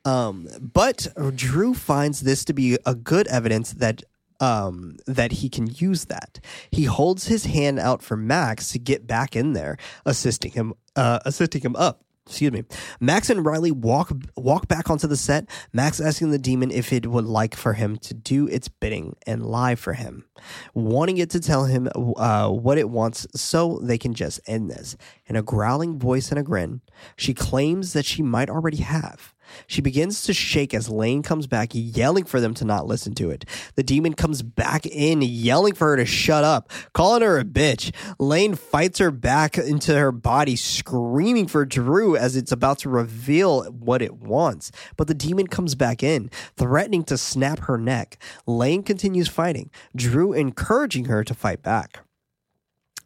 Um, 0.07 0.47
but 0.61 1.07
Drew 1.35 1.73
finds 1.73 2.21
this 2.21 2.45
to 2.45 2.53
be 2.53 2.77
a 2.85 2.95
good 2.95 3.27
evidence 3.27 3.73
that 3.73 4.03
um, 4.39 4.97
that 5.05 5.33
he 5.33 5.49
can 5.49 5.67
use 5.67 6.05
that. 6.05 6.39
He 6.71 6.85
holds 6.85 7.27
his 7.27 7.45
hand 7.45 7.79
out 7.79 8.01
for 8.01 8.15
Max 8.15 8.71
to 8.71 8.79
get 8.79 9.05
back 9.05 9.35
in 9.35 9.53
there, 9.53 9.77
assisting 10.05 10.51
him 10.51 10.73
uh, 10.95 11.19
assisting 11.25 11.61
him 11.61 11.75
up. 11.75 12.03
Excuse 12.25 12.51
me. 12.51 12.63
Max 12.99 13.29
and 13.29 13.45
Riley 13.45 13.71
walk 13.71 14.11
walk 14.35 14.67
back 14.67 14.89
onto 14.89 15.07
the 15.07 15.17
set. 15.17 15.49
Max 15.73 15.99
asking 15.99 16.31
the 16.31 16.37
demon 16.37 16.71
if 16.71 16.93
it 16.93 17.07
would 17.07 17.25
like 17.25 17.55
for 17.55 17.73
him 17.73 17.97
to 17.97 18.13
do 18.13 18.47
its 18.47 18.67
bidding 18.67 19.15
and 19.25 19.45
lie 19.45 19.75
for 19.75 19.93
him, 19.93 20.25
wanting 20.73 21.17
it 21.17 21.29
to 21.31 21.39
tell 21.39 21.65
him 21.65 21.89
uh, 21.95 22.49
what 22.49 22.77
it 22.77 22.89
wants 22.89 23.27
so 23.33 23.79
they 23.81 23.97
can 23.97 24.13
just 24.13 24.39
end 24.45 24.69
this. 24.69 24.95
In 25.25 25.35
a 25.35 25.41
growling 25.41 25.99
voice 25.99 26.29
and 26.29 26.39
a 26.39 26.43
grin, 26.43 26.81
she 27.15 27.33
claims 27.33 27.93
that 27.93 28.05
she 28.05 28.21
might 28.21 28.49
already 28.49 28.83
have. 28.83 29.33
She 29.67 29.81
begins 29.81 30.23
to 30.23 30.33
shake 30.33 30.73
as 30.73 30.89
Lane 30.89 31.23
comes 31.23 31.47
back, 31.47 31.69
yelling 31.73 32.25
for 32.25 32.39
them 32.39 32.53
to 32.55 32.65
not 32.65 32.87
listen 32.87 33.13
to 33.15 33.29
it. 33.29 33.45
The 33.75 33.83
demon 33.83 34.13
comes 34.13 34.41
back 34.41 34.85
in, 34.85 35.21
yelling 35.21 35.73
for 35.73 35.89
her 35.89 35.97
to 35.97 36.05
shut 36.05 36.43
up, 36.43 36.71
calling 36.93 37.21
her 37.21 37.39
a 37.39 37.43
bitch. 37.43 37.93
Lane 38.19 38.55
fights 38.55 38.99
her 38.99 39.11
back 39.11 39.57
into 39.57 39.97
her 39.97 40.11
body, 40.11 40.55
screaming 40.55 41.47
for 41.47 41.65
Drew 41.65 42.15
as 42.15 42.35
it's 42.35 42.51
about 42.51 42.79
to 42.79 42.89
reveal 42.89 43.63
what 43.65 44.01
it 44.01 44.15
wants. 44.15 44.71
But 44.95 45.07
the 45.07 45.13
demon 45.13 45.47
comes 45.47 45.75
back 45.75 46.03
in, 46.03 46.29
threatening 46.55 47.03
to 47.05 47.17
snap 47.17 47.59
her 47.61 47.77
neck. 47.77 48.17
Lane 48.45 48.83
continues 48.83 49.27
fighting, 49.27 49.69
Drew 49.95 50.33
encouraging 50.33 51.05
her 51.05 51.23
to 51.23 51.33
fight 51.33 51.61
back. 51.61 52.06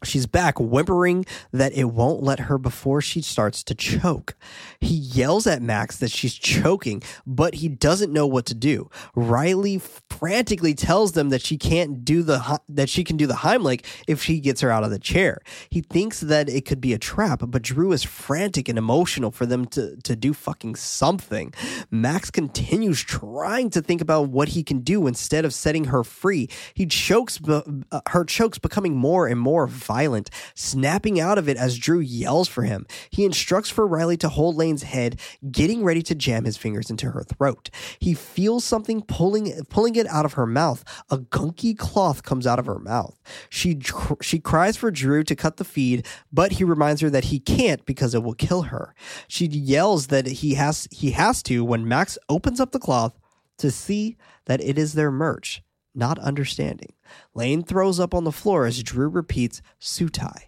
She's 0.04 0.26
back, 0.26 0.58
whimpering 0.58 1.24
that 1.52 1.72
it 1.72 1.84
won't 1.84 2.22
let 2.22 2.40
her 2.40 2.58
before 2.58 3.00
she 3.00 3.22
starts 3.22 3.62
to 3.64 3.74
choke. 3.74 4.34
He 4.80 4.94
yells 4.94 5.46
at 5.46 5.62
Max 5.62 5.96
that 5.98 6.10
she's 6.10 6.34
choking, 6.34 7.02
but 7.26 7.54
he 7.56 7.68
doesn't 7.68 8.12
know 8.12 8.26
what 8.26 8.46
to 8.46 8.54
do. 8.54 8.90
Riley 9.14 9.80
frantically 10.10 10.74
tells 10.74 11.12
them 11.12 11.28
that 11.30 11.42
she 11.42 11.56
can't 11.56 12.04
do 12.04 12.22
the 12.22 12.60
that 12.68 12.88
she 12.88 13.04
can 13.04 13.16
do 13.16 13.26
the 13.26 13.34
Heimlich 13.34 13.84
if 14.08 14.22
she 14.22 14.40
gets 14.40 14.60
her 14.60 14.70
out 14.70 14.84
of 14.84 14.90
the 14.90 14.98
chair. 14.98 15.40
He 15.70 15.80
thinks 15.80 16.20
that 16.20 16.48
it 16.48 16.64
could 16.66 16.80
be 16.80 16.92
a 16.92 16.98
trap, 16.98 17.42
but 17.46 17.62
Drew 17.62 17.92
is 17.92 18.02
frantic 18.02 18.68
and 18.68 18.78
emotional 18.78 19.30
for 19.30 19.46
them 19.46 19.66
to 19.66 19.96
to 19.96 20.16
do 20.16 20.32
fucking 20.32 20.74
something. 20.74 21.54
Max 21.90 22.30
continues 22.30 23.02
trying 23.02 23.70
to 23.70 23.80
think 23.80 24.00
about 24.00 24.28
what 24.30 24.48
he 24.48 24.62
can 24.62 24.80
do 24.80 25.06
instead 25.06 25.44
of 25.44 25.54
setting 25.54 25.84
her 25.84 26.02
free. 26.02 26.48
He 26.74 26.86
chokes, 26.86 27.40
uh, 27.48 27.62
her 28.08 28.24
chokes 28.24 28.58
becoming 28.58 28.96
more 28.96 29.26
and 29.26 29.38
more 29.38 29.66
violent 29.66 29.91
violent, 29.92 30.30
snapping 30.54 31.20
out 31.20 31.36
of 31.36 31.50
it 31.50 31.58
as 31.58 31.76
Drew 31.76 32.00
yells 32.00 32.48
for 32.48 32.62
him. 32.62 32.86
He 33.10 33.26
instructs 33.26 33.68
for 33.68 33.86
Riley 33.86 34.16
to 34.18 34.30
hold 34.30 34.56
Lane's 34.56 34.84
head, 34.84 35.20
getting 35.50 35.84
ready 35.84 36.00
to 36.02 36.14
jam 36.14 36.44
his 36.44 36.56
fingers 36.56 36.88
into 36.88 37.10
her 37.10 37.22
throat. 37.22 37.68
He 37.98 38.14
feels 38.14 38.64
something 38.64 39.02
pulling 39.02 39.52
pulling 39.68 39.96
it 39.96 40.06
out 40.06 40.24
of 40.24 40.32
her 40.34 40.46
mouth. 40.46 40.82
A 41.10 41.18
gunky 41.18 41.76
cloth 41.76 42.22
comes 42.22 42.46
out 42.46 42.58
of 42.58 42.66
her 42.66 42.78
mouth. 42.78 43.20
She 43.50 43.78
she 44.22 44.38
cries 44.38 44.78
for 44.78 44.90
Drew 44.90 45.22
to 45.24 45.36
cut 45.36 45.58
the 45.58 45.64
feed, 45.64 46.06
but 46.32 46.52
he 46.52 46.64
reminds 46.64 47.02
her 47.02 47.10
that 47.10 47.24
he 47.24 47.38
can't 47.38 47.84
because 47.84 48.14
it 48.14 48.22
will 48.22 48.34
kill 48.34 48.62
her. 48.62 48.94
She 49.28 49.46
yells 49.46 50.06
that 50.06 50.26
he 50.26 50.54
has 50.54 50.88
he 50.90 51.10
has 51.10 51.42
to 51.44 51.64
when 51.64 51.86
Max 51.86 52.16
opens 52.30 52.60
up 52.60 52.72
the 52.72 52.78
cloth 52.86 53.18
to 53.58 53.70
see 53.70 54.16
that 54.46 54.60
it 54.60 54.78
is 54.78 54.94
their 54.94 55.10
merch, 55.10 55.62
not 55.94 56.18
understanding. 56.18 56.92
Lane 57.34 57.62
throws 57.62 58.00
up 58.00 58.14
on 58.14 58.24
the 58.24 58.32
floor 58.32 58.66
as 58.66 58.82
Drew 58.82 59.08
repeats 59.08 59.62
Sutai, 59.80 60.46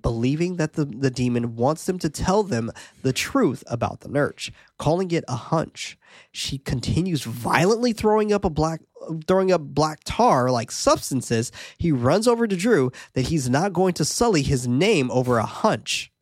believing 0.00 0.56
that 0.56 0.74
the, 0.74 0.84
the 0.84 1.10
demon 1.10 1.56
wants 1.56 1.84
them 1.86 1.98
to 1.98 2.08
tell 2.08 2.42
them 2.42 2.70
the 3.02 3.12
truth 3.12 3.62
about 3.66 4.00
the 4.00 4.08
merch, 4.08 4.50
calling 4.78 5.10
it 5.10 5.24
a 5.28 5.36
hunch. 5.36 5.98
She 6.32 6.58
continues 6.58 7.22
violently 7.22 7.92
throwing 7.92 8.32
up 8.32 8.44
a 8.44 8.50
black 8.50 8.80
throwing 9.26 9.50
up 9.50 9.62
black 9.62 10.00
tar 10.04 10.50
like 10.50 10.70
substances. 10.70 11.50
He 11.78 11.90
runs 11.90 12.28
over 12.28 12.46
to 12.46 12.56
Drew 12.56 12.92
that 13.14 13.28
he's 13.28 13.48
not 13.48 13.72
going 13.72 13.94
to 13.94 14.04
sully 14.04 14.42
his 14.42 14.68
name 14.68 15.10
over 15.10 15.38
a 15.38 15.46
hunch. 15.46 16.12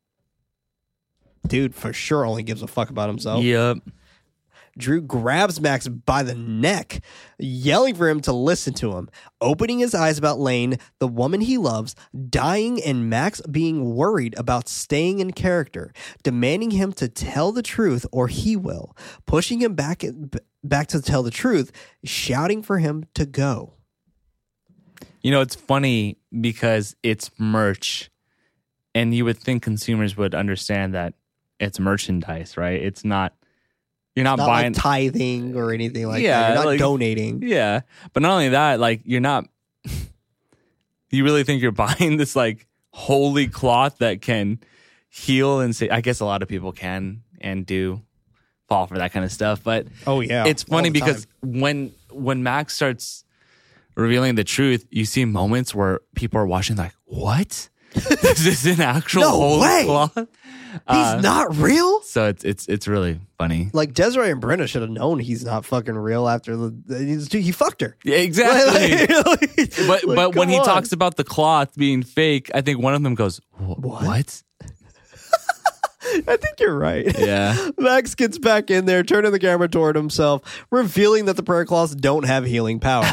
Dude, 1.47 1.75
for 1.75 1.93
sure 1.93 2.25
only 2.25 2.43
gives 2.43 2.63
a 2.63 2.67
fuck 2.67 2.91
about 2.91 3.09
himself. 3.09 3.43
Yep. 3.43 3.79
Drew 4.79 5.01
grabs 5.01 5.61
Max 5.61 5.89
by 5.89 6.23
the 6.23 6.35
neck, 6.35 7.01
yelling 7.39 7.97
for 7.97 8.09
him 8.09 8.21
to 8.23 8.33
listen 8.33 8.73
to 8.75 8.93
him, 8.97 9.11
opening 9.41 9.81
his 9.81 9.95
eyes 9.95 10.19
about 10.19 10.39
Lane, 10.39 10.79
the 11.01 11.09
woman 11.09 11.41
he 11.41 11.59
loves, 11.59 11.95
dying, 12.31 12.81
and 12.83 13.11
Max 13.11 13.41
being 13.43 13.95
worried 13.95 14.35
about 14.39 14.69
staying 14.69 15.19
in 15.19 15.33
character, 15.33 15.93
demanding 16.23 16.71
him 16.71 16.93
to 16.93 17.09
tell 17.09 17.53
the 17.53 17.63
truth 17.63 18.07
or 18.13 18.29
he 18.29 18.57
will, 18.57 18.97
pushing 19.27 19.61
him 19.61 19.75
back 19.75 20.05
back 20.63 20.87
to 20.89 21.03
tell 21.03 21.23
the 21.23 21.31
truth, 21.31 21.73
shouting 22.05 22.63
for 22.63 22.79
him 22.79 23.05
to 23.15 23.27
go. 23.27 23.75
You 25.23 25.33
know, 25.33 25.41
it's 25.41 25.55
funny 25.55 26.19
because 26.41 26.95
it's 27.03 27.31
merch, 27.39 28.11
and 28.95 29.15
you 29.15 29.25
would 29.25 29.39
think 29.39 29.63
consumers 29.63 30.17
would 30.17 30.35
understand 30.35 30.95
that 30.95 31.15
it's 31.59 31.81
merchandise, 31.81 32.57
right? 32.57 32.81
It's 32.81 33.05
not. 33.05 33.35
You're 34.19 34.25
not, 34.25 34.39
Not 34.39 34.47
buying. 34.49 34.73
like 34.73 34.83
tithing 34.83 35.55
or 35.57 35.73
anything 35.73 36.09
like 36.09 36.23
Yeah, 36.23 36.41
that. 36.41 36.49
You're 36.49 36.57
not 36.57 36.67
like- 36.67 36.79
donating. 36.81 37.43
yeah, 37.43 37.83
but 38.13 38.23
not 38.23 38.33
only 38.33 38.49
that, 38.51 38.81
like 38.81 39.03
you're 39.05 39.21
not. 39.21 39.47
you 41.11 41.25
really 41.25 41.45
think 41.45 41.63
you're 41.63 41.73
buying 41.73 42.17
this 42.17 42.35
like 42.37 42.67
holy 42.91 43.47
cloth 43.49 43.99
that 43.99 44.21
can 44.21 44.59
heal 45.09 45.61
and 45.61 45.75
say? 45.75 45.89
I 45.89 46.01
guess 46.01 46.21
a 46.21 46.25
lot 46.25 46.43
of 46.43 46.49
people 46.49 46.73
can 46.73 47.23
and 47.41 47.65
do 47.65 48.03
fall 48.69 48.87
for 48.87 48.99
that 48.99 49.13
kind 49.13 49.25
of 49.25 49.33
stuff, 49.33 49.63
but 49.63 49.87
Oh 50.07 50.21
yeah, 50.21 50.47
it's 50.47 50.63
funny 50.65 50.91
because 50.91 51.27
time. 51.43 51.61
when 51.61 51.93
when 52.11 52.43
Max 52.43 52.75
starts 52.75 53.25
revealing 53.95 54.35
the 54.35 54.45
truth, 54.45 54.87
you 54.91 55.05
see 55.05 55.25
moments 55.25 55.75
where 55.75 56.01
people 56.15 56.41
are 56.41 56.47
watching 56.47 56.77
like, 56.77 56.93
"What? 57.05 57.69
this 57.95 58.47
is 58.47 58.67
an 58.67 58.81
actual 58.81 59.23
No 59.23 59.31
holy 59.31 59.61
way! 59.63 59.83
cloth." 59.85 60.15
he's 60.15 60.27
uh, 60.91 61.21
not 61.21 61.57
real. 61.57 62.03
So 62.03 62.27
it's 62.27 62.45
it's 62.45 62.67
it's 62.69 62.87
really 62.87 63.21
funny. 63.39 63.71
Like 63.73 63.95
Desiree 63.95 64.31
and 64.31 64.41
Brenda 64.41 64.67
should 64.67 64.83
have 64.83 64.91
known 64.91 65.19
he's 65.19 65.45
not 65.45 65.65
fucking 65.65 65.97
real 65.97 66.29
after 66.29 66.57
the 66.57 67.29
he 67.31 67.53
fucked 67.53 67.81
her. 67.81 67.97
Yeah, 68.05 68.17
exactly. 68.17 69.07
but 69.87 70.05
Like, 70.05 70.17
but 70.17 70.35
when 70.35 70.49
come 70.49 70.49
he 70.49 70.59
talks 70.65 70.93
about 70.93 71.17
the 71.17 71.25
cloth 71.25 71.75
being 71.77 72.03
fake, 72.03 72.51
I 72.55 72.61
think 72.61 72.81
one 72.81 72.95
of 72.95 73.03
them 73.03 73.15
goes, 73.15 73.41
What? 73.57 73.81
"What?" 73.81 74.43
I 76.27 76.37
think 76.37 76.61
you're 76.61 76.77
right. 76.77 77.19
Yeah. 77.19 77.71
Max 77.79 78.15
gets 78.15 78.39
back 78.39 78.71
in 78.71 78.87
there, 78.87 79.03
turning 79.03 79.33
the 79.33 79.39
camera 79.39 79.69
toward 79.69 79.97
himself, 79.97 80.65
revealing 80.71 81.27
that 81.27 81.37
the 81.37 81.43
prayer 81.43 81.65
cloths 81.65 81.95
don't 81.95 82.25
have 82.25 82.45
healing 82.45 82.81
power. 82.81 83.05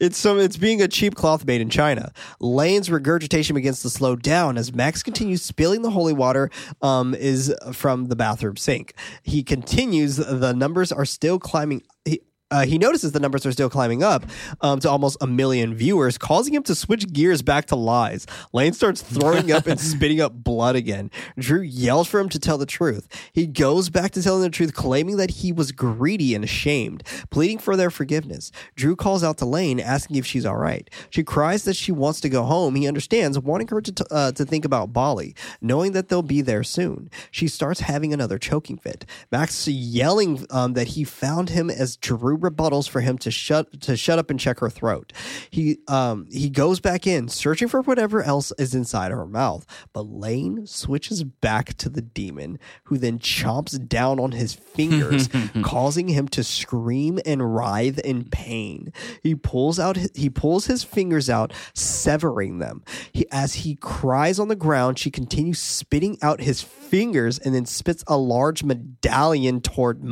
it's 0.00 0.16
some 0.16 0.38
it's 0.38 0.56
being 0.56 0.82
a 0.82 0.88
cheap 0.88 1.14
cloth 1.14 1.44
made 1.44 1.60
in 1.60 1.70
China. 1.70 2.12
Lane's 2.40 2.90
regurgitation 2.90 3.54
begins 3.54 3.82
to 3.82 3.90
slow 3.90 4.16
down 4.16 4.58
as 4.58 4.72
Max 4.74 5.02
continues 5.02 5.42
spilling 5.42 5.82
the 5.82 5.90
holy 5.90 6.12
water 6.12 6.50
um, 6.82 7.14
is 7.14 7.54
from 7.72 8.06
the 8.06 8.16
bathroom 8.16 8.56
sink. 8.56 8.94
He 9.22 9.42
continues 9.42 10.16
the 10.16 10.52
numbers 10.52 10.92
are 10.92 11.04
still 11.04 11.38
climbing 11.38 11.82
he, 12.04 12.20
uh, 12.54 12.64
he 12.64 12.78
notices 12.78 13.10
the 13.10 13.18
numbers 13.18 13.44
are 13.44 13.50
still 13.50 13.68
climbing 13.68 14.04
up 14.04 14.24
um, 14.60 14.78
to 14.78 14.88
almost 14.88 15.16
a 15.20 15.26
million 15.26 15.74
viewers, 15.74 16.16
causing 16.16 16.54
him 16.54 16.62
to 16.62 16.74
switch 16.74 17.12
gears 17.12 17.42
back 17.42 17.66
to 17.66 17.74
lies. 17.74 18.26
Lane 18.52 18.72
starts 18.72 19.02
throwing 19.02 19.50
up 19.50 19.66
and 19.66 19.80
spitting 19.92 20.20
up 20.20 20.32
blood 20.32 20.76
again. 20.76 21.10
Drew 21.36 21.62
yells 21.62 22.06
for 22.06 22.20
him 22.20 22.28
to 22.28 22.38
tell 22.38 22.56
the 22.56 22.64
truth. 22.64 23.08
He 23.32 23.48
goes 23.48 23.90
back 23.90 24.12
to 24.12 24.22
telling 24.22 24.42
the 24.42 24.50
truth, 24.50 24.72
claiming 24.72 25.16
that 25.16 25.30
he 25.30 25.50
was 25.52 25.72
greedy 25.72 26.32
and 26.32 26.44
ashamed, 26.44 27.02
pleading 27.30 27.58
for 27.58 27.76
their 27.76 27.90
forgiveness. 27.90 28.52
Drew 28.76 28.94
calls 28.94 29.24
out 29.24 29.38
to 29.38 29.46
Lane, 29.46 29.80
asking 29.80 30.14
if 30.16 30.24
she's 30.24 30.46
all 30.46 30.56
right. 30.56 30.88
She 31.10 31.24
cries 31.24 31.64
that 31.64 31.74
she 31.74 31.90
wants 31.90 32.20
to 32.20 32.28
go 32.28 32.44
home. 32.44 32.76
He 32.76 32.86
understands, 32.86 33.36
wanting 33.36 33.66
her 33.68 33.80
to, 33.80 33.92
t- 33.92 34.04
uh, 34.12 34.30
to 34.30 34.44
think 34.44 34.64
about 34.64 34.92
Bali, 34.92 35.34
knowing 35.60 35.90
that 35.92 36.08
they'll 36.08 36.22
be 36.22 36.40
there 36.40 36.62
soon. 36.62 37.10
She 37.32 37.48
starts 37.48 37.80
having 37.80 38.12
another 38.12 38.38
choking 38.38 38.78
fit. 38.78 39.04
Max 39.32 39.66
yelling 39.66 40.46
um, 40.50 40.74
that 40.74 40.88
he 40.88 41.02
found 41.02 41.50
him 41.50 41.68
as 41.68 41.96
Drew 41.96 42.43
rebuttals 42.44 42.88
for 42.88 43.00
him 43.00 43.18
to 43.18 43.30
shut 43.30 43.80
to 43.82 43.96
shut 43.96 44.18
up 44.18 44.30
and 44.30 44.38
check 44.38 44.60
her 44.60 44.70
throat. 44.70 45.12
He 45.50 45.78
um, 45.88 46.28
he 46.30 46.50
goes 46.50 46.80
back 46.80 47.06
in, 47.06 47.28
searching 47.28 47.68
for 47.68 47.82
whatever 47.82 48.22
else 48.22 48.52
is 48.58 48.74
inside 48.74 49.10
her 49.10 49.26
mouth. 49.26 49.66
But 49.92 50.02
Lane 50.02 50.66
switches 50.66 51.24
back 51.24 51.74
to 51.78 51.88
the 51.88 52.02
demon, 52.02 52.58
who 52.84 52.98
then 52.98 53.18
chomps 53.18 53.88
down 53.88 54.18
on 54.20 54.32
his 54.32 54.54
fingers, 54.54 55.28
causing 55.62 56.08
him 56.08 56.28
to 56.28 56.44
scream 56.44 57.18
and 57.24 57.54
writhe 57.54 57.98
in 58.00 58.24
pain. 58.24 58.92
He 59.22 59.34
pulls 59.34 59.78
out 59.78 59.98
he 60.14 60.30
pulls 60.30 60.66
his 60.66 60.84
fingers 60.84 61.30
out, 61.30 61.52
severing 61.74 62.58
them. 62.58 62.82
He, 63.12 63.26
as 63.30 63.54
he 63.54 63.76
cries 63.76 64.38
on 64.38 64.48
the 64.48 64.56
ground, 64.56 64.98
she 64.98 65.10
continues 65.10 65.58
spitting 65.58 66.18
out 66.22 66.40
his 66.40 66.62
fingers 66.62 67.38
and 67.38 67.54
then 67.54 67.66
spits 67.66 68.04
a 68.06 68.16
large 68.16 68.62
medallion 68.62 69.60
toward 69.60 70.02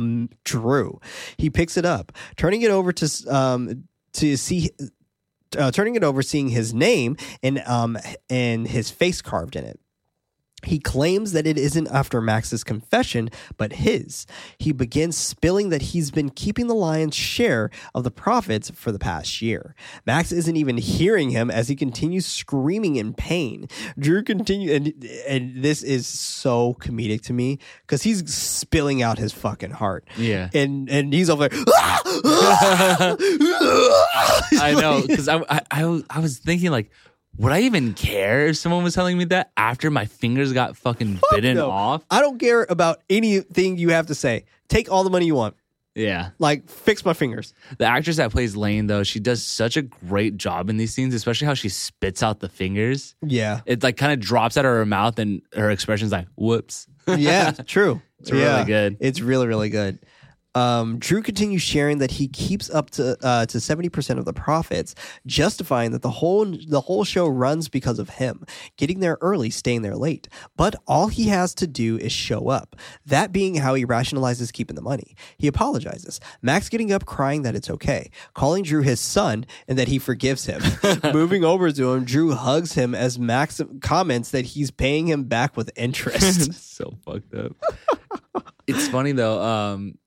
Drew. 0.43 0.99
He 1.37 1.49
picks 1.49 1.77
it 1.77 1.85
up, 1.85 2.11
turning 2.35 2.61
it 2.61 2.71
over 2.71 2.91
to 2.91 3.09
um 3.29 3.85
to 4.13 4.37
see 4.37 4.69
uh, 5.57 5.71
turning 5.71 5.95
it 5.95 6.03
over, 6.03 6.21
seeing 6.21 6.49
his 6.49 6.73
name 6.73 7.17
and 7.41 7.59
um 7.65 7.97
and 8.29 8.67
his 8.67 8.89
face 8.89 9.21
carved 9.21 9.55
in 9.55 9.63
it. 9.65 9.79
He 10.65 10.79
claims 10.79 11.31
that 11.33 11.45
it 11.47 11.57
isn't 11.57 11.87
after 11.87 12.21
Max's 12.21 12.63
confession, 12.63 13.29
but 13.57 13.73
his. 13.73 14.25
He 14.57 14.71
begins 14.71 15.17
spilling 15.17 15.69
that 15.69 15.81
he's 15.81 16.11
been 16.11 16.29
keeping 16.29 16.67
the 16.67 16.75
lion's 16.75 17.15
share 17.15 17.69
of 17.93 18.03
the 18.03 18.11
profits 18.11 18.69
for 18.71 18.91
the 18.91 18.99
past 18.99 19.41
year. 19.41 19.75
Max 20.05 20.31
isn't 20.31 20.55
even 20.55 20.77
hearing 20.77 21.29
him 21.31 21.49
as 21.51 21.67
he 21.67 21.75
continues 21.75 22.25
screaming 22.25 22.95
in 22.95 23.13
pain. 23.13 23.67
Drew 23.97 24.23
continues, 24.23 24.71
and, 24.71 25.05
and 25.27 25.63
this 25.63 25.83
is 25.83 26.07
so 26.07 26.75
comedic 26.79 27.21
to 27.23 27.33
me 27.33 27.59
because 27.81 28.03
he's 28.03 28.33
spilling 28.33 29.01
out 29.01 29.17
his 29.17 29.33
fucking 29.33 29.71
heart. 29.71 30.07
Yeah. 30.17 30.49
And 30.53 30.89
and 30.89 31.13
he's 31.13 31.29
over 31.29 31.49
there. 31.49 31.59
I 34.59 34.75
know 34.79 35.01
because 35.01 35.27
I 35.27 35.41
I 35.71 36.03
I 36.09 36.19
was 36.19 36.37
thinking 36.39 36.71
like, 36.71 36.91
would 37.37 37.51
I 37.51 37.61
even 37.61 37.93
care 37.93 38.47
if 38.47 38.57
someone 38.57 38.83
was 38.83 38.93
telling 38.93 39.17
me 39.17 39.25
that 39.25 39.51
after 39.57 39.89
my 39.89 40.05
fingers 40.05 40.53
got 40.53 40.77
fucking 40.77 41.19
bitten 41.31 41.57
no. 41.57 41.69
off? 41.69 42.03
I 42.09 42.21
don't 42.21 42.39
care 42.39 42.65
about 42.69 43.01
anything 43.09 43.77
you 43.77 43.89
have 43.89 44.07
to 44.07 44.15
say. 44.15 44.45
Take 44.67 44.91
all 44.91 45.03
the 45.03 45.09
money 45.09 45.25
you 45.25 45.35
want. 45.35 45.55
Yeah. 45.95 46.31
Like, 46.39 46.69
fix 46.69 47.05
my 47.05 47.13
fingers. 47.13 47.53
The 47.77 47.85
actress 47.85 48.17
that 48.17 48.31
plays 48.31 48.55
Lane 48.55 48.87
though, 48.87 49.03
she 49.03 49.19
does 49.19 49.43
such 49.43 49.77
a 49.77 49.83
great 49.83 50.37
job 50.37 50.69
in 50.69 50.77
these 50.77 50.93
scenes, 50.93 51.13
especially 51.13 51.47
how 51.47 51.53
she 51.53 51.69
spits 51.69 52.23
out 52.23 52.39
the 52.39 52.49
fingers. 52.49 53.15
Yeah. 53.21 53.61
It 53.65 53.83
like 53.83 53.97
kind 53.97 54.11
of 54.11 54.19
drops 54.19 54.57
out 54.57 54.65
of 54.65 54.71
her 54.71 54.85
mouth, 54.85 55.19
and 55.19 55.41
her 55.53 55.69
expression's 55.69 56.11
like, 56.11 56.27
"Whoops." 56.35 56.87
Yeah, 57.07 57.51
true. 57.65 58.01
It's 58.19 58.31
really 58.31 58.65
good. 58.65 58.97
It's 59.01 59.19
really, 59.19 59.47
really 59.47 59.69
good. 59.69 59.99
Um, 60.55 60.99
Drew 60.99 61.21
continues 61.21 61.61
sharing 61.61 61.97
that 61.97 62.11
he 62.11 62.27
keeps 62.27 62.69
up 62.69 62.89
to 62.91 63.17
uh, 63.23 63.45
to 63.47 63.59
seventy 63.59 63.89
percent 63.89 64.19
of 64.19 64.25
the 64.25 64.33
profits, 64.33 64.95
justifying 65.25 65.91
that 65.91 66.01
the 66.01 66.09
whole 66.09 66.45
the 66.45 66.81
whole 66.81 67.03
show 67.03 67.27
runs 67.27 67.69
because 67.69 67.99
of 67.99 68.09
him, 68.09 68.45
getting 68.77 68.99
there 68.99 69.17
early, 69.21 69.49
staying 69.49 69.81
there 69.81 69.95
late. 69.95 70.27
But 70.55 70.75
all 70.87 71.07
he 71.07 71.29
has 71.29 71.53
to 71.55 71.67
do 71.67 71.97
is 71.97 72.11
show 72.11 72.49
up. 72.49 72.75
That 73.05 73.31
being 73.31 73.55
how 73.55 73.73
he 73.73 73.85
rationalizes 73.85 74.51
keeping 74.53 74.75
the 74.75 74.81
money. 74.81 75.15
He 75.37 75.47
apologizes. 75.47 76.19
Max 76.41 76.69
getting 76.69 76.91
up, 76.91 77.05
crying 77.05 77.41
that 77.43 77.55
it's 77.55 77.69
okay, 77.69 78.11
calling 78.33 78.63
Drew 78.63 78.81
his 78.81 78.99
son 78.99 79.45
and 79.67 79.77
that 79.77 79.87
he 79.87 79.99
forgives 79.99 80.45
him. 80.45 80.61
Moving 81.13 81.43
over 81.43 81.71
to 81.71 81.93
him, 81.93 82.05
Drew 82.05 82.33
hugs 82.33 82.73
him 82.73 82.93
as 82.93 83.17
Max 83.17 83.61
comments 83.81 84.31
that 84.31 84.45
he's 84.45 84.71
paying 84.71 85.07
him 85.07 85.23
back 85.23 85.57
with 85.57 85.71
interest. 85.75 86.53
so 86.75 86.97
fucked 87.03 87.33
up. 87.33 87.53
it's 88.67 88.87
funny 88.87 89.11
though. 89.11 89.41
Um, 89.41 89.97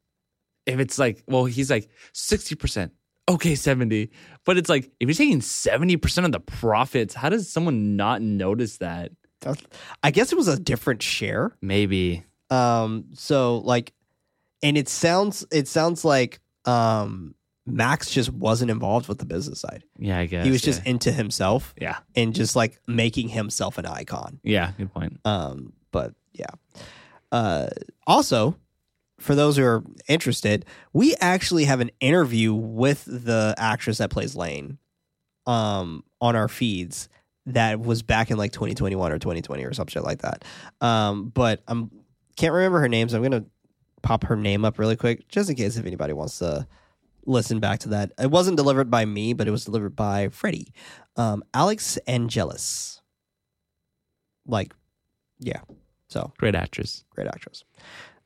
if 0.66 0.78
it's 0.80 0.98
like, 0.98 1.22
well, 1.26 1.44
he's 1.44 1.70
like 1.70 1.88
sixty 2.12 2.55
percent. 2.55 2.93
okay, 3.28 3.56
70. 3.56 4.10
But 4.44 4.56
it's 4.56 4.68
like, 4.68 4.84
if 5.01 5.09
you're 5.09 5.14
taking 5.14 5.40
70% 5.40 6.24
of 6.24 6.30
the 6.30 6.38
profits, 6.38 7.12
how 7.12 7.28
does 7.28 7.51
someone 7.51 7.97
not 7.97 8.22
notice 8.22 8.76
that? 8.78 9.10
That's- 9.40 9.66
I 10.05 10.12
guess 10.12 10.30
it 10.30 10.36
was 10.36 10.47
a 10.47 10.56
different 10.56 11.02
share. 11.02 11.56
Maybe. 11.60 12.22
Um, 12.51 13.06
so 13.14 13.59
like, 13.59 13.93
and 14.62 14.78
it 14.78 14.88
sounds 14.88 15.44
it 15.51 15.66
sounds 15.68 16.05
like 16.05 16.38
um 16.66 17.34
Max 17.66 18.10
just 18.12 18.32
wasn't 18.32 18.70
involved 18.70 19.09
with 19.09 19.18
the 19.18 19.24
business 19.26 19.60
side. 19.60 19.82
Yeah, 19.98 20.18
I 20.20 20.26
guess. 20.26 20.44
he 20.44 20.52
was 20.52 20.62
just 20.62 20.84
yeah. 20.84 20.90
into 20.93 21.10
himself 21.10 21.74
Yeah. 21.80 21.98
and 22.14 22.32
just 22.32 22.55
like 22.55 22.78
making 22.86 23.28
himself 23.28 23.76
an 23.78 23.86
icon. 23.86 24.38
Yeah, 24.44 24.70
good 24.78 24.93
point. 24.94 25.18
Um, 25.24 25.72
but 25.90 26.14
yeah. 26.32 26.47
Uh, 27.32 27.66
also, 28.06 28.56
for 29.18 29.34
those 29.34 29.56
who 29.56 29.64
are 29.64 29.82
interested, 30.09 30.64
we 30.93 31.14
actually 31.20 31.64
have 31.64 31.80
an 31.80 31.90
interview 32.01 32.52
with 32.55 33.05
the 33.06 33.55
actress 33.56 33.98
that 33.98 34.10
plays 34.10 34.36
Lane 34.36 34.78
um, 35.47 36.05
on 36.20 36.36
our 36.36 36.48
feeds 36.48 37.09
that 37.47 37.80
was 37.80 38.02
back 38.02 38.30
in 38.30 38.36
like 38.36 38.52
2021 38.52 39.12
or 39.12 39.18
2020 39.18 39.64
or 39.64 39.72
some 39.72 39.86
shit 39.86 40.02
like 40.02 40.22
that. 40.22 40.44
Um, 40.80 41.28
but 41.28 41.62
I 41.68 41.72
am 41.72 41.90
can't 42.36 42.52
remember 42.52 42.80
her 42.80 42.88
name, 42.88 43.09
so 43.09 43.16
I'm 43.16 43.22
gonna 43.22 43.44
pop 44.02 44.24
her 44.24 44.36
name 44.36 44.64
up 44.64 44.78
really 44.78 44.97
quick 44.97 45.26
just 45.28 45.48
in 45.48 45.56
case 45.56 45.76
if 45.76 45.86
anybody 45.86 46.12
wants 46.12 46.38
to 46.40 46.66
listen 47.24 47.59
back 47.60 47.78
to 47.80 47.88
that. 47.90 48.12
It 48.18 48.30
wasn't 48.30 48.56
delivered 48.56 48.90
by 48.90 49.05
me, 49.05 49.32
but 49.32 49.48
it 49.48 49.51
was 49.51 49.64
delivered 49.64 49.97
by 49.97 50.28
Freddie, 50.28 50.72
um, 51.16 51.43
Alix 51.55 51.98
Angelis. 52.06 53.01
Like, 54.47 54.74
yeah. 55.40 55.60
So 56.09 56.32
Great 56.38 56.55
actress. 56.55 57.05
great 57.10 57.26
actress. 57.26 57.64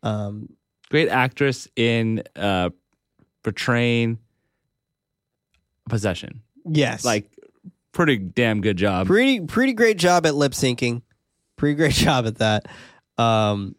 Um, 0.03 0.51
Great 0.91 1.09
actress 1.09 1.69
in 1.77 2.23
uh, 2.37 2.71
portraying 3.43 4.19
possession. 5.89 6.43
yes, 6.69 7.05
Like, 7.05 7.31
pretty 7.93 8.19
damn 8.19 8.61
good 8.61 8.77
job. 8.77 9.07
pretty 9.07 9.41
pretty 9.41 9.73
great 9.73 9.99
job 9.99 10.27
at 10.27 10.35
lip 10.35 10.53
syncing. 10.53 11.03
Pretty 11.57 11.75
great 11.75 11.93
job 12.07 12.27
at 12.27 12.39
that. 12.39 12.67
Um, 13.19 13.75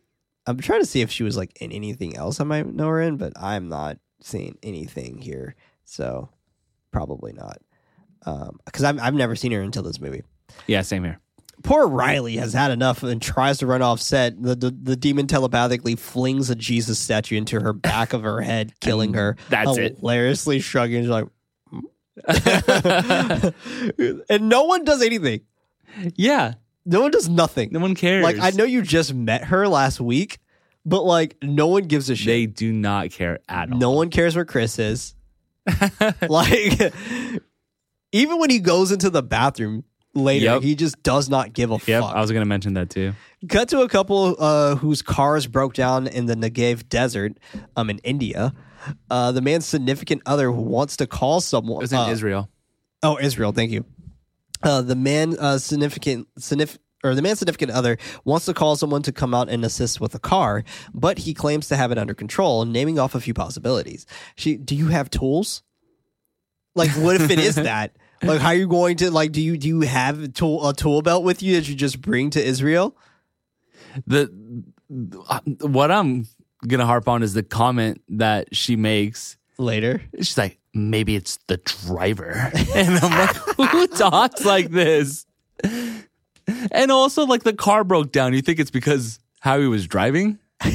I'm 0.45 0.57
trying 0.57 0.81
to 0.81 0.85
see 0.85 1.01
if 1.01 1.11
she 1.11 1.23
was 1.23 1.38
like 1.38 1.61
in 1.61 1.71
anything 1.71 2.15
else 2.17 2.39
I 2.39 2.43
might 2.43 2.65
know 2.67 2.88
her 2.88 3.01
in, 3.01 3.17
but 3.17 3.33
I'm 3.39 3.69
not 3.69 3.97
seeing 4.21 4.57
anything 4.63 5.17
here, 5.19 5.55
so 5.85 6.29
probably 6.91 7.33
not. 7.33 7.59
Because 8.65 8.83
I've 8.83 8.99
I've 8.99 9.13
never 9.15 9.35
seen 9.35 9.51
her 9.51 9.61
until 9.61 9.83
this 9.83 9.99
movie. 9.99 10.23
Yeah, 10.67 10.81
same 10.81 11.03
here. 11.03 11.19
Poor 11.63 11.88
Riley 11.88 12.38
has 12.38 12.53
had 12.53 12.71
enough 12.71 13.03
and 13.03 13.21
tries 13.21 13.57
to 13.59 13.67
run 13.67 13.81
off 13.81 13.99
set. 14.01 14.41
The, 14.41 14.55
the 14.55 14.71
the 14.71 14.95
demon 14.95 15.27
telepathically 15.27 15.95
flings 15.95 16.49
a 16.49 16.55
Jesus 16.55 16.99
statue 16.99 17.38
into 17.38 17.59
her 17.59 17.73
back 17.73 18.13
of 18.13 18.23
her 18.23 18.41
head, 18.41 18.73
killing 18.81 19.13
her. 19.13 19.38
that's 19.49 19.77
it. 19.77 19.97
Hilariously 19.99 20.59
shrugging, 20.59 21.03
she's 21.03 21.09
like, 21.09 21.25
and 24.29 24.49
no 24.49 24.63
one 24.63 24.83
does 24.83 25.01
anything. 25.01 25.41
Yeah, 26.15 26.53
No 26.85 27.01
one 27.01 27.11
does 27.11 27.27
nothing. 27.29 27.69
no 27.71 27.79
one 27.79 27.95
cares. 27.95 28.23
Like 28.23 28.39
I 28.39 28.51
know 28.51 28.63
you 28.63 28.81
just 28.81 29.13
met 29.13 29.45
her 29.45 29.67
last 29.67 29.99
week, 29.99 30.39
but 30.85 31.03
like 31.03 31.38
no 31.41 31.67
one 31.67 31.83
gives 31.83 32.09
a 32.09 32.15
shit. 32.15 32.27
they 32.27 32.45
do 32.45 32.71
not 32.71 33.11
care 33.11 33.39
at 33.49 33.71
all. 33.71 33.77
no 33.77 33.91
one 33.91 34.09
cares 34.09 34.35
where 34.35 34.45
Chris 34.45 34.79
is. 34.79 35.15
like 36.27 36.93
even 38.11 38.39
when 38.39 38.49
he 38.49 38.59
goes 38.59 38.91
into 38.91 39.09
the 39.09 39.21
bathroom 39.21 39.83
later, 40.13 40.45
Yep. 40.45 40.61
he 40.63 40.75
just 40.75 41.01
does 41.03 41.29
not 41.29 41.53
give 41.53 41.71
a 41.71 41.79
Yep, 41.85 42.01
fuck. 42.03 42.15
I 42.15 42.21
was 42.21 42.31
going 42.31 42.41
to 42.41 42.45
mention 42.47 42.73
that 42.73 42.89
too. 42.89 43.13
Cut 43.49 43.69
to 43.69 43.81
a 43.81 43.89
couple 43.89 44.35
uh, 44.39 44.75
whose 44.75 45.01
cars 45.01 45.47
broke 45.47 45.73
down 45.73 46.07
in 46.07 46.25
the 46.25 46.35
Negev 46.35 46.88
desert, 46.89 47.33
um, 47.75 47.89
in 47.89 47.97
India. 47.99 48.53
Uh, 49.09 49.31
the 49.31 49.41
man's 49.41 49.65
significant 49.65 50.21
other 50.25 50.51
wants 50.51 50.97
to 50.97 51.07
call 51.07 51.39
someone. 51.41 51.77
It 51.77 51.83
was 51.83 51.93
in 51.93 51.99
uh, 51.99 52.09
Israel. 52.09 52.49
Oh, 53.03 53.17
Israel. 53.19 53.51
Thank 53.51 53.71
you. 53.71 53.85
Uh, 54.63 54.81
the 54.81 54.95
man 54.95 55.35
uh, 55.39 55.57
significant 55.57 56.27
signif- 56.39 56.77
or 57.03 57.15
the 57.15 57.21
man's 57.23 57.39
significant 57.39 57.71
other 57.71 57.97
wants 58.25 58.45
to 58.45 58.53
call 58.53 58.75
someone 58.75 59.01
to 59.03 59.11
come 59.11 59.33
out 59.33 59.49
and 59.49 59.65
assist 59.65 59.99
with 59.99 60.11
the 60.11 60.19
car, 60.19 60.63
but 60.93 61.17
he 61.19 61.33
claims 61.33 61.67
to 61.69 61.75
have 61.75 61.91
it 61.91 61.97
under 61.97 62.13
control, 62.13 62.63
naming 62.65 62.99
off 62.99 63.15
a 63.15 63.19
few 63.19 63.33
possibilities. 63.33 64.05
She, 64.35 64.55
do 64.57 64.75
you 64.75 64.88
have 64.89 65.09
tools? 65.09 65.63
Like, 66.75 66.91
what 66.91 67.15
if 67.19 67.29
it 67.31 67.39
is 67.39 67.55
that? 67.71 67.95
Like, 68.23 68.39
how 68.39 68.49
are 68.49 68.56
you 68.56 68.68
going 68.68 68.98
to 68.98 69.11
like? 69.11 69.31
Do 69.31 69.41
you 69.41 69.57
do 69.57 69.68
you 69.68 69.81
have 69.81 70.23
a 70.23 70.27
tool 70.27 70.68
a 70.68 70.73
tool 70.73 71.02
belt 71.02 71.23
with 71.23 71.41
you 71.41 71.56
that 71.56 71.68
you 71.68 71.76
just 71.76 72.02
bring 72.02 72.30
to 72.31 72.43
Israel? 72.43 72.95
The 74.06 74.31
uh, 75.30 75.39
what 75.61 75.91
I'm 75.91 76.27
gonna 76.68 76.85
harp 76.85 77.07
on 77.07 77.23
is 77.23 77.34
the 77.34 77.43
comment 77.43 78.02
that 78.10 78.56
she 78.56 78.76
makes. 78.76 79.38
Later, 79.57 80.02
She's 80.18 80.38
like, 80.38 80.57
maybe 80.73 81.15
it's 81.15 81.38
the 81.48 81.57
driver, 81.57 82.31
and 82.76 82.98
I'm 82.99 83.11
like, 83.11 83.35
who 83.69 83.88
talks 83.88 84.43
like 84.43 84.72
this? 84.72 85.26
And 86.72 86.91
also, 86.91 87.26
like 87.26 87.43
the 87.43 87.53
car 87.53 87.84
broke 87.84 88.11
down. 88.11 88.34
You 88.34 88.41
think 88.41 88.60
it's 88.60 88.72
because 88.72 89.19
how 89.39 89.60
he 89.60 89.68
was 89.68 89.88
driving? 89.88 90.39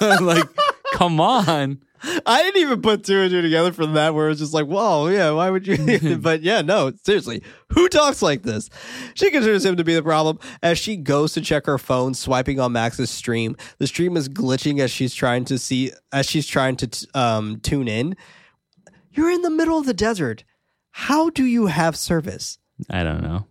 like, 0.00 0.48
come 0.94 1.20
on. 1.20 1.82
I 2.26 2.42
didn't 2.42 2.60
even 2.60 2.82
put 2.82 3.04
two 3.04 3.18
and 3.18 3.30
two 3.30 3.40
together 3.42 3.72
from 3.72 3.94
that 3.94 4.14
where 4.14 4.28
it's 4.30 4.40
just 4.40 4.52
like, 4.54 4.66
whoa, 4.66 5.08
yeah, 5.08 5.30
why 5.30 5.50
would 5.50 5.66
you? 5.66 6.16
but 6.18 6.42
yeah, 6.42 6.60
no, 6.62 6.92
seriously, 7.04 7.42
who 7.72 7.88
talks 7.88 8.20
like 8.22 8.42
this? 8.42 8.68
She 9.14 9.30
considers 9.30 9.64
him 9.64 9.76
to 9.76 9.84
be 9.84 9.94
the 9.94 10.02
problem 10.02 10.38
as 10.62 10.78
she 10.78 10.96
goes 10.96 11.32
to 11.34 11.40
check 11.40 11.66
her 11.66 11.78
phone, 11.78 12.14
swiping 12.14 12.60
on 12.60 12.72
Max's 12.72 13.10
stream. 13.10 13.56
The 13.78 13.86
stream 13.86 14.16
is 14.16 14.28
glitching 14.28 14.80
as 14.80 14.90
she's 14.90 15.14
trying 15.14 15.44
to 15.46 15.58
see, 15.58 15.92
as 16.12 16.26
she's 16.26 16.46
trying 16.46 16.76
to 16.76 16.86
t- 16.88 17.06
um, 17.14 17.60
tune 17.60 17.88
in. 17.88 18.16
You're 19.12 19.30
in 19.30 19.42
the 19.42 19.50
middle 19.50 19.78
of 19.78 19.86
the 19.86 19.94
desert. 19.94 20.44
How 20.90 21.30
do 21.30 21.44
you 21.44 21.66
have 21.66 21.96
service? 21.96 22.58
I 22.90 23.02
don't 23.04 23.22
know. 23.22 23.46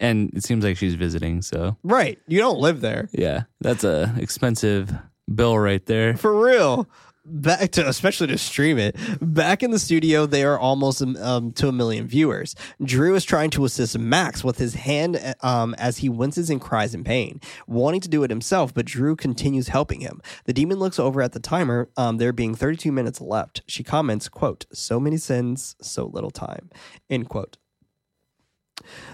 And 0.00 0.32
it 0.34 0.44
seems 0.44 0.64
like 0.64 0.76
she's 0.76 0.94
visiting, 0.94 1.40
so 1.42 1.76
Right, 1.82 2.18
you 2.26 2.38
don't 2.38 2.58
live 2.58 2.80
there 2.80 3.08
yeah, 3.12 3.44
that's 3.60 3.84
a 3.84 4.14
expensive 4.18 4.92
bill 5.32 5.58
right 5.58 5.84
there. 5.86 6.16
for 6.16 6.44
real. 6.44 6.88
Back 7.26 7.70
to 7.72 7.88
especially 7.88 8.26
to 8.26 8.38
stream 8.38 8.76
it. 8.76 8.96
Back 9.18 9.62
in 9.62 9.70
the 9.70 9.78
studio, 9.78 10.26
they 10.26 10.44
are 10.44 10.58
almost 10.58 11.00
um, 11.00 11.52
to 11.52 11.68
a 11.68 11.72
million 11.72 12.06
viewers. 12.06 12.54
Drew 12.82 13.14
is 13.14 13.24
trying 13.24 13.48
to 13.50 13.64
assist 13.64 13.98
Max 13.98 14.44
with 14.44 14.58
his 14.58 14.74
hand 14.74 15.34
um, 15.40 15.74
as 15.78 15.98
he 15.98 16.10
winces 16.10 16.50
and 16.50 16.60
cries 16.60 16.94
in 16.94 17.02
pain, 17.02 17.40
wanting 17.66 18.02
to 18.02 18.10
do 18.10 18.24
it 18.24 18.30
himself. 18.30 18.74
But 18.74 18.84
Drew 18.84 19.16
continues 19.16 19.68
helping 19.68 20.00
him. 20.00 20.20
The 20.44 20.52
demon 20.52 20.78
looks 20.78 20.98
over 20.98 21.22
at 21.22 21.32
the 21.32 21.40
timer. 21.40 21.88
Um, 21.96 22.18
there 22.18 22.32
being 22.34 22.54
32 22.54 22.92
minutes 22.92 23.22
left. 23.22 23.62
She 23.66 23.82
comments, 23.82 24.28
"quote 24.28 24.66
So 24.72 25.00
many 25.00 25.16
sins, 25.16 25.76
so 25.80 26.04
little 26.04 26.30
time." 26.30 26.68
End 27.08 27.30
quote. 27.30 27.56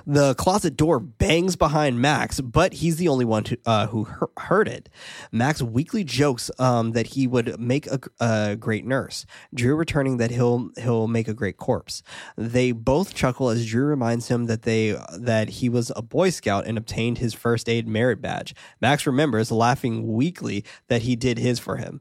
The 0.06 0.34
closet 0.34 0.76
door 0.76 0.98
bangs 0.98 1.54
behind 1.54 2.00
Max, 2.00 2.40
but 2.40 2.72
he's 2.72 2.96
the 2.96 3.08
only 3.08 3.24
one 3.24 3.44
who, 3.44 3.56
uh, 3.66 3.86
who 3.88 4.04
he- 4.04 4.42
heard 4.42 4.66
it. 4.66 4.88
Max 5.30 5.60
weakly 5.62 6.02
jokes 6.02 6.50
um, 6.58 6.92
that 6.92 7.08
he 7.08 7.26
would 7.26 7.60
make 7.60 7.86
a, 7.86 8.00
a 8.20 8.56
great 8.56 8.84
nurse. 8.84 9.26
Drew 9.54 9.76
returning 9.76 10.16
that 10.16 10.30
he'll 10.30 10.70
he'll 10.78 11.06
make 11.06 11.28
a 11.28 11.34
great 11.34 11.58
corpse. 11.58 12.02
They 12.36 12.72
both 12.72 13.14
chuckle 13.14 13.50
as 13.50 13.66
Drew 13.66 13.84
reminds 13.84 14.28
him 14.28 14.46
that 14.46 14.62
they 14.62 14.98
that 15.16 15.48
he 15.50 15.68
was 15.68 15.92
a 15.94 16.02
Boy 16.02 16.30
Scout 16.30 16.66
and 16.66 16.78
obtained 16.78 17.18
his 17.18 17.34
first 17.34 17.68
aid 17.68 17.86
merit 17.86 18.20
badge. 18.20 18.54
Max 18.80 19.06
remembers, 19.06 19.52
laughing 19.52 20.12
weakly, 20.14 20.64
that 20.88 21.02
he 21.02 21.16
did 21.16 21.38
his 21.38 21.58
for 21.58 21.76
him. 21.76 22.00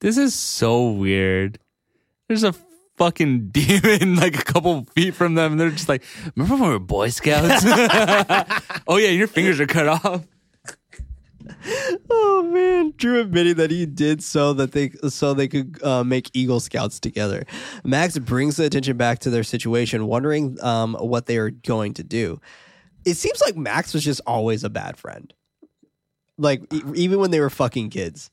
This 0.00 0.16
is 0.16 0.34
so 0.34 0.90
weird. 0.90 1.58
There's 2.28 2.44
a 2.44 2.52
fucking 2.96 3.48
demon 3.50 4.16
like 4.16 4.38
a 4.38 4.44
couple 4.44 4.84
feet 4.94 5.14
from 5.14 5.34
them, 5.34 5.52
and 5.52 5.60
they're 5.60 5.70
just 5.70 5.88
like, 5.88 6.02
"Remember 6.34 6.54
when 6.56 6.70
we 6.70 6.74
were 6.74 6.78
Boy 6.78 7.08
Scouts? 7.10 7.64
oh 8.88 8.96
yeah, 8.96 9.10
your 9.10 9.26
fingers 9.26 9.60
are 9.60 9.66
cut 9.66 9.88
off." 9.88 10.26
Oh 12.10 12.42
man, 12.52 12.92
Drew 12.96 13.20
admitting 13.20 13.54
that 13.54 13.70
he 13.70 13.86
did 13.86 14.22
so 14.22 14.52
that 14.54 14.72
they 14.72 14.90
so 15.08 15.34
they 15.34 15.48
could 15.48 15.82
uh, 15.82 16.04
make 16.04 16.30
Eagle 16.34 16.60
Scouts 16.60 17.00
together. 17.00 17.44
Max 17.84 18.18
brings 18.18 18.56
the 18.56 18.64
attention 18.64 18.96
back 18.96 19.20
to 19.20 19.30
their 19.30 19.42
situation, 19.42 20.06
wondering 20.06 20.62
um, 20.62 20.94
what 20.94 21.26
they 21.26 21.36
are 21.38 21.50
going 21.50 21.94
to 21.94 22.04
do. 22.04 22.40
It 23.04 23.14
seems 23.14 23.40
like 23.40 23.56
Max 23.56 23.94
was 23.94 24.04
just 24.04 24.20
always 24.26 24.64
a 24.64 24.70
bad 24.70 24.96
friend, 24.96 25.32
like 26.38 26.62
e- 26.72 26.82
even 26.94 27.20
when 27.20 27.30
they 27.30 27.40
were 27.40 27.50
fucking 27.50 27.90
kids. 27.90 28.30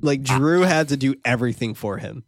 Like 0.00 0.22
Drew 0.22 0.62
had 0.62 0.88
to 0.88 0.96
do 0.96 1.14
everything 1.24 1.74
for 1.74 1.98
him. 1.98 2.24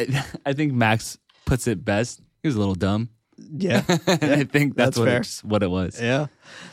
It, 0.00 0.14
I, 0.14 0.24
I 0.46 0.52
think 0.52 0.72
Max 0.72 1.18
puts 1.44 1.66
it 1.66 1.84
best. 1.84 2.20
He 2.42 2.48
was 2.48 2.56
a 2.56 2.58
little 2.58 2.74
dumb. 2.74 3.10
Yeah, 3.38 3.84
I 3.88 4.44
think 4.44 4.74
that's, 4.74 4.96
that's 4.96 4.98
what, 4.98 5.06
fair. 5.06 5.18
it's, 5.18 5.44
what 5.44 5.62
it 5.62 5.70
was. 5.70 6.00
Yeah. 6.00 6.26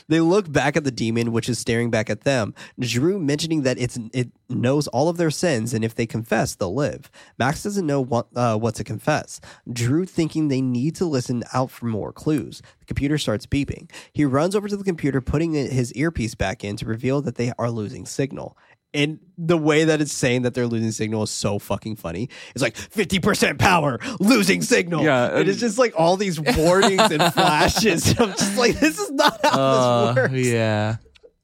They 0.07 0.19
look 0.19 0.52
back 0.52 0.76
at 0.76 0.84
the 0.84 0.91
demon, 0.91 1.31
which 1.31 1.47
is 1.47 1.60
staring 1.60 1.91
back 1.91 2.10
at 2.10 2.22
them. 2.22 2.56
Drew 2.80 3.19
mentioning 3.19 3.61
that 3.64 3.77
it's 3.77 3.99
it 4.14 4.31
knows 4.49 4.88
all 4.88 5.07
of 5.07 5.18
their 5.18 5.30
sins, 5.30 5.73
and 5.73 5.84
if 5.84 5.93
they 5.93 6.07
confess, 6.07 6.56
they'll 6.56 6.73
live. 6.73 7.11
Max 7.38 7.61
doesn't 7.61 7.85
know 7.85 8.02
what 8.02 8.27
uh, 8.35 8.57
what 8.57 8.76
to 8.76 8.84
confess. 8.84 9.39
Drew 9.72 10.06
thinking 10.06 10.47
they 10.47 10.61
need 10.61 10.95
to 10.95 11.06
listen 11.06 11.43
out 11.53 11.69
for 11.69 11.85
more 11.85 12.11
clues. 12.11 12.61
The 12.80 12.85
computer 12.85 13.18
starts 13.18 13.45
beeping. 13.45 13.91
He 14.11 14.26
runs 14.26 14.56
over 14.56 14.68
to 14.68 14.77
the 14.77 14.84
computer, 14.84 15.22
putting 15.22 15.53
his 15.53 15.93
earpiece 15.93 16.34
back 16.34 16.64
in 16.64 16.77
to 16.77 16.85
reveal 16.85 17.22
that 17.22 17.35
they 17.35 17.52
are 17.60 17.69
losing 17.69 18.06
signal. 18.06 18.57
And 18.96 19.20
the 19.38 19.58
way 19.58 19.84
that 19.84 20.00
it's 20.02 20.14
saying 20.14 20.44
that 20.44 20.54
they're 20.54 20.66
losing 20.68 20.92
signal 20.92 21.24
is 21.24 21.30
so 21.30 21.60
fucking 21.60 21.98
funny. 21.98 22.30
It's 22.56 22.62
like 22.62 22.76
50% 22.76 23.60
power, 23.60 24.00
losing 24.20 24.62
signal. 24.62 25.04
Yeah, 25.04 25.38
And 25.38 25.50
it's 25.50 25.60
just 25.60 25.78
like 25.78 25.94
all 25.98 26.16
these 26.18 26.40
warnings 26.40 27.12
and 27.12 27.22
flashes. 27.34 28.08
I'm 28.20 28.30
just 28.32 28.58
like, 28.58 28.80
this 28.80 28.98
is 28.98 29.12
not 29.12 29.40
how 29.44 29.50
Uh, 29.60 30.14
this 30.14 30.24
works. 30.24 30.34
yeah. 30.34 30.96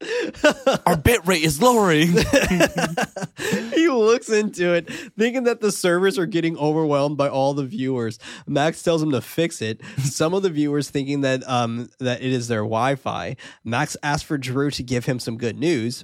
Our 0.88 0.98
bit 0.98 1.20
rate 1.28 1.44
is 1.44 1.62
lowering. 1.62 2.08
he 3.72 3.88
looks 3.88 4.30
into 4.30 4.74
it, 4.74 4.90
thinking 5.18 5.44
that 5.44 5.62
the 5.62 5.72
servers 5.72 6.18
are 6.18 6.26
getting 6.26 6.58
overwhelmed 6.58 7.18
by 7.18 7.30
all 7.30 7.54
the 7.54 7.66
viewers. 7.66 8.18
Max 8.48 8.82
tells 8.82 9.04
him 9.04 9.12
to 9.12 9.22
fix 9.22 9.62
it. 9.62 9.82
Some 10.00 10.34
of 10.34 10.42
the 10.44 10.50
viewers 10.50 10.90
thinking 10.90 11.22
that 11.22 11.48
um 11.48 11.90
that 12.00 12.22
it 12.22 12.32
is 12.32 12.48
their 12.48 12.62
Wi-Fi. 12.62 13.36
Max 13.64 13.96
asks 14.02 14.24
for 14.24 14.38
Drew 14.38 14.72
to 14.72 14.82
give 14.84 15.06
him 15.06 15.20
some 15.20 15.38
good 15.38 15.58
news. 15.60 16.04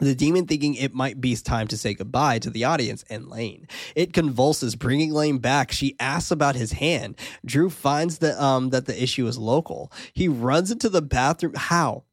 The 0.00 0.14
demon 0.14 0.46
thinking 0.46 0.74
it 0.74 0.94
might 0.94 1.20
be 1.20 1.36
time 1.36 1.68
to 1.68 1.76
say 1.76 1.94
goodbye 1.94 2.38
to 2.40 2.50
the 2.50 2.64
audience 2.64 3.04
and 3.10 3.28
Lane. 3.28 3.68
It 3.94 4.12
convulses, 4.12 4.74
bringing 4.76 5.12
Lane 5.12 5.38
back. 5.38 5.72
She 5.72 5.94
asks 6.00 6.30
about 6.30 6.56
his 6.56 6.72
hand. 6.72 7.16
Drew 7.44 7.70
finds 7.70 8.18
that 8.18 8.42
um 8.42 8.70
that 8.70 8.86
the 8.86 9.02
issue 9.02 9.26
is 9.26 9.38
local. 9.38 9.92
He 10.12 10.28
runs 10.28 10.70
into 10.70 10.88
the 10.88 11.02
bathroom. 11.02 11.54
How? 11.56 12.04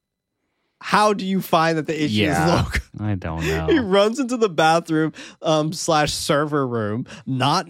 How 0.79 1.13
do 1.13 1.25
you 1.25 1.41
find 1.41 1.77
that 1.79 1.87
the 1.87 2.03
issue 2.03 2.25
is 2.25 2.37
local? 2.37 2.81
I 2.99 3.15
don't 3.15 3.41
know. 3.47 3.65
he 3.67 3.79
runs 3.79 4.19
into 4.19 4.37
the 4.37 4.49
bathroom 4.49 5.11
um, 5.41 5.73
slash 5.73 6.13
server 6.13 6.67
room, 6.67 7.07
not 7.25 7.67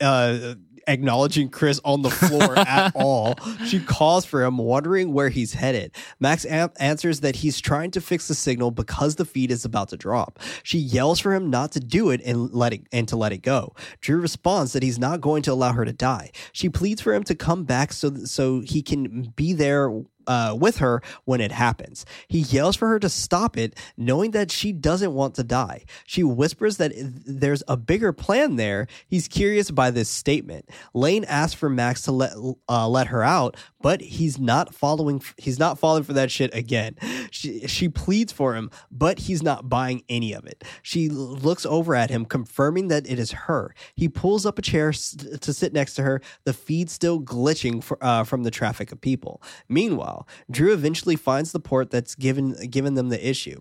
uh, 0.00 0.54
acknowledging 0.86 1.48
Chris 1.48 1.80
on 1.84 2.02
the 2.02 2.10
floor 2.10 2.58
at 2.58 2.92
all. 2.94 3.36
She 3.66 3.80
calls 3.80 4.24
for 4.24 4.42
him, 4.44 4.58
wondering 4.58 5.12
where 5.12 5.28
he's 5.28 5.54
headed. 5.54 5.94
Max 6.20 6.44
am- 6.46 6.72
answers 6.78 7.20
that 7.20 7.36
he's 7.36 7.60
trying 7.60 7.90
to 7.92 8.00
fix 8.00 8.28
the 8.28 8.34
signal 8.34 8.70
because 8.70 9.16
the 9.16 9.24
feed 9.24 9.50
is 9.50 9.64
about 9.64 9.88
to 9.90 9.96
drop. 9.96 10.38
She 10.62 10.78
yells 10.78 11.20
for 11.20 11.34
him 11.34 11.50
not 11.50 11.72
to 11.72 11.80
do 11.80 12.10
it 12.10 12.20
and 12.24 12.52
let 12.52 12.72
it 12.72 12.82
and 12.92 13.08
to 13.08 13.16
let 13.16 13.32
it 13.32 13.38
go. 13.42 13.74
Drew 14.00 14.20
responds 14.20 14.72
that 14.72 14.82
he's 14.82 14.98
not 14.98 15.20
going 15.20 15.42
to 15.42 15.52
allow 15.52 15.72
her 15.72 15.84
to 15.84 15.92
die. 15.92 16.30
She 16.52 16.68
pleads 16.68 17.00
for 17.00 17.14
him 17.14 17.24
to 17.24 17.34
come 17.34 17.64
back 17.64 17.92
so 17.92 18.14
so 18.24 18.60
he 18.60 18.82
can 18.82 19.32
be 19.36 19.52
there 19.52 19.90
uh, 20.26 20.56
with 20.58 20.78
her 20.78 21.02
when 21.24 21.40
it 21.40 21.52
happens. 21.52 22.04
He 22.28 22.40
yells 22.40 22.76
for 22.76 22.88
her 22.88 22.98
to 23.00 23.08
stop 23.08 23.56
it, 23.56 23.78
knowing 23.96 24.32
that 24.32 24.50
she 24.50 24.72
doesn't 24.72 25.14
want 25.14 25.34
to 25.36 25.44
die. 25.44 25.84
She 26.06 26.22
whispers 26.22 26.76
that 26.78 26.92
there's 26.94 27.62
a 27.68 27.76
bigger 27.76 28.12
plan 28.12 28.56
there. 28.56 28.86
He's 29.06 29.28
curious 29.28 29.70
by 29.70 29.90
this 29.90 30.08
statement. 30.08 30.68
Lane 30.94 31.24
asks 31.24 31.54
for 31.54 31.68
Max 31.68 32.02
to 32.02 32.12
let 32.12 32.32
uh, 32.68 32.88
let 32.88 33.08
her 33.08 33.22
out, 33.22 33.56
but 33.80 34.00
he's 34.00 34.38
not 34.38 34.74
following. 34.74 35.22
He's 35.36 35.58
not 35.58 35.78
falling 35.78 36.02
for 36.02 36.12
that 36.12 36.30
shit 36.30 36.54
again. 36.54 36.96
She 37.30 37.66
she 37.66 37.88
pleads 37.88 38.32
for 38.32 38.54
him, 38.54 38.70
but 38.90 39.20
he's 39.20 39.42
not 39.42 39.68
buying 39.68 40.02
any 40.08 40.32
of 40.32 40.46
it. 40.46 40.64
She 40.82 41.08
looks 41.08 41.66
over 41.66 41.94
at 41.94 42.10
him, 42.10 42.24
confirming 42.24 42.88
that 42.88 43.08
it 43.08 43.18
is 43.18 43.32
her. 43.32 43.74
He 43.94 44.08
pulls 44.08 44.46
up 44.46 44.58
a 44.58 44.62
chair 44.62 44.92
to 44.92 45.52
sit 45.52 45.72
next 45.72 45.94
to 45.94 46.02
her. 46.02 46.20
The 46.44 46.52
feed 46.52 46.90
still 46.90 47.20
glitching 47.20 47.82
for, 47.82 47.98
uh, 48.02 48.24
from 48.24 48.42
the 48.42 48.50
traffic 48.50 48.92
of 48.92 49.00
people. 49.00 49.42
Meanwhile, 49.68 50.11
Drew 50.50 50.72
eventually 50.72 51.16
finds 51.16 51.52
the 51.52 51.60
port 51.60 51.90
that's 51.90 52.14
given 52.14 52.52
given 52.70 52.94
them 52.94 53.08
the 53.08 53.28
issue. 53.28 53.60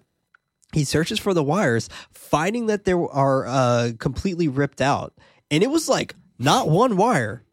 He 0.73 0.83
searches 0.85 1.19
for 1.19 1.33
the 1.33 1.43
wires, 1.43 1.89
finding 2.11 2.67
that 2.67 2.85
there 2.85 2.99
are 2.99 3.45
uh, 3.45 3.91
completely 3.99 4.47
ripped 4.47 4.81
out, 4.81 5.13
and 5.49 5.63
it 5.63 5.69
was 5.69 5.89
like 5.89 6.15
not 6.39 6.69
one 6.69 6.95
wire. 6.97 7.43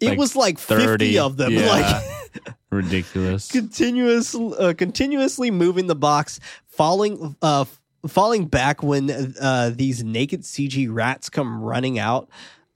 It 0.00 0.08
Like 0.10 0.18
was 0.18 0.34
like 0.34 0.58
fifty 0.58 0.84
30, 0.86 1.18
of 1.18 1.36
them. 1.36 1.52
yeah. 1.52 1.66
Like 1.68 2.54
Ridiculous. 2.70 3.50
continuous, 3.50 4.34
uh, 4.34 4.72
continuously 4.76 5.50
moving 5.50 5.86
the 5.88 5.94
box, 5.96 6.40
falling, 6.68 7.36
uh, 7.42 7.64
falling 8.06 8.46
back 8.46 8.82
when 8.82 9.34
uh, 9.40 9.72
these 9.74 10.02
naked 10.04 10.42
CG 10.42 10.88
rats 10.90 11.28
come 11.28 11.60
running 11.60 11.98
out. 11.98 12.28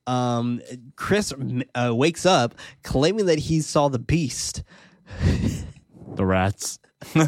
Um, 0.07 0.61
Chris 0.97 1.33
uh, 1.75 1.93
wakes 1.95 2.27
up 2.27 2.55
claiming 2.83 3.27
that 3.27 3.39
he 3.39 3.61
saw 3.63 3.89
the 3.89 3.99
beast. 3.99 4.63
The 6.17 6.25
rats. 6.25 6.79
I 7.17 7.27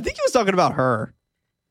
think 0.00 0.16
he 0.16 0.22
was 0.22 0.30
talking 0.32 0.54
about 0.54 0.74
her. 0.74 1.12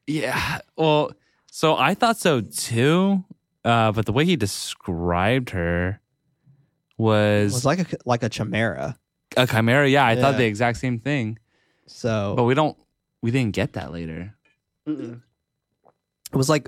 Yeah. 0.06 0.60
Well, 0.76 1.12
so 1.50 1.78
I 1.78 1.94
thought 1.94 2.18
so 2.18 2.42
too. 2.42 3.24
Uh, 3.64 3.94
but 3.94 4.06
the 4.06 4.12
way 4.12 4.26
he 4.26 4.36
described 4.36 5.52
her 5.52 5.90
It 5.90 7.02
was, 7.02 7.54
was 7.54 7.66
like 7.66 7.80
a 7.94 7.98
like 8.06 8.24
a 8.24 8.28
chimera. 8.30 8.98
a 9.38 9.48
chimera. 9.48 9.88
Yeah, 9.88 10.06
I 10.06 10.16
thought 10.20 10.36
the 10.38 10.46
exact 10.46 10.78
same 10.80 11.00
thing. 11.00 11.40
So 11.86 12.34
But 12.36 12.44
we 12.44 12.54
don't, 12.54 12.78
we 13.22 13.32
didn't 13.32 13.54
get 13.56 13.74
that 13.74 13.94
later. 13.94 14.36
it 14.86 15.20
was 16.34 16.50
like 16.50 16.68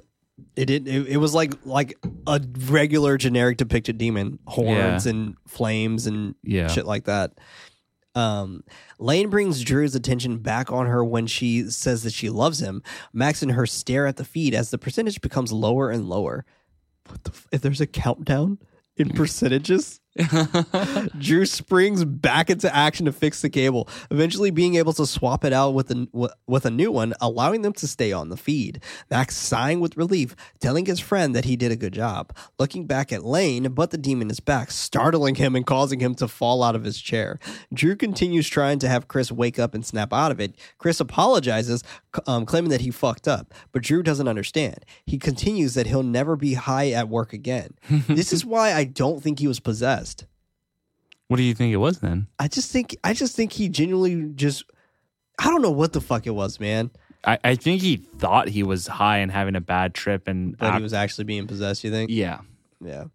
it 0.55 0.65
did. 0.65 0.87
It, 0.87 1.07
it 1.09 1.17
was 1.17 1.33
like 1.33 1.53
like 1.65 1.97
a 2.25 2.39
regular 2.69 3.17
generic 3.17 3.57
depicted 3.57 3.97
demon, 3.97 4.39
horns 4.47 5.05
and 5.05 5.35
flames 5.47 6.07
and 6.07 6.35
Yeah. 6.43 6.67
shit 6.67 6.85
like 6.85 7.05
that. 7.05 7.33
Um, 8.19 8.63
Lane 8.99 9.29
brings 9.29 9.63
Drew's 9.63 9.95
attention 9.95 10.39
back 10.39 10.71
on 10.71 10.87
her 10.87 11.05
when 11.05 11.25
she 11.25 11.69
says 11.69 12.03
that 12.03 12.11
she 12.11 12.29
loves 12.29 12.59
him. 12.59 12.83
Max 13.13 13.41
and 13.41 13.53
her 13.53 13.65
stare 13.65 14.07
at 14.07 14.17
the 14.17 14.25
feed 14.25 14.53
as 14.53 14.71
the 14.71 14.77
percentage 14.77 15.21
becomes 15.21 15.53
lower 15.53 15.89
and 15.89 16.09
lower. 16.09 16.45
What 17.07 17.23
the? 17.23 17.31
F- 17.31 17.47
if 17.53 17.61
there's 17.61 17.79
a 17.79 17.87
countdown 17.87 18.59
in 18.97 19.09
percentages, 19.09 19.98
Drew 21.19 21.45
springs 21.45 22.03
back 22.03 22.49
into 22.49 22.73
action 22.75 23.05
to 23.05 23.11
fix 23.11 23.41
the 23.41 23.49
cable, 23.49 23.87
eventually 24.11 24.51
being 24.51 24.75
able 24.75 24.93
to 24.93 25.05
swap 25.05 25.45
it 25.45 25.53
out 25.53 25.73
with 25.73 25.91
a, 25.91 26.31
with 26.47 26.65
a 26.65 26.71
new 26.71 26.91
one, 26.91 27.13
allowing 27.21 27.61
them 27.61 27.73
to 27.73 27.87
stay 27.87 28.11
on 28.11 28.29
the 28.29 28.37
feed. 28.37 28.83
Max 29.09 29.35
sighing 29.35 29.79
with 29.79 29.97
relief, 29.97 30.35
telling 30.59 30.85
his 30.85 30.99
friend 30.99 31.35
that 31.35 31.45
he 31.45 31.55
did 31.55 31.71
a 31.71 31.75
good 31.75 31.93
job. 31.93 32.35
Looking 32.57 32.85
back 32.85 33.11
at 33.11 33.23
Lane, 33.23 33.71
but 33.71 33.91
the 33.91 33.97
demon 33.97 34.29
is 34.29 34.39
back, 34.39 34.71
startling 34.71 35.35
him 35.35 35.55
and 35.55 35.65
causing 35.65 35.99
him 35.99 36.15
to 36.15 36.27
fall 36.27 36.63
out 36.63 36.75
of 36.75 36.83
his 36.83 36.99
chair. 36.99 37.39
Drew 37.73 37.95
continues 37.95 38.47
trying 38.47 38.79
to 38.79 38.89
have 38.89 39.07
Chris 39.07 39.31
wake 39.31 39.59
up 39.59 39.73
and 39.73 39.85
snap 39.85 40.13
out 40.13 40.31
of 40.31 40.39
it. 40.39 40.55
Chris 40.77 40.99
apologizes, 40.99 41.83
um, 42.27 42.45
claiming 42.45 42.71
that 42.71 42.81
he 42.81 42.91
fucked 42.91 43.27
up, 43.27 43.53
but 43.71 43.83
Drew 43.83 44.03
doesn't 44.03 44.27
understand. 44.27 44.85
He 45.05 45.17
continues 45.17 45.73
that 45.75 45.87
he'll 45.87 46.03
never 46.03 46.35
be 46.35 46.55
high 46.55 46.91
at 46.91 47.09
work 47.09 47.33
again. 47.33 47.73
this 48.07 48.33
is 48.33 48.45
why 48.45 48.73
I 48.73 48.83
don't 48.83 49.21
think 49.21 49.39
he 49.39 49.47
was 49.47 49.59
possessed. 49.59 50.08
What 51.27 51.37
do 51.37 51.43
you 51.43 51.53
think 51.53 51.73
it 51.73 51.77
was 51.77 51.99
then? 51.99 52.27
I 52.39 52.47
just 52.47 52.71
think 52.71 52.95
I 53.03 53.13
just 53.13 53.35
think 53.35 53.53
he 53.53 53.69
genuinely 53.69 54.31
just 54.35 54.63
I 55.37 55.45
don't 55.45 55.61
know 55.61 55.71
what 55.71 55.93
the 55.93 56.01
fuck 56.01 56.25
it 56.27 56.31
was, 56.31 56.59
man. 56.59 56.91
I, 57.23 57.37
I 57.43 57.55
think 57.55 57.81
he 57.81 57.97
thought 57.97 58.47
he 58.49 58.63
was 58.63 58.87
high 58.87 59.17
and 59.17 59.31
having 59.31 59.55
a 59.55 59.61
bad 59.61 59.93
trip, 59.93 60.27
and 60.27 60.57
But 60.57 60.75
he 60.75 60.81
was 60.81 60.93
actually 60.93 61.25
being 61.25 61.47
possessed, 61.47 61.83
you 61.83 61.91
think? 61.91 62.09
yeah. 62.11 62.39
Yeah. 62.83 63.05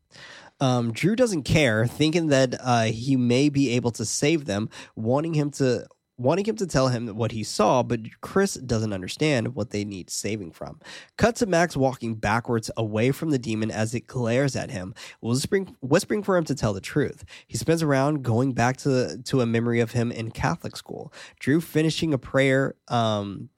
Um, 0.61 0.93
Drew 0.93 1.16
doesn't 1.16 1.43
care, 1.45 1.87
thinking 1.87 2.29
that 2.29 2.55
uh, 2.61 2.85
he 2.85 3.16
may 3.16 3.49
be 3.49 3.71
able 3.71 3.91
to 3.93 4.05
save 4.05 4.45
them, 4.45 4.69
wanting 4.95 5.35
him 5.35 5.51
to 5.53 5.87
wanting 6.16 6.45
him 6.45 6.57
to 6.57 6.66
tell 6.66 6.89
him 6.89 7.09
what 7.09 7.32
he 7.32 7.43
saw, 7.43 7.82
but 7.82 8.01
Chris 8.20 8.55
doesn't 8.55 8.93
understand 8.93 9.55
what 9.55 9.70
they 9.70 9.85
need 9.85 10.11
saving 10.11 10.53
from. 10.53 10.81
Cut 11.16 11.36
to 11.36 11.47
Max 11.47 11.77
walking 11.77 12.15
backwards 12.15 12.70
away 12.77 13.11
from 13.11 13.31
the 13.31 13.39
demon 13.39 13.70
as 13.70 13.95
it 13.95 14.07
glares 14.07 14.55
at 14.55 14.70
him, 14.70 14.95
whispering, 15.20 15.77
whispering 15.81 16.23
for 16.23 16.36
him 16.36 16.45
to 16.45 16.55
tell 16.55 16.73
the 16.73 16.81
truth. 16.81 17.24
He 17.47 17.57
spins 17.57 17.82
around, 17.82 18.23
going 18.23 18.53
back 18.53 18.77
to 18.78 19.19
to 19.24 19.41
a 19.41 19.47
memory 19.47 19.81
of 19.81 19.93
him 19.93 20.12
in 20.12 20.31
Catholic 20.31 20.77
school. 20.77 21.12
Drew 21.41 21.61
finishing 21.61 22.15
a 22.15 22.19
prayer. 22.19 22.74
Um, 22.89 23.51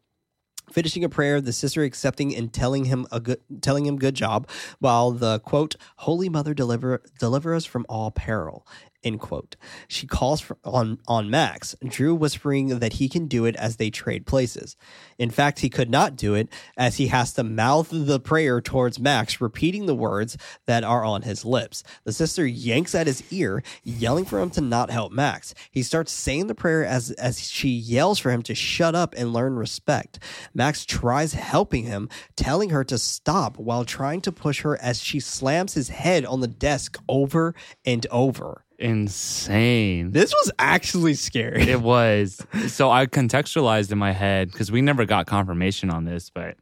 finishing 0.73 1.05
a 1.05 1.09
prayer, 1.09 1.41
the 1.41 1.53
sister 1.53 1.83
accepting 1.85 2.35
and 2.35 2.53
telling 2.53 2.87
him 2.87 3.07
a 3.13 3.21
good 3.21 3.41
telling 3.61 3.87
him 3.87 3.97
good 3.97 4.15
job, 4.15 4.49
while 4.79 5.13
the 5.13 5.39
quote 5.41 5.77
Holy 5.99 6.29
Mother 6.29 6.55
deliver 6.55 7.03
deliver 7.19 7.55
us 7.55 7.65
from 7.65 7.87
all 7.89 8.11
peril. 8.11 8.67
End 9.07 9.21
quote. 9.21 9.55
She 9.87 10.05
calls 10.05 10.41
for, 10.41 10.59
on 10.65 10.99
on 11.07 11.31
Max. 11.31 11.77
Drew 11.87 12.13
whispering 12.13 12.81
that 12.81 12.95
he 12.95 13.09
can 13.09 13.29
do 13.29 13.45
it 13.45 13.55
as 13.55 13.77
they 13.77 13.89
trade 13.89 14.27
places. 14.27 14.77
In 15.17 15.31
fact, 15.31 15.61
he 15.61 15.71
could 15.71 15.89
not 15.89 16.17
do 16.17 16.35
it 16.35 16.49
as 16.77 16.97
he 16.97 17.07
has 17.07 17.33
to 17.35 17.45
mouth 17.45 17.89
the 17.93 18.19
prayer 18.19 18.61
towards 18.61 18.99
Max, 18.99 19.41
repeating 19.41 19.87
the 19.87 19.95
words 19.95 20.37
that 20.67 20.83
are 20.83 21.05
on 21.05 21.23
his 21.23 21.45
lips. 21.45 21.85
The 22.03 22.13
sister 22.13 22.45
yanks 22.45 22.97
at 22.97 23.07
his 23.07 23.23
ear, 23.33 23.63
yelling 23.85 24.25
for 24.25 24.41
him 24.41 24.51
to 24.51 24.61
not 24.61 24.91
help 24.91 25.13
Max. 25.13 25.55
He 25.71 25.85
starts 25.85 26.11
saying 26.11 26.49
the 26.49 26.57
prayer 26.57 26.85
as 26.85 27.13
as 27.13 27.49
she 27.49 27.69
yells 27.69 28.19
for 28.19 28.33
him 28.33 28.43
to 28.43 28.57
shut 28.57 28.97
up 28.97 29.15
and 29.17 29.33
learn 29.33 29.55
respect. 29.55 30.19
Max 30.53 30.85
tries 30.85 31.35
helping 31.35 31.85
him, 31.85 32.09
telling 32.35 32.71
her 32.71 32.83
to 32.83 32.99
stop 32.99 33.57
while 33.57 33.85
trying 33.85 34.21
to 34.23 34.33
push 34.33 34.63
her 34.63 34.77
as 34.83 35.01
she 35.01 35.21
slams 35.21 35.75
his 35.75 35.91
head 35.91 36.27
on 36.27 36.41
the 36.41 36.49
desk 36.49 36.99
over 37.09 37.55
and 37.85 38.05
over. 38.11 38.65
Insane. 38.79 40.11
This 40.11 40.33
was 40.33 40.53
actually 40.59 41.15
scary. 41.15 41.63
It 41.63 41.81
was. 41.81 42.45
So 42.69 42.91
I 42.91 43.07
contextualized 43.07 43.91
in 43.91 43.99
my 43.99 44.13
head 44.13 44.51
because 44.53 44.71
we 44.71 44.83
never 44.83 45.05
got 45.07 45.27
confirmation 45.27 45.91
on 45.91 46.05
this, 46.05 46.31
but 46.31 46.57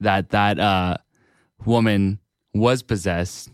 that 0.00 0.30
that 0.30 0.58
uh 0.58 0.96
woman 1.64 2.18
was 2.54 2.82
possessed 2.82 3.50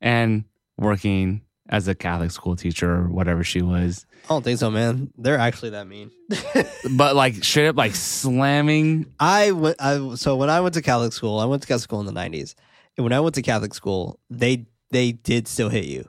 and 0.00 0.44
working 0.76 1.42
as 1.68 1.88
a 1.88 1.94
Catholic 1.94 2.30
school 2.30 2.54
teacher 2.54 2.92
or 2.92 3.08
whatever 3.08 3.42
she 3.42 3.62
was. 3.62 4.06
I 4.24 4.28
don't 4.28 4.42
think 4.42 4.58
so, 4.58 4.70
man. 4.70 5.12
They're 5.18 5.38
actually 5.38 5.70
that 5.70 5.86
mean. 5.86 6.10
But 6.96 7.16
like 7.16 7.42
straight 7.42 7.68
up 7.68 7.76
like 7.76 7.94
slamming. 7.94 9.06
I 9.18 9.52
went. 9.52 9.76
I 9.80 10.14
so 10.14 10.36
when 10.36 10.50
I 10.50 10.60
went 10.60 10.74
to 10.74 10.82
Catholic 10.82 11.12
school, 11.12 11.38
I 11.38 11.44
went 11.44 11.62
to 11.62 11.68
Catholic 11.68 11.82
school 11.82 12.00
in 12.00 12.06
the 12.06 12.12
nineties, 12.12 12.54
and 12.96 13.04
when 13.04 13.12
I 13.12 13.20
went 13.20 13.34
to 13.36 13.42
Catholic 13.42 13.74
school, 13.74 14.20
they 14.30 14.66
they 14.90 15.12
did 15.12 15.48
still 15.48 15.68
hit 15.68 15.84
you. 15.86 16.08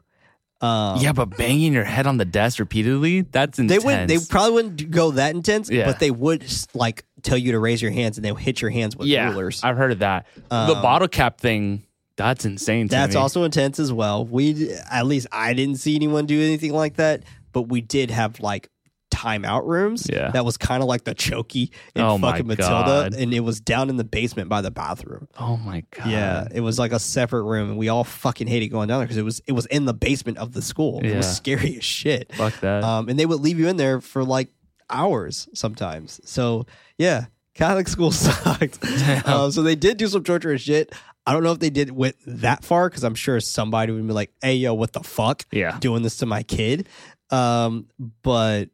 Um, 0.59 0.99
Yeah, 1.01 1.11
but 1.13 1.37
banging 1.37 1.71
your 1.73 1.83
head 1.83 2.07
on 2.07 2.17
the 2.17 2.25
desk 2.25 2.59
repeatedly, 2.59 3.21
that's 3.21 3.57
they 3.57 3.63
intense. 3.63 3.83
would. 3.83 4.07
They 4.07 4.17
probably 4.29 4.51
wouldn't 4.53 4.91
go 4.91 5.11
that 5.11 5.35
intense, 5.35 5.69
Yeah. 5.69 5.85
but 5.85 5.99
they 5.99 6.09
would 6.11 6.45
like 6.73 7.03
tell 7.21 7.37
you 7.37 7.51
to 7.51 7.59
raise 7.59 7.81
your 7.81 7.91
hands, 7.91 8.17
and 8.17 8.25
they 8.25 8.31
would 8.31 8.41
hit 8.41 8.61
your 8.61 8.71
hands 8.71 8.95
with 8.97 9.07
yeah, 9.07 9.29
rulers. 9.29 9.61
I've 9.63 9.77
heard 9.77 9.91
of 9.91 9.99
that. 9.99 10.25
the 10.49 10.55
Um, 10.55 10.81
bottle 10.81 11.07
cap 11.07 11.39
thing, 11.39 11.83
that's 12.15 12.45
insane 12.45 12.87
to 12.87 12.91
That's 12.95 13.13
me. 13.13 13.21
also 13.21 13.43
intense 13.43 13.77
as 13.79 13.93
well. 13.93 14.25
We 14.25 14.71
at 14.89 15.05
least 15.05 15.27
I 15.31 15.53
didn't 15.53 15.77
see 15.77 15.95
anyone 15.95 16.25
do 16.25 16.41
anything 16.41 16.73
like 16.73 16.95
that, 16.95 17.21
but 17.53 17.63
we 17.63 17.81
did 17.81 18.09
have 18.09 18.39
like 18.39 18.69
timeout 19.11 19.65
rooms. 19.65 20.07
Yeah. 20.11 20.31
that 20.31 20.45
was 20.45 20.57
kind 20.57 20.83
of 20.83 20.89
like 20.89 21.03
the 21.03 21.15
chokey 21.15 21.71
in 21.95 22.01
Oh 22.03 22.17
fucking 22.17 22.45
Matilda, 22.47 22.69
God. 23.09 23.13
and 23.13 23.33
it 23.33 23.39
was 23.39 23.59
down 23.59 23.89
in 23.89 23.97
the 23.97 24.03
basement 24.03 24.49
by 24.49 24.61
the 24.61 24.71
bathroom. 24.71 25.27
Oh 25.39 25.57
my 25.57 25.83
god. 25.91 26.07
Yeah, 26.09 26.47
it 26.53 26.61
was 26.61 26.77
like 26.77 26.91
a 26.91 26.99
separate 26.99 27.43
room, 27.43 27.69
and 27.69 27.77
we 27.77 27.89
all 27.89 28.03
fucking 28.03 28.47
hated 28.47 28.67
going 28.69 28.87
down 28.87 28.99
there 28.99 29.05
because 29.07 29.17
it 29.17 29.25
was 29.25 29.41
it 29.47 29.53
was 29.53 29.65
in 29.67 29.85
the 29.85 29.93
basement 29.93 30.37
of 30.37 30.53
the 30.53 30.61
school. 30.61 30.99
It 30.99 31.15
was 31.15 31.25
Yeah. 31.25 31.31
scary 31.31 31.77
as 31.77 31.83
shit. 31.83 32.33
Fuck 32.35 32.59
that. 32.61 32.83
Um, 32.83 33.09
and 33.09 33.17
they 33.19 33.25
would 33.25 33.39
leave 33.41 33.59
you 33.59 33.67
in 33.67 33.77
there 33.77 34.01
for 34.01 34.23
like 34.23 34.49
hours 34.89 35.47
sometimes. 35.53 36.19
So 36.25 36.65
yeah, 36.97 37.25
Catholic 37.55 37.87
school 37.87 38.11
sucked. 38.13 38.83
um, 39.27 39.51
so 39.51 39.61
they 39.63 39.75
did 39.75 39.97
do 39.97 40.07
some 40.07 40.23
torturous 40.23 40.61
shit. 40.61 40.93
I 41.25 41.33
don't 41.33 41.43
know 41.43 41.51
if 41.51 41.59
they 41.59 41.69
did 41.69 41.91
went 41.91 42.15
that 42.25 42.63
far 42.63 42.89
because 42.89 43.03
I'm 43.03 43.15
sure 43.15 43.39
somebody 43.41 43.91
would 43.91 44.05
be 44.07 44.13
like, 44.13 44.31
"Hey, 44.41 44.55
yo, 44.55 44.73
what 44.73 44.93
the 44.93 45.01
fuck? 45.01 45.43
yeah. 45.51 45.77
Doing 45.79 46.01
this 46.03 46.17
to 46.17 46.25
my 46.25 46.43
kid?" 46.43 46.87
Um, 47.31 47.87
but 48.23 48.69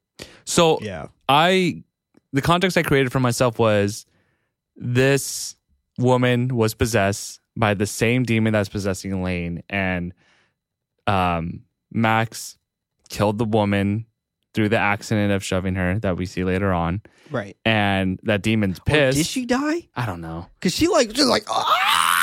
So 0.46 0.80
yeah, 0.82 1.08
I 1.30 1.84
the 2.32 2.42
context 2.42 2.78
I 2.78 2.84
created 2.84 3.12
for 3.12 3.20
myself 3.20 3.60
was 3.60 4.06
this 4.76 5.56
woman 5.98 6.56
was 6.56 6.74
possessed 6.74 7.40
by 7.56 7.74
the 7.76 7.86
same 7.86 8.24
demon 8.24 8.54
that's 8.54 8.70
possessing 8.70 9.12
Elaine 9.12 9.62
and 9.70 10.14
um 11.06 11.62
Max 11.92 12.58
killed 13.10 13.38
the 13.38 13.46
woman 13.46 14.06
through 14.56 14.70
the 14.70 14.78
accident 14.78 15.32
of 15.32 15.44
shoving 15.44 15.76
her 15.76 16.00
that 16.00 16.18
we 16.18 16.26
see 16.26 16.44
later 16.44 16.74
on 16.74 17.02
right. 17.30 17.56
and 17.66 18.20
that 18.24 18.42
demon's 18.42 18.80
Or 18.80 18.84
pissed. 18.86 19.18
did 19.18 19.26
she 19.28 19.46
die? 19.46 19.88
I 19.96 20.06
don't 20.06 20.22
know. 20.22 20.48
Because 20.60 20.74
she 20.76 20.88
like 20.88 21.12
just 21.12 21.30
like 21.30 21.44
ah! 21.50 22.23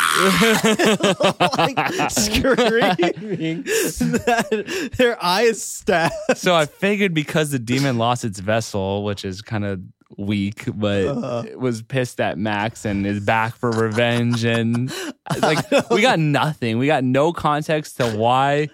Like 1.58 2.10
screaming 2.10 3.62
that 3.64 4.90
their 4.96 5.22
eyes 5.22 5.62
stabbed. 5.62 6.14
so 6.36 6.54
I 6.54 6.66
figured 6.66 7.14
because 7.14 7.50
the 7.50 7.58
demon 7.58 7.98
lost 7.98 8.24
its 8.24 8.38
vessel, 8.40 9.04
which 9.04 9.24
is 9.24 9.42
kind 9.42 9.64
of 9.64 9.80
weak, 10.16 10.64
but 10.74 11.06
Uh-huh. 11.06 11.44
was 11.56 11.82
pissed 11.82 12.20
at 12.20 12.36
Max 12.38 12.84
and 12.84 13.06
is 13.06 13.20
back 13.24 13.54
for 13.54 13.70
revenge. 13.70 14.44
And 14.44 14.92
like, 15.40 15.58
we 15.90 16.02
got 16.02 16.18
nothing. 16.18 16.78
We 16.78 16.86
got 16.86 17.04
no 17.04 17.32
context 17.32 17.96
to 17.98 18.10
why 18.16 18.68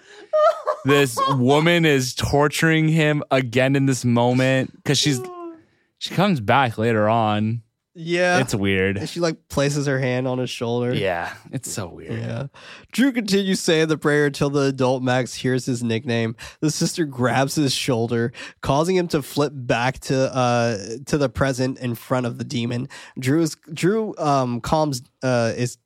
this 0.85 1.17
woman 1.31 1.85
is 1.85 2.13
torturing 2.15 2.87
him 2.87 3.23
again 3.31 3.75
in 3.75 3.85
this 3.85 4.03
moment 4.05 4.73
because 4.77 4.97
she's 4.97 5.19
she 5.99 6.13
comes 6.13 6.39
back 6.39 6.77
later 6.77 7.07
on. 7.09 7.61
Yeah, 7.99 8.39
It's 8.39 8.53
weird. 8.53 8.97
and 8.97 9.09
she 9.09 9.19
like 9.19 9.49
places 9.49 9.87
her 9.87 9.97
hand 9.99 10.27
on 10.27 10.37
his 10.37 10.51
shoulder. 10.51 10.93
Yeah, 10.93 11.33
it's 11.51 11.71
so 11.71 11.87
weird. 11.87 12.13
Yeah. 12.13 12.47
Drew 12.91 13.11
continues 13.11 13.59
saying 13.59 13.87
the 13.87 13.97
prayer 13.97 14.27
until 14.27 14.51
the 14.51 14.61
adult 14.67 15.01
Max 15.01 15.33
hears 15.33 15.65
his 15.65 15.83
nickname. 15.83 16.35
The 16.61 16.69
sister 16.69 17.05
grabs 17.05 17.55
his 17.55 17.73
shoulder, 17.73 18.33
causing 18.61 18.95
him 18.95 19.07
to 19.09 19.23
flip 19.23 19.51
back 19.55 19.97
to 20.01 20.15
uh 20.35 20.77
to 21.07 21.17
the 21.17 21.27
present 21.29 21.79
in 21.79 21.95
front 21.95 22.27
of 22.27 22.37
the 22.37 22.43
demon. 22.43 22.87
Drew 23.17 23.41
is 23.41 23.55
Drew 23.73 24.13
um 24.19 24.61
calms 24.61 25.01
uh 25.23 25.53
is 25.57 25.77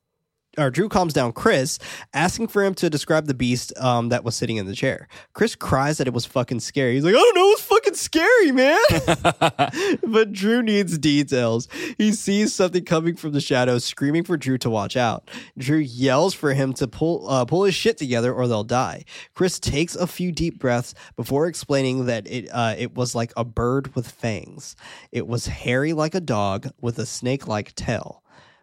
or 0.58 0.70
Drew 0.70 0.88
calms 0.88 1.12
down 1.12 1.32
Chris, 1.32 1.78
asking 2.12 2.48
for 2.48 2.62
him 2.62 2.74
to 2.74 2.90
describe 2.90 3.26
the 3.26 3.34
beast 3.34 3.72
um, 3.78 4.10
that 4.10 4.24
was 4.24 4.36
sitting 4.36 4.56
in 4.56 4.66
the 4.66 4.74
chair. 4.74 5.08
Chris 5.32 5.54
cries 5.54 5.98
that 5.98 6.06
it 6.06 6.12
was 6.12 6.26
fucking 6.26 6.60
scary. 6.60 6.94
He's 6.94 7.04
like, 7.04 7.14
I 7.14 7.18
don't 7.18 7.36
know, 7.36 7.48
it 7.48 7.58
was 7.58 7.62
fucking 7.62 7.94
scary, 7.94 8.52
man. 8.52 10.00
but 10.12 10.32
Drew 10.32 10.62
needs 10.62 10.98
details. 10.98 11.68
He 11.96 12.12
sees 12.12 12.54
something 12.54 12.84
coming 12.84 13.16
from 13.16 13.32
the 13.32 13.40
shadows, 13.40 13.84
screaming 13.84 14.24
for 14.24 14.36
Drew 14.36 14.58
to 14.58 14.70
watch 14.70 14.96
out. 14.96 15.30
Drew 15.56 15.78
yells 15.78 16.34
for 16.34 16.52
him 16.52 16.72
to 16.74 16.86
pull 16.86 17.28
uh, 17.28 17.44
pull 17.44 17.64
his 17.64 17.74
shit 17.74 17.96
together 17.96 18.32
or 18.32 18.46
they'll 18.46 18.64
die. 18.64 19.04
Chris 19.34 19.58
takes 19.58 19.94
a 19.94 20.06
few 20.06 20.32
deep 20.32 20.58
breaths 20.58 20.94
before 21.16 21.46
explaining 21.46 22.06
that 22.06 22.26
it 22.26 22.48
uh, 22.52 22.74
it 22.76 22.94
was 22.94 23.14
like 23.14 23.32
a 23.36 23.44
bird 23.44 23.94
with 23.94 24.10
fangs. 24.10 24.76
It 25.10 25.26
was 25.26 25.46
hairy 25.46 25.92
like 25.92 26.14
a 26.14 26.20
dog 26.20 26.70
with 26.80 26.98
a 26.98 27.06
snake 27.06 27.46
like 27.46 27.74
tail 27.74 28.21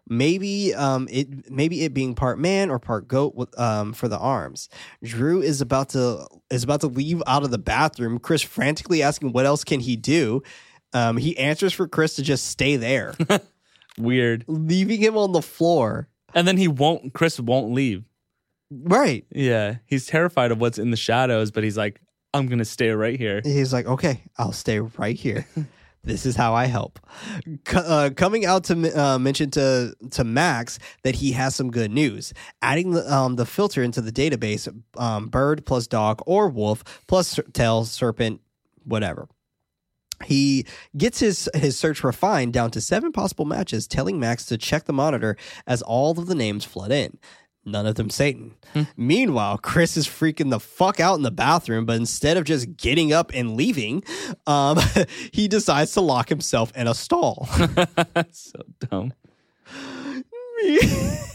maybe 0.09 0.73
um 0.73 1.07
it 1.11 1.49
maybe 1.51 1.83
it 1.83 1.93
being 1.93 2.15
part 2.15 2.39
man 2.39 2.69
or 2.69 2.79
part 2.79 3.07
goat 3.07 3.35
with 3.35 3.57
um 3.59 3.93
for 3.93 4.07
the 4.07 4.17
arms 4.17 4.67
drew 5.03 5.41
is 5.41 5.61
about 5.61 5.89
to 5.89 6.25
is 6.49 6.63
about 6.63 6.81
to 6.81 6.87
leave 6.87 7.21
out 7.27 7.43
of 7.43 7.51
the 7.51 7.57
bathroom 7.57 8.17
chris 8.19 8.41
frantically 8.41 9.01
asking 9.03 9.31
what 9.31 9.45
else 9.45 9.63
can 9.63 9.79
he 9.79 9.95
do 9.95 10.41
um 10.93 11.15
he 11.17 11.37
answers 11.37 11.71
for 11.73 11.87
chris 11.87 12.15
to 12.15 12.23
just 12.23 12.47
stay 12.47 12.75
there 12.75 13.13
Weird. 13.97 14.45
leaving 14.47 14.99
him 14.99 15.17
on 15.17 15.31
the 15.33 15.41
floor 15.41 16.07
And 16.33 16.47
then 16.47 16.57
he 16.57 16.67
won't. 16.67 17.13
Chris 17.13 17.39
won't 17.39 17.73
leave. 17.73 18.03
right 18.71 19.25
Yeah, 19.31 19.77
he's 19.85 20.05
terrified 20.05 20.51
of 20.51 20.61
what's 20.61 20.77
in 20.79 20.91
the 20.91 20.97
shadows, 20.97 21.51
but 21.51 21.63
he's 21.63 21.75
like, 21.77 21.99
I'm 22.33 22.47
gonna 22.47 22.65
stay 22.65 22.89
right 22.91 23.17
here. 23.19 23.41
he's 23.43 23.73
like 23.73 23.87
okay 23.87 24.21
i'll 24.37 24.51
stay 24.53 24.79
right 24.79 25.15
here 25.17 25.45
this 26.03 26.25
is 26.25 26.35
how 26.35 26.53
I 26.53 26.65
help. 26.65 26.99
Uh, 27.73 28.09
coming 28.15 28.45
out 28.45 28.65
to 28.65 28.99
uh, 28.99 29.19
mention 29.19 29.51
to 29.51 29.93
to 30.11 30.23
Max 30.23 30.79
that 31.03 31.15
he 31.15 31.33
has 31.33 31.55
some 31.55 31.71
good 31.71 31.91
news. 31.91 32.33
Adding 32.61 32.91
the 32.91 33.13
um, 33.13 33.35
the 33.35 33.45
filter 33.45 33.83
into 33.83 34.01
the 34.01 34.11
database: 34.11 34.67
um, 34.97 35.27
bird 35.27 35.65
plus 35.65 35.87
dog 35.87 36.21
or 36.25 36.47
wolf 36.49 36.83
plus 37.07 37.39
tail, 37.53 37.85
serpent, 37.85 38.41
whatever. 38.83 39.27
He 40.25 40.65
gets 40.97 41.19
his 41.19 41.49
his 41.53 41.77
search 41.77 42.03
refined 42.03 42.53
down 42.53 42.71
to 42.71 42.81
seven 42.81 43.11
possible 43.11 43.45
matches, 43.45 43.87
telling 43.87 44.19
Max 44.19 44.45
to 44.47 44.57
check 44.57 44.85
the 44.85 44.93
monitor 44.93 45.37
as 45.65 45.81
all 45.81 46.17
of 46.19 46.27
the 46.27 46.35
names 46.35 46.65
flood 46.65 46.91
in. 46.91 47.17
None 47.65 47.85
of 47.85 47.95
them 47.95 48.09
Satan. 48.09 48.55
Meanwhile, 48.95 49.59
Chris 49.59 49.97
is 49.97 50.07
freaking 50.07 50.49
the 50.49 50.59
fuck 50.59 50.99
out 50.99 51.15
in 51.15 51.23
the 51.23 51.31
bathroom, 51.31 51.85
but 51.85 51.97
instead 51.97 52.37
of 52.37 52.45
just 52.45 52.77
getting 52.77 53.11
up 53.13 53.31
and 53.33 53.55
leaving, 53.55 54.03
um, 54.47 54.79
he 55.31 55.47
decides 55.47 55.93
to 55.93 56.01
lock 56.01 56.29
himself 56.29 56.71
in 56.75 56.87
a 56.87 56.95
stall. 56.95 57.47
so 58.31 58.61
dumb. 58.89 59.13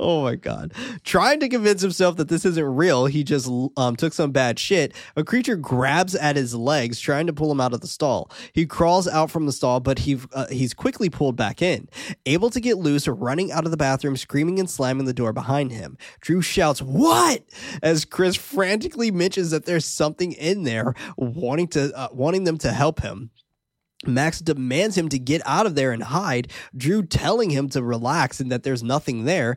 oh 0.00 0.22
my 0.22 0.36
god! 0.36 0.72
Trying 1.04 1.40
to 1.40 1.48
convince 1.48 1.82
himself 1.82 2.16
that 2.16 2.28
this 2.28 2.44
isn't 2.44 2.64
real, 2.64 3.06
he 3.06 3.24
just 3.24 3.50
um, 3.76 3.96
took 3.96 4.12
some 4.12 4.30
bad 4.32 4.58
shit. 4.58 4.94
A 5.16 5.24
creature 5.24 5.56
grabs 5.56 6.14
at 6.14 6.36
his 6.36 6.54
legs, 6.54 7.00
trying 7.00 7.26
to 7.26 7.32
pull 7.32 7.50
him 7.50 7.60
out 7.60 7.72
of 7.72 7.80
the 7.80 7.86
stall. 7.86 8.30
He 8.52 8.66
crawls 8.66 9.08
out 9.08 9.30
from 9.30 9.46
the 9.46 9.52
stall, 9.52 9.80
but 9.80 10.00
he 10.00 10.18
uh, 10.32 10.46
he's 10.48 10.74
quickly 10.74 11.10
pulled 11.10 11.36
back 11.36 11.62
in. 11.62 11.88
Able 12.26 12.50
to 12.50 12.60
get 12.60 12.78
loose, 12.78 13.06
running 13.08 13.52
out 13.52 13.64
of 13.64 13.70
the 13.70 13.76
bathroom, 13.76 14.16
screaming 14.16 14.58
and 14.58 14.68
slamming 14.68 15.06
the 15.06 15.14
door 15.14 15.32
behind 15.32 15.72
him. 15.72 15.96
Drew 16.20 16.42
shouts, 16.42 16.80
"What?" 16.82 17.42
as 17.82 18.04
Chris 18.04 18.36
frantically 18.36 19.10
mentions 19.10 19.50
that 19.50 19.66
there's 19.66 19.84
something 19.84 20.32
in 20.32 20.64
there, 20.64 20.94
wanting 21.16 21.68
to 21.68 21.96
uh, 21.96 22.08
wanting 22.12 22.44
them 22.44 22.58
to 22.58 22.72
help 22.72 23.00
him. 23.00 23.30
Max 24.06 24.38
demands 24.40 24.96
him 24.96 25.08
to 25.10 25.18
get 25.18 25.42
out 25.44 25.66
of 25.66 25.74
there 25.74 25.92
and 25.92 26.02
hide, 26.02 26.50
Drew 26.76 27.02
telling 27.04 27.50
him 27.50 27.68
to 27.70 27.82
relax 27.82 28.40
and 28.40 28.50
that 28.50 28.62
there's 28.62 28.82
nothing 28.82 29.24
there. 29.24 29.56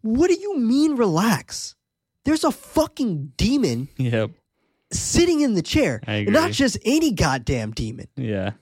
What 0.00 0.28
do 0.28 0.34
you 0.40 0.58
mean, 0.58 0.96
relax? 0.96 1.74
There's 2.24 2.44
a 2.44 2.50
fucking 2.50 3.32
demon 3.36 3.88
Yep. 3.98 4.30
sitting 4.92 5.40
in 5.40 5.54
the 5.54 5.62
chair. 5.62 6.00
I 6.06 6.14
And 6.14 6.28
agree. 6.28 6.40
Not 6.40 6.52
just 6.52 6.78
any 6.84 7.12
goddamn 7.12 7.72
demon. 7.72 8.06
Yeah. 8.16 8.52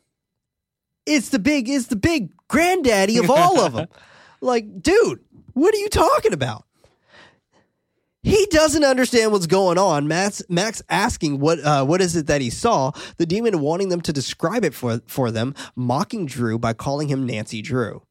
It's 1.04 1.28
the 1.28 1.38
big, 1.38 1.68
it's 1.68 1.86
the 1.86 1.96
big 1.96 2.32
granddaddy 2.48 3.18
of 3.18 3.30
all 3.30 3.60
of 3.60 3.72
them. 3.74 3.86
Like, 4.40 4.82
dude, 4.82 5.20
what 5.52 5.74
are 5.74 5.78
you 5.78 5.88
talking 5.88 6.32
about? 6.32 6.64
He 8.26 8.44
doesn't 8.46 8.82
understand 8.82 9.30
what's 9.30 9.46
going 9.46 9.78
on. 9.78 10.08
Max, 10.08 10.42
Max 10.48 10.82
asking 10.88 11.38
what 11.38 11.60
uh, 11.60 11.84
what 11.84 12.00
is 12.00 12.16
it 12.16 12.26
that 12.26 12.40
he 12.40 12.50
saw. 12.50 12.90
The 13.18 13.24
demon 13.24 13.60
wanting 13.60 13.88
them 13.88 14.00
to 14.00 14.12
describe 14.12 14.64
it 14.64 14.74
for 14.74 15.00
for 15.06 15.30
them, 15.30 15.54
mocking 15.76 16.26
Drew 16.26 16.58
by 16.58 16.72
calling 16.72 17.06
him 17.06 17.24
Nancy 17.24 17.62
Drew. 17.62 18.02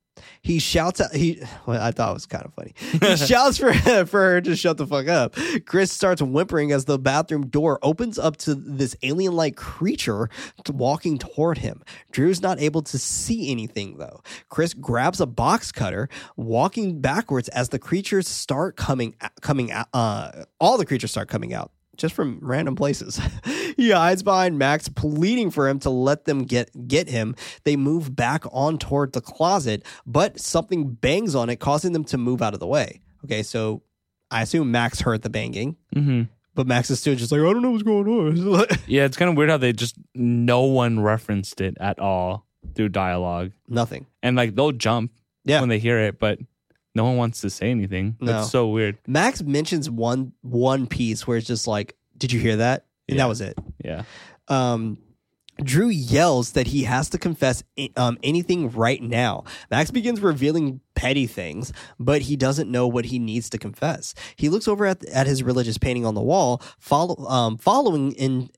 He 0.41 0.59
shouts 0.59 1.01
out. 1.01 1.13
He, 1.13 1.41
well, 1.65 1.81
I 1.81 1.91
thought 1.91 2.11
it 2.11 2.13
was 2.13 2.25
kind 2.25 2.45
of 2.45 2.53
funny. 2.53 2.73
He 2.77 3.15
shouts 3.25 3.57
for 3.57 3.73
for 4.05 4.19
her 4.19 4.41
to 4.41 4.55
shut 4.55 4.77
the 4.77 4.87
fuck 4.87 5.07
up. 5.07 5.35
Chris 5.65 5.91
starts 5.91 6.21
whimpering 6.21 6.71
as 6.71 6.85
the 6.85 6.99
bathroom 6.99 7.47
door 7.47 7.79
opens 7.81 8.17
up 8.17 8.37
to 8.37 8.55
this 8.55 8.95
alien-like 9.03 9.55
creature 9.55 10.29
walking 10.69 11.17
toward 11.17 11.57
him. 11.57 11.83
Drew's 12.11 12.41
not 12.41 12.59
able 12.59 12.81
to 12.83 12.97
see 12.97 13.51
anything 13.51 13.97
though. 13.97 14.21
Chris 14.49 14.73
grabs 14.73 15.19
a 15.19 15.25
box 15.25 15.71
cutter, 15.71 16.09
walking 16.35 17.01
backwards 17.01 17.49
as 17.49 17.69
the 17.69 17.79
creatures 17.79 18.27
start 18.27 18.75
coming 18.75 19.15
coming 19.41 19.71
out. 19.71 19.87
Uh, 19.93 20.45
all 20.59 20.77
the 20.77 20.85
creatures 20.85 21.11
start 21.11 21.27
coming 21.27 21.53
out 21.53 21.71
just 21.97 22.13
from 22.15 22.39
random 22.41 22.75
places. 22.75 23.19
he 23.77 23.91
hides 23.91 24.23
behind 24.23 24.57
Max, 24.57 24.87
pleading 24.89 25.51
for 25.51 25.67
him 25.69 25.79
to 25.79 25.89
let 25.89 26.25
them 26.25 26.43
get 26.43 26.87
get 26.87 27.09
him. 27.09 27.35
They 27.63 27.75
move 27.75 28.15
back 28.15 28.43
on 28.51 28.77
toward 28.77 29.13
the 29.13 29.21
closet, 29.21 29.85
but 30.05 30.39
something 30.39 30.91
bangs 30.91 31.35
on 31.35 31.49
it, 31.49 31.57
causing 31.59 31.93
them 31.93 32.03
to 32.05 32.17
move 32.17 32.41
out 32.41 32.53
of 32.53 32.59
the 32.59 32.67
way. 32.67 33.01
Okay, 33.25 33.43
so 33.43 33.81
I 34.31 34.41
assume 34.43 34.71
Max 34.71 35.01
heard 35.01 35.21
the 35.21 35.29
banging, 35.29 35.77
Mm-hmm. 35.95 36.23
but 36.53 36.67
Max 36.67 36.89
is 36.89 36.99
still 36.99 37.15
just 37.15 37.31
like, 37.31 37.41
I 37.41 37.43
don't 37.45 37.61
know 37.61 37.71
what's 37.71 37.83
going 37.83 38.07
on. 38.07 38.65
Yeah, 38.87 39.05
it's 39.05 39.17
kind 39.17 39.29
of 39.29 39.37
weird 39.37 39.49
how 39.49 39.57
they 39.57 39.73
just 39.73 39.95
no 40.13 40.61
one 40.63 40.99
referenced 40.99 41.61
it 41.61 41.77
at 41.79 41.99
all 41.99 42.45
through 42.75 42.89
dialogue, 42.89 43.51
Nothing. 43.67 44.05
and 44.23 44.35
like 44.35 44.55
they'll 44.55 44.71
jump 44.71 45.11
Yeah. 45.43 45.59
when 45.59 45.69
they 45.69 45.79
hear 45.79 45.99
it, 45.99 46.19
but 46.19 46.39
no 46.95 47.03
one 47.05 47.17
wants 47.17 47.41
to 47.41 47.49
say 47.49 47.69
anything. 47.69 48.17
No. 48.19 48.31
That's 48.31 48.49
so 48.51 48.67
weird. 48.69 48.97
Max 49.07 49.41
mentions 49.43 49.89
one 49.89 50.31
one 50.41 50.87
piece 50.87 51.27
where 51.27 51.37
it's 51.37 51.47
just 51.47 51.67
like, 51.67 51.95
Did 52.17 52.31
you 52.31 52.39
hear 52.39 52.55
that? 52.57 52.85
And 53.07 53.17
Yeah. 53.17 53.23
that 53.23 53.29
was 53.29 53.41
it. 53.41 53.57
Yeah. 53.83 54.03
um, 54.47 54.97
Drew 55.63 55.87
yells 55.87 56.51
that 56.51 56.67
he 56.67 56.83
has 56.83 57.07
to 57.11 57.17
confess 57.17 57.63
um, 57.95 58.17
anything 58.23 58.71
right 58.71 59.01
now. 59.01 59.45
Max 59.71 59.89
begins 59.89 60.19
revealing 60.19 60.81
petty 60.95 61.27
things, 61.27 61.71
but 61.97 62.23
he 62.23 62.35
doesn't 62.35 62.69
know 62.69 62.87
what 62.89 63.05
he 63.05 63.19
needs 63.19 63.49
to 63.51 63.57
confess. 63.57 64.13
He 64.35 64.49
looks 64.49 64.67
over 64.67 64.85
at, 64.85 65.05
at 65.05 65.27
his 65.27 65.43
religious 65.43 65.77
painting 65.77 66.05
on 66.05 66.13
the 66.13 66.21
wall, 66.21 66.61
follow, 66.77 67.15
um, 67.27 67.57
following 67.57 68.11
in 68.13 68.49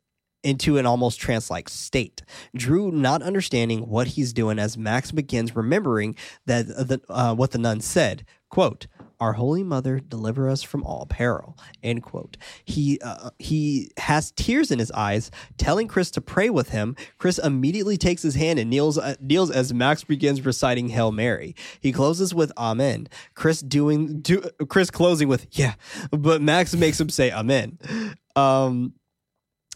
into 0.48 0.78
an 0.78 0.86
almost 0.86 1.20
trance-like 1.20 1.68
state. 1.68 2.24
Drew 2.56 2.90
not 2.90 3.22
understanding 3.22 3.90
what 3.90 4.08
he's 4.08 4.32
doing 4.32 4.60
as 4.60 4.78
Max 4.78 5.12
begins 5.12 5.56
remembering 5.56 6.16
that 6.46 6.68
the, 6.68 7.02
uh, 7.10 7.36
what 7.36 7.52
the 7.52 7.58
nun 7.58 7.82
said. 7.82 8.26
Quote, 8.50 8.88
our 9.20 9.34
holy 9.34 9.64
mother 9.64 10.00
deliver 10.00 10.50
us 10.50 10.62
from 10.64 10.84
all 10.84 11.06
peril 11.08 11.58
end 11.82 12.04
quote 12.04 12.38
he 12.66 13.00
uh, 13.04 13.32
he 13.40 13.92
has 13.98 14.32
tears 14.32 14.70
in 14.70 14.78
his 14.80 14.92
eyes 14.92 15.32
telling 15.58 15.88
chris 15.88 16.12
to 16.12 16.22
pray 16.22 16.50
with 16.50 16.70
him 16.70 16.96
chris 17.18 17.40
immediately 17.40 17.98
takes 17.98 18.22
his 18.22 18.36
hand 18.36 18.60
and 18.60 18.70
kneels 18.70 18.98
uh, 18.98 19.16
kneels 19.20 19.50
as 19.50 19.74
max 19.74 20.04
begins 20.04 20.46
reciting 20.46 20.90
hail 20.90 21.12
mary 21.12 21.56
he 21.80 21.92
closes 21.92 22.34
with 22.34 22.52
amen 22.58 23.08
chris 23.34 23.60
doing 23.62 24.22
do, 24.22 24.40
chris 24.70 24.92
closing 24.92 25.28
with 25.28 25.48
yeah 25.52 25.74
but 26.12 26.42
max 26.42 26.76
makes 26.76 27.00
him 27.00 27.10
say 27.10 27.32
amen 27.32 27.78
um 28.36 28.94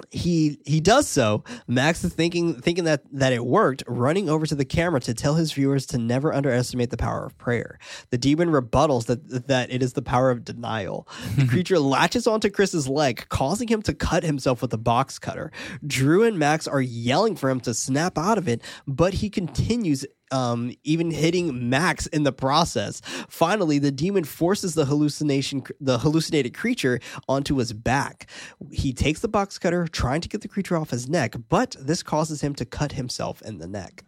he 0.10 0.60
he 0.66 0.80
does 0.80 1.08
so. 1.08 1.44
Max 1.68 2.04
is 2.04 2.14
thinking 2.14 2.60
thinking 2.60 2.86
that 2.86 3.04
that 3.12 3.34
it 3.34 3.46
worked, 3.46 3.84
running 3.88 4.30
over 4.30 4.46
to 4.46 4.56
the 4.56 4.66
camera 4.66 5.00
to 5.02 5.14
tell 5.14 5.36
his 5.36 5.52
viewers 5.54 5.86
to 5.88 5.98
never 5.98 6.34
underestimate 6.34 6.90
the 6.90 6.98
power 6.98 7.26
of 7.26 7.38
prayer. 7.38 7.78
The 8.10 8.18
demon 8.18 8.50
rebuttals 8.50 9.06
that 9.06 9.48
that 9.48 9.72
it 9.72 9.84
is 9.84 9.94
the 9.94 10.02
power 10.02 10.32
of 10.32 10.44
denial. 10.44 11.08
The 11.38 11.46
creature 11.50 11.80
latches 11.80 12.28
onto 12.28 12.50
Chris's 12.50 12.88
leg, 12.88 13.26
causing 13.30 13.68
him 13.68 13.82
to 13.84 13.94
cut 13.94 14.24
himself 14.24 14.62
with 14.62 14.74
a 14.74 14.78
box 14.78 15.20
cutter. 15.20 15.52
Drew 15.86 16.24
and 16.24 16.40
Max 16.40 16.68
are 16.68 16.82
yelling 16.82 17.36
for 17.36 17.50
him 17.50 17.60
to 17.62 17.74
snap 17.74 18.18
out 18.18 18.38
of 18.38 18.48
it, 18.48 18.62
but 18.88 19.16
he 19.16 19.30
continues 19.30 20.06
um, 20.32 20.74
even 20.84 21.12
hitting 21.12 21.70
Max 21.70 22.08
in 22.08 22.24
the 22.24 22.32
process. 22.32 23.02
Finally, 23.30 23.80
the 23.80 23.92
demon 23.92 24.24
forces 24.24 24.74
the 24.74 24.86
hallucination, 24.86 25.64
the 25.80 26.00
hallucinated 26.00 26.54
creature 26.54 27.00
onto 27.28 27.58
his 27.58 27.74
back. 27.74 28.30
He 28.72 28.94
takes 28.94 29.20
the 29.20 29.28
box 29.28 29.58
cutter, 29.60 29.88
trying 29.88 30.22
to 30.22 30.30
get 30.30 30.42
the 30.42 30.48
creature 30.48 30.78
off 30.78 30.90
his 30.90 31.08
neck, 31.10 31.36
but 31.50 31.76
this 31.80 32.04
causes 32.04 32.42
him 32.42 32.56
to 32.56 32.66
cut 32.66 32.94
himself 32.94 33.42
in 33.42 33.58
the 33.60 33.68
neck. 33.68 34.04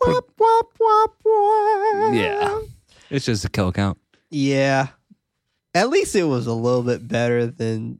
Wop, 0.00 0.30
wop, 0.38 0.72
wop, 0.78 1.16
wop. 1.24 2.14
Yeah. 2.14 2.60
It's 3.10 3.24
just 3.24 3.44
a 3.44 3.48
kill 3.48 3.72
count. 3.72 3.98
Yeah. 4.30 4.88
At 5.74 5.88
least 5.90 6.14
it 6.14 6.24
was 6.24 6.46
a 6.46 6.52
little 6.52 6.82
bit 6.82 7.06
better 7.06 7.46
than 7.46 7.98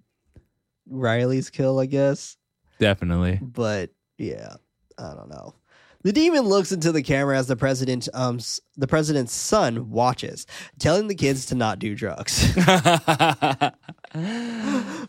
Riley's 0.86 1.50
kill, 1.50 1.78
I 1.78 1.86
guess. 1.86 2.36
Definitely. 2.78 3.40
but 3.42 3.90
yeah, 4.18 4.56
I 4.98 5.14
don't 5.14 5.30
know. 5.30 5.54
The 6.02 6.12
demon 6.12 6.42
looks 6.42 6.70
into 6.70 6.92
the 6.92 7.02
camera 7.02 7.36
as 7.36 7.48
the 7.48 7.56
president, 7.56 8.08
um, 8.14 8.38
the 8.76 8.86
president's 8.86 9.32
son 9.32 9.90
watches, 9.90 10.46
telling 10.78 11.08
the 11.08 11.14
kids 11.14 11.46
to 11.46 11.56
not 11.56 11.80
do 11.80 11.96
drugs. 11.96 12.54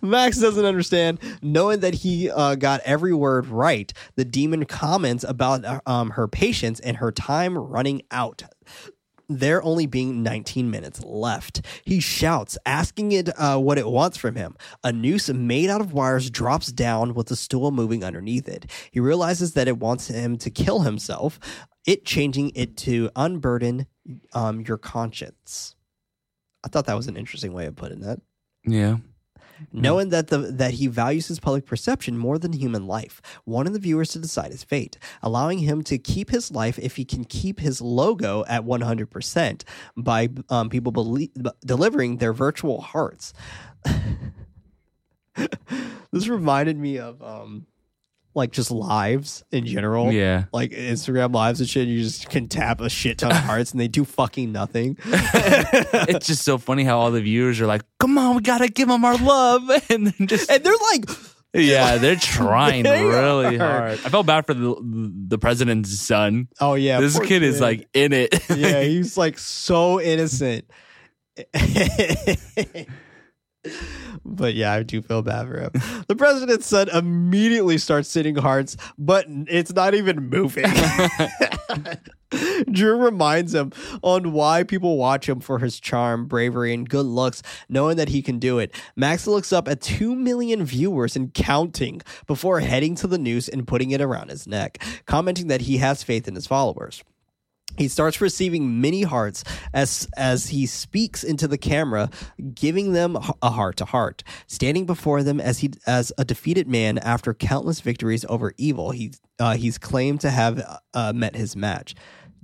Max 0.02 0.40
doesn't 0.40 0.66
understand, 0.66 1.20
knowing 1.44 1.82
that 1.82 1.94
he 1.94 2.32
uh, 2.32 2.56
got 2.56 2.82
every 2.86 3.14
word 3.14 3.46
right. 3.48 3.94
The 4.16 4.26
demon 4.26 4.66
comments 4.66 5.24
about 5.24 5.64
uh, 5.64 5.80
um, 5.86 6.10
her 6.12 6.28
patience 6.28 6.80
and 6.80 6.98
her 6.98 7.12
time 7.12 7.56
running 7.56 8.02
out. 8.10 8.42
There 9.30 9.64
only 9.64 9.86
being 9.86 10.24
19 10.24 10.70
minutes 10.70 11.04
left. 11.04 11.66
He 11.86 12.00
shouts, 12.00 12.58
asking 12.66 13.12
it 13.12 13.30
uh, 13.40 13.58
what 13.60 13.78
it 13.78 13.88
wants 13.88 14.18
from 14.18 14.36
him. 14.36 14.56
A 14.84 14.92
noose 14.92 15.30
made 15.30 15.70
out 15.70 15.82
of 15.82 15.94
wires 15.94 16.30
drops 16.30 16.72
down 16.72 17.14
with 17.14 17.28
the 17.28 17.36
stool 17.36 17.72
moving 17.72 18.04
underneath 18.04 18.48
it. 18.48 18.70
He 18.92 19.00
realizes 19.00 19.54
that 19.54 19.68
it 19.68 19.78
wants 19.78 20.08
him 20.08 20.38
to 20.40 20.50
kill 20.50 20.82
himself, 20.82 21.40
it 21.86 22.06
changing 22.06 22.52
it 22.56 22.76
to 22.78 23.10
unburden 23.16 23.86
um, 24.34 24.62
your 24.62 24.78
conscience. 24.78 25.76
I 26.64 26.68
thought 26.68 26.88
that 26.88 26.98
was 26.98 27.08
an 27.08 27.16
interesting 27.16 27.54
way 27.54 27.68
of 27.68 27.76
putting 27.76 28.02
that 28.02 28.20
yeah. 28.66 28.98
Knowing 29.72 30.10
that 30.10 30.28
the 30.28 30.38
that 30.38 30.76
he 30.76 30.88
values 30.88 31.28
his 31.28 31.40
public 31.40 31.66
perception 31.66 32.18
more 32.18 32.38
than 32.38 32.54
human 32.54 32.88
life, 32.88 33.22
wanting 33.46 33.74
the 33.74 33.80
viewers 33.80 34.10
to 34.12 34.20
decide 34.20 34.52
his 34.52 34.64
fate, 34.64 34.98
allowing 35.22 35.60
him 35.60 35.84
to 35.84 35.98
keep 35.98 36.30
his 36.30 36.52
life 36.52 36.78
if 36.80 36.96
he 36.96 37.06
can 37.06 37.24
keep 37.24 37.60
his 37.60 37.82
logo 37.82 38.44
at 38.48 38.64
100% 38.64 39.64
by 39.98 40.30
um, 40.50 40.70
people 40.70 41.18
delivering 41.66 42.18
their 42.18 42.34
virtual 42.34 42.82
hearts. 42.82 43.34
this 46.12 46.28
reminded 46.28 46.78
me 46.78 46.98
of 46.98 47.22
um, 47.22 47.66
like 48.40 48.52
just 48.52 48.72
lives 48.72 49.44
in 49.52 49.66
general. 49.68 50.12
Yeah. 50.12 50.46
Like 50.52 50.72
Instagram 50.72 51.34
lives 51.34 51.60
and 51.60 51.70
shit, 51.70 51.88
you 51.88 52.02
just 52.02 52.30
can 52.30 52.48
tap 52.48 52.82
a 52.82 52.90
shit 52.90 53.20
ton 53.20 53.30
of 53.32 53.38
hearts 53.44 53.72
and 53.72 53.80
they 53.80 53.88
do 53.88 54.04
fucking 54.04 54.52
nothing. 54.52 54.98
it's 55.06 56.26
just 56.26 56.44
so 56.44 56.58
funny 56.58 56.84
how 56.84 56.98
all 57.00 57.12
the 57.12 57.22
viewers 57.22 57.62
are 57.62 57.68
like, 57.68 57.84
"Come 58.00 58.18
on, 58.18 58.36
we 58.38 58.42
gotta 58.42 58.68
give 58.70 58.88
them 58.88 59.06
our 59.06 59.18
love," 59.18 59.70
and 59.90 60.08
then 60.08 60.28
just 60.28 60.50
and 60.50 60.64
they're 60.64 60.74
like, 60.92 61.06
yeah, 61.54 61.98
they're 61.98 62.16
trying 62.16 62.84
They 62.84 63.04
really 63.04 63.58
are. 63.60 63.80
hard. 63.80 63.92
I 64.06 64.10
felt 64.10 64.26
bad 64.26 64.46
for 64.46 64.54
the 64.54 64.76
the 65.30 65.38
president's 65.38 66.00
son. 66.00 66.48
oh 66.60 66.76
yeah, 66.76 67.00
this 67.00 67.18
poor 67.18 67.26
kid 67.28 67.44
is 67.44 67.60
like 67.62 67.88
in 67.94 68.14
it. 68.14 68.34
yeah, 68.50 68.82
he's 68.82 69.18
like 69.18 69.38
so 69.38 70.00
innocent. 70.02 70.66
But 74.26 74.54
yeah, 74.54 74.74
I 74.74 74.84
do 74.84 75.02
feel 75.02 75.22
bad 75.22 75.48
for 75.48 75.60
him. 75.60 75.72
The 76.08 76.16
president's 76.16 76.68
son 76.68 76.90
immediately 76.90 77.78
starts 77.78 78.10
sitting 78.10 78.36
hearts, 78.36 78.78
but 78.98 79.26
it's 79.28 79.74
not 79.74 79.96
even 79.96 80.30
moving. 80.30 80.66
Drew 82.72 82.98
reminds 82.98 83.54
him 83.54 83.72
on 84.02 84.34
why 84.34 84.64
people 84.64 84.98
watch 84.98 85.28
him 85.28 85.40
for 85.40 85.60
his 85.60 85.80
charm, 85.80 86.28
bravery, 86.28 86.74
and 86.74 86.88
good 86.88 87.06
looks, 87.06 87.42
knowing 87.68 87.98
that 87.98 88.10
he 88.10 88.22
can 88.22 88.40
do 88.40 88.60
it. 88.60 88.74
Max 88.96 89.28
looks 89.28 89.52
up 89.52 89.68
at 89.68 89.82
2 89.82 90.16
million 90.16 90.64
viewers 90.64 91.16
and 91.16 91.34
counting 91.34 92.02
before 92.28 92.60
heading 92.60 92.96
to 92.96 93.08
the 93.08 93.18
noose 93.18 93.48
and 93.48 93.68
putting 93.68 93.92
it 93.92 94.02
around 94.02 94.30
his 94.30 94.48
neck, 94.48 94.84
commenting 95.06 95.48
that 95.48 95.62
he 95.62 95.78
has 95.78 96.04
faith 96.04 96.28
in 96.28 96.36
his 96.36 96.48
followers. 96.48 97.04
He 97.78 97.88
starts 97.88 98.20
receiving 98.20 98.82
many 98.82 99.04
hearts 99.04 99.44
as 99.74 100.08
as 100.18 100.48
he 100.48 100.66
speaks 100.66 101.24
into 101.24 101.48
the 101.48 101.58
camera, 101.58 102.10
giving 102.54 102.94
them 102.94 103.18
a 103.42 103.50
heart 103.50 103.78
to 103.78 103.86
heart. 103.86 104.24
Standing 104.48 104.86
before 104.86 105.24
them 105.24 105.40
as 105.40 105.60
he 105.60 105.72
as 105.86 106.12
a 106.18 106.26
defeated 106.26 106.68
man 106.68 106.98
after 106.98 107.34
countless 107.34 107.80
victories 107.82 108.26
over 108.28 108.54
evil, 108.58 108.92
he 108.92 109.14
uh, 109.40 109.56
he's 109.56 109.78
claimed 109.78 110.22
to 110.22 110.30
have 110.30 110.62
uh, 110.94 111.14
met 111.14 111.36
his 111.36 111.56
match. 111.56 111.96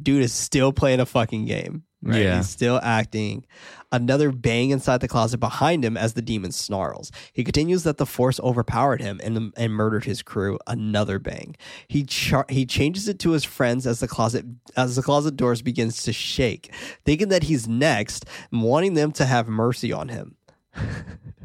Dude 0.01 0.23
is 0.23 0.33
still 0.33 0.73
playing 0.73 0.99
a 0.99 1.05
fucking 1.05 1.45
game. 1.45 1.83
Right? 2.05 2.21
Yeah. 2.21 2.37
He's 2.37 2.49
still 2.49 2.79
acting. 2.83 3.45
Another 3.91 4.31
bang 4.31 4.69
inside 4.69 5.01
the 5.01 5.07
closet 5.07 5.39
behind 5.39 5.83
him 5.83 5.97
as 5.97 6.13
the 6.13 6.21
demon 6.21 6.51
snarls. 6.51 7.11
He 7.33 7.43
continues 7.43 7.83
that 7.83 7.97
the 7.97 8.05
force 8.05 8.39
overpowered 8.41 9.01
him 9.01 9.19
and, 9.23 9.51
and 9.57 9.73
murdered 9.73 10.05
his 10.05 10.21
crew. 10.21 10.59
Another 10.67 11.17
bang. 11.17 11.55
He 11.87 12.03
char- 12.03 12.45
he 12.47 12.65
changes 12.65 13.07
it 13.07 13.17
to 13.19 13.31
his 13.31 13.43
friends 13.43 13.87
as 13.87 14.01
the 14.01 14.07
closet 14.07 14.45
as 14.77 14.95
the 14.95 15.01
closet 15.01 15.35
doors 15.35 15.63
begins 15.63 16.03
to 16.03 16.13
shake, 16.13 16.71
thinking 17.05 17.29
that 17.29 17.43
he's 17.43 17.67
next, 17.67 18.25
and 18.51 18.61
wanting 18.61 18.93
them 18.93 19.11
to 19.13 19.25
have 19.25 19.47
mercy 19.47 19.91
on 19.91 20.09
him. 20.09 20.35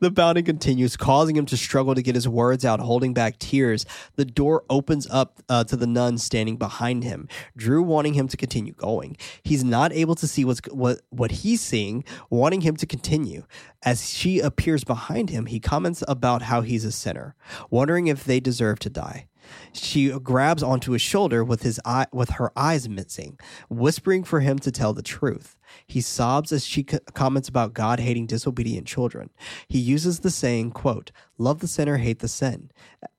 The 0.00 0.10
pounding 0.10 0.44
continues, 0.44 0.96
causing 0.96 1.36
him 1.36 1.46
to 1.46 1.56
struggle 1.56 1.94
to 1.94 2.02
get 2.02 2.14
his 2.14 2.28
words 2.28 2.64
out, 2.64 2.80
holding 2.80 3.14
back 3.14 3.38
tears. 3.38 3.86
The 4.16 4.24
door 4.24 4.64
opens 4.68 5.06
up 5.10 5.40
uh, 5.48 5.64
to 5.64 5.76
the 5.76 5.86
nun 5.86 6.18
standing 6.18 6.56
behind 6.56 7.04
him, 7.04 7.28
Drew 7.56 7.82
wanting 7.82 8.14
him 8.14 8.28
to 8.28 8.36
continue 8.36 8.72
going. 8.72 9.16
He's 9.42 9.64
not 9.64 9.92
able 9.92 10.14
to 10.16 10.26
see 10.26 10.44
what's 10.44 10.60
what 10.70 11.00
what 11.10 11.30
he's 11.30 11.60
seeing, 11.60 12.04
wanting 12.30 12.62
him 12.62 12.76
to 12.76 12.86
continue. 12.86 13.44
As 13.84 14.08
she 14.10 14.40
appears 14.40 14.84
behind 14.84 15.30
him, 15.30 15.46
he 15.46 15.60
comments 15.60 16.02
about 16.08 16.42
how 16.42 16.62
he's 16.62 16.84
a 16.84 16.92
sinner, 16.92 17.34
wondering 17.70 18.06
if 18.06 18.24
they 18.24 18.40
deserve 18.40 18.78
to 18.80 18.90
die. 18.90 19.26
She 19.72 20.10
grabs 20.10 20.62
onto 20.62 20.92
his 20.92 21.02
shoulder 21.02 21.44
with 21.44 21.62
his 21.62 21.80
eye, 21.84 22.06
with 22.12 22.30
her 22.30 22.52
eyes 22.56 22.88
missing, 22.88 23.38
whispering 23.68 24.24
for 24.24 24.40
him 24.40 24.58
to 24.60 24.70
tell 24.70 24.92
the 24.92 25.02
truth. 25.02 25.56
He 25.86 26.00
sobs 26.00 26.52
as 26.52 26.64
she 26.64 26.82
comments 26.82 27.48
about 27.48 27.74
God 27.74 28.00
hating 28.00 28.26
disobedient 28.26 28.86
children. 28.86 29.30
He 29.68 29.78
uses 29.78 30.20
the 30.20 30.30
saying, 30.30 30.72
quote, 30.72 31.12
love 31.38 31.60
the 31.60 31.68
sinner, 31.68 31.96
hate 31.98 32.20
the 32.20 32.28
sin, 32.28 32.70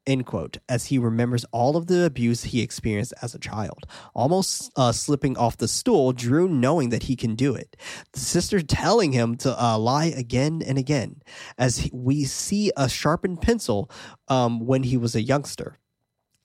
end 0.06 0.26
quote, 0.26 0.58
as 0.68 0.88
he 0.88 0.98
remembers 0.98 1.46
all 1.52 1.78
of 1.78 1.88
the 1.88 2.06
abuse 2.06 2.44
he 2.44 2.62
experienced 2.62 3.14
as 3.22 3.34
a 3.34 3.40
child. 3.40 3.86
Almost 4.14 4.72
uh, 4.76 4.92
slipping 4.92 5.38
off 5.38 5.58
the 5.58 5.68
stool, 5.68 6.14
Drew 6.14 6.48
knowing 6.48 6.90
that 6.90 7.04
he 7.04 7.16
can 7.16 7.36
do 7.36 7.54
it. 7.56 7.76
The 8.14 8.20
sister 8.20 8.62
telling 8.62 9.12
him 9.12 9.36
to 9.38 9.62
uh, 9.62 9.78
lie 9.78 10.06
again 10.06 10.62
and 10.66 10.78
again, 10.78 11.22
as 11.58 11.78
he, 11.78 11.92
we 11.94 12.24
see 12.26 12.72
a 12.76 12.90
sharpened 12.90 13.42
pencil 13.42 13.90
um, 14.28 14.66
when 14.66 14.84
he 14.84 14.98
was 14.98 15.16
a 15.16 15.22
youngster. 15.22 15.80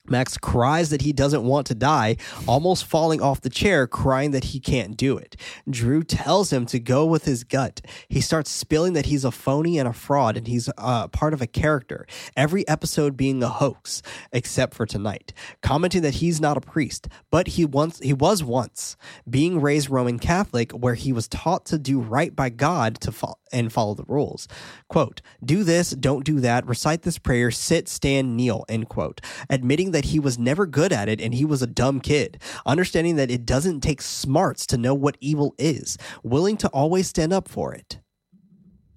Max 0.07 0.37
cries 0.37 0.89
that 0.89 1.01
he 1.01 1.13
doesn't 1.13 1.43
want 1.43 1.67
to 1.67 1.75
die, 1.75 2.17
almost 2.47 2.85
falling 2.85 3.21
off 3.21 3.41
the 3.41 3.49
chair, 3.49 3.87
crying 3.87 4.31
that 4.31 4.45
he 4.45 4.59
can't 4.59 4.97
do 4.97 5.17
it. 5.17 5.35
Drew 5.69 6.03
tells 6.03 6.51
him 6.51 6.65
to 6.67 6.79
go 6.79 7.05
with 7.05 7.25
his 7.25 7.43
gut. 7.43 7.81
He 8.07 8.21
starts 8.21 8.49
spilling 8.49 8.93
that 8.93 9.07
he's 9.07 9.25
a 9.25 9.31
phony 9.31 9.77
and 9.77 9.87
a 9.87 9.93
fraud 9.93 10.37
and 10.37 10.47
he's 10.47 10.69
uh, 10.77 11.07
part 11.09 11.33
of 11.33 11.41
a 11.41 11.47
character, 11.47 12.07
every 12.35 12.67
episode 12.67 13.17
being 13.17 13.43
a 13.43 13.49
hoax, 13.49 14.01
except 14.31 14.73
for 14.73 14.85
tonight, 14.85 15.33
commenting 15.61 16.01
that 16.01 16.15
he's 16.15 16.41
not 16.41 16.57
a 16.57 16.61
priest, 16.61 17.07
but 17.29 17.47
he 17.49 17.65
once 17.65 17.99
he 17.99 18.13
was 18.13 18.43
once, 18.43 18.97
being 19.29 19.61
raised 19.61 19.89
Roman 19.89 20.19
Catholic, 20.19 20.71
where 20.71 20.95
he 20.95 21.13
was 21.13 21.27
taught 21.27 21.65
to 21.67 21.77
do 21.77 21.99
right 21.99 22.35
by 22.35 22.49
God 22.49 22.99
to 23.01 23.11
fo- 23.11 23.35
and 23.51 23.71
follow 23.71 23.93
the 23.93 24.05
rules. 24.07 24.47
Quote, 24.87 25.21
do 25.43 25.63
this, 25.63 25.91
don't 25.91 26.25
do 26.25 26.39
that, 26.39 26.65
recite 26.67 27.03
this 27.03 27.17
prayer, 27.17 27.51
sit, 27.51 27.87
stand, 27.87 28.35
kneel, 28.35 28.65
end 28.69 28.89
quote. 28.89 29.21
Admitting 29.49 29.91
that 29.91 29.98
he 30.05 30.19
was 30.19 30.37
never 30.39 30.65
good 30.65 30.91
at 30.93 31.09
it 31.09 31.19
and 31.21 31.33
he 31.33 31.45
was 31.45 31.61
a 31.61 31.67
dumb 31.67 31.99
kid. 31.99 32.39
Understanding 32.65 33.15
that 33.17 33.29
it 33.31 33.45
doesn't 33.45 33.81
take 33.81 34.01
smarts 34.01 34.65
to 34.67 34.77
know 34.77 34.93
what 34.93 35.17
evil 35.19 35.53
is. 35.57 35.97
Willing 36.23 36.57
to 36.57 36.67
always 36.69 37.07
stand 37.07 37.33
up 37.33 37.47
for 37.47 37.73
it. 37.73 37.99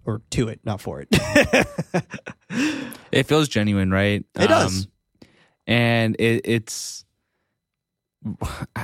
Or 0.05 0.21
to 0.31 0.49
it, 0.49 0.61
not 0.65 0.81
for 0.81 1.01
it. 1.01 1.09
It 3.13 3.25
feels 3.27 3.49
genuine, 3.49 3.91
right? 3.91 4.25
Um, 4.37 4.43
It 4.45 4.49
does. 4.49 4.89
and 5.67 6.17
it, 6.19 6.43
it's. 6.45 7.05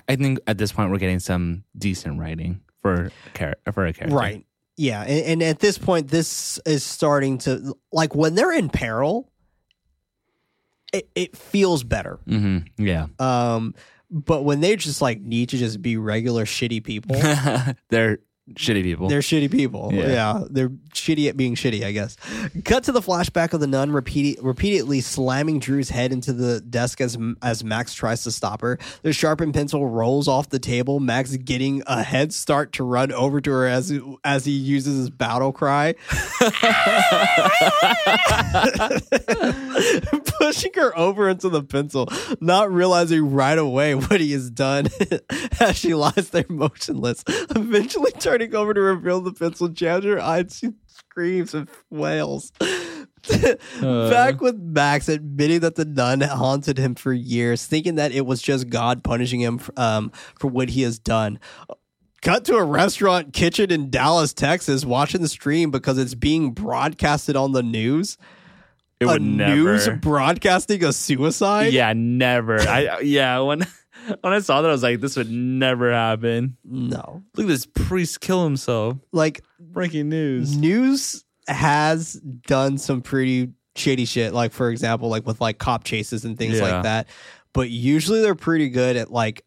I 0.09 0.16
think 0.16 0.40
at 0.47 0.59
this 0.59 0.73
point 0.73 0.90
we're 0.90 0.99
getting 0.99 1.19
some 1.20 1.65
decent 1.77 2.19
writing 2.20 2.61
for 2.82 3.05
a 3.35 3.39
char- 3.39 3.57
for 3.73 3.86
a 3.86 3.93
character, 3.93 4.16
right. 4.16 4.45
Yeah. 4.77 5.03
And, 5.03 5.24
and 5.27 5.43
at 5.43 5.59
this 5.61 5.77
point, 5.78 6.09
this 6.09 6.59
is 6.66 6.85
starting 6.85 7.39
to, 7.39 7.74
like, 7.93 8.15
when 8.15 8.35
they're 8.36 8.53
in 8.53 8.69
peril, 8.69 9.31
it, 10.93 11.09
it 11.15 11.36
feels 11.36 11.85
better. 11.85 12.19
Mm-hmm. 12.27 12.85
Yeah, 12.85 13.06
Um, 13.19 13.74
but 14.10 14.43
when 14.43 14.60
they 14.60 14.77
just 14.77 15.02
like 15.02 15.20
need 15.20 15.51
to 15.51 15.59
just 15.59 15.82
be 15.82 15.97
regular 15.97 16.44
shitty 16.44 16.82
people, 16.82 17.16
they're 17.90 18.19
shitty 18.54 18.82
people. 18.82 19.08
they're 19.08 19.20
shitty 19.20 19.50
people. 19.50 19.90
Yeah. 19.92 20.08
Yeah. 20.08 20.44
they're 20.50 20.70
shitty 20.92 21.28
at 21.28 21.36
being 21.36 21.54
shitty, 21.54 21.84
I 21.84 21.92
guess. 21.92 22.16
Cut 22.64 22.84
to 22.84 22.92
the 22.92 23.00
flashback 23.00 23.52
of 23.52 23.60
the 23.60 23.66
nun 23.66 23.92
repeat, 23.92 24.42
repeatedly 24.42 25.00
slamming 25.00 25.58
Drew's 25.58 25.90
head 25.90 26.12
into 26.12 26.32
the 26.32 26.60
desk 26.60 27.00
as 27.00 27.18
as 27.42 27.64
Max 27.64 27.94
tries 27.94 28.24
to 28.24 28.30
stop 28.30 28.60
her. 28.60 28.78
The 29.02 29.12
sharpened 29.12 29.54
pencil 29.54 29.86
rolls 29.86 30.28
off 30.28 30.48
the 30.48 30.58
table. 30.58 31.00
Max 31.00 31.36
getting 31.36 31.82
a 31.86 32.02
head 32.02 32.32
start 32.32 32.72
to 32.74 32.84
run 32.84 33.12
over 33.12 33.40
to 33.40 33.50
her 33.50 33.66
as 33.66 33.92
as 34.24 34.44
he 34.44 34.52
uses 34.52 34.98
his 34.98 35.10
battle 35.10 35.52
cry. 35.52 35.94
pushing 40.38 40.72
her 40.74 40.96
over 40.96 41.28
into 41.28 41.48
the 41.48 41.62
pencil, 41.62 42.08
not 42.40 42.72
realizing 42.72 43.32
right 43.32 43.58
away 43.58 43.94
what 43.94 44.20
he 44.20 44.32
has 44.32 44.50
done 44.50 44.88
as 45.60 45.76
she 45.76 45.94
lies 45.94 46.30
there 46.30 46.44
motionless. 46.48 47.24
Eventually 47.28 48.12
turning 48.12 48.38
over 48.55 48.74
to 48.74 48.81
reveal 48.81 49.20
the 49.20 49.32
pencil, 49.32 49.73
her 49.78 50.20
eyes, 50.20 50.59
she 50.59 50.73
screams 50.86 51.55
and 51.55 51.69
wails. 51.90 52.52
Back 53.81 54.40
with 54.40 54.56
Max 54.56 55.09
admitting 55.09 55.60
that 55.60 55.74
the 55.74 55.85
nun 55.85 56.20
haunted 56.20 56.78
him 56.78 56.94
for 56.94 57.12
years, 57.12 57.66
thinking 57.66 57.97
that 57.97 58.12
it 58.12 58.24
was 58.24 58.40
just 58.40 58.70
God 58.70 59.02
punishing 59.02 59.40
him 59.40 59.60
um, 59.77 60.12
for 60.39 60.48
what 60.48 60.70
he 60.70 60.82
has 60.82 60.98
done. 60.98 61.39
Cut 62.23 62.44
to 62.47 62.56
a 62.56 62.65
restaurant 62.65 63.32
kitchen 63.32 63.70
in 63.70 63.90
Dallas, 63.90 64.32
Texas, 64.32 64.85
watching 64.85 65.23
the 65.23 65.28
stream 65.28 65.70
because 65.70 65.98
it's 65.98 66.15
being 66.15 66.52
broadcasted 66.52 67.36
on 67.36 67.52
the 67.52 67.62
news 67.62 68.19
it 69.01 69.05
a 69.05 69.09
would 69.09 69.23
never. 69.23 69.55
news 69.55 69.89
broadcasting 70.01 70.82
a 70.85 70.93
suicide? 70.93 71.73
yeah, 71.73 71.93
never. 71.94 72.60
I 72.60 73.01
yeah 73.01 73.39
when 73.40 73.65
when 74.20 74.32
I 74.32 74.39
saw 74.40 74.62
that 74.62 74.68
I 74.68 74.72
was 74.72 74.82
like, 74.82 75.01
this 75.01 75.16
would 75.16 75.30
never 75.30 75.93
happen. 75.93 76.56
No. 76.64 77.22
Look 77.36 77.44
at 77.44 77.48
this 77.48 77.66
priest 77.66 78.20
kill 78.20 78.44
himself. 78.44 78.97
Like 79.12 79.43
Breaking 79.59 80.09
news. 80.09 80.56
news 80.56 81.24
has 81.47 82.14
done 82.14 82.78
some 82.78 83.01
pretty 83.02 83.51
shady 83.76 84.05
shit, 84.05 84.32
like 84.35 84.52
for 84.52 84.70
example, 84.70 85.09
like 85.09 85.26
with 85.26 85.40
like 85.40 85.59
cop 85.59 85.85
chases 85.85 86.24
and 86.24 86.36
things 86.36 86.56
Yeah. 86.59 86.62
like 86.62 86.82
that. 86.85 87.09
But 87.52 87.70
usually 87.70 88.20
they're 88.20 88.35
pretty 88.35 88.68
good 88.68 88.97
at 88.97 89.10
like 89.10 89.44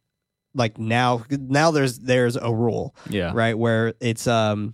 like 0.53 0.77
now 0.77 1.23
now 1.29 1.71
there's 1.71 1.99
there's 1.99 2.35
a 2.35 2.53
rule, 2.53 2.95
Yeah. 3.09 3.31
right? 3.33 3.57
Where 3.57 3.93
it's 4.01 4.27
um 4.27 4.73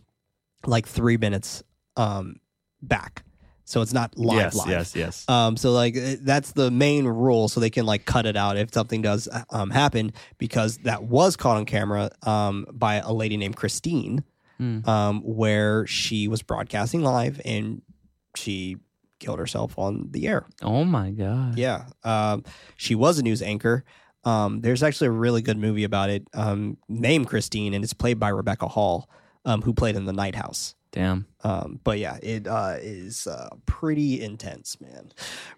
like 0.66 0.88
three 0.88 1.18
minutes 1.18 1.64
um 1.96 2.38
back. 2.82 3.24
So 3.70 3.82
it's 3.82 3.92
not 3.92 4.18
live 4.18 4.38
yes, 4.38 4.56
live. 4.56 4.70
yes, 4.70 4.96
yes. 4.96 5.26
Um, 5.30 5.58
so 5.58 5.72
like 5.74 5.98
uh, 5.98 6.16
that's 6.22 6.54
the 6.54 6.72
main 6.72 7.06
rule, 7.06 7.50
so 7.50 7.60
they 7.60 7.70
can 7.70 7.86
like 7.86 8.06
cut 8.06 8.26
it 8.26 8.38
out 8.38 8.56
if 8.56 8.74
something 8.74 9.02
does 9.02 9.28
um 9.50 9.70
happen 9.72 10.14
because 10.38 10.78
that 10.80 11.04
was 11.04 11.36
caught 11.36 11.58
on 11.58 11.66
camera 11.66 12.10
um 12.24 12.66
by 12.72 12.96
a 12.96 13.12
lady 13.12 13.36
named 13.38 13.56
Christine, 13.58 14.24
Hmm. 14.58 14.88
um 14.90 15.22
where 15.22 15.86
she 15.86 16.28
was 16.28 16.42
broadcasting 16.42 17.04
live 17.04 17.40
and 17.46 17.82
she 18.36 18.78
killed 19.20 19.40
herself 19.40 19.78
on 19.78 20.08
the 20.12 20.28
air. 20.28 20.46
oh 20.62 20.84
my 20.86 21.12
god. 21.12 21.58
Yeah, 21.58 21.88
um, 22.04 22.44
she 22.78 22.96
was 22.96 23.20
a 23.20 23.24
news 23.24 23.42
anchor. 23.42 23.84
Um, 24.24 24.62
there's 24.62 24.84
actually 24.84 25.08
a 25.08 25.12
really 25.12 25.42
good 25.42 25.58
movie 25.58 25.84
about 25.84 26.10
it, 26.10 26.28
um, 26.34 26.78
named 26.88 27.28
Christine, 27.28 27.74
and 27.74 27.84
it's 27.84 27.94
played 27.94 28.20
by 28.20 28.30
Rebecca 28.30 28.68
Hall, 28.68 29.10
um, 29.46 29.62
who 29.62 29.74
played 29.74 29.96
in 29.96 30.06
The 30.06 30.14
Night 30.14 30.36
House. 30.36 30.76
Damn. 30.92 31.28
Um, 31.44 31.80
but 31.84 32.00
yeah, 32.00 32.18
it 32.24 32.48
uh, 32.48 32.78
is 32.80 33.28
uh, 33.28 33.50
pretty 33.66 34.22
intense, 34.22 34.80
man. 34.82 35.12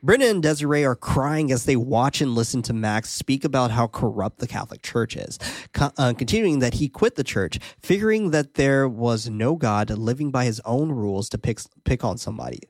Brenda 0.03 0.29
and 0.29 0.43
Desiree 0.43 0.83
are 0.83 0.95
crying 0.95 1.51
as 1.51 1.65
they 1.65 1.75
watch 1.75 2.19
and 2.19 2.35
listen 2.35 2.61
to 2.63 2.73
Max 2.73 3.09
speak 3.09 3.45
about 3.45 3.71
how 3.71 3.87
corrupt 3.87 4.39
the 4.39 4.47
Catholic 4.47 4.81
Church 4.81 5.15
is, 5.15 5.39
Co- 5.73 5.91
uh, 5.97 6.13
continuing 6.17 6.59
that 6.59 6.75
he 6.75 6.89
quit 6.89 7.15
the 7.15 7.23
church, 7.23 7.59
figuring 7.81 8.31
that 8.31 8.55
there 8.55 8.87
was 8.87 9.29
no 9.29 9.55
God, 9.55 9.89
living 9.89 10.31
by 10.31 10.45
his 10.45 10.59
own 10.65 10.91
rules 10.91 11.29
to 11.29 11.37
pick 11.37 11.59
pick 11.85 12.03
on 12.03 12.17
somebody, 12.17 12.61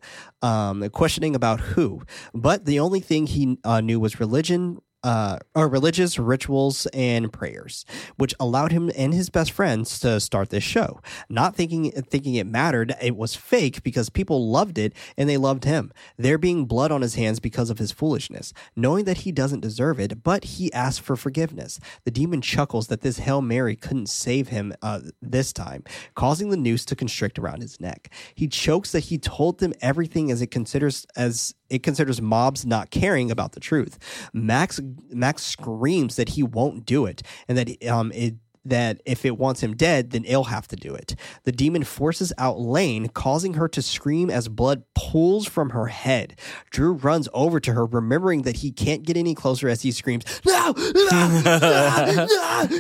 um, 0.42 0.88
questioning 0.90 1.36
about 1.36 1.60
who. 1.60 2.04
But 2.34 2.66
the 2.66 2.80
only 2.80 3.00
thing 3.00 3.28
he 3.28 3.58
uh, 3.64 3.82
knew 3.82 4.00
was 4.00 4.20
religion, 4.20 4.82
uh, 5.04 5.38
or 5.56 5.68
religious 5.68 6.20
rituals 6.20 6.86
and 6.88 7.32
prayers, 7.32 7.86
which 8.18 8.36
allowed 8.40 8.72
him 8.72 8.92
and 8.96 9.14
his 9.14 9.30
best 9.30 9.52
friends 9.52 10.00
to 10.00 10.20
start 10.20 10.50
this 10.50 10.64
show. 10.64 11.00
Not 11.30 11.56
thinking 11.56 11.92
thinking 11.92 12.36
it 12.36 12.48
mattered, 12.48 12.96
it 13.02 13.16
was 13.16 13.36
fake 13.36 13.84
because 13.84 14.10
people 14.10 14.50
loved 14.50 14.78
it 14.78 14.94
and 15.18 15.30
they 15.30 15.38
loved 15.38 15.64
him. 15.64 15.92
There 16.18 16.38
being 16.38 16.66
blood 16.66 16.92
on 16.92 17.02
his 17.02 17.16
hands 17.16 17.40
because 17.40 17.70
of 17.70 17.80
his 17.80 17.92
foolishness, 17.92 18.54
knowing 18.76 19.06
that 19.06 19.20
he 19.20 19.32
doesn't 19.32 19.62
deserve 19.62 20.00
it, 20.00 20.24
but 20.24 20.44
he 20.44 20.72
asked 20.74 21.02
for 21.02 21.16
forgiveness. 21.16 21.80
The 22.04 22.12
demon 22.12 22.42
chuckles 22.42 22.88
that 22.88 23.02
this 23.02 23.20
hail 23.20 23.42
mary 23.42 23.76
couldn't 23.76 24.10
save 24.10 24.50
him 24.50 24.74
uh, 24.82 25.02
this 25.22 25.54
time, 25.54 25.84
causing 26.16 26.50
the 26.50 26.58
noose 26.58 26.86
to 26.86 26.96
constrict 26.96 27.40
around 27.40 27.62
his 27.62 27.80
neck. 27.80 28.12
He 28.36 28.48
chokes 28.48 28.92
that 28.92 29.06
he 29.06 29.18
told 29.18 29.60
them 29.60 29.74
everything 29.82 30.32
as 30.32 30.42
it 30.42 30.52
considers 30.52 31.06
as 31.16 31.56
it 31.70 31.84
considers 31.84 32.22
mobs 32.22 32.66
not 32.66 32.92
caring 32.92 33.32
about 33.32 33.54
the 33.54 33.60
truth. 33.60 33.98
Max 34.34 34.80
Max 35.10 35.44
screams 35.44 36.16
that 36.16 36.30
he 36.30 36.44
won't 36.44 36.86
do 36.86 37.06
it 37.06 37.22
and 37.48 37.58
that 37.58 37.86
um 37.88 38.12
it 38.14 38.36
that 38.66 39.02
if 39.06 39.26
it 39.26 39.38
wants 39.38 39.62
him 39.62 39.76
dead, 39.76 40.12
then 40.12 40.26
it'll 40.26 40.44
have 40.46 40.68
to 40.68 40.76
do 40.76 40.94
it. 40.94 41.16
The 41.44 41.52
demon 41.52 41.84
forces 41.84 42.34
out 42.38 42.60
Lane, 42.60 43.08
causing 43.10 43.56
her 43.56 43.68
to 43.70 43.82
scream 43.82 44.30
as 44.30 44.48
blood 44.48 44.84
pulls 44.96 45.48
from 45.48 45.72
her 45.72 45.88
head. 45.88 46.40
Drew 46.70 46.94
runs 46.94 47.28
over 47.34 47.60
to 47.60 47.74
her, 47.74 47.86
remembering 47.86 48.44
that 48.44 48.58
he 48.58 48.72
can't 48.72 49.04
get 49.04 49.18
any 49.18 49.34
closer 49.34 49.70
as 49.70 49.82
he 49.82 49.92
screams, 49.92 50.24
No! 50.46 50.74
No! 50.76 51.42
No! 51.46 52.28
No! 52.30 52.68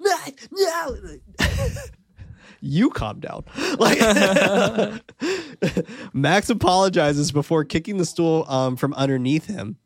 No! 0.00 0.96
No! 0.98 1.16
you 2.64 2.88
calm 2.90 3.20
down. 3.20 3.44
Like 3.78 3.98
Max 6.12 6.48
apologizes 6.50 7.32
before 7.32 7.64
kicking 7.64 7.98
the 7.98 8.04
stool 8.04 8.44
um, 8.48 8.76
from 8.76 8.94
underneath 8.94 9.46
him. 9.46 9.76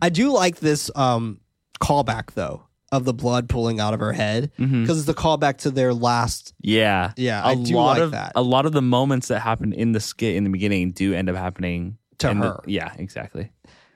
I 0.00 0.08
do 0.10 0.32
like 0.32 0.56
this 0.58 0.90
um, 0.94 1.40
callback 1.80 2.32
though 2.32 2.64
of 2.92 3.04
the 3.04 3.12
blood 3.14 3.48
pulling 3.48 3.80
out 3.80 3.94
of 3.94 4.00
her 4.00 4.12
head 4.12 4.52
because 4.56 4.98
it's 4.98 5.06
the 5.06 5.14
callback 5.14 5.58
to 5.58 5.70
their 5.70 5.92
last. 5.92 6.54
Yeah, 6.60 7.12
Yeah, 7.16 7.42
A 7.42 7.48
I 7.48 7.54
do 7.56 7.74
lot 7.74 7.94
like 7.94 8.02
of 8.02 8.10
that. 8.12 8.32
a 8.36 8.42
lot 8.42 8.64
of 8.66 8.72
the 8.72 8.82
moments 8.82 9.28
that 9.28 9.40
happen 9.40 9.72
in 9.72 9.92
the 9.92 10.00
skit 10.00 10.36
in 10.36 10.44
the 10.44 10.50
beginning 10.50 10.92
do 10.92 11.12
end 11.14 11.28
up 11.28 11.36
happening 11.36 11.98
To 12.18 12.30
in 12.30 12.40
the- 12.40 12.46
her. 12.48 12.60
yeah, 12.66 12.92
exactly. 12.98 13.50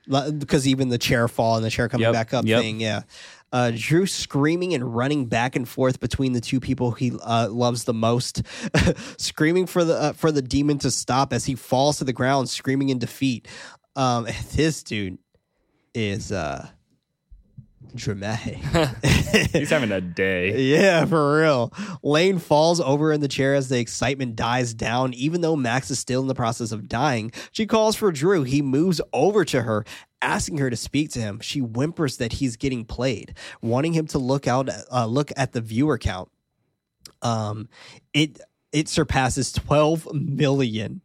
because 0.09 0.66
even 0.66 0.89
the 0.89 0.99
chair 0.99 1.28
fall 1.28 1.55
and 1.57 1.65
the 1.65 1.70
chair 1.70 1.89
coming 1.89 2.05
Yep, 2.07 2.12
back 2.12 2.35
up 2.35 2.45
yep. 2.45 2.61
thing, 2.62 2.81
yeah. 2.81 3.03
Uh, 3.52 3.72
Drew 3.74 4.06
screaming 4.06 4.74
and 4.74 4.94
running 4.94 5.27
back 5.27 5.56
and 5.56 5.68
forth 5.68 5.98
between 5.98 6.32
the 6.32 6.40
two 6.40 6.60
people 6.60 6.93
he 6.93 7.12
uh, 7.22 7.48
loves 7.48 7.85
the 7.85 7.94
most, 7.94 8.43
screaming 9.18 9.66
for 9.66 9.85
the 9.85 9.94
uh, 9.94 10.12
for 10.12 10.31
the 10.31 10.43
demon 10.43 10.78
to 10.78 10.90
stop 10.90 11.32
as 11.32 11.44
he 11.44 11.55
falls 11.55 11.98
to 11.98 12.05
the 12.05 12.12
ground, 12.12 12.48
screaming 12.48 12.90
in 12.90 12.98
defeat. 12.98 13.48
Um, 13.97 14.27
this 14.55 14.82
dude 14.82 15.18
is 15.94 16.31
uh, 16.31 16.68
dramatic. 17.95 18.57
He's 19.53 19.71
having 19.71 19.93
a 19.93 20.01
day. 20.01 20.61
Yeah, 20.62 21.05
for 21.05 21.41
real. 21.41 21.73
Lane 22.03 22.39
falls 22.39 22.81
over 22.81 23.12
in 23.12 23.21
the 23.21 23.29
chair 23.29 23.55
as 23.55 23.69
the 23.69 23.79
excitement 23.79 24.37
dies 24.37 24.75
down. 24.75 25.15
Even 25.15 25.41
though 25.41 25.57
Max 25.57 25.91
is 25.91 25.99
still 25.99 26.21
in 26.23 26.29
the 26.29 26.35
process 26.35 26.73
of 26.73 26.89
dying, 26.89 27.33
she 27.53 27.67
calls 27.67 27.97
for 27.97 28.11
Drew. 28.12 28.43
He 28.43 28.62
moves 28.62 29.01
over 29.12 29.45
to 29.47 29.62
her, 29.62 29.85
asking 30.23 30.59
her 30.59 30.71
to 30.71 30.77
speak 30.77 31.11
to 31.11 31.21
him. 31.21 31.41
She 31.41 31.61
whimpers 31.61 32.19
that 32.19 32.35
he's 32.35 32.57
getting 32.57 32.85
played, 32.85 33.35
wanting 33.62 33.93
him 33.93 34.07
to 34.09 34.19
look 34.19 34.47
out, 34.47 34.69
uh, 34.93 35.07
look 35.07 35.33
at 35.37 35.53
the 35.53 35.61
viewer 35.61 35.99
count. 35.99 36.31
Um, 37.23 37.69
it 38.15 38.41
it 38.73 38.89
surpasses 38.89 39.53
twelve 39.53 40.12
million. 40.12 41.03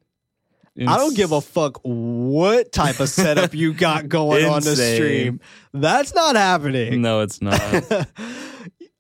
I 0.78 0.98
don't 0.98 1.16
give 1.16 1.32
a 1.32 1.40
fuck 1.42 1.80
what 1.84 2.72
type 2.72 3.00
of 3.00 3.08
setup 3.10 3.54
you 3.54 3.74
got 3.74 4.10
going 4.10 4.46
on 4.46 4.62
the 4.62 4.76
stream. 4.76 5.40
That's 5.74 6.14
not 6.14 6.36
happening. 6.36 7.02
No, 7.02 7.22
it's 7.22 7.42
not. 7.42 8.08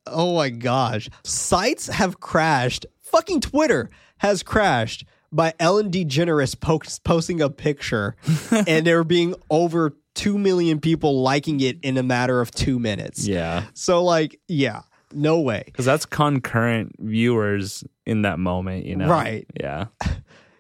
Oh 0.07 0.35
my 0.35 0.49
gosh. 0.49 1.09
Sites 1.23 1.87
have 1.87 2.19
crashed. 2.19 2.85
Fucking 3.01 3.41
Twitter 3.41 3.89
has 4.17 4.43
crashed 4.43 5.03
by 5.31 5.53
Ellen 5.59 5.89
DeGeneres 5.89 6.59
post- 6.59 7.03
posting 7.03 7.41
a 7.41 7.49
picture 7.49 8.15
and 8.67 8.85
there 8.85 9.03
being 9.03 9.33
over 9.49 9.97
2 10.13 10.37
million 10.37 10.79
people 10.79 11.21
liking 11.23 11.59
it 11.59 11.79
in 11.81 11.97
a 11.97 12.03
matter 12.03 12.39
of 12.39 12.51
two 12.51 12.77
minutes. 12.77 13.27
yeah, 13.27 13.63
So, 13.73 14.03
like, 14.03 14.39
yeah, 14.47 14.83
no 15.11 15.41
way. 15.41 15.63
because 15.65 15.85
that's 15.85 16.05
concurrent 16.05 16.95
viewers 16.99 17.83
in 18.05 18.21
that 18.21 18.37
moment. 18.37 18.85
You 18.85 18.97
know, 18.97 19.09
Right. 19.09 19.47
Yeah. 19.59 19.85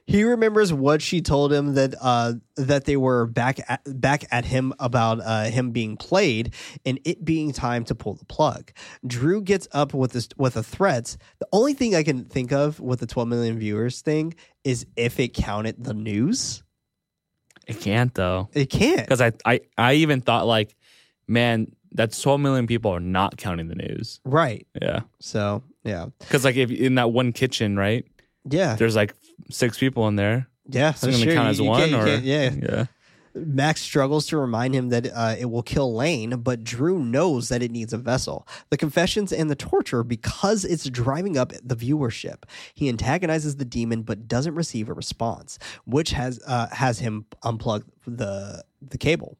He 0.07 0.23
remembers 0.23 0.71
what 0.71 1.01
she 1.01 1.21
told 1.21 1.51
him 1.51 1.73
that 1.73 1.95
uh, 1.99 2.33
that 2.57 2.85
they 2.85 2.95
were 2.95 3.25
back 3.25 3.59
at, 3.67 3.81
back 3.85 4.25
at 4.31 4.45
him 4.45 4.71
about 4.79 5.19
uh, 5.23 5.45
him 5.45 5.71
being 5.71 5.97
played 5.97 6.53
and 6.85 6.99
it 7.05 7.25
being 7.25 7.51
time 7.51 7.83
to 7.85 7.95
pull 7.95 8.13
the 8.13 8.25
plug. 8.25 8.71
Drew 9.05 9.41
gets 9.41 9.67
up 9.71 9.93
with 9.95 10.11
this 10.11 10.29
with 10.37 10.57
a 10.57 10.63
threat. 10.63 11.17
The 11.39 11.47
only 11.51 11.73
thing 11.73 11.95
I 11.95 12.03
can 12.03 12.25
think 12.25 12.51
of 12.51 12.79
with 12.79 12.99
the 12.99 13.07
12 13.07 13.27
million 13.27 13.57
viewers 13.57 14.01
thing 14.01 14.35
is 14.63 14.85
if 14.95 15.19
it 15.19 15.33
counted 15.33 15.83
the 15.83 15.93
news. 15.95 16.61
It 17.67 17.79
can't 17.81 18.13
though, 18.13 18.49
It 18.53 18.69
can't. 18.69 18.99
because 19.01 19.21
I, 19.21 19.31
I 19.43 19.61
I 19.75 19.93
even 19.95 20.21
thought 20.21 20.45
like, 20.45 20.75
man, 21.27 21.71
that's 21.91 22.21
12 22.21 22.39
million 22.41 22.67
people 22.67 22.91
are 22.91 22.99
not 22.99 23.37
counting 23.37 23.69
the 23.69 23.75
news. 23.75 24.19
Right. 24.23 24.67
Yeah, 24.79 24.99
So 25.19 25.63
yeah, 25.83 26.07
because 26.19 26.45
like 26.45 26.57
if 26.57 26.69
in 26.69 26.95
that 26.95 27.11
one 27.11 27.31
kitchen, 27.31 27.75
right, 27.75 28.05
yeah, 28.49 28.75
there's 28.75 28.95
like 28.95 29.13
six 29.49 29.77
people 29.77 30.07
in 30.07 30.15
there. 30.15 30.47
yeah. 30.67 30.93
Is 30.93 31.03
it 31.03 31.07
going 31.07 31.19
to 31.19 31.23
sure. 31.25 31.33
count 31.33 31.49
as 31.49 31.59
you 31.59 31.65
one 31.65 31.89
you 31.89 31.97
or 31.97 32.07
yeah. 32.07 32.51
yeah? 32.51 32.85
Max 33.35 33.81
struggles 33.81 34.27
to 34.27 34.37
remind 34.37 34.73
him 34.73 34.89
that 34.89 35.07
uh, 35.13 35.35
it 35.37 35.45
will 35.45 35.61
kill 35.61 35.93
Lane, 35.93 36.37
but 36.37 36.63
Drew 36.63 36.99
knows 36.99 37.49
that 37.49 37.61
it 37.61 37.69
needs 37.69 37.91
a 37.91 37.97
vessel. 37.97 38.47
The 38.69 38.77
confessions 38.77 39.33
and 39.33 39.49
the 39.49 39.55
torture 39.55 40.03
because 40.03 40.63
it's 40.63 40.89
driving 40.89 41.37
up 41.37 41.51
the 41.61 41.75
viewership. 41.75 42.43
He 42.73 42.87
antagonizes 42.87 43.57
the 43.57 43.65
demon, 43.65 44.03
but 44.03 44.27
doesn't 44.27 44.55
receive 44.55 44.87
a 44.87 44.93
response, 44.93 45.59
which 45.85 46.11
has 46.11 46.39
uh, 46.47 46.67
has 46.71 46.99
him 46.99 47.25
unplug 47.43 47.83
the 48.07 48.63
the 48.81 48.97
cable. 48.97 49.37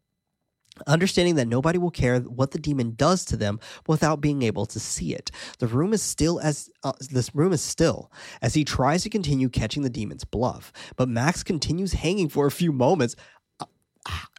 Understanding 0.88 1.36
that 1.36 1.48
nobody 1.48 1.78
will 1.78 1.92
care 1.92 2.20
what 2.20 2.52
the 2.52 2.60
demon 2.60 2.96
does 2.96 3.24
to 3.26 3.38
them 3.38 3.60
without 3.88 4.20
being 4.20 4.42
able 4.42 4.66
to 4.68 4.80
see 4.80 5.14
it, 5.14 5.32
the 5.60 5.68
room 5.68 5.94
is 5.94 6.02
still 6.02 6.40
as 6.42 6.70
uh, 6.84 6.92
this 7.10 7.34
room 7.34 7.54
is 7.54 7.62
still 7.62 8.12
as 8.42 8.54
he 8.54 8.66
tries 8.66 9.04
to 9.04 9.10
continue 9.10 9.48
catching 9.50 9.84
the 9.84 9.90
demon's 9.90 10.26
bluff. 10.26 10.74
But 10.98 11.08
Max 11.10 11.44
continues 11.44 11.94
hanging 11.94 12.28
for 12.30 12.46
a 12.46 12.52
few 12.52 12.72
moments. 12.74 13.16
Uh, 13.60 13.66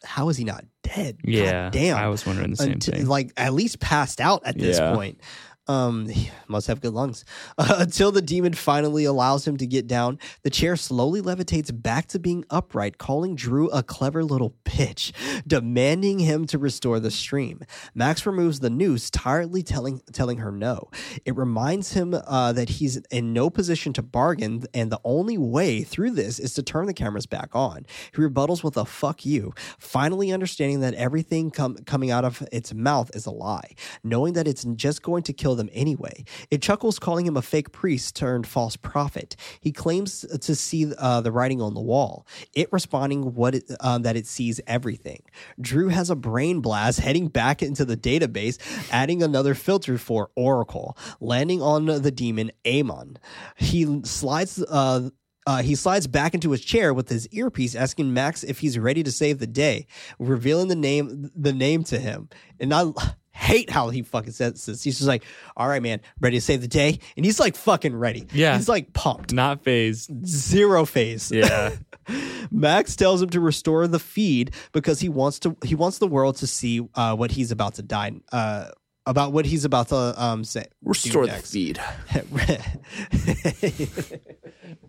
How 0.03 0.29
is 0.29 0.37
he 0.37 0.43
not 0.43 0.63
dead? 0.83 1.17
God 1.23 1.29
Yeah, 1.33 1.69
damn. 1.71 1.97
I 1.97 2.07
was 2.07 2.25
wondering 2.25 2.51
the 2.51 2.57
same 2.57 2.73
Until- 2.73 2.93
thing. 2.93 3.07
Like 3.07 3.33
at 3.35 3.53
least 3.53 3.79
passed 3.79 4.21
out 4.21 4.41
at 4.45 4.57
this 4.57 4.77
Yeah. 4.77 4.93
point. 4.93 5.19
Um, 5.67 6.09
must 6.47 6.67
have 6.67 6.81
good 6.81 6.93
lungs. 6.93 7.25
until 7.57 8.11
the 8.11 8.21
demon 8.21 8.53
finally 8.53 9.05
allows 9.05 9.47
him 9.47 9.57
to 9.57 9.67
get 9.67 9.87
down, 9.87 10.19
the 10.43 10.49
chair 10.49 10.75
slowly 10.75 11.21
levitates 11.21 11.71
back 11.73 12.07
to 12.07 12.19
being 12.19 12.45
upright, 12.49 12.97
calling 12.97 13.35
Drew 13.35 13.69
a 13.69 13.83
clever 13.83 14.23
little 14.23 14.55
bitch, 14.65 15.11
demanding 15.47 16.19
him 16.19 16.45
to 16.47 16.57
restore 16.57 16.99
the 16.99 17.11
stream. 17.11 17.61
Max 17.93 18.25
removes 18.25 18.59
the 18.59 18.69
noose, 18.69 19.09
tiredly 19.09 19.63
telling 19.63 20.01
telling 20.13 20.37
her 20.37 20.51
no. 20.51 20.89
It 21.25 21.35
reminds 21.35 21.93
him 21.93 22.13
uh, 22.13 22.53
that 22.53 22.69
he's 22.69 22.97
in 23.11 23.33
no 23.33 23.49
position 23.49 23.93
to 23.93 24.01
bargain, 24.01 24.63
and 24.73 24.91
the 24.91 25.01
only 25.03 25.37
way 25.37 25.83
through 25.83 26.11
this 26.11 26.39
is 26.39 26.53
to 26.53 26.63
turn 26.63 26.87
the 26.87 26.93
cameras 26.93 27.25
back 27.25 27.49
on. 27.53 27.85
He 28.13 28.21
rebuttals 28.21 28.63
with 28.63 28.77
a 28.77 28.85
"fuck 28.85 29.25
you," 29.25 29.53
finally 29.77 30.31
understanding 30.31 30.79
that 30.81 30.93
everything 30.93 31.51
com- 31.51 31.77
coming 31.85 32.11
out 32.11 32.23
of 32.25 32.47
its 32.51 32.73
mouth 32.73 33.13
is 33.15 33.25
a 33.25 33.31
lie, 33.31 33.75
knowing 34.03 34.33
that 34.33 34.47
it's 34.47 34.63
just 34.75 35.01
going 35.01 35.23
to 35.23 35.33
kill 35.33 35.56
them 35.57 35.69
anyway. 35.73 36.23
It 36.51 36.61
chuckles, 36.61 36.99
calling 36.99 37.25
him 37.25 37.37
a 37.37 37.41
fake 37.41 37.71
priest 37.71 38.15
turned 38.15 38.47
false 38.47 38.75
prophet. 38.75 39.35
He 39.59 39.71
claims 39.71 40.21
to 40.21 40.55
see 40.55 40.93
uh, 40.97 41.21
the 41.21 41.31
writing 41.31 41.61
on 41.61 41.73
the 41.73 41.81
wall. 41.81 42.25
It 42.53 42.71
responding 42.71 43.33
what 43.35 43.55
it, 43.55 43.65
um, 43.79 44.03
that 44.03 44.15
it 44.15 44.27
sees 44.27 44.61
everything. 44.67 45.23
Drew 45.59 45.89
has 45.89 46.09
a 46.09 46.15
brain 46.15 46.61
blast, 46.61 46.99
heading 46.99 47.27
back 47.27 47.61
into 47.61 47.85
the 47.85 47.97
database, 47.97 48.57
adding 48.91 49.23
another 49.23 49.53
filter 49.53 49.97
for 49.97 50.29
Oracle, 50.35 50.97
landing 51.19 51.61
on 51.61 51.85
the 51.85 52.11
demon 52.11 52.51
Amon. 52.65 53.17
He 53.55 54.01
slides. 54.03 54.63
Uh, 54.63 55.09
uh, 55.45 55.61
he 55.61 55.75
slides 55.75 56.07
back 56.07 56.33
into 56.33 56.51
his 56.51 56.59
chair 56.59 56.93
with 56.93 57.07
his 57.07 57.25
earpiece, 57.31 57.73
asking 57.73 58.13
Max 58.13 58.43
if 58.43 58.59
he's 58.59 58.77
ready 58.77 59.01
to 59.01 59.11
save 59.13 59.39
the 59.39 59.47
day, 59.47 59.87
revealing 60.19 60.67
the 60.67 60.75
name 60.75 61.31
the 61.33 61.53
name 61.53 61.85
to 61.85 61.97
him. 61.97 62.27
And 62.59 62.73
I 62.73 62.91
hate 63.37 63.69
how 63.69 63.89
he 63.89 64.01
fucking 64.01 64.31
says 64.33 64.65
this. 64.65 64.83
He's 64.83 64.97
just 64.97 65.07
like, 65.07 65.23
"All 65.55 65.67
right, 65.67 65.81
man, 65.81 66.01
ready 66.19 66.37
to 66.37 66.41
save 66.41 66.61
the 66.61 66.67
day," 66.67 66.99
and 67.15 67.25
he's 67.25 67.39
like 67.39 67.55
fucking 67.55 67.95
ready. 67.95 68.27
Yeah. 68.33 68.57
he's 68.57 68.67
like 68.67 68.91
pumped, 68.93 69.31
Not 69.33 69.63
phased. 69.63 70.09
zero 70.27 70.85
phase. 70.85 71.31
Yeah. 71.31 71.75
Max 72.51 72.95
tells 72.95 73.21
him 73.21 73.29
to 73.29 73.39
restore 73.39 73.87
the 73.87 73.99
feed 73.99 74.51
because 74.71 74.99
he 74.99 75.09
wants 75.09 75.39
to. 75.39 75.55
He 75.63 75.75
wants 75.75 75.99
the 75.99 76.07
world 76.07 76.37
to 76.37 76.47
see 76.47 76.81
uh, 76.95 77.15
what 77.15 77.31
he's 77.31 77.51
about 77.51 77.75
to 77.75 77.83
die. 77.83 78.13
Uh, 78.31 78.69
about 79.05 79.31
what 79.31 79.45
he's 79.45 79.63
about 79.63 79.87
to 79.89 80.13
um 80.21 80.43
say. 80.43 80.65
Restore 80.83 81.27
the 81.27 81.33
feed. 81.33 81.79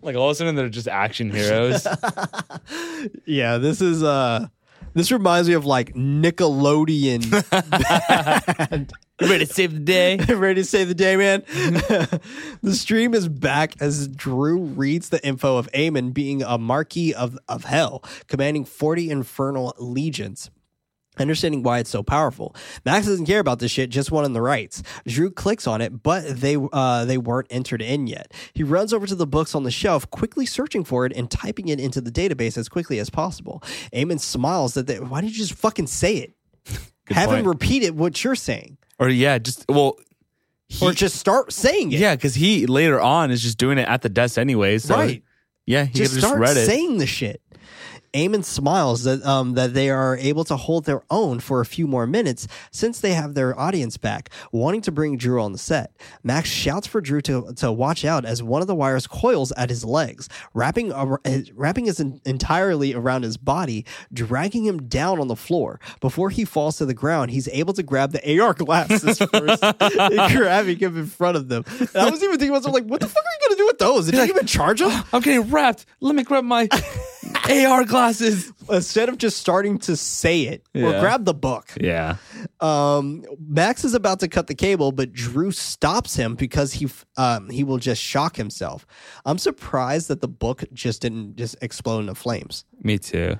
Like 0.01 0.15
all 0.15 0.27
of 0.29 0.31
a 0.31 0.35
sudden 0.35 0.55
they're 0.55 0.69
just 0.69 0.87
action 0.87 1.29
heroes. 1.29 1.85
Yeah, 3.25 3.57
this 3.59 3.79
is 3.81 4.03
uh 4.03 4.47
this 4.93 5.11
reminds 5.11 5.47
me 5.47 5.55
of 5.55 5.65
like 5.65 5.93
Nickelodeon 5.93 7.21
Ready 9.21 9.45
to 9.45 9.53
save 9.53 9.73
the 9.73 9.79
day? 9.79 10.17
Ready 10.29 10.61
to 10.61 10.65
save 10.65 10.87
the 10.87 10.95
day, 10.95 11.17
man? 11.17 11.43
the 12.61 12.73
stream 12.73 13.13
is 13.13 13.27
back 13.27 13.75
as 13.81 14.07
Drew 14.07 14.59
reads 14.59 15.09
the 15.09 15.25
info 15.25 15.57
of 15.57 15.67
Amon 15.75 16.11
being 16.11 16.41
a 16.41 16.57
Marquis 16.57 17.13
of, 17.13 17.37
of 17.49 17.65
Hell, 17.65 18.01
commanding 18.27 18.63
40 18.63 19.09
infernal 19.09 19.73
legions. 19.77 20.49
Understanding 21.19 21.63
why 21.63 21.79
it's 21.79 21.89
so 21.89 22.01
powerful. 22.01 22.55
Max 22.85 23.05
doesn't 23.05 23.25
care 23.25 23.39
about 23.39 23.59
this 23.59 23.71
shit, 23.71 23.89
just 23.89 24.11
wanting 24.11 24.33
the 24.33 24.41
rites. 24.41 24.81
Drew 25.07 25.29
clicks 25.29 25.67
on 25.67 25.81
it, 25.81 26.01
but 26.01 26.39
they 26.39 26.57
uh, 26.73 27.05
they 27.05 27.17
weren't 27.17 27.47
entered 27.49 27.81
in 27.81 28.07
yet. 28.07 28.33
He 28.53 28.63
runs 28.63 28.93
over 28.93 29.05
to 29.05 29.15
the 29.15 29.27
books 29.27 29.53
on 29.53 29.63
the 29.63 29.71
shelf, 29.71 30.09
quickly 30.09 30.45
searching 30.45 30.83
for 30.83 31.05
it 31.05 31.13
and 31.15 31.29
typing 31.29 31.67
it 31.67 31.79
into 31.79 32.01
the 32.01 32.11
database 32.11 32.57
as 32.57 32.69
quickly 32.69 32.99
as 32.99 33.09
possible. 33.09 33.61
Amon 33.93 34.17
smiles 34.19 34.73
that 34.75 34.87
they, 34.87 34.99
why 34.99 35.21
did 35.21 35.31
you 35.31 35.37
just 35.37 35.53
fucking 35.53 35.87
say 35.87 36.15
it? 36.15 36.33
Have 37.07 37.31
him 37.31 37.47
repeat 37.47 37.83
it 37.83 37.95
what 37.95 38.23
you're 38.23 38.35
saying. 38.35 38.77
Or 38.99 39.09
yeah, 39.09 39.37
just 39.39 39.65
well 39.69 39.97
he, 40.67 40.85
or 40.85 40.91
just 40.91 41.15
start 41.15 41.51
saying 41.51 41.91
it. 41.91 41.99
Yeah, 41.99 42.15
because 42.15 42.35
he 42.35 42.67
later 42.67 43.01
on 43.01 43.31
is 43.31 43.41
just 43.41 43.57
doing 43.57 43.77
it 43.77 43.87
at 43.87 44.01
the 44.03 44.09
desk 44.09 44.37
anyway. 44.37 44.77
So 44.77 44.95
right. 44.95 45.23
yeah, 45.65 45.85
he 45.85 45.93
Just 45.93 46.13
just 46.13 46.25
start 46.27 46.39
read 46.39 46.55
it. 46.57 46.65
saying 46.65 46.97
the 46.99 47.07
shit. 47.07 47.41
Amon 48.15 48.43
smiles 48.43 49.03
that 49.03 49.23
um, 49.25 49.53
that 49.53 49.73
they 49.73 49.89
are 49.89 50.17
able 50.17 50.43
to 50.45 50.55
hold 50.55 50.85
their 50.85 51.03
own 51.09 51.39
for 51.39 51.61
a 51.61 51.65
few 51.65 51.87
more 51.87 52.07
minutes 52.07 52.47
since 52.71 52.99
they 52.99 53.13
have 53.13 53.33
their 53.33 53.57
audience 53.59 53.97
back, 53.97 54.29
wanting 54.51 54.81
to 54.81 54.91
bring 54.91 55.17
Drew 55.17 55.41
on 55.41 55.51
the 55.51 55.57
set. 55.57 55.91
Max 56.23 56.49
shouts 56.49 56.87
for 56.87 57.01
Drew 57.01 57.21
to, 57.21 57.53
to 57.57 57.71
watch 57.71 58.05
out 58.05 58.25
as 58.25 58.41
one 58.41 58.61
of 58.61 58.67
the 58.67 58.75
wires 58.75 59.07
coils 59.07 59.51
at 59.53 59.69
his 59.69 59.85
legs, 59.85 60.29
wrapping 60.53 60.91
uh, 60.91 61.17
wrapping 61.53 61.85
his 61.85 61.99
in, 61.99 62.21
entirely 62.25 62.93
around 62.93 63.23
his 63.23 63.37
body, 63.37 63.85
dragging 64.13 64.65
him 64.65 64.87
down 64.87 65.19
on 65.19 65.27
the 65.27 65.35
floor. 65.35 65.79
Before 65.99 66.29
he 66.29 66.45
falls 66.45 66.77
to 66.77 66.85
the 66.85 66.93
ground, 66.93 67.31
he's 67.31 67.47
able 67.49 67.73
to 67.73 67.83
grab 67.83 68.11
the 68.11 68.39
AR 68.39 68.53
glasses 68.53 69.17
first, 69.31 69.61
grabbing 70.35 70.77
him 70.77 70.97
in 70.97 71.05
front 71.05 71.37
of 71.37 71.47
them. 71.49 71.63
And 71.79 71.89
I 71.97 72.09
was 72.09 72.23
even 72.23 72.37
thinking 72.39 72.49
about 72.49 72.59
myself, 72.59 72.73
like, 72.73 72.85
what 72.85 73.01
the 73.01 73.07
fuck 73.07 73.23
are 73.23 73.31
you 73.41 73.47
gonna 73.47 73.57
do 73.57 73.65
with 73.65 73.77
those? 73.79 74.05
Did 74.05 74.15
you 74.15 74.23
even 74.23 74.45
charge 74.45 74.79
them? 74.79 75.03
I'm 75.13 75.21
getting 75.21 75.49
wrapped. 75.49 75.85
Let 75.99 76.15
me 76.15 76.23
grab 76.23 76.43
my 76.43 76.67
AR 77.49 77.83
glasses. 77.85 78.51
Instead 78.69 79.09
of 79.09 79.17
just 79.17 79.37
starting 79.37 79.77
to 79.79 79.95
say 79.95 80.41
it 80.43 80.63
or 80.75 80.81
Yeah. 80.91 80.99
grab 80.99 81.25
the 81.25 81.33
book. 81.33 81.69
Yeah. 81.79 82.17
Um, 82.59 83.23
Max 83.39 83.83
is 83.83 83.93
about 83.93 84.19
to 84.19 84.27
cut 84.27 84.47
the 84.47 84.55
cable, 84.55 84.91
but 84.91 85.11
Drew 85.11 85.51
stops 85.51 86.15
him 86.15 86.35
because 86.35 86.73
he 86.73 86.87
um, 87.17 87.49
he 87.49 87.63
will 87.63 87.77
just 87.79 88.01
shock 88.01 88.35
himself. 88.35 88.85
I'm 89.25 89.37
surprised 89.37 90.07
that 90.09 90.21
the 90.21 90.27
book 90.27 90.63
just 90.73 91.01
didn't 91.01 91.35
just 91.35 91.55
explode 91.61 92.01
into 92.01 92.15
flames. 92.15 92.65
Me 92.83 92.97
too. 92.97 93.37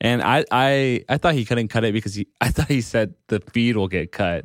And 0.00 0.20
I, 0.20 0.44
I, 0.50 1.04
I 1.08 1.16
thought 1.18 1.34
he 1.34 1.44
couldn't 1.44 1.68
cut 1.68 1.84
it 1.84 1.92
because 1.92 2.14
he, 2.16 2.26
I 2.40 2.48
thought 2.48 2.66
he 2.66 2.80
said 2.80 3.14
the 3.28 3.38
feed 3.52 3.76
will 3.76 3.86
get 3.86 4.10
cut. 4.10 4.44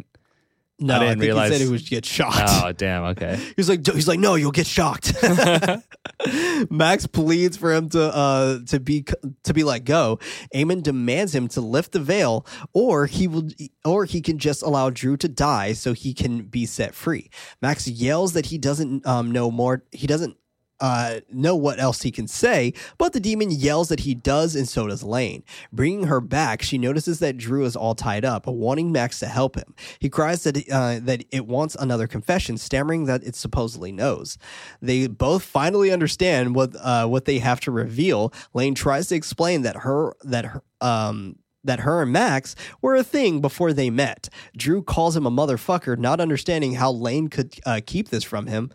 No, 0.79 0.93
I 0.93 0.97
I, 0.97 0.99
didn't 0.99 1.19
think 1.19 1.27
realize- 1.29 1.51
he 1.51 1.57
said 1.57 1.65
he 1.65 1.71
would 1.71 1.85
get 1.87 2.05
shocked. 2.05 2.37
Oh, 2.63 2.71
damn. 2.71 3.03
Okay. 3.05 3.39
He's 3.55 3.67
like, 3.67 3.83
he's 3.85 4.07
like, 4.07 4.19
no, 4.19 4.35
you'll 4.35 4.51
get 4.51 4.67
shocked. 4.67 5.11
Max 6.69 7.07
pleads 7.07 7.57
for 7.57 7.73
him 7.73 7.89
to 7.89 8.01
uh 8.03 8.59
to 8.67 8.79
be 8.79 9.05
to 9.43 9.53
be 9.53 9.63
let 9.63 9.85
go. 9.85 10.19
Amon 10.55 10.81
demands 10.81 11.33
him 11.33 11.47
to 11.49 11.61
lift 11.61 11.91
the 11.93 11.99
veil, 11.99 12.45
or 12.73 13.05
he 13.05 13.27
will, 13.27 13.47
or 13.85 14.05
he 14.05 14.21
can 14.21 14.37
just 14.37 14.61
allow 14.63 14.89
Drew 14.89 15.17
to 15.17 15.27
die 15.27 15.73
so 15.73 15.93
he 15.93 16.13
can 16.13 16.43
be 16.43 16.65
set 16.65 16.93
free. 16.93 17.29
Max 17.61 17.87
yells 17.87 18.33
that 18.33 18.47
he 18.47 18.57
doesn't 18.57 19.05
um 19.05 19.31
know 19.31 19.49
more. 19.51 19.83
He 19.91 20.07
doesn't 20.07 20.37
uh, 20.79 21.19
know 21.31 21.55
what 21.55 21.79
else 21.79 22.01
he 22.01 22.11
can 22.11 22.27
say, 22.27 22.73
but 22.97 23.13
the 23.13 23.19
demon 23.19 23.51
yells 23.51 23.89
that 23.89 24.01
he 24.01 24.13
does, 24.13 24.55
and 24.55 24.67
so 24.67 24.87
does 24.87 25.03
Lane. 25.03 25.43
Bringing 25.71 26.07
her 26.07 26.21
back, 26.21 26.61
she 26.61 26.77
notices 26.77 27.19
that 27.19 27.37
Drew 27.37 27.65
is 27.65 27.75
all 27.75 27.95
tied 27.95 28.25
up, 28.25 28.45
wanting 28.47 28.91
Max 28.91 29.19
to 29.19 29.27
help 29.27 29.55
him. 29.55 29.73
He 29.99 30.09
cries 30.09 30.43
that 30.43 30.57
uh, 30.69 30.99
that 31.03 31.23
it 31.31 31.47
wants 31.47 31.75
another 31.75 32.07
confession, 32.07 32.57
stammering 32.57 33.05
that 33.05 33.23
it 33.23 33.35
supposedly 33.35 33.91
knows. 33.91 34.37
They 34.81 35.07
both 35.07 35.43
finally 35.43 35.91
understand 35.91 36.55
what 36.55 36.75
uh, 36.79 37.07
what 37.07 37.25
they 37.25 37.39
have 37.39 37.59
to 37.61 37.71
reveal. 37.71 38.33
Lane 38.53 38.75
tries 38.75 39.07
to 39.07 39.15
explain 39.15 39.63
that 39.63 39.77
her 39.77 40.15
that 40.23 40.45
her 40.45 40.63
um 40.81 41.37
that 41.63 41.81
her 41.81 42.01
and 42.01 42.11
Max 42.11 42.55
were 42.81 42.95
a 42.95 43.03
thing 43.03 43.41
before 43.41 43.73
they 43.73 43.89
met. 43.89 44.29
Drew 44.55 44.81
calls 44.81 45.15
him 45.15 45.25
a 45.25 45.31
motherfucker, 45.31 45.97
not 45.97 46.19
understanding 46.19 46.75
how 46.75 46.91
Lane 46.91 47.27
could 47.27 47.55
uh, 47.65 47.81
keep 47.85 48.09
this 48.09 48.23
from 48.23 48.47
him. 48.47 48.71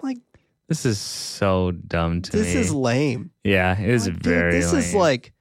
I'm 0.00 0.08
like, 0.08 0.18
This 0.70 0.86
is 0.86 1.00
so 1.00 1.72
dumb 1.72 2.22
to 2.22 2.30
this 2.30 2.46
me. 2.46 2.52
This 2.54 2.66
is 2.68 2.72
lame. 2.72 3.32
yeah, 3.42 3.76
it 3.76 3.88
is 3.90 4.06
Like, 4.06 4.14
dude, 4.14 4.22
very 4.22 4.52
This 4.52 4.72
is 4.72 4.94
like 4.94 5.32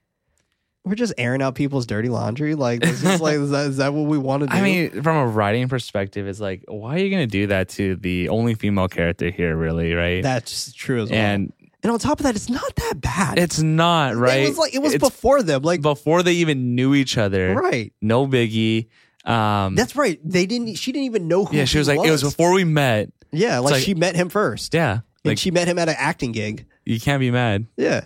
we're 0.84 0.96
just 0.96 1.14
airing 1.20 1.44
out 1.44 1.54
people's 1.54 1.86
dirty 1.86 2.10
laundry. 2.10 2.56
Like 2.56 2.82
this 2.82 3.04
is 3.04 3.22
like 3.22 3.36
is 3.36 3.52
that, 3.52 3.68
is 3.68 3.78
that 3.78 3.94
what 3.94 4.08
we 4.08 4.18
want 4.18 4.42
to 4.42 4.48
do? 4.48 4.54
I 4.56 4.62
mean, 4.64 5.04
from 5.04 5.18
a 5.18 5.28
writing 5.28 5.68
perspective, 5.70 6.28
it's 6.28 6.40
like, 6.40 6.64
why 6.68 6.96
are 6.96 6.98
you 6.98 7.12
going 7.12 7.22
to 7.22 7.32
do 7.32 7.46
that 7.46 7.70
to 7.70 7.96
the 7.98 8.30
only 8.30 8.56
female 8.56 8.88
character 8.88 9.30
here, 9.30 9.56
really, 9.56 9.94
right? 9.94 10.24
that's 10.24 10.74
true 10.74 11.04
as 11.04 11.12
well. 11.12 11.20
and 11.20 11.54
and 11.84 11.92
on 11.92 12.00
top 12.00 12.20
of 12.20 12.24
that, 12.24 12.36
it's 12.36 12.50
not 12.50 12.76
that 12.78 12.96
bad. 13.00 13.38
it's 13.38 13.62
not, 13.62 14.16
right? 14.16 14.40
It 14.40 14.48
was 14.50 14.58
like 14.58 14.74
it 14.74 14.80
was 14.80 14.96
It's 14.96 15.04
before 15.08 15.44
them. 15.44 15.62
Like 15.62 15.84
before 15.84 16.24
they 16.24 16.34
even 16.34 16.74
knew 16.74 16.96
each 16.96 17.20
other. 17.20 17.54
right. 17.54 17.94
No 18.02 18.26
biggie. 18.26 18.88
Um, 19.26 19.76
That's 19.76 19.96
right. 19.96 20.20
They 20.24 20.48
didn't. 20.48 20.74
She 20.74 20.92
didn't 20.92 21.06
even 21.06 21.28
know 21.28 21.46
who. 21.46 21.56
yeah, 21.56 21.66
she 21.66 21.74
he 21.74 21.78
was 21.78 21.88
like, 21.88 22.00
it 22.04 22.10
was 22.10 22.24
before 22.24 22.52
we 22.52 22.64
met. 22.64 23.12
Yeah, 23.32 23.60
like, 23.60 23.74
like- 23.74 23.84
she 23.84 23.94
met 23.94 24.16
him 24.16 24.30
first. 24.30 24.74
Yeah. 24.74 25.02
And 25.24 25.32
Like, 25.32 25.38
she 25.38 25.52
met 25.52 25.68
him 25.68 25.78
at 25.80 25.90
an 25.90 25.96
acting 25.98 26.32
gig. 26.32 26.66
you 26.86 27.00
can't 27.00 27.20
be 27.20 27.32
mad. 27.32 27.68
Yeah, 27.78 28.06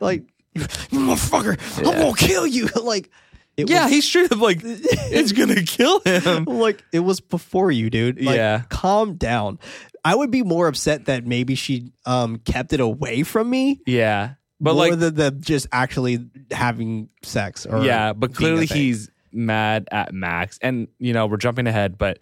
like 0.00 0.24
you 0.54 0.60
motherfucker, 0.62 1.58
I'm 1.78 1.84
gonna 1.84 2.14
kill 2.16 2.46
you. 2.46 2.68
like 2.82 3.10
it 3.56 3.68
yeah, 3.68 3.84
was, 3.84 3.92
he's 3.92 4.04
straight 4.04 4.32
up 4.32 4.38
like, 4.40 4.60
it's 4.64 5.32
to 5.32 5.62
kill 5.64 6.00
him. 6.00 6.44
like 6.44 6.82
it 6.92 7.00
was 7.00 7.20
before 7.20 7.70
you, 7.70 7.90
dude. 7.90 8.22
Like, 8.22 8.36
Yeah. 8.36 8.62
calm 8.68 9.16
down. 9.16 9.58
I 10.04 10.14
would 10.14 10.30
be 10.30 10.42
more 10.42 10.66
upset 10.68 11.04
that 11.06 11.26
maybe 11.26 11.54
she 11.54 11.92
um 12.06 12.38
kept 12.38 12.72
it 12.72 12.80
away 12.80 13.22
from 13.22 13.48
me, 13.50 13.80
Yeah. 13.86 14.34
But 14.60 14.74
more 14.74 14.90
like, 14.90 14.98
than 15.00 15.14
them 15.14 15.40
just 15.40 15.66
actually 15.72 16.20
having 16.50 17.08
sex. 17.24 17.66
Or 17.66 17.82
yeah, 17.84 18.12
but 18.12 18.32
clearly 18.34 18.66
he's 18.66 19.10
mad 19.32 19.88
at 19.90 20.14
Max. 20.14 20.58
And, 20.62 20.86
you 21.00 21.12
know, 21.12 21.26
we're 21.26 21.36
jumping 21.36 21.66
ahead, 21.66 21.98
but 21.98 22.20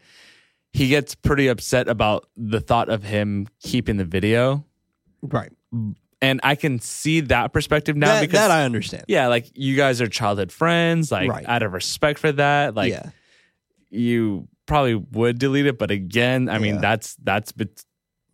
he 0.73 0.89
gets 0.89 1.15
pretty 1.15 1.49
upset 1.49 1.89
about 1.89 2.27
the 2.37 2.61
thought 2.61 2.89
of 2.89 3.03
him 3.03 3.47
keeping 3.63 3.97
the 3.97 4.05
video. 4.05 4.65
right. 5.23 5.51
And 6.23 6.39
I 6.43 6.55
can 6.55 6.81
see 6.81 7.21
that 7.23 7.53
perspective 7.55 7.97
now 7.97 8.09
that, 8.17 8.21
because, 8.21 8.41
that 8.41 8.51
I 8.51 8.65
understand. 8.65 9.05
yeah, 9.09 9.29
like 9.29 9.51
you 9.55 9.75
guys 9.75 10.03
are 10.03 10.07
childhood 10.07 10.53
friends. 10.53 11.11
Like, 11.11 11.31
Right. 11.31 11.47
out 11.49 11.63
of 11.63 11.73
respect 11.73 12.19
for 12.19 12.31
that, 12.33 12.75
like, 12.75 12.93
yeah, 12.93 13.11
you 13.89 14.47
probably 14.67 14.97
would 14.97 15.39
delete 15.39 15.65
it. 15.67 15.79
But 15.79 15.91
again, 15.91 16.49
I 16.51 16.59
mean, 16.59 16.79
that's, 16.81 17.17
that's, 17.23 17.53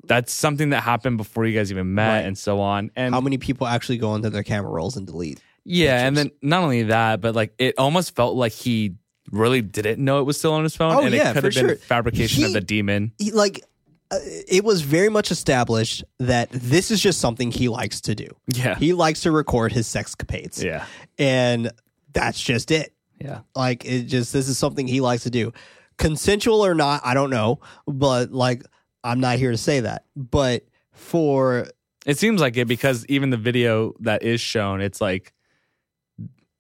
that's 0.05 0.33
something 0.33 0.71
that 0.71 0.83
happened 0.83 1.17
before 1.17 1.47
you 1.47 1.57
guys 1.57 1.71
even 1.71 1.95
met 1.95 2.09
Right. 2.09 2.27
and 2.27 2.37
so 2.37 2.61
on. 2.61 2.91
And 2.97 3.15
how 3.15 3.21
many 3.21 3.39
people 3.39 3.67
actually 3.69 3.99
go 3.99 4.15
into 4.17 4.31
their 4.31 4.43
camera 4.43 4.71
rolls 4.71 4.97
and 4.97 5.07
delete? 5.07 5.41
Yeah, 5.65 6.07
and 6.07 6.17
then 6.17 6.31
not 6.43 6.63
only 6.65 6.85
that, 6.85 7.21
but 7.21 7.35
like 7.35 7.53
it 7.59 7.75
almost 7.79 8.15
felt 8.17 8.37
like 8.37 8.53
he 8.53 8.95
really 9.31 9.63
didn't 9.63 10.03
know 10.05 10.21
it 10.21 10.25
was 10.25 10.39
still 10.39 10.53
on 10.53 10.63
his 10.63 10.77
phone, 10.77 10.93
Oh, 10.95 11.01
and 11.03 11.15
yeah, 11.15 11.31
it 11.31 11.35
could 11.35 11.45
have 11.45 11.55
been 11.55 11.67
sure. 11.69 11.77
fabrication 11.77 12.45
of 12.45 12.53
the 12.53 12.61
demon. 12.61 13.13
He- 13.19 13.33
like 13.33 13.61
uh, 14.11 14.19
it 14.23 14.63
was 14.65 14.83
very 14.83 15.09
much 15.09 15.31
established 15.33 16.05
that 16.21 16.49
this 16.51 16.91
is 16.93 17.01
just 17.03 17.21
something 17.21 17.51
he 17.51 17.69
likes 17.69 18.01
to 18.03 18.15
do. 18.15 18.29
Yeah, 18.47 18.77
He 18.77 18.93
likes 18.93 19.23
to 19.23 19.33
record 19.33 19.73
his 19.73 19.89
sexcapades. 19.89 20.63
yeah, 20.63 20.85
And 21.19 21.73
that's 22.13 22.41
just 22.41 22.71
it. 22.71 22.93
yeah. 23.21 23.41
Like 23.57 23.85
it 23.85 24.03
just 24.05 24.33
this 24.33 24.49
is 24.49 24.59
something 24.59 24.87
he 24.87 25.01
likes 25.01 25.25
to 25.25 25.31
do. 25.31 25.53
Consensual 25.99 26.65
or 26.65 26.75
not, 26.75 27.01
I 27.05 27.15
don't 27.15 27.31
know, 27.31 27.59
but 27.87 28.31
like 28.33 28.63
I'm 29.03 29.19
not 29.21 29.39
here 29.39 29.51
to 29.51 29.57
say 29.59 29.81
that. 29.81 30.05
But 30.15 30.65
for 30.93 31.67
It 32.07 32.19
seems 32.19 32.41
like 32.41 32.57
it 32.57 32.69
because 32.69 33.05
even 33.09 33.31
the 33.31 33.37
video 33.37 33.95
that 34.01 34.23
is 34.23 34.41
shown, 34.41 34.81
it's 34.81 35.01
like 35.01 35.33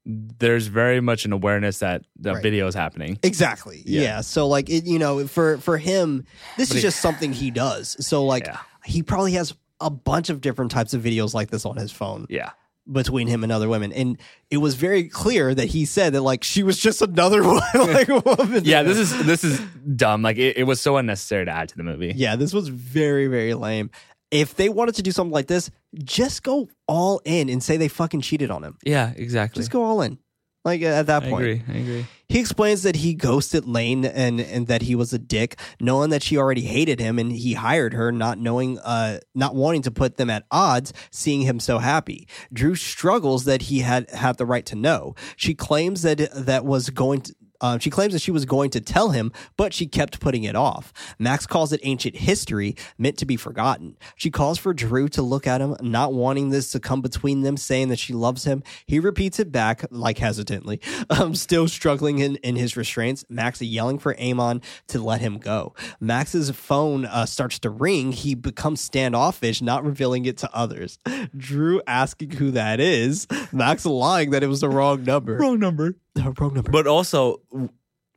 there's 0.08 0.68
very 0.68 1.00
much 1.00 1.24
an 1.24 1.32
awareness 1.32 1.80
that 1.80 2.02
the 2.16 2.34
Right. 2.34 2.42
video 2.42 2.66
is 2.68 2.74
happening. 2.74 3.18
exactly. 3.24 3.82
Yeah. 3.84 4.00
Yeah. 4.02 4.20
So 4.20 4.46
like 4.46 4.70
it 4.70 4.84
you 4.84 4.98
know, 5.00 5.26
for 5.26 5.58
for 5.58 5.78
him 5.78 6.24
this 6.56 6.68
But 6.68 6.76
is 6.76 6.82
he- 6.82 6.86
just 6.88 7.00
something 7.00 7.32
he 7.32 7.50
does. 7.50 7.96
So 8.06 8.24
like 8.24 8.46
Yeah. 8.46 8.58
he 8.84 9.02
probably 9.02 9.32
has 9.32 9.54
a 9.80 9.90
bunch 9.90 10.30
of 10.30 10.40
different 10.40 10.70
types 10.70 10.94
of 10.94 11.02
videos 11.02 11.34
like 11.34 11.50
this 11.50 11.66
on 11.66 11.76
his 11.76 11.90
phone. 11.92 12.26
Yeah, 12.30 12.50
between 12.90 13.26
him 13.26 13.42
and 13.42 13.50
other 13.52 13.68
women. 13.68 13.92
And 13.92 14.16
it 14.48 14.58
was 14.58 14.74
very 14.76 15.08
clear 15.08 15.54
that 15.54 15.66
he 15.66 15.84
said 15.84 16.12
that 16.14 16.22
like 16.22 16.44
she 16.44 16.62
was 16.62 16.78
just 16.78 17.02
another 17.02 17.42
one, 17.46 17.60
like 17.74 18.08
woman. 18.08 18.62
yeah. 18.64 18.84
This 18.84 18.96
is 18.98 19.26
this 19.26 19.42
is 19.42 19.60
dumb. 19.96 20.22
Like 20.22 20.38
it, 20.38 20.56
it 20.56 20.64
was 20.64 20.80
so 20.80 20.96
unnecessary 20.98 21.44
to 21.46 21.50
add 21.50 21.68
to 21.70 21.76
the 21.76 21.82
movie. 21.82 22.12
yeah, 22.16 22.36
this 22.36 22.54
was 22.54 22.68
very, 22.68 23.26
very 23.26 23.54
lame. 23.54 23.90
If 24.30 24.54
they 24.56 24.68
wanted 24.68 24.96
to 24.96 25.02
do 25.02 25.12
something 25.12 25.32
like 25.32 25.46
this, 25.46 25.70
just 25.94 26.42
go 26.42 26.68
all 26.88 27.20
in 27.24 27.48
and 27.48 27.62
say 27.62 27.76
they 27.76 27.88
fucking 27.88 28.22
cheated 28.22 28.50
on 28.50 28.64
him. 28.64 28.76
Yeah, 28.84 29.12
exactly. 29.16 29.60
Just 29.60 29.70
go 29.70 29.84
all 29.84 30.02
in. 30.02 30.18
Like 30.64 30.82
at 30.82 31.06
that 31.06 31.22
I 31.22 31.30
point. 31.30 31.42
agree. 31.44 31.62
I 31.68 31.78
agree. 31.78 32.06
He 32.28 32.40
explains 32.40 32.82
that 32.82 32.96
he 32.96 33.14
ghosted 33.14 33.66
Lane 33.66 34.04
and 34.04 34.40
and 34.40 34.66
that 34.66 34.82
he 34.82 34.96
was 34.96 35.12
a 35.12 35.18
dick, 35.18 35.60
knowing 35.80 36.10
that 36.10 36.24
she 36.24 36.36
already 36.36 36.62
hated 36.62 36.98
him 36.98 37.20
and 37.20 37.30
he 37.30 37.54
hired 37.54 37.94
her, 37.94 38.10
not 38.10 38.38
knowing 38.40 38.80
uh 38.80 39.20
not 39.32 39.54
wanting 39.54 39.82
to 39.82 39.92
put 39.92 40.16
them 40.16 40.28
at 40.28 40.44
odds, 40.50 40.92
seeing 41.12 41.42
him 41.42 41.60
so 41.60 41.78
happy. 41.78 42.26
Drew 42.52 42.74
struggles 42.74 43.44
that 43.44 43.62
he 43.62 43.78
had 43.78 44.10
had 44.10 44.38
the 44.38 44.44
right 44.46 44.66
to 44.66 44.74
know. 44.74 45.14
She 45.36 45.54
claims 45.54 46.02
that 46.02 46.18
that 46.34 46.64
was 46.64 46.90
going 46.90 47.20
to 47.20 47.34
uh, 47.60 47.78
she 47.78 47.90
claims 47.90 48.12
that 48.12 48.22
she 48.22 48.30
was 48.30 48.44
going 48.44 48.70
to 48.70 48.80
tell 48.80 49.10
him, 49.10 49.32
but 49.56 49.72
she 49.72 49.86
kept 49.86 50.20
putting 50.20 50.44
it 50.44 50.56
off. 50.56 50.92
Max 51.18 51.46
calls 51.46 51.72
it 51.72 51.80
ancient 51.82 52.16
history, 52.16 52.76
meant 52.98 53.18
to 53.18 53.26
be 53.26 53.36
forgotten. 53.36 53.96
She 54.16 54.30
calls 54.30 54.58
for 54.58 54.72
Drew 54.74 55.08
to 55.10 55.22
look 55.22 55.46
at 55.46 55.60
him, 55.60 55.76
not 55.80 56.12
wanting 56.12 56.50
this 56.50 56.72
to 56.72 56.80
come 56.80 57.00
between 57.00 57.42
them, 57.42 57.56
saying 57.56 57.88
that 57.88 57.98
she 57.98 58.12
loves 58.12 58.44
him. 58.44 58.62
He 58.86 58.98
repeats 58.98 59.38
it 59.38 59.52
back, 59.52 59.84
like 59.90 60.18
hesitantly, 60.18 60.80
um, 61.10 61.34
still 61.34 61.68
struggling 61.68 62.18
in, 62.18 62.36
in 62.36 62.56
his 62.56 62.76
restraints. 62.76 63.24
Max 63.28 63.60
yelling 63.60 63.98
for 63.98 64.18
Amon 64.20 64.62
to 64.88 65.00
let 65.00 65.20
him 65.20 65.38
go. 65.38 65.74
Max's 66.00 66.50
phone 66.50 67.04
uh, 67.04 67.26
starts 67.26 67.58
to 67.60 67.70
ring. 67.70 68.12
He 68.12 68.34
becomes 68.34 68.80
standoffish, 68.80 69.62
not 69.62 69.84
revealing 69.84 70.24
it 70.26 70.38
to 70.38 70.54
others. 70.54 70.98
Drew 71.36 71.80
asking 71.86 72.32
who 72.32 72.50
that 72.52 72.80
is. 72.80 73.26
Max 73.52 73.86
lying 73.86 74.30
that 74.30 74.42
it 74.42 74.48
was 74.48 74.60
the 74.60 74.68
wrong 74.68 75.04
number. 75.04 75.36
Wrong 75.36 75.58
number. 75.58 75.94
Wrong 76.38 76.54
number. 76.54 76.70
But 76.70 76.86
also, 76.86 77.40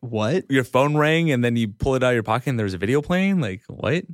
what? 0.01 0.49
your 0.49 0.63
phone 0.63 0.95
rang 0.97 1.31
and 1.31 1.43
then 1.43 1.55
you 1.55 1.67
pull 1.67 1.95
it 1.95 2.03
out 2.03 2.09
of 2.09 2.13
your 2.13 2.23
pocket 2.23 2.49
and 2.49 2.59
there's 2.59 2.73
a 2.73 2.77
video 2.77 3.01
playing. 3.01 3.41
Like 3.41 3.61
what? 3.67 4.05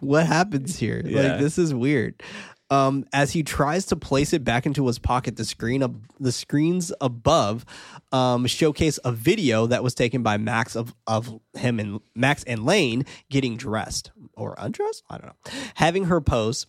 what 0.00 0.26
happens 0.26 0.78
here? 0.78 1.02
Yeah. 1.04 1.22
Like 1.22 1.40
this 1.40 1.58
is 1.58 1.74
weird. 1.74 2.22
Um, 2.68 3.06
as 3.12 3.30
he 3.32 3.44
tries 3.44 3.86
to 3.86 3.96
place 3.96 4.32
it 4.32 4.42
back 4.42 4.66
into 4.66 4.88
his 4.88 4.98
pocket, 4.98 5.36
the 5.36 5.44
screen 5.44 5.84
ab- 5.84 6.04
the 6.18 6.32
screens 6.32 6.92
above 7.00 7.64
um, 8.10 8.46
showcase 8.46 8.98
a 9.04 9.12
video 9.12 9.66
that 9.66 9.84
was 9.84 9.94
taken 9.94 10.24
by 10.24 10.36
Max 10.36 10.74
of 10.74 10.92
of 11.06 11.38
him 11.54 11.78
and 11.78 12.00
Max 12.16 12.42
and 12.42 12.64
Lane 12.66 13.06
getting 13.30 13.56
dressed 13.56 14.10
or 14.32 14.56
undressed. 14.58 15.04
I 15.08 15.18
don't 15.18 15.26
know, 15.26 15.52
having 15.74 16.06
her 16.06 16.20
pose 16.20 16.66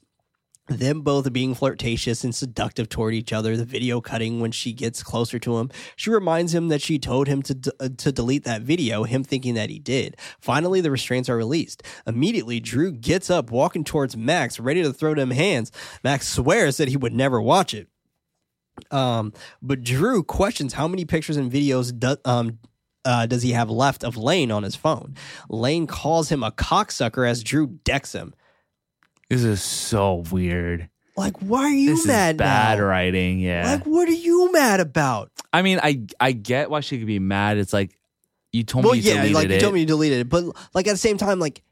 them 0.67 1.01
both 1.01 1.31
being 1.31 1.55
flirtatious 1.55 2.23
and 2.23 2.35
seductive 2.35 2.89
toward 2.89 3.13
each 3.13 3.31
other 3.31 3.55
the 3.55 3.65
video 3.65 4.01
cutting 4.01 4.39
when 4.39 4.51
she 4.51 4.73
gets 4.73 5.01
closer 5.01 5.39
to 5.39 5.57
him 5.57 5.69
she 5.95 6.09
reminds 6.09 6.53
him 6.53 6.67
that 6.67 6.81
she 6.81 6.99
told 6.99 7.27
him 7.27 7.41
to 7.41 7.53
d- 7.53 7.71
uh, 7.79 7.89
to 7.97 8.11
delete 8.11 8.43
that 8.43 8.61
video 8.61 9.03
him 9.03 9.23
thinking 9.23 9.53
that 9.53 9.69
he 9.69 9.79
did 9.79 10.15
finally 10.39 10.81
the 10.81 10.91
restraints 10.91 11.29
are 11.29 11.37
released 11.37 11.83
immediately 12.05 12.59
drew 12.59 12.91
gets 12.91 13.29
up 13.29 13.49
walking 13.49 13.83
towards 13.83 14.17
max 14.17 14.59
ready 14.59 14.83
to 14.83 14.91
throw 14.91 15.15
them 15.15 15.31
hands 15.31 15.71
max 16.03 16.27
swears 16.27 16.77
that 16.77 16.89
he 16.89 16.97
would 16.97 17.13
never 17.13 17.41
watch 17.41 17.73
it 17.73 17.87
um 18.91 19.31
but 19.61 19.83
drew 19.83 20.21
questions 20.23 20.73
how 20.73 20.87
many 20.87 21.05
pictures 21.05 21.37
and 21.37 21.51
videos 21.51 21.97
do, 21.97 22.17
um 22.25 22.59
uh, 23.05 23.25
does 23.25 23.41
he 23.41 23.53
have 23.53 23.69
left 23.69 24.03
of 24.03 24.17
Lane 24.17 24.51
on 24.51 24.63
his 24.63 24.75
phone? 24.75 25.15
Lane 25.47 25.87
calls 25.87 26.27
him 26.27 26.43
a 26.43 26.51
cocksucker 26.51 27.25
as 27.25 27.41
Drew 27.41 27.79
decks 27.85 28.11
him. 28.13 28.33
This 29.29 29.43
is 29.43 29.61
so 29.61 30.23
weird. 30.31 30.89
Like, 31.17 31.37
why 31.39 31.63
are 31.63 31.69
you 31.69 31.95
This 31.95 32.05
mad 32.05 32.35
is 32.35 32.39
bad 32.39 32.77
now? 32.77 32.85
writing. 32.85 33.39
Yeah. 33.39 33.71
Like, 33.71 33.85
what 33.85 34.07
are 34.07 34.11
you 34.11 34.51
mad 34.51 34.79
about? 34.79 35.31
I 35.51 35.61
mean, 35.63 35.79
I 35.81 36.03
I 36.19 36.31
get 36.31 36.69
why 36.69 36.81
she 36.81 36.97
could 36.97 37.07
be 37.07 37.19
mad. 37.19 37.57
It's 37.57 37.73
like 37.73 37.97
you 38.53 38.63
told 38.63 38.85
well, 38.85 38.93
me 38.93 38.99
you 38.99 39.09
yeah, 39.09 39.15
deleted 39.15 39.35
like 39.35 39.49
you 39.49 39.55
it. 39.55 39.59
told 39.61 39.73
me 39.73 39.79
you 39.81 39.85
deleted 39.85 40.19
it, 40.19 40.29
but 40.29 40.45
like 40.73 40.87
at 40.87 40.91
the 40.91 40.97
same 40.97 41.17
time, 41.17 41.39
like, 41.39 41.63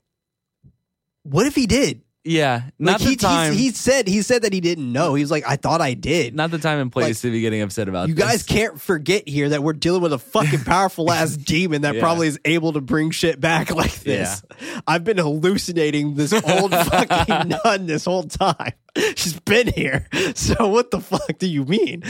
what 1.23 1.45
if 1.45 1.56
he 1.56 1.68
did? 1.68 2.02
Yeah, 2.26 2.64
not 2.80 2.93
Like 2.93 3.02
the 3.02 3.10
he, 3.10 3.15
time. 3.15 3.53
he 3.53 3.57
he 3.60 3.72
said 3.72 4.07
he 4.07 4.22
said 4.23 4.41
that 4.41 4.52
he 4.52 4.60
didn't 4.60 4.91
know. 4.91 5.14
He 5.14 5.22
was 5.23 5.30
like, 5.31 5.43
I 5.47 5.56
thought 5.56 5.80
I 5.80 5.93
did. 5.93 6.34
not 6.35 6.49
the 6.52 6.57
time 6.57 6.80
and 6.80 6.91
place 6.91 7.22
to 7.22 7.31
be 7.31 7.41
getting 7.41 7.61
upset 7.61 7.88
about. 7.88 8.10
you 8.10 8.15
this. 8.15 8.23
guys 8.26 8.43
can't 8.43 8.81
forget 8.81 9.27
here 9.30 9.49
that 9.49 9.61
we're 9.64 9.73
dealing 9.73 10.02
with 10.02 10.11
a 10.11 10.18
fucking 10.19 10.60
powerful 10.65 11.11
ass 11.11 11.38
demon 11.38 11.84
that 11.84 11.95
Yeah. 11.95 12.02
probably 12.02 12.27
is 12.27 12.39
able 12.43 12.73
to 12.73 12.81
bring 12.81 13.11
shit 13.11 13.39
back 13.39 13.69
like 13.76 13.93
this. 14.02 14.43
I've 14.88 15.03
been 15.03 15.18
hallucinating 15.19 16.15
this 16.15 16.34
old 16.34 16.72
fucking 16.72 17.49
nun 17.64 17.85
this 17.85 18.06
whole 18.06 18.23
time. 18.23 18.73
She's 19.15 19.39
been 19.39 19.68
here. 19.68 20.07
So 20.35 20.68
what 20.69 20.89
the 20.91 21.02
fuck 21.02 21.38
do 21.38 21.47
you 21.47 21.64
mean? 21.65 22.02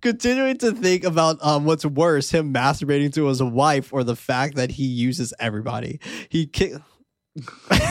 Continuing 0.00 0.56
to 0.58 0.72
think 0.72 1.04
about 1.04 1.38
um, 1.44 1.64
what's 1.64 1.84
worse, 1.84 2.30
him 2.30 2.52
masturbating 2.54 3.12
to 3.14 3.26
his 3.26 3.42
wife 3.42 3.92
or 3.92 4.04
the 4.04 4.16
fact 4.16 4.56
that 4.56 4.70
he 4.70 4.84
uses 4.84 5.34
everybody. 5.38 6.00
He 6.28 6.46
kick 6.46 6.72
What 7.68 7.82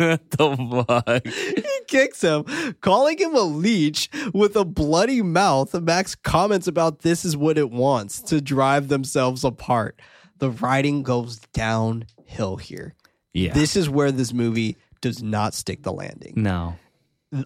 the 0.30 0.84
fuck? 0.88 1.26
he 1.26 1.80
kicks 1.88 2.22
him, 2.22 2.44
calling 2.80 3.18
him 3.18 3.34
a 3.34 3.40
leech 3.42 4.08
with 4.32 4.56
a 4.56 4.64
bloody 4.64 5.22
mouth. 5.22 5.74
Max 5.74 6.14
comments 6.14 6.66
about 6.66 7.00
this 7.00 7.24
is 7.24 7.36
what 7.36 7.58
it 7.58 7.70
wants 7.70 8.20
to 8.22 8.40
drive 8.40 8.88
themselves 8.88 9.44
apart. 9.44 10.00
The 10.38 10.50
writing 10.50 11.02
goes 11.02 11.38
downhill 11.52 12.56
here. 12.56 12.94
Yeah. 13.34 13.52
This 13.52 13.76
is 13.76 13.88
where 13.90 14.10
this 14.10 14.32
movie 14.32 14.76
does 15.00 15.22
not 15.22 15.54
stick 15.54 15.82
the 15.82 15.92
landing. 15.92 16.34
no, 16.36 16.76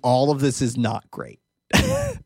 All 0.02 0.30
of 0.30 0.40
this 0.40 0.62
is 0.62 0.76
not 0.76 1.10
great. 1.10 1.40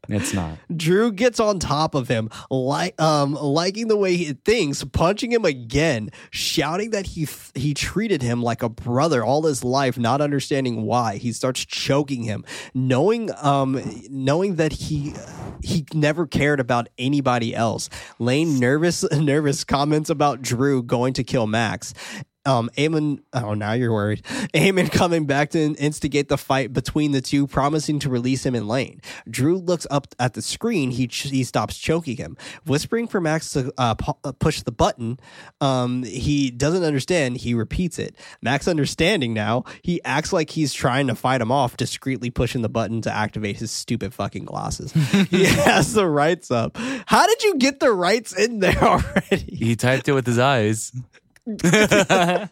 It's 0.09 0.33
not. 0.33 0.59
Drew 0.75 1.13
gets 1.13 1.39
on 1.39 1.59
top 1.59 1.95
of 1.95 2.09
him, 2.09 2.31
like 2.51 3.01
um, 3.01 3.35
liking 3.35 3.89
the 3.89 3.97
way 3.97 4.17
he 4.17 4.33
thinks, 4.33 4.83
punching 4.85 5.31
him 5.31 5.45
again, 5.45 6.11
shouting 6.31 6.91
that 6.91 7.07
he 7.07 7.29
he 7.55 7.75
treated 7.75 8.23
him 8.23 8.43
like 8.43 8.63
a 8.63 8.69
brother 8.69 9.23
all 9.23 9.43
his 9.43 9.63
life, 9.63 9.99
not 9.99 10.21
understanding 10.21 10.83
why. 10.83 11.17
He 11.17 11.33
starts 11.33 11.65
choking 11.65 12.23
him, 12.23 12.45
knowing 12.75 13.31
um, 13.43 13.81
knowing 14.09 14.57
that 14.57 14.73
he 14.73 15.15
he 15.63 15.85
never 15.93 16.27
cared 16.27 16.61
about 16.61 16.89
anybody 16.97 17.55
else. 17.55 17.91
Lane 18.19 18.59
nervous 18.59 19.03
nervous 19.13 19.65
comments 19.65 20.09
about 20.09 20.41
Drew 20.41 20.83
going 20.83 21.13
to 21.15 21.25
kill 21.25 21.47
Max. 21.47 21.93
Um, 22.49 22.71
Amon, 22.79 23.21
oh, 23.35 23.53
now 23.53 23.73
you're 23.75 23.93
worried. 23.93 24.25
Amon 24.57 24.89
coming 24.89 25.27
back 25.27 25.51
to 25.51 25.59
instigate 25.75 26.31
the 26.31 26.39
fight 26.39 26.73
between 26.73 27.13
the 27.13 27.21
two, 27.21 27.47
promising 27.47 27.99
to 27.99 28.09
release 28.09 28.47
him 28.47 28.55
in 28.55 28.67
lane. 28.67 29.03
Drew 29.29 29.59
looks 29.59 29.87
up 29.91 30.07
at 30.19 30.33
the 30.33 30.41
screen. 30.41 30.91
He 30.91 31.09
ch- 31.09 31.29
he 31.29 31.45
stops 31.45 31.77
choking 31.77 32.17
him, 32.17 32.39
whispering 32.65 33.07
for 33.07 33.21
Max 33.21 33.53
to 33.53 33.71
uh, 33.77 33.97
pu- 33.97 34.17
uh, 34.25 34.33
push 34.33 34.63
the 34.63 34.73
button. 34.73 35.21
Um, 35.61 36.05
he 36.05 36.51
doesn't 36.51 36.85
understand. 36.85 37.37
He 37.37 37.53
repeats 37.53 37.99
it. 37.99 38.17
Max 38.41 38.67
understanding 38.67 39.35
now. 39.35 39.65
He 39.83 40.03
acts 40.05 40.33
like 40.33 40.49
he's 40.49 40.73
trying 40.73 41.09
to 41.09 41.15
fight 41.15 41.43
him 41.43 41.53
off, 41.53 41.77
discreetly 41.77 42.31
pushing 42.31 42.63
the 42.63 42.71
button 42.71 43.03
to 43.03 43.13
activate 43.13 43.59
his 43.59 43.71
stupid 43.71 44.15
fucking 44.15 44.47
glasses. 44.47 44.93
he 45.31 45.45
has 45.45 45.93
the 45.93 46.07
rites 46.07 46.51
up. 46.51 46.79
How 47.05 47.27
did 47.27 47.43
you 47.43 47.57
get 47.57 47.79
the 47.79 47.93
rites 47.93 48.33
in 48.33 48.61
there 48.61 48.79
already? 48.83 49.55
He 49.55 49.77
typed 49.77 50.09
it 50.09 50.13
with 50.13 50.27
his 50.27 50.39
eyes. 50.39 50.93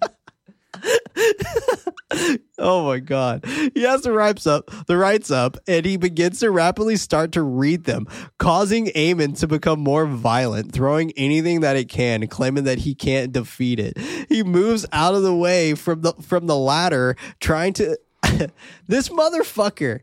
Oh 2.59 2.87
my 2.87 3.01
god. 3.01 3.45
He 3.75 3.83
has 3.83 4.03
the 4.03 4.13
rites 4.13 4.47
up, 4.47 4.71
the 4.87 4.97
rites 4.97 5.31
up, 5.31 5.59
and 5.69 5.85
he 5.85 5.97
begins 5.97 6.41
to 6.41 6.51
rapidly 6.51 6.97
start 6.97 7.33
to 7.33 7.43
read 7.43 7.85
them, 7.85 8.07
causing 8.39 8.91
Amon 8.97 9.35
to 9.35 9.47
become 9.47 9.81
more 9.81 10.07
violent, 10.07 10.73
throwing 10.73 11.13
anything 11.13 11.61
that 11.61 11.77
it 11.77 11.89
can, 11.89 12.27
claiming 12.29 12.65
that 12.65 12.79
he 12.79 12.95
can't 12.95 13.33
defeat 13.33 13.79
it. 13.79 13.99
He 14.29 14.43
moves 14.43 14.87
out 14.93 15.15
of 15.15 15.23
the 15.23 15.35
way 15.35 15.75
from 15.75 16.01
the 16.01 16.15
from 16.15 16.47
the 16.47 16.57
ladder, 16.57 17.17
trying 17.41 17.75
to 17.75 17.99
this 18.87 19.09
motherfucker 19.11 20.01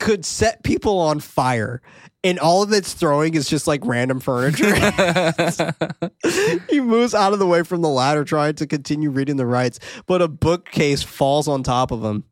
could 0.00 0.24
set 0.24 0.64
people 0.64 0.98
on 0.98 1.20
fire. 1.20 1.80
And 2.22 2.38
all 2.38 2.62
of 2.62 2.72
its 2.72 2.92
throwing 2.92 3.34
is 3.34 3.48
just 3.48 3.66
like 3.66 3.80
random 3.84 4.20
furniture. 4.20 4.74
he 6.68 6.80
moves 6.80 7.14
out 7.14 7.32
of 7.32 7.38
the 7.38 7.46
way 7.46 7.62
from 7.62 7.80
the 7.80 7.88
ladder, 7.88 8.24
trying 8.24 8.54
to 8.56 8.66
continue 8.66 9.10
reading 9.10 9.36
the 9.36 9.46
rites, 9.46 9.78
but 10.06 10.20
a 10.20 10.28
bookcase 10.28 11.02
falls 11.02 11.48
on 11.48 11.62
top 11.62 11.90
of 11.90 12.04
him. 12.04 12.24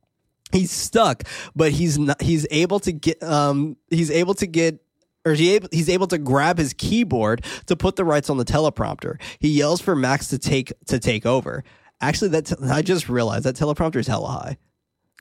He's 0.52 0.70
stuck, 0.70 1.24
but 1.54 1.72
he's 1.72 1.98
not, 1.98 2.20
he's 2.20 2.46
able 2.50 2.80
to 2.80 2.92
get 2.92 3.22
um 3.22 3.76
he's 3.88 4.10
able 4.10 4.34
to 4.34 4.46
get 4.46 4.82
or 5.24 5.34
he 5.34 5.54
able, 5.54 5.68
he's 5.70 5.88
able 5.88 6.06
to 6.08 6.18
grab 6.18 6.58
his 6.58 6.72
keyboard 6.72 7.44
to 7.66 7.76
put 7.76 7.96
the 7.96 8.04
rites 8.04 8.30
on 8.30 8.38
the 8.38 8.44
teleprompter. 8.44 9.20
He 9.38 9.48
yells 9.48 9.80
for 9.80 9.94
Max 9.94 10.28
to 10.28 10.38
take 10.38 10.72
to 10.86 10.98
take 10.98 11.26
over. 11.26 11.64
Actually, 12.00 12.28
that 12.28 12.46
te- 12.46 12.56
I 12.62 12.82
just 12.82 13.08
realized 13.08 13.44
that 13.44 13.56
teleprompter 13.56 13.96
is 13.96 14.06
hella 14.06 14.28
high. 14.28 14.58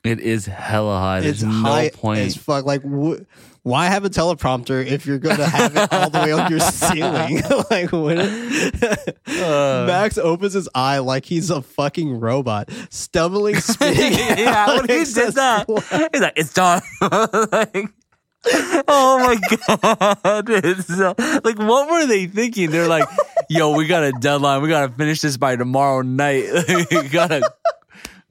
It 0.08 0.20
is 0.20 0.46
hella 0.46 0.98
high. 1.00 1.22
There's 1.22 1.44
It's 1.44 1.52
no 1.52 1.62
high 1.62 1.90
point. 1.90 2.20
as 2.22 2.36
fuck. 2.38 2.66
Like, 2.66 2.82
wh- 2.84 3.20
why 3.64 3.88
have 3.88 4.06
a 4.06 4.10
teleprompter 4.10 4.86
if 4.86 5.06
you're 5.06 5.18
going 5.20 5.38
to 5.38 5.46
have 5.46 5.76
it 5.76 5.92
all 5.92 6.10
the 6.10 6.20
way 6.20 6.32
on 6.32 6.50
your 6.50 6.60
ceiling? 6.72 7.42
like, 7.70 7.92
what? 7.92 8.18
Uh. 9.28 9.86
Max 9.88 10.18
opens 10.18 10.54
his 10.54 10.70
eye 10.74 11.00
like 11.00 11.26
he's 11.26 11.50
a 11.50 11.62
fucking 11.62 12.20
robot, 12.20 12.70
stumbling, 12.90 13.56
spitting. 13.58 14.14
yeah, 14.38 14.68
when 14.78 14.88
he 14.88 15.04
did 15.04 15.34
that, 15.34 15.66
he's 16.14 16.22
like, 16.22 16.34
"It's 16.38 16.54
done." 16.54 16.82
like, 17.02 17.90
oh 18.88 19.20
my 19.20 19.58
god! 19.58 20.50
It's 20.50 20.88
so, 20.88 21.14
like, 21.44 21.60
what 21.60 21.90
were 21.92 22.06
they 22.06 22.28
thinking? 22.28 22.72
They're 22.72 22.88
like, 22.88 23.08
"Yo, 23.50 23.76
we 23.76 23.88
got 23.88 24.04
a 24.04 24.12
deadline. 24.14 24.62
We 24.62 24.70
gotta 24.70 24.94
finish 24.94 25.22
this 25.22 25.36
by 25.38 25.56
tomorrow 25.58 26.02
night. 26.02 26.46
we 26.92 27.10
gotta, 27.10 27.42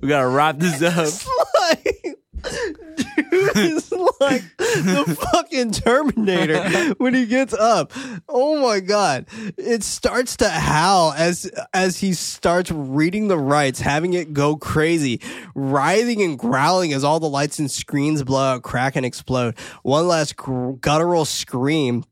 we 0.01 0.09
gotta 0.09 0.29
wrap 0.29 0.59
this 0.59 0.83
up." 0.83 1.13
like, 1.61 2.17
dude 2.97 3.57
is 3.57 3.93
like 4.21 4.43
the 4.59 5.29
fucking 5.33 5.73
Terminator 5.73 6.95
when 6.99 7.15
he 7.15 7.27
gets 7.27 7.55
up. 7.55 7.93
Oh 8.29 8.61
my 8.61 8.81
god! 8.81 9.27
It 9.57 9.83
starts 9.83 10.37
to 10.39 10.49
howl 10.49 11.13
as 11.13 11.51
as 11.73 11.99
he 11.99 12.15
starts 12.15 12.71
reading 12.71 13.29
the 13.29 13.39
rites, 13.39 13.81
having 13.81 14.15
it 14.15 14.33
go 14.33 14.57
crazy, 14.57 15.21
writhing 15.55 16.23
and 16.23 16.39
growling 16.39 16.93
as 16.93 17.05
all 17.05 17.21
the 17.21 17.29
lights 17.29 17.59
and 17.59 17.71
screens 17.71 18.23
blow 18.23 18.55
out, 18.55 18.63
crack, 18.63 18.97
and 18.97 19.07
explode. 19.07 19.59
One 19.83 20.09
last 20.09 20.37
gr- 20.37 20.73
guttural 20.73 21.25
scream. 21.25 22.05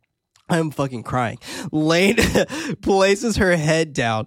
I'm 0.46 0.70
fucking 0.70 1.04
crying. 1.04 1.38
Lane 1.72 2.16
places 2.82 3.38
her 3.38 3.56
head 3.56 3.94
down. 3.94 4.26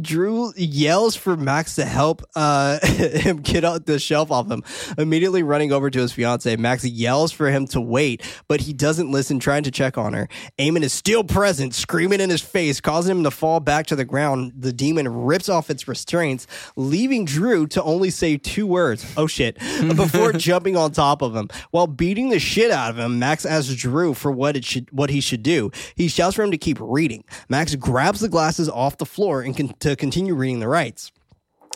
Drew 0.00 0.52
yells 0.56 1.14
for 1.14 1.36
Max 1.36 1.76
to 1.76 1.84
help 1.84 2.22
uh, 2.34 2.80
him 2.86 3.36
get 3.36 3.64
out 3.64 3.86
the 3.86 4.00
shelf 4.00 4.32
off 4.32 4.50
him. 4.50 4.64
Immediately 4.98 5.44
running 5.44 5.70
over 5.70 5.88
to 5.88 6.00
his 6.00 6.12
fiance, 6.12 6.56
Max 6.56 6.84
yells 6.84 7.30
for 7.30 7.48
him 7.48 7.68
to 7.68 7.80
wait, 7.80 8.22
but 8.48 8.62
he 8.62 8.72
doesn't 8.72 9.12
listen, 9.12 9.38
trying 9.38 9.62
to 9.62 9.70
check 9.70 9.96
on 9.96 10.14
her. 10.14 10.28
Amon 10.60 10.82
is 10.82 10.92
still 10.92 11.22
present, 11.22 11.74
screaming 11.74 12.20
in 12.20 12.28
his 12.28 12.42
face, 12.42 12.80
causing 12.80 13.18
him 13.18 13.22
to 13.22 13.30
fall 13.30 13.60
back 13.60 13.86
to 13.86 13.94
the 13.94 14.04
ground. 14.04 14.52
The 14.56 14.72
demon 14.72 15.06
rips 15.06 15.48
off 15.48 15.70
its 15.70 15.86
restraints, 15.86 16.48
leaving 16.74 17.24
Drew 17.24 17.68
to 17.68 17.82
only 17.84 18.10
say 18.10 18.36
two 18.36 18.66
words, 18.66 19.06
oh 19.16 19.28
shit, 19.28 19.58
before 19.94 20.32
jumping 20.32 20.76
on 20.76 20.90
top 20.90 21.22
of 21.22 21.36
him. 21.36 21.48
While 21.70 21.86
beating 21.86 22.30
the 22.30 22.40
shit 22.40 22.72
out 22.72 22.90
of 22.90 22.98
him, 22.98 23.20
Max 23.20 23.46
asks 23.46 23.72
Drew 23.76 24.12
for 24.12 24.32
what 24.32 24.56
it 24.56 24.64
should 24.64 24.90
what 24.90 25.10
he 25.10 25.20
should 25.20 25.44
do. 25.44 25.51
He 25.94 26.08
shouts 26.08 26.36
for 26.36 26.42
him 26.42 26.50
to 26.50 26.58
keep 26.58 26.78
reading. 26.80 27.24
Max 27.48 27.74
grabs 27.74 28.20
the 28.20 28.28
glasses 28.28 28.68
off 28.68 28.98
the 28.98 29.06
floor 29.06 29.42
and 29.42 29.56
con- 29.56 29.74
to 29.80 29.96
continue 29.96 30.34
reading 30.34 30.60
the 30.60 30.68
rites. 30.68 31.12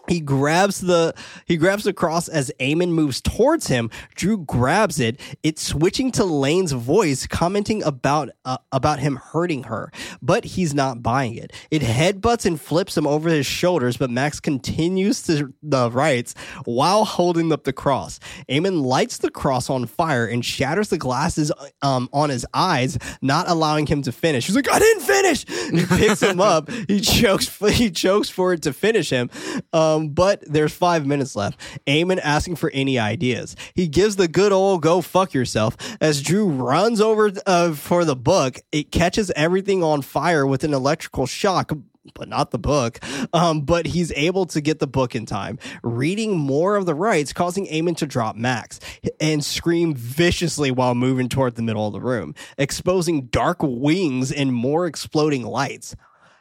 He 0.08 0.20
grabs 0.20 0.80
the 0.80 1.14
he 1.46 1.56
grabs 1.56 1.84
the 1.84 1.92
cross 1.92 2.28
as 2.28 2.52
Amon 2.60 2.92
moves 2.92 3.20
towards 3.20 3.66
him. 3.68 3.90
Drew 4.14 4.38
grabs 4.38 5.00
it. 5.00 5.20
It's 5.42 5.62
switching 5.62 6.10
to 6.12 6.24
Lane's 6.24 6.72
voice, 6.72 7.26
commenting 7.26 7.82
about 7.82 8.30
uh, 8.44 8.58
about 8.72 8.98
him 8.98 9.16
hurting 9.16 9.64
her, 9.64 9.90
but 10.22 10.44
he's 10.44 10.74
not 10.74 11.02
buying 11.02 11.34
it. 11.34 11.52
It 11.70 11.82
headbutts 11.82 12.46
and 12.46 12.60
flips 12.60 12.96
him 12.96 13.06
over 13.06 13.28
his 13.28 13.46
shoulders, 13.46 13.96
but 13.96 14.10
Max 14.10 14.40
continues 14.40 15.22
to 15.22 15.52
the 15.62 15.90
rites 15.90 16.34
while 16.64 17.04
holding 17.04 17.52
up 17.52 17.64
the 17.64 17.72
cross. 17.72 18.20
Amon 18.50 18.82
lights 18.82 19.18
the 19.18 19.30
cross 19.30 19.70
on 19.70 19.86
fire 19.86 20.26
and 20.26 20.44
shatters 20.44 20.88
the 20.88 20.98
glasses 20.98 21.50
um, 21.82 22.08
on 22.12 22.30
his 22.30 22.46
eyes, 22.54 22.98
not 23.22 23.48
allowing 23.48 23.86
him 23.86 24.02
to 24.02 24.12
finish. 24.12 24.46
He's 24.46 24.56
like, 24.56 24.70
"I 24.70 24.78
didn't 24.78 25.02
finish." 25.02 25.44
He 25.70 25.86
picks 25.86 26.22
him 26.22 26.40
up. 26.52 26.70
He 26.88 27.00
chokes. 27.00 27.46
He 27.76 27.90
chokes 27.90 28.28
for 28.28 28.52
it 28.52 28.62
to 28.62 28.72
finish 28.72 29.10
him. 29.10 29.30
Um, 29.72 29.95
but 30.04 30.42
there's 30.46 30.74
five 30.74 31.06
minutes 31.06 31.36
left. 31.36 31.60
Amon 31.88 32.18
asking 32.18 32.56
for 32.56 32.70
any 32.70 32.98
ideas. 32.98 33.56
He 33.74 33.88
gives 33.88 34.16
the 34.16 34.28
good 34.28 34.52
old 34.52 34.82
go 34.82 35.00
fuck 35.00 35.34
yourself 35.34 35.76
as 36.00 36.22
Drew 36.22 36.48
runs 36.48 37.00
over 37.00 37.32
uh, 37.46 37.72
for 37.72 38.04
the 38.04 38.16
book. 38.16 38.58
It 38.72 38.92
catches 38.92 39.30
everything 39.32 39.82
on 39.82 40.02
fire 40.02 40.46
with 40.46 40.64
an 40.64 40.74
electrical 40.74 41.26
shock. 41.26 41.72
But 42.14 42.28
not 42.28 42.52
the 42.52 42.58
book. 42.58 43.00
Um, 43.32 43.62
but 43.62 43.84
he's 43.84 44.12
able 44.12 44.46
to 44.46 44.60
get 44.60 44.78
the 44.78 44.86
book 44.86 45.16
in 45.16 45.26
time, 45.26 45.58
reading 45.82 46.38
more 46.38 46.76
of 46.76 46.86
the 46.86 46.94
rites, 46.94 47.32
causing 47.32 47.66
Amon 47.68 47.96
to 47.96 48.06
drop 48.06 48.36
Max 48.36 48.78
and 49.20 49.44
scream 49.44 49.92
viciously 49.92 50.70
while 50.70 50.94
moving 50.94 51.28
toward 51.28 51.56
the 51.56 51.62
middle 51.62 51.84
of 51.84 51.92
the 51.92 52.00
room, 52.00 52.36
exposing 52.58 53.26
dark 53.26 53.58
wings 53.60 54.30
and 54.30 54.52
more 54.52 54.86
exploding 54.86 55.42
lights 55.42 55.96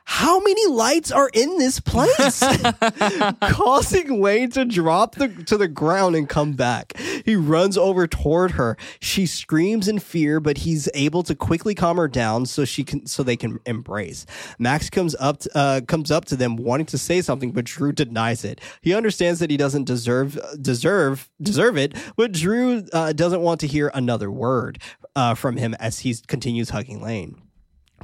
how 0.06 0.40
many 0.40 0.68
lights 0.68 1.12
are 1.12 1.30
in 1.34 1.58
this 1.58 1.80
place? 1.80 2.42
Causing 3.42 4.22
Lane 4.22 4.50
to 4.52 4.64
drop 4.64 5.16
the, 5.16 5.28
to 5.28 5.58
the 5.58 5.68
ground 5.68 6.16
and 6.16 6.30
come 6.30 6.54
back. 6.54 6.98
He 7.26 7.36
runs 7.36 7.78
over 7.78 8.08
toward 8.08 8.52
her. 8.52 8.78
She 9.00 9.26
screams 9.26 9.88
in 9.88 10.00
fear, 10.00 10.40
but 10.40 10.60
he's 10.60 10.88
able 10.94 11.24
to 11.24 11.36
quickly 11.36 11.76
calm 11.76 11.98
her 11.98 12.08
down 12.08 12.46
so 12.46 12.66
she 12.66 12.84
can 12.84 13.06
so 13.08 13.24
they 13.24 13.36
can 13.36 13.60
embrace. 13.66 14.26
Max 14.60 14.90
comes 14.90 15.16
up 15.20 15.40
to, 15.40 15.58
uh, 15.58 15.82
comes 15.82 16.12
up 16.12 16.26
to 16.26 16.36
them 16.36 16.56
wanting 16.56 16.86
to 16.88 16.98
say 16.98 17.22
something, 17.22 17.52
but 17.52 17.66
Drew 17.66 17.92
denies 17.92 18.46
it. 18.46 18.62
He 18.82 18.94
understands 18.94 19.40
that 19.40 19.50
he 19.50 19.58
doesn't 19.58 19.86
deserve 19.86 20.40
deserve 20.62 21.30
deserve 21.42 21.78
it, 21.78 21.96
but 22.16 22.32
Drew 22.32 22.86
uh, 22.94 23.14
doesn't 23.14 23.42
want 23.42 23.60
to 23.62 23.68
hear 23.68 23.92
another 23.94 24.30
word 24.30 24.80
uh, 25.16 25.34
from 25.34 25.58
him 25.58 25.74
as 25.76 26.00
he 26.00 26.16
continues 26.28 26.70
hugging 26.70 27.02
Lane 27.02 27.42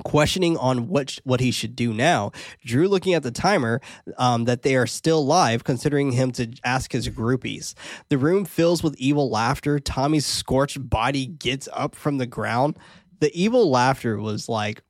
questioning 0.03 0.57
on 0.57 0.88
what 0.88 1.19
what 1.23 1.39
he 1.39 1.51
should 1.51 1.76
do 1.76 1.93
now. 1.93 2.31
Drew 2.65 2.88
looking 2.88 3.13
at 3.13 3.23
the 3.23 3.31
timer 3.31 3.81
um, 4.18 4.45
that 4.45 4.61
they 4.61 4.76
are 4.76 4.88
still 4.88 5.26
live, 5.26 5.63
considering 5.63 6.11
him 6.11 6.31
to 6.34 6.51
ask 6.63 6.91
his 6.91 7.09
groupies. 7.09 7.73
The 8.09 8.18
room 8.18 8.45
fills 8.45 8.84
with 8.84 8.95
evil 8.97 9.30
laughter. 9.30 9.80
Tommy's 9.80 10.26
scorched 10.26 10.89
body 10.89 11.26
gets 11.27 11.68
up 11.73 11.95
from 11.95 12.18
the 12.18 12.26
ground. 12.26 12.77
The 13.19 13.31
evil 13.39 13.69
laughter 13.69 14.18
was 14.18 14.49
like 14.49 14.81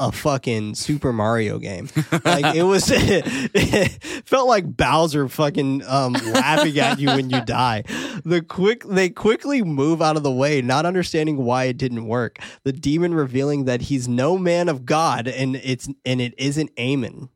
a 0.00 0.12
fucking 0.12 0.74
Super 0.74 1.12
Mario 1.12 1.58
game. 1.58 1.88
Like 2.24 2.54
it 2.56 2.62
was, 2.62 2.90
it 2.92 4.02
felt 4.26 4.48
like 4.48 4.76
Bowser 4.76 5.28
fucking 5.28 5.82
um, 5.86 6.12
laughing 6.12 6.78
at 6.78 6.98
you 6.98 7.08
when 7.08 7.30
you 7.30 7.44
die. 7.44 7.82
The 8.24 8.44
quick, 8.46 8.84
they 8.84 9.10
quickly 9.10 9.62
move 9.62 10.00
out 10.00 10.16
of 10.16 10.22
the 10.22 10.32
way, 10.32 10.62
not 10.62 10.86
understanding 10.86 11.38
why 11.38 11.64
it 11.64 11.76
didn't 11.78 12.06
work. 12.06 12.38
The 12.64 12.72
demon 12.72 13.14
revealing 13.14 13.64
that 13.64 13.82
he's 13.82 14.08
no 14.08 14.38
man 14.38 14.68
of 14.68 14.86
God, 14.86 15.26
and 15.26 15.56
it's 15.56 15.88
and 16.04 16.20
it 16.20 16.34
isn't 16.38 16.70
Amon. 16.78 17.30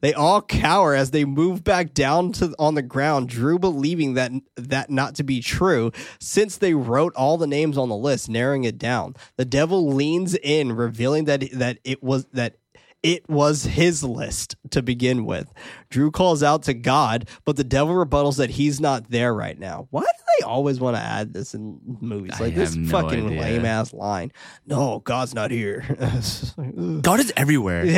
They 0.00 0.14
all 0.14 0.42
cower 0.42 0.94
as 0.94 1.10
they 1.10 1.24
move 1.24 1.62
back 1.64 1.92
down 1.94 2.32
to 2.32 2.54
on 2.58 2.74
the 2.74 2.82
ground, 2.82 3.28
Drew 3.28 3.58
believing 3.58 4.14
that 4.14 4.32
that 4.56 4.90
not 4.90 5.14
to 5.16 5.22
be 5.22 5.40
true 5.40 5.92
since 6.18 6.56
they 6.56 6.74
wrote 6.74 7.14
all 7.14 7.36
the 7.36 7.46
names 7.46 7.76
on 7.76 7.88
the 7.88 7.96
list, 7.96 8.28
narrowing 8.28 8.64
it 8.64 8.78
down. 8.78 9.14
The 9.36 9.44
devil 9.44 9.92
leans 9.92 10.34
in, 10.34 10.72
revealing 10.72 11.24
that 11.24 11.44
that 11.52 11.78
it 11.84 12.02
was 12.02 12.26
that 12.32 12.56
it 13.02 13.28
was 13.30 13.64
his 13.64 14.04
list 14.04 14.56
to 14.70 14.82
begin 14.82 15.24
with. 15.24 15.50
Drew 15.88 16.10
calls 16.10 16.42
out 16.42 16.64
to 16.64 16.74
God, 16.74 17.28
but 17.44 17.56
the 17.56 17.64
devil 17.64 17.94
rebuttals 17.94 18.36
that 18.36 18.50
he's 18.50 18.78
not 18.80 19.10
there 19.10 19.32
right 19.34 19.58
now. 19.58 19.86
Why 19.90 20.02
do 20.02 20.06
they 20.38 20.44
always 20.44 20.80
want 20.80 20.96
to 20.96 21.02
add 21.02 21.32
this 21.32 21.54
in 21.54 21.80
movies? 22.00 22.32
I 22.38 22.44
Like 22.44 22.54
this 22.54 22.74
have 22.74 22.84
no 22.84 22.90
fucking 22.90 23.26
idea. 23.26 23.40
lame 23.40 23.64
ass 23.64 23.94
line. 23.94 24.32
No, 24.66 24.98
God's 25.00 25.34
not 25.34 25.50
here. 25.50 25.80
God 27.00 27.20
is 27.20 27.32
everywhere. 27.36 27.84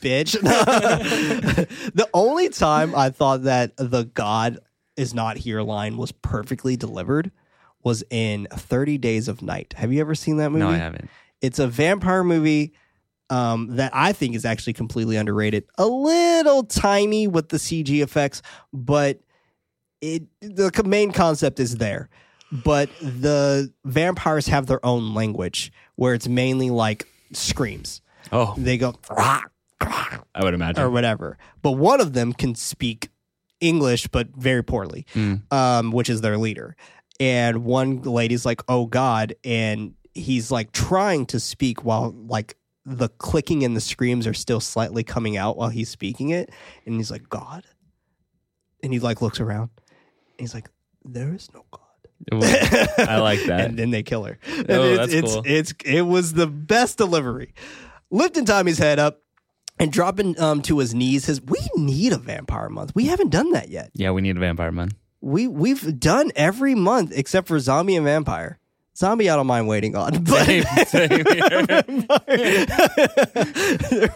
bitch. 0.00 0.32
the 1.94 2.08
only 2.14 2.48
time 2.48 2.94
I 2.94 3.10
thought 3.10 3.44
that 3.44 3.72
the 3.76 4.04
God 4.14 4.58
is 4.96 5.14
not 5.14 5.36
here 5.36 5.62
line 5.62 5.96
was 5.96 6.12
perfectly 6.12 6.76
delivered 6.76 7.30
was 7.84 8.02
in 8.10 8.48
30 8.50 8.98
Days 8.98 9.28
of 9.28 9.42
Night. 9.42 9.74
Have 9.76 9.92
you 9.92 10.00
ever 10.00 10.14
seen 10.16 10.38
that 10.38 10.50
movie? 10.50 10.64
No, 10.64 10.70
I 10.70 10.76
haven't. 10.76 11.08
It's 11.40 11.60
a 11.60 11.68
vampire 11.68 12.24
movie 12.24 12.74
um, 13.30 13.76
that 13.76 13.92
I 13.94 14.12
think 14.12 14.34
is 14.34 14.44
actually 14.44 14.72
completely 14.72 15.16
underrated. 15.16 15.64
A 15.76 15.86
little 15.86 16.64
tiny 16.64 17.26
with 17.26 17.48
the 17.50 17.56
CG 17.58 18.02
effects, 18.02 18.42
but 18.72 19.20
it 20.00 20.24
the 20.40 20.70
main 20.84 21.12
concept 21.12 21.60
is 21.60 21.76
there. 21.76 22.08
But 22.50 22.88
the 23.02 23.72
vampires 23.84 24.46
have 24.46 24.66
their 24.66 24.84
own 24.84 25.12
language 25.14 25.70
where 25.96 26.14
it's 26.14 26.28
mainly 26.28 26.70
like 26.70 27.06
screams. 27.32 28.00
Oh, 28.32 28.54
They 28.56 28.78
go 28.78 28.94
I 29.10 29.42
would 30.42 30.54
imagine. 30.54 30.82
or 30.82 30.90
whatever. 30.90 31.38
But 31.62 31.72
one 31.72 32.00
of 32.00 32.12
them 32.12 32.32
can 32.32 32.54
speak 32.54 33.10
English, 33.60 34.06
but 34.08 34.28
very 34.36 34.62
poorly, 34.62 35.04
Mm. 35.14 35.52
um, 35.52 35.92
which 35.92 36.08
is 36.08 36.20
their 36.20 36.38
leader. 36.38 36.76
And 37.20 37.64
one 37.64 38.02
lady's 38.02 38.46
like, 38.46 38.62
"Oh 38.68 38.86
God," 38.86 39.34
and 39.44 39.94
he's 40.14 40.50
like 40.50 40.72
trying 40.72 41.26
to 41.26 41.40
speak 41.40 41.84
while 41.84 42.12
like 42.28 42.56
the 42.96 43.08
clicking 43.08 43.64
and 43.64 43.76
the 43.76 43.80
screams 43.80 44.26
are 44.26 44.34
still 44.34 44.60
slightly 44.60 45.04
coming 45.04 45.36
out 45.36 45.56
while 45.56 45.68
he's 45.68 45.88
speaking 45.88 46.30
it, 46.30 46.50
and 46.86 46.94
he's 46.96 47.10
like, 47.10 47.28
"God," 47.28 47.64
and 48.82 48.92
he 48.92 48.98
like 49.00 49.20
looks 49.22 49.40
around, 49.40 49.70
and 49.78 50.40
he's 50.40 50.54
like, 50.54 50.70
"There 51.04 51.34
is 51.34 51.48
no 51.52 51.64
God." 51.70 51.82
I 52.98 53.18
like 53.20 53.42
that. 53.46 53.66
and 53.66 53.78
then 53.78 53.90
they 53.90 54.02
kill 54.02 54.24
her. 54.24 54.38
Oh, 54.48 54.52
it's, 54.58 54.96
that's 54.98 55.12
it's, 55.12 55.34
cool. 55.34 55.42
it's 55.46 55.72
it 55.84 56.02
was 56.02 56.32
the 56.32 56.46
best 56.46 56.98
delivery. 56.98 57.54
Lifting 58.10 58.44
Tommy's 58.44 58.78
head 58.78 58.98
up 58.98 59.22
and 59.78 59.92
dropping 59.92 60.40
um 60.40 60.62
to 60.62 60.78
his 60.78 60.94
knees. 60.94 61.26
His 61.26 61.40
we 61.42 61.58
need 61.76 62.12
a 62.12 62.18
vampire 62.18 62.68
month. 62.70 62.92
We 62.94 63.06
haven't 63.06 63.30
done 63.30 63.50
that 63.52 63.68
yet. 63.68 63.90
yeah, 63.94 64.10
we 64.10 64.20
need 64.22 64.36
a 64.36 64.40
vampire 64.40 64.72
month. 64.72 64.94
We 65.20 65.46
we've 65.46 65.98
done 66.00 66.32
every 66.36 66.74
month 66.74 67.12
except 67.14 67.48
for 67.48 67.58
zombie 67.60 67.96
and 67.96 68.04
vampire. 68.04 68.58
Zombie, 68.98 69.30
I 69.30 69.36
don't 69.36 69.46
mind 69.46 69.68
waiting 69.68 69.94
on, 69.94 70.24
but 70.24 70.44
Same, 70.44 70.64
same 70.86 71.24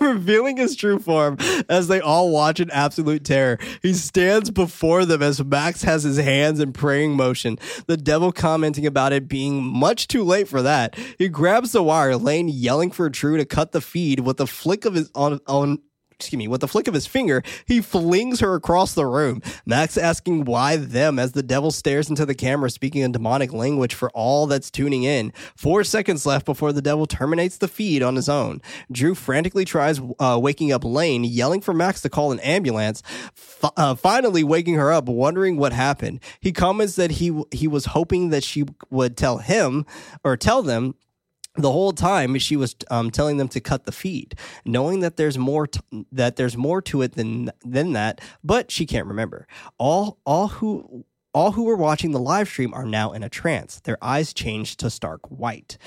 revealing 0.00 0.56
his 0.56 0.74
true 0.74 0.98
form 0.98 1.36
as 1.68 1.86
they 1.86 2.00
all 2.00 2.30
watch 2.30 2.58
in 2.58 2.68
absolute 2.72 3.24
terror. 3.24 3.60
He 3.80 3.94
stands 3.94 4.50
before 4.50 5.04
them 5.04 5.22
as 5.22 5.44
Max 5.44 5.82
has 5.84 6.02
his 6.02 6.16
hands 6.16 6.58
in 6.58 6.72
praying 6.72 7.14
motion. 7.14 7.60
The 7.86 7.96
devil 7.96 8.32
commenting 8.32 8.84
about 8.84 9.12
it 9.12 9.28
being 9.28 9.62
much 9.62 10.08
too 10.08 10.24
late 10.24 10.48
for 10.48 10.62
that. 10.62 10.98
He 11.16 11.28
grabs 11.28 11.70
the 11.70 11.84
wire, 11.84 12.16
Lane 12.16 12.48
yelling 12.48 12.90
for 12.90 13.08
Drew 13.08 13.36
to 13.36 13.44
cut 13.44 13.70
the 13.70 13.80
feed 13.80 14.18
with 14.18 14.40
a 14.40 14.48
flick 14.48 14.84
of 14.84 14.94
his 14.94 15.12
on 15.14 15.38
on 15.46 15.78
excuse 16.22 16.38
me, 16.38 16.48
with 16.48 16.60
the 16.60 16.68
flick 16.68 16.88
of 16.88 16.94
his 16.94 17.06
finger, 17.06 17.42
he 17.66 17.80
flings 17.80 18.40
her 18.40 18.54
across 18.54 18.94
the 18.94 19.06
room. 19.06 19.42
Max 19.66 19.98
asking 19.98 20.44
why 20.44 20.76
them 20.76 21.18
as 21.18 21.32
the 21.32 21.42
devil 21.42 21.70
stares 21.70 22.08
into 22.08 22.24
the 22.24 22.34
camera, 22.34 22.70
speaking 22.70 23.02
a 23.02 23.08
demonic 23.08 23.52
language 23.52 23.94
for 23.94 24.10
all 24.10 24.46
that's 24.46 24.70
tuning 24.70 25.02
in. 25.02 25.32
Four 25.56 25.82
seconds 25.84 26.24
left 26.24 26.46
before 26.46 26.72
the 26.72 26.82
devil 26.82 27.06
terminates 27.06 27.58
the 27.58 27.68
feed 27.68 28.02
on 28.02 28.14
his 28.16 28.28
own. 28.28 28.60
Drew 28.90 29.14
frantically 29.14 29.64
tries 29.64 30.00
uh, 30.20 30.38
waking 30.40 30.72
up 30.72 30.84
Lane, 30.84 31.24
yelling 31.24 31.60
for 31.60 31.74
Max 31.74 32.00
to 32.02 32.08
call 32.08 32.32
an 32.32 32.40
ambulance. 32.40 33.02
F- 33.36 33.72
uh, 33.76 33.94
finally, 33.94 34.44
waking 34.44 34.74
her 34.74 34.92
up, 34.92 35.06
wondering 35.06 35.56
what 35.56 35.72
happened. 35.72 36.20
He 36.40 36.52
comments 36.52 36.96
that 36.96 37.12
he 37.12 37.42
he 37.50 37.66
was 37.66 37.86
hoping 37.86 38.30
that 38.30 38.44
she 38.44 38.64
would 38.90 39.16
tell 39.16 39.38
him 39.38 39.84
or 40.22 40.36
tell 40.36 40.62
them 40.62 40.94
the 41.54 41.70
whole 41.70 41.92
time 41.92 42.38
she 42.38 42.56
was 42.56 42.74
um, 42.90 43.10
telling 43.10 43.36
them 43.36 43.48
to 43.48 43.60
cut 43.60 43.84
the 43.84 43.92
feed, 43.92 44.34
knowing 44.64 45.00
that 45.00 45.16
there's 45.16 45.36
more 45.36 45.66
t- 45.66 46.06
that 46.10 46.36
there's 46.36 46.56
more 46.56 46.80
to 46.82 47.02
it 47.02 47.12
than 47.12 47.50
than 47.64 47.92
that, 47.92 48.20
but 48.42 48.70
she 48.70 48.86
can't 48.86 49.06
remember. 49.06 49.46
All 49.78 50.18
all 50.24 50.48
who 50.48 51.04
all 51.34 51.52
who 51.52 51.64
were 51.64 51.76
watching 51.76 52.10
the 52.10 52.20
live 52.20 52.48
stream 52.48 52.74
are 52.74 52.84
now 52.84 53.12
in 53.12 53.22
a 53.22 53.28
trance. 53.28 53.80
Their 53.80 53.96
eyes 54.02 54.32
changed 54.34 54.80
to 54.80 54.90
stark 54.90 55.20
white. 55.30 55.78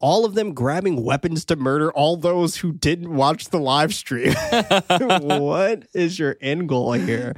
All 0.00 0.24
of 0.24 0.34
them 0.34 0.54
grabbing 0.54 1.04
weapons 1.04 1.44
to 1.46 1.56
murder 1.56 1.92
all 1.92 2.16
those 2.16 2.56
who 2.56 2.72
didn't 2.72 3.14
watch 3.14 3.50
the 3.50 3.58
live 3.58 3.94
stream. 3.94 4.32
what 4.98 5.86
is 5.94 6.18
your 6.18 6.36
end 6.40 6.68
goal 6.68 6.92
here? 6.92 7.34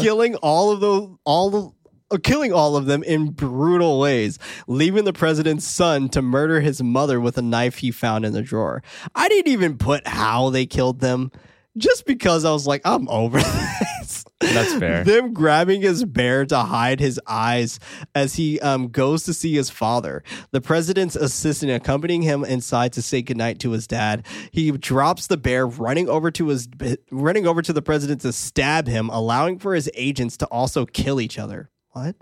Killing 0.00 0.36
all 0.36 0.70
of 0.70 0.80
those 0.80 1.16
all 1.24 1.50
the 1.50 1.62
uh, 1.66 1.70
killing 2.18 2.52
all 2.52 2.76
of 2.76 2.86
them 2.86 3.02
in 3.02 3.30
brutal 3.30 3.98
ways, 4.00 4.38
leaving 4.66 5.04
the 5.04 5.12
president's 5.12 5.64
son 5.64 6.08
to 6.10 6.22
murder 6.22 6.60
his 6.60 6.82
mother 6.82 7.20
with 7.20 7.38
a 7.38 7.42
knife 7.42 7.78
he 7.78 7.90
found 7.90 8.24
in 8.24 8.32
the 8.32 8.42
drawer. 8.42 8.82
I 9.14 9.28
didn't 9.28 9.52
even 9.52 9.78
put 9.78 10.06
how 10.06 10.50
they 10.50 10.66
killed 10.66 11.00
them 11.00 11.30
just 11.76 12.04
because 12.04 12.44
I 12.44 12.52
was 12.52 12.66
like, 12.66 12.82
I'm 12.84 13.08
over 13.08 13.38
this. 14.00 14.24
That's 14.40 14.74
fair. 14.74 15.04
Them 15.04 15.32
grabbing 15.32 15.82
his 15.82 16.04
bear 16.04 16.44
to 16.46 16.58
hide 16.58 17.00
his 17.00 17.20
eyes 17.26 17.78
as 18.14 18.34
he 18.34 18.60
um, 18.60 18.88
goes 18.88 19.22
to 19.24 19.34
see 19.34 19.54
his 19.54 19.70
father. 19.70 20.22
The 20.50 20.60
president's 20.60 21.16
assistant 21.16 21.72
accompanying 21.72 22.22
him 22.22 22.44
inside 22.44 22.92
to 22.94 23.02
say 23.02 23.22
goodnight 23.22 23.60
to 23.60 23.70
his 23.70 23.86
dad. 23.86 24.26
He 24.50 24.70
drops 24.72 25.28
the 25.28 25.36
bear, 25.36 25.66
running 25.66 26.08
over 26.08 26.30
to 26.32 26.48
his 26.48 26.68
running 27.10 27.46
over 27.46 27.62
to 27.62 27.72
the 27.72 27.82
president 27.82 28.20
to 28.22 28.32
stab 28.32 28.88
him, 28.88 29.08
allowing 29.10 29.58
for 29.58 29.74
his 29.74 29.90
agents 29.94 30.36
to 30.38 30.46
also 30.46 30.86
kill 30.86 31.20
each 31.20 31.38
other. 31.38 31.70
What? 31.92 32.16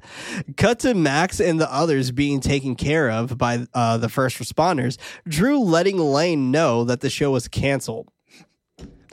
Cut 0.57 0.81
to 0.81 0.95
Max 0.95 1.41
and 1.41 1.61
the 1.61 1.73
others 1.73 2.11
being 2.11 2.41
taken 2.41 2.75
care 2.75 3.09
of 3.09 3.39
by 3.39 3.67
uh, 3.73 3.99
the 3.99 4.09
first 4.09 4.39
responders. 4.39 4.99
Drew 5.29 5.61
letting 5.61 5.99
Lane 5.99 6.51
know 6.51 6.83
that 6.85 7.01
the 7.01 7.11
show 7.11 7.31
was 7.31 7.47
canceled. 7.47 8.09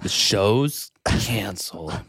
The 0.02 0.10
show's 0.10 0.92
canceled. 1.06 1.94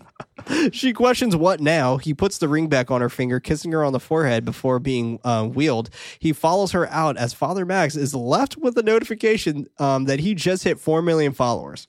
She 0.73 0.93
questions 0.93 1.37
what 1.37 1.61
now. 1.61 1.97
He 1.97 2.15
puts 2.15 2.39
the 2.39 2.49
ring 2.49 2.69
back 2.69 2.91
on 2.91 3.01
her 3.01 3.09
finger, 3.11 3.39
kissing 3.39 3.73
her 3.73 3.85
on 3.85 3.93
the 3.93 4.01
forehead 4.01 4.45
before 4.45 4.79
being 4.79 5.19
uh, 5.25 5.45
wheeled. 5.47 5.91
He 6.21 6.33
follows 6.33 6.73
her 6.73 6.89
out 6.89 7.17
as 7.17 7.35
Father 7.35 7.67
Max 7.67 7.97
is 7.97 8.15
left 8.15 8.57
with 8.57 8.79
a 8.79 8.83
notification 8.83 9.67
um, 9.79 10.05
that 10.05 10.21
he 10.21 10.35
just 10.35 10.65
hit 10.65 10.81
4 10.81 11.03
million 11.03 11.33
followers. 11.33 11.87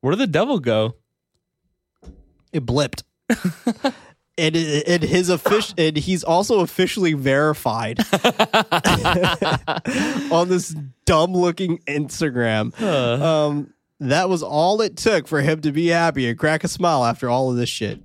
Where 0.00 0.10
did 0.10 0.20
the 0.20 0.26
devil 0.26 0.58
go? 0.58 0.96
It 2.52 2.66
blipped. 2.66 3.04
and, 4.36 4.56
and 4.56 5.02
his 5.02 5.28
official 5.28 5.74
and 5.78 5.96
he's 5.96 6.24
also 6.24 6.60
officially 6.60 7.12
verified 7.14 7.98
on 10.32 10.48
this 10.48 10.74
dumb 11.04 11.32
looking 11.32 11.78
Instagram. 11.86 12.78
Um, 12.82 13.72
that 14.00 14.28
was 14.28 14.42
all 14.42 14.80
it 14.80 14.96
took 14.96 15.28
for 15.28 15.40
him 15.40 15.60
to 15.62 15.72
be 15.72 15.88
happy 15.88 16.28
and 16.28 16.38
crack 16.38 16.64
a 16.64 16.68
smile 16.68 17.04
after 17.04 17.30
all 17.30 17.50
of 17.50 17.56
this 17.56 17.68
shit. 17.68 18.00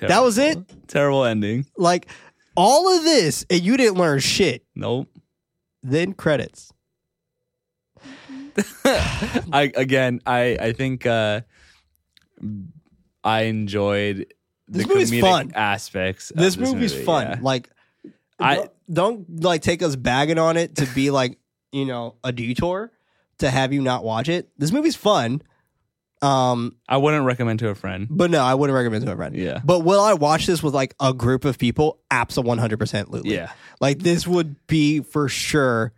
That 0.00 0.22
was 0.22 0.38
it. 0.38 0.58
Terrible 0.88 1.24
ending. 1.24 1.66
Like 1.76 2.08
all 2.56 2.94
of 2.96 3.04
this, 3.04 3.46
and 3.48 3.62
you 3.62 3.76
didn't 3.76 3.96
learn 3.96 4.18
shit. 4.18 4.64
Nope. 4.74 5.08
Then 5.82 6.12
credits. 6.12 6.72
I 8.84 9.72
again, 9.76 10.20
I 10.26 10.58
I 10.60 10.72
think 10.72 11.06
uh 11.06 11.42
I 13.24 13.42
enjoyed 13.42 14.34
This 14.68 14.86
movie's 14.86 15.20
fun. 15.20 15.52
aspects. 15.54 16.30
of 16.30 16.36
This, 16.36 16.56
movie's 16.56 16.92
movie, 16.92 17.04
fun. 17.04 17.26
yeah. 17.26 17.38
Like, 17.40 17.70
I- 18.38 18.56
don't, 18.56 18.70
don't 18.94 19.42
like 19.42 19.62
take 19.62 19.82
us 19.82 19.96
bagging 19.96 20.38
on 20.38 20.56
it 20.56 20.76
to 20.76 20.86
be 20.94 21.10
like 21.20 21.38
you 21.72 21.84
know 21.84 22.16
a 22.24 22.32
detour 22.32 22.90
to 23.38 23.50
have 23.50 23.72
you 23.72 23.82
not 23.82 24.04
watch 24.04 24.28
it. 24.28 24.48
This 24.58 24.72
movie's 24.72 24.96
fun. 24.96 25.42
Um, 26.20 26.74
I 26.88 26.96
wouldn't 26.96 27.24
recommend 27.24 27.60
to 27.60 27.68
a 27.68 27.74
friend. 27.76 28.08
but 28.10 28.30
no, 28.30 28.42
I 28.42 28.54
wouldn't 28.54 28.74
recommend 28.74 29.06
to 29.06 29.12
a 29.12 29.16
friend. 29.16 29.36
Yeah. 29.36 29.60
But 29.64 29.80
will 29.80 30.00
I 30.00 30.14
watch 30.14 30.46
this 30.46 30.62
with 30.64 30.74
like 30.74 30.94
a 30.98 31.14
group 31.14 31.44
of 31.44 31.58
people? 31.58 32.00
Absolutely, 32.10 32.48
one 32.48 32.58
hundred 32.58 32.78
percent. 32.78 33.08
Yeah, 33.24 33.52
Like 33.80 34.00
this 34.00 34.26
would 34.26 34.56
be 34.66 35.00
for 35.00 35.28
sure 35.28 35.92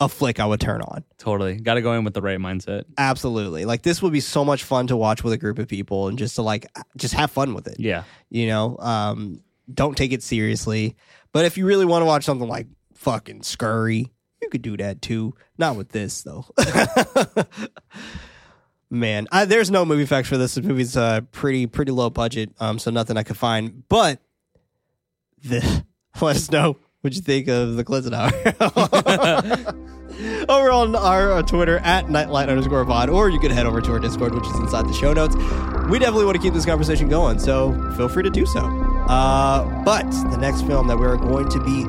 a 0.00 0.08
flick 0.08 0.38
I 0.38 0.46
would 0.46 0.60
turn 0.60 0.80
on. 0.80 1.04
totally. 1.18 1.56
Got 1.56 1.74
to 1.74 1.82
go 1.82 1.92
in 1.94 2.04
with 2.04 2.14
the 2.14 2.22
right 2.22 2.38
mindset. 2.38 2.84
Absolutely. 2.96 3.64
Like 3.64 3.82
this 3.82 4.00
would 4.00 4.12
be 4.12 4.20
so 4.20 4.44
much 4.44 4.62
fun 4.62 4.86
to 4.88 4.96
watch 4.96 5.24
with 5.24 5.32
a 5.32 5.38
group 5.38 5.58
of 5.58 5.66
people 5.66 6.08
and 6.08 6.16
just 6.18 6.36
to 6.36 6.42
like 6.42 6.66
just 6.96 7.14
have 7.14 7.30
fun 7.30 7.52
with 7.54 7.66
it. 7.66 7.80
Yeah. 7.80 8.04
You 8.30 8.46
know, 8.46 8.76
um, 8.78 9.42
don't 9.72 9.96
take 9.96 10.12
it 10.12 10.22
seriously. 10.22 10.96
But 11.32 11.44
if 11.44 11.58
you 11.58 11.66
really 11.66 11.84
want 11.84 12.02
to 12.02 12.06
watch 12.06 12.24
something 12.24 12.48
like 12.48 12.68
fucking 12.94 13.42
Scurry, 13.42 14.12
you 14.40 14.48
could 14.50 14.62
do 14.62 14.76
that 14.76 15.02
too. 15.02 15.34
Not 15.58 15.76
with 15.76 15.88
this 15.90 16.22
though. 16.22 16.46
Man, 18.90 19.26
I, 19.30 19.44
there's 19.44 19.70
no 19.70 19.84
movie 19.84 20.06
facts 20.06 20.28
for 20.28 20.38
this. 20.38 20.54
This 20.54 20.64
movie's 20.64 20.96
uh, 20.96 21.20
pretty 21.32 21.66
pretty 21.66 21.92
low 21.92 22.08
budget, 22.08 22.54
um, 22.58 22.78
so 22.78 22.90
nothing 22.90 23.18
I 23.18 23.22
could 23.22 23.36
find. 23.36 23.86
But 23.88 24.20
the, 25.44 25.84
let 26.22 26.36
us 26.36 26.50
know 26.50 26.78
what 27.02 27.14
you 27.14 27.20
think 27.22 27.48
of 27.48 27.76
the 27.76 27.84
Cleansing 27.84 28.14
Hour. 28.14 28.32
over 30.48 30.70
on 30.70 30.96
our 30.96 31.32
uh, 31.32 31.42
Twitter 31.42 31.78
at 31.78 32.10
nightlight 32.10 32.48
underscore 32.48 32.84
pod, 32.84 33.08
or 33.08 33.28
you 33.28 33.38
can 33.38 33.50
head 33.50 33.66
over 33.66 33.80
to 33.80 33.92
our 33.92 34.00
Discord, 34.00 34.34
which 34.34 34.46
is 34.46 34.56
inside 34.56 34.88
the 34.88 34.92
show 34.92 35.12
notes. 35.12 35.36
We 35.88 35.98
definitely 35.98 36.24
want 36.24 36.36
to 36.36 36.42
keep 36.42 36.54
this 36.54 36.66
conversation 36.66 37.08
going, 37.08 37.38
so 37.38 37.72
feel 37.96 38.08
free 38.08 38.24
to 38.24 38.30
do 38.30 38.44
so. 38.46 38.60
Uh, 38.60 39.84
but 39.84 40.10
the 40.30 40.36
next 40.36 40.62
film 40.62 40.88
that 40.88 40.98
we're 40.98 41.16
going 41.16 41.48
to 41.48 41.60
be 41.64 41.84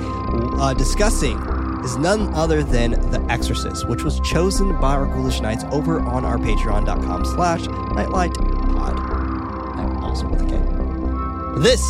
uh, 0.62 0.74
discussing 0.74 1.38
is 1.84 1.98
none 1.98 2.34
other 2.34 2.62
than 2.62 2.92
The 3.10 3.26
Exorcist, 3.30 3.88
which 3.90 4.04
was 4.04 4.20
chosen 4.22 4.80
by 4.80 4.94
our 4.94 5.06
Ghoulish 5.06 5.42
Knights 5.42 5.64
over 5.72 6.00
on 6.02 6.24
our 6.24 6.38
patreon.com 6.38 7.26
slash 7.26 7.66
nightlight 7.96 8.34
pod. 8.36 9.00
I'm 9.80 9.98
Also 10.04 10.28
with 10.28 10.42
a 10.42 10.46
K. 10.46 11.62
This 11.62 11.82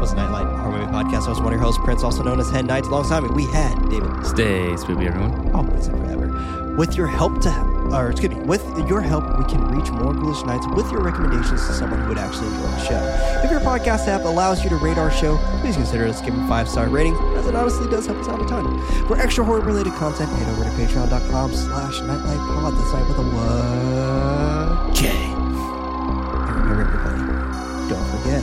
was 0.00 0.14
Knight 0.14 0.30
Light 0.30 0.46
Horror 0.46 0.78
Movie 0.78 0.92
Podcast. 0.92 1.26
I 1.26 1.28
was 1.28 1.40
one 1.40 1.52
of 1.52 1.58
your 1.58 1.60
hosts, 1.60 1.80
Prince, 1.84 2.02
also 2.02 2.22
known 2.22 2.40
as 2.40 2.50
Head 2.50 2.64
Knights. 2.64 2.88
Alongside 2.88 3.22
me, 3.22 3.28
we 3.30 3.44
had 3.44 3.74
David 3.90 4.24
Stay 4.24 4.74
spooky, 4.78 5.06
everyone. 5.06 5.50
Oh, 5.52 5.58
always 5.58 5.88
and 5.88 5.98
forever. 5.98 6.74
With 6.76 6.96
your 6.96 7.06
help 7.06 7.42
to, 7.42 7.50
or 7.92 8.10
excuse 8.10 8.34
me, 8.34 8.40
with 8.46 8.64
your 8.88 9.02
help, 9.02 9.24
we 9.38 9.44
can 9.44 9.62
reach 9.68 9.90
more 9.90 10.14
Ghoulish 10.14 10.42
Knights 10.46 10.66
with 10.68 10.90
your 10.90 11.02
recommendations 11.02 11.66
to 11.66 11.74
someone 11.74 12.00
who 12.00 12.08
would 12.08 12.16
actually 12.18 12.46
enjoy 12.46 12.62
the 12.62 12.78
show. 12.86 13.42
If 13.44 13.50
your 13.50 13.60
podcast 13.60 14.08
app 14.08 14.24
allows 14.24 14.64
you 14.64 14.70
to 14.70 14.76
rate 14.76 14.96
our 14.96 15.10
show, 15.10 15.36
please 15.60 15.76
consider 15.76 16.06
us 16.06 16.22
giving 16.22 16.46
five 16.46 16.66
star 16.66 16.88
rating, 16.88 17.14
as 17.36 17.46
it 17.46 17.54
honestly 17.54 17.90
does 17.90 18.06
help 18.06 18.18
us 18.20 18.28
out 18.28 18.40
a 18.40 18.46
ton. 18.46 18.80
For 19.06 19.18
extra 19.20 19.44
horror 19.44 19.60
related 19.60 19.92
content, 19.94 20.30
head 20.30 20.48
over 20.48 20.64
to 20.64 20.70
patreon.com 20.70 21.52
slash 21.52 22.00
nightlightpod. 22.00 22.78
That's 22.78 22.92
night 22.94 23.06
with 23.06 23.18
a 23.18 23.22
what? 24.82 24.94
J. 24.94 25.08
And 25.08 26.70
remember, 26.70 26.84
everybody, 26.88 27.90
don't 27.90 28.06
forget, 28.22 28.42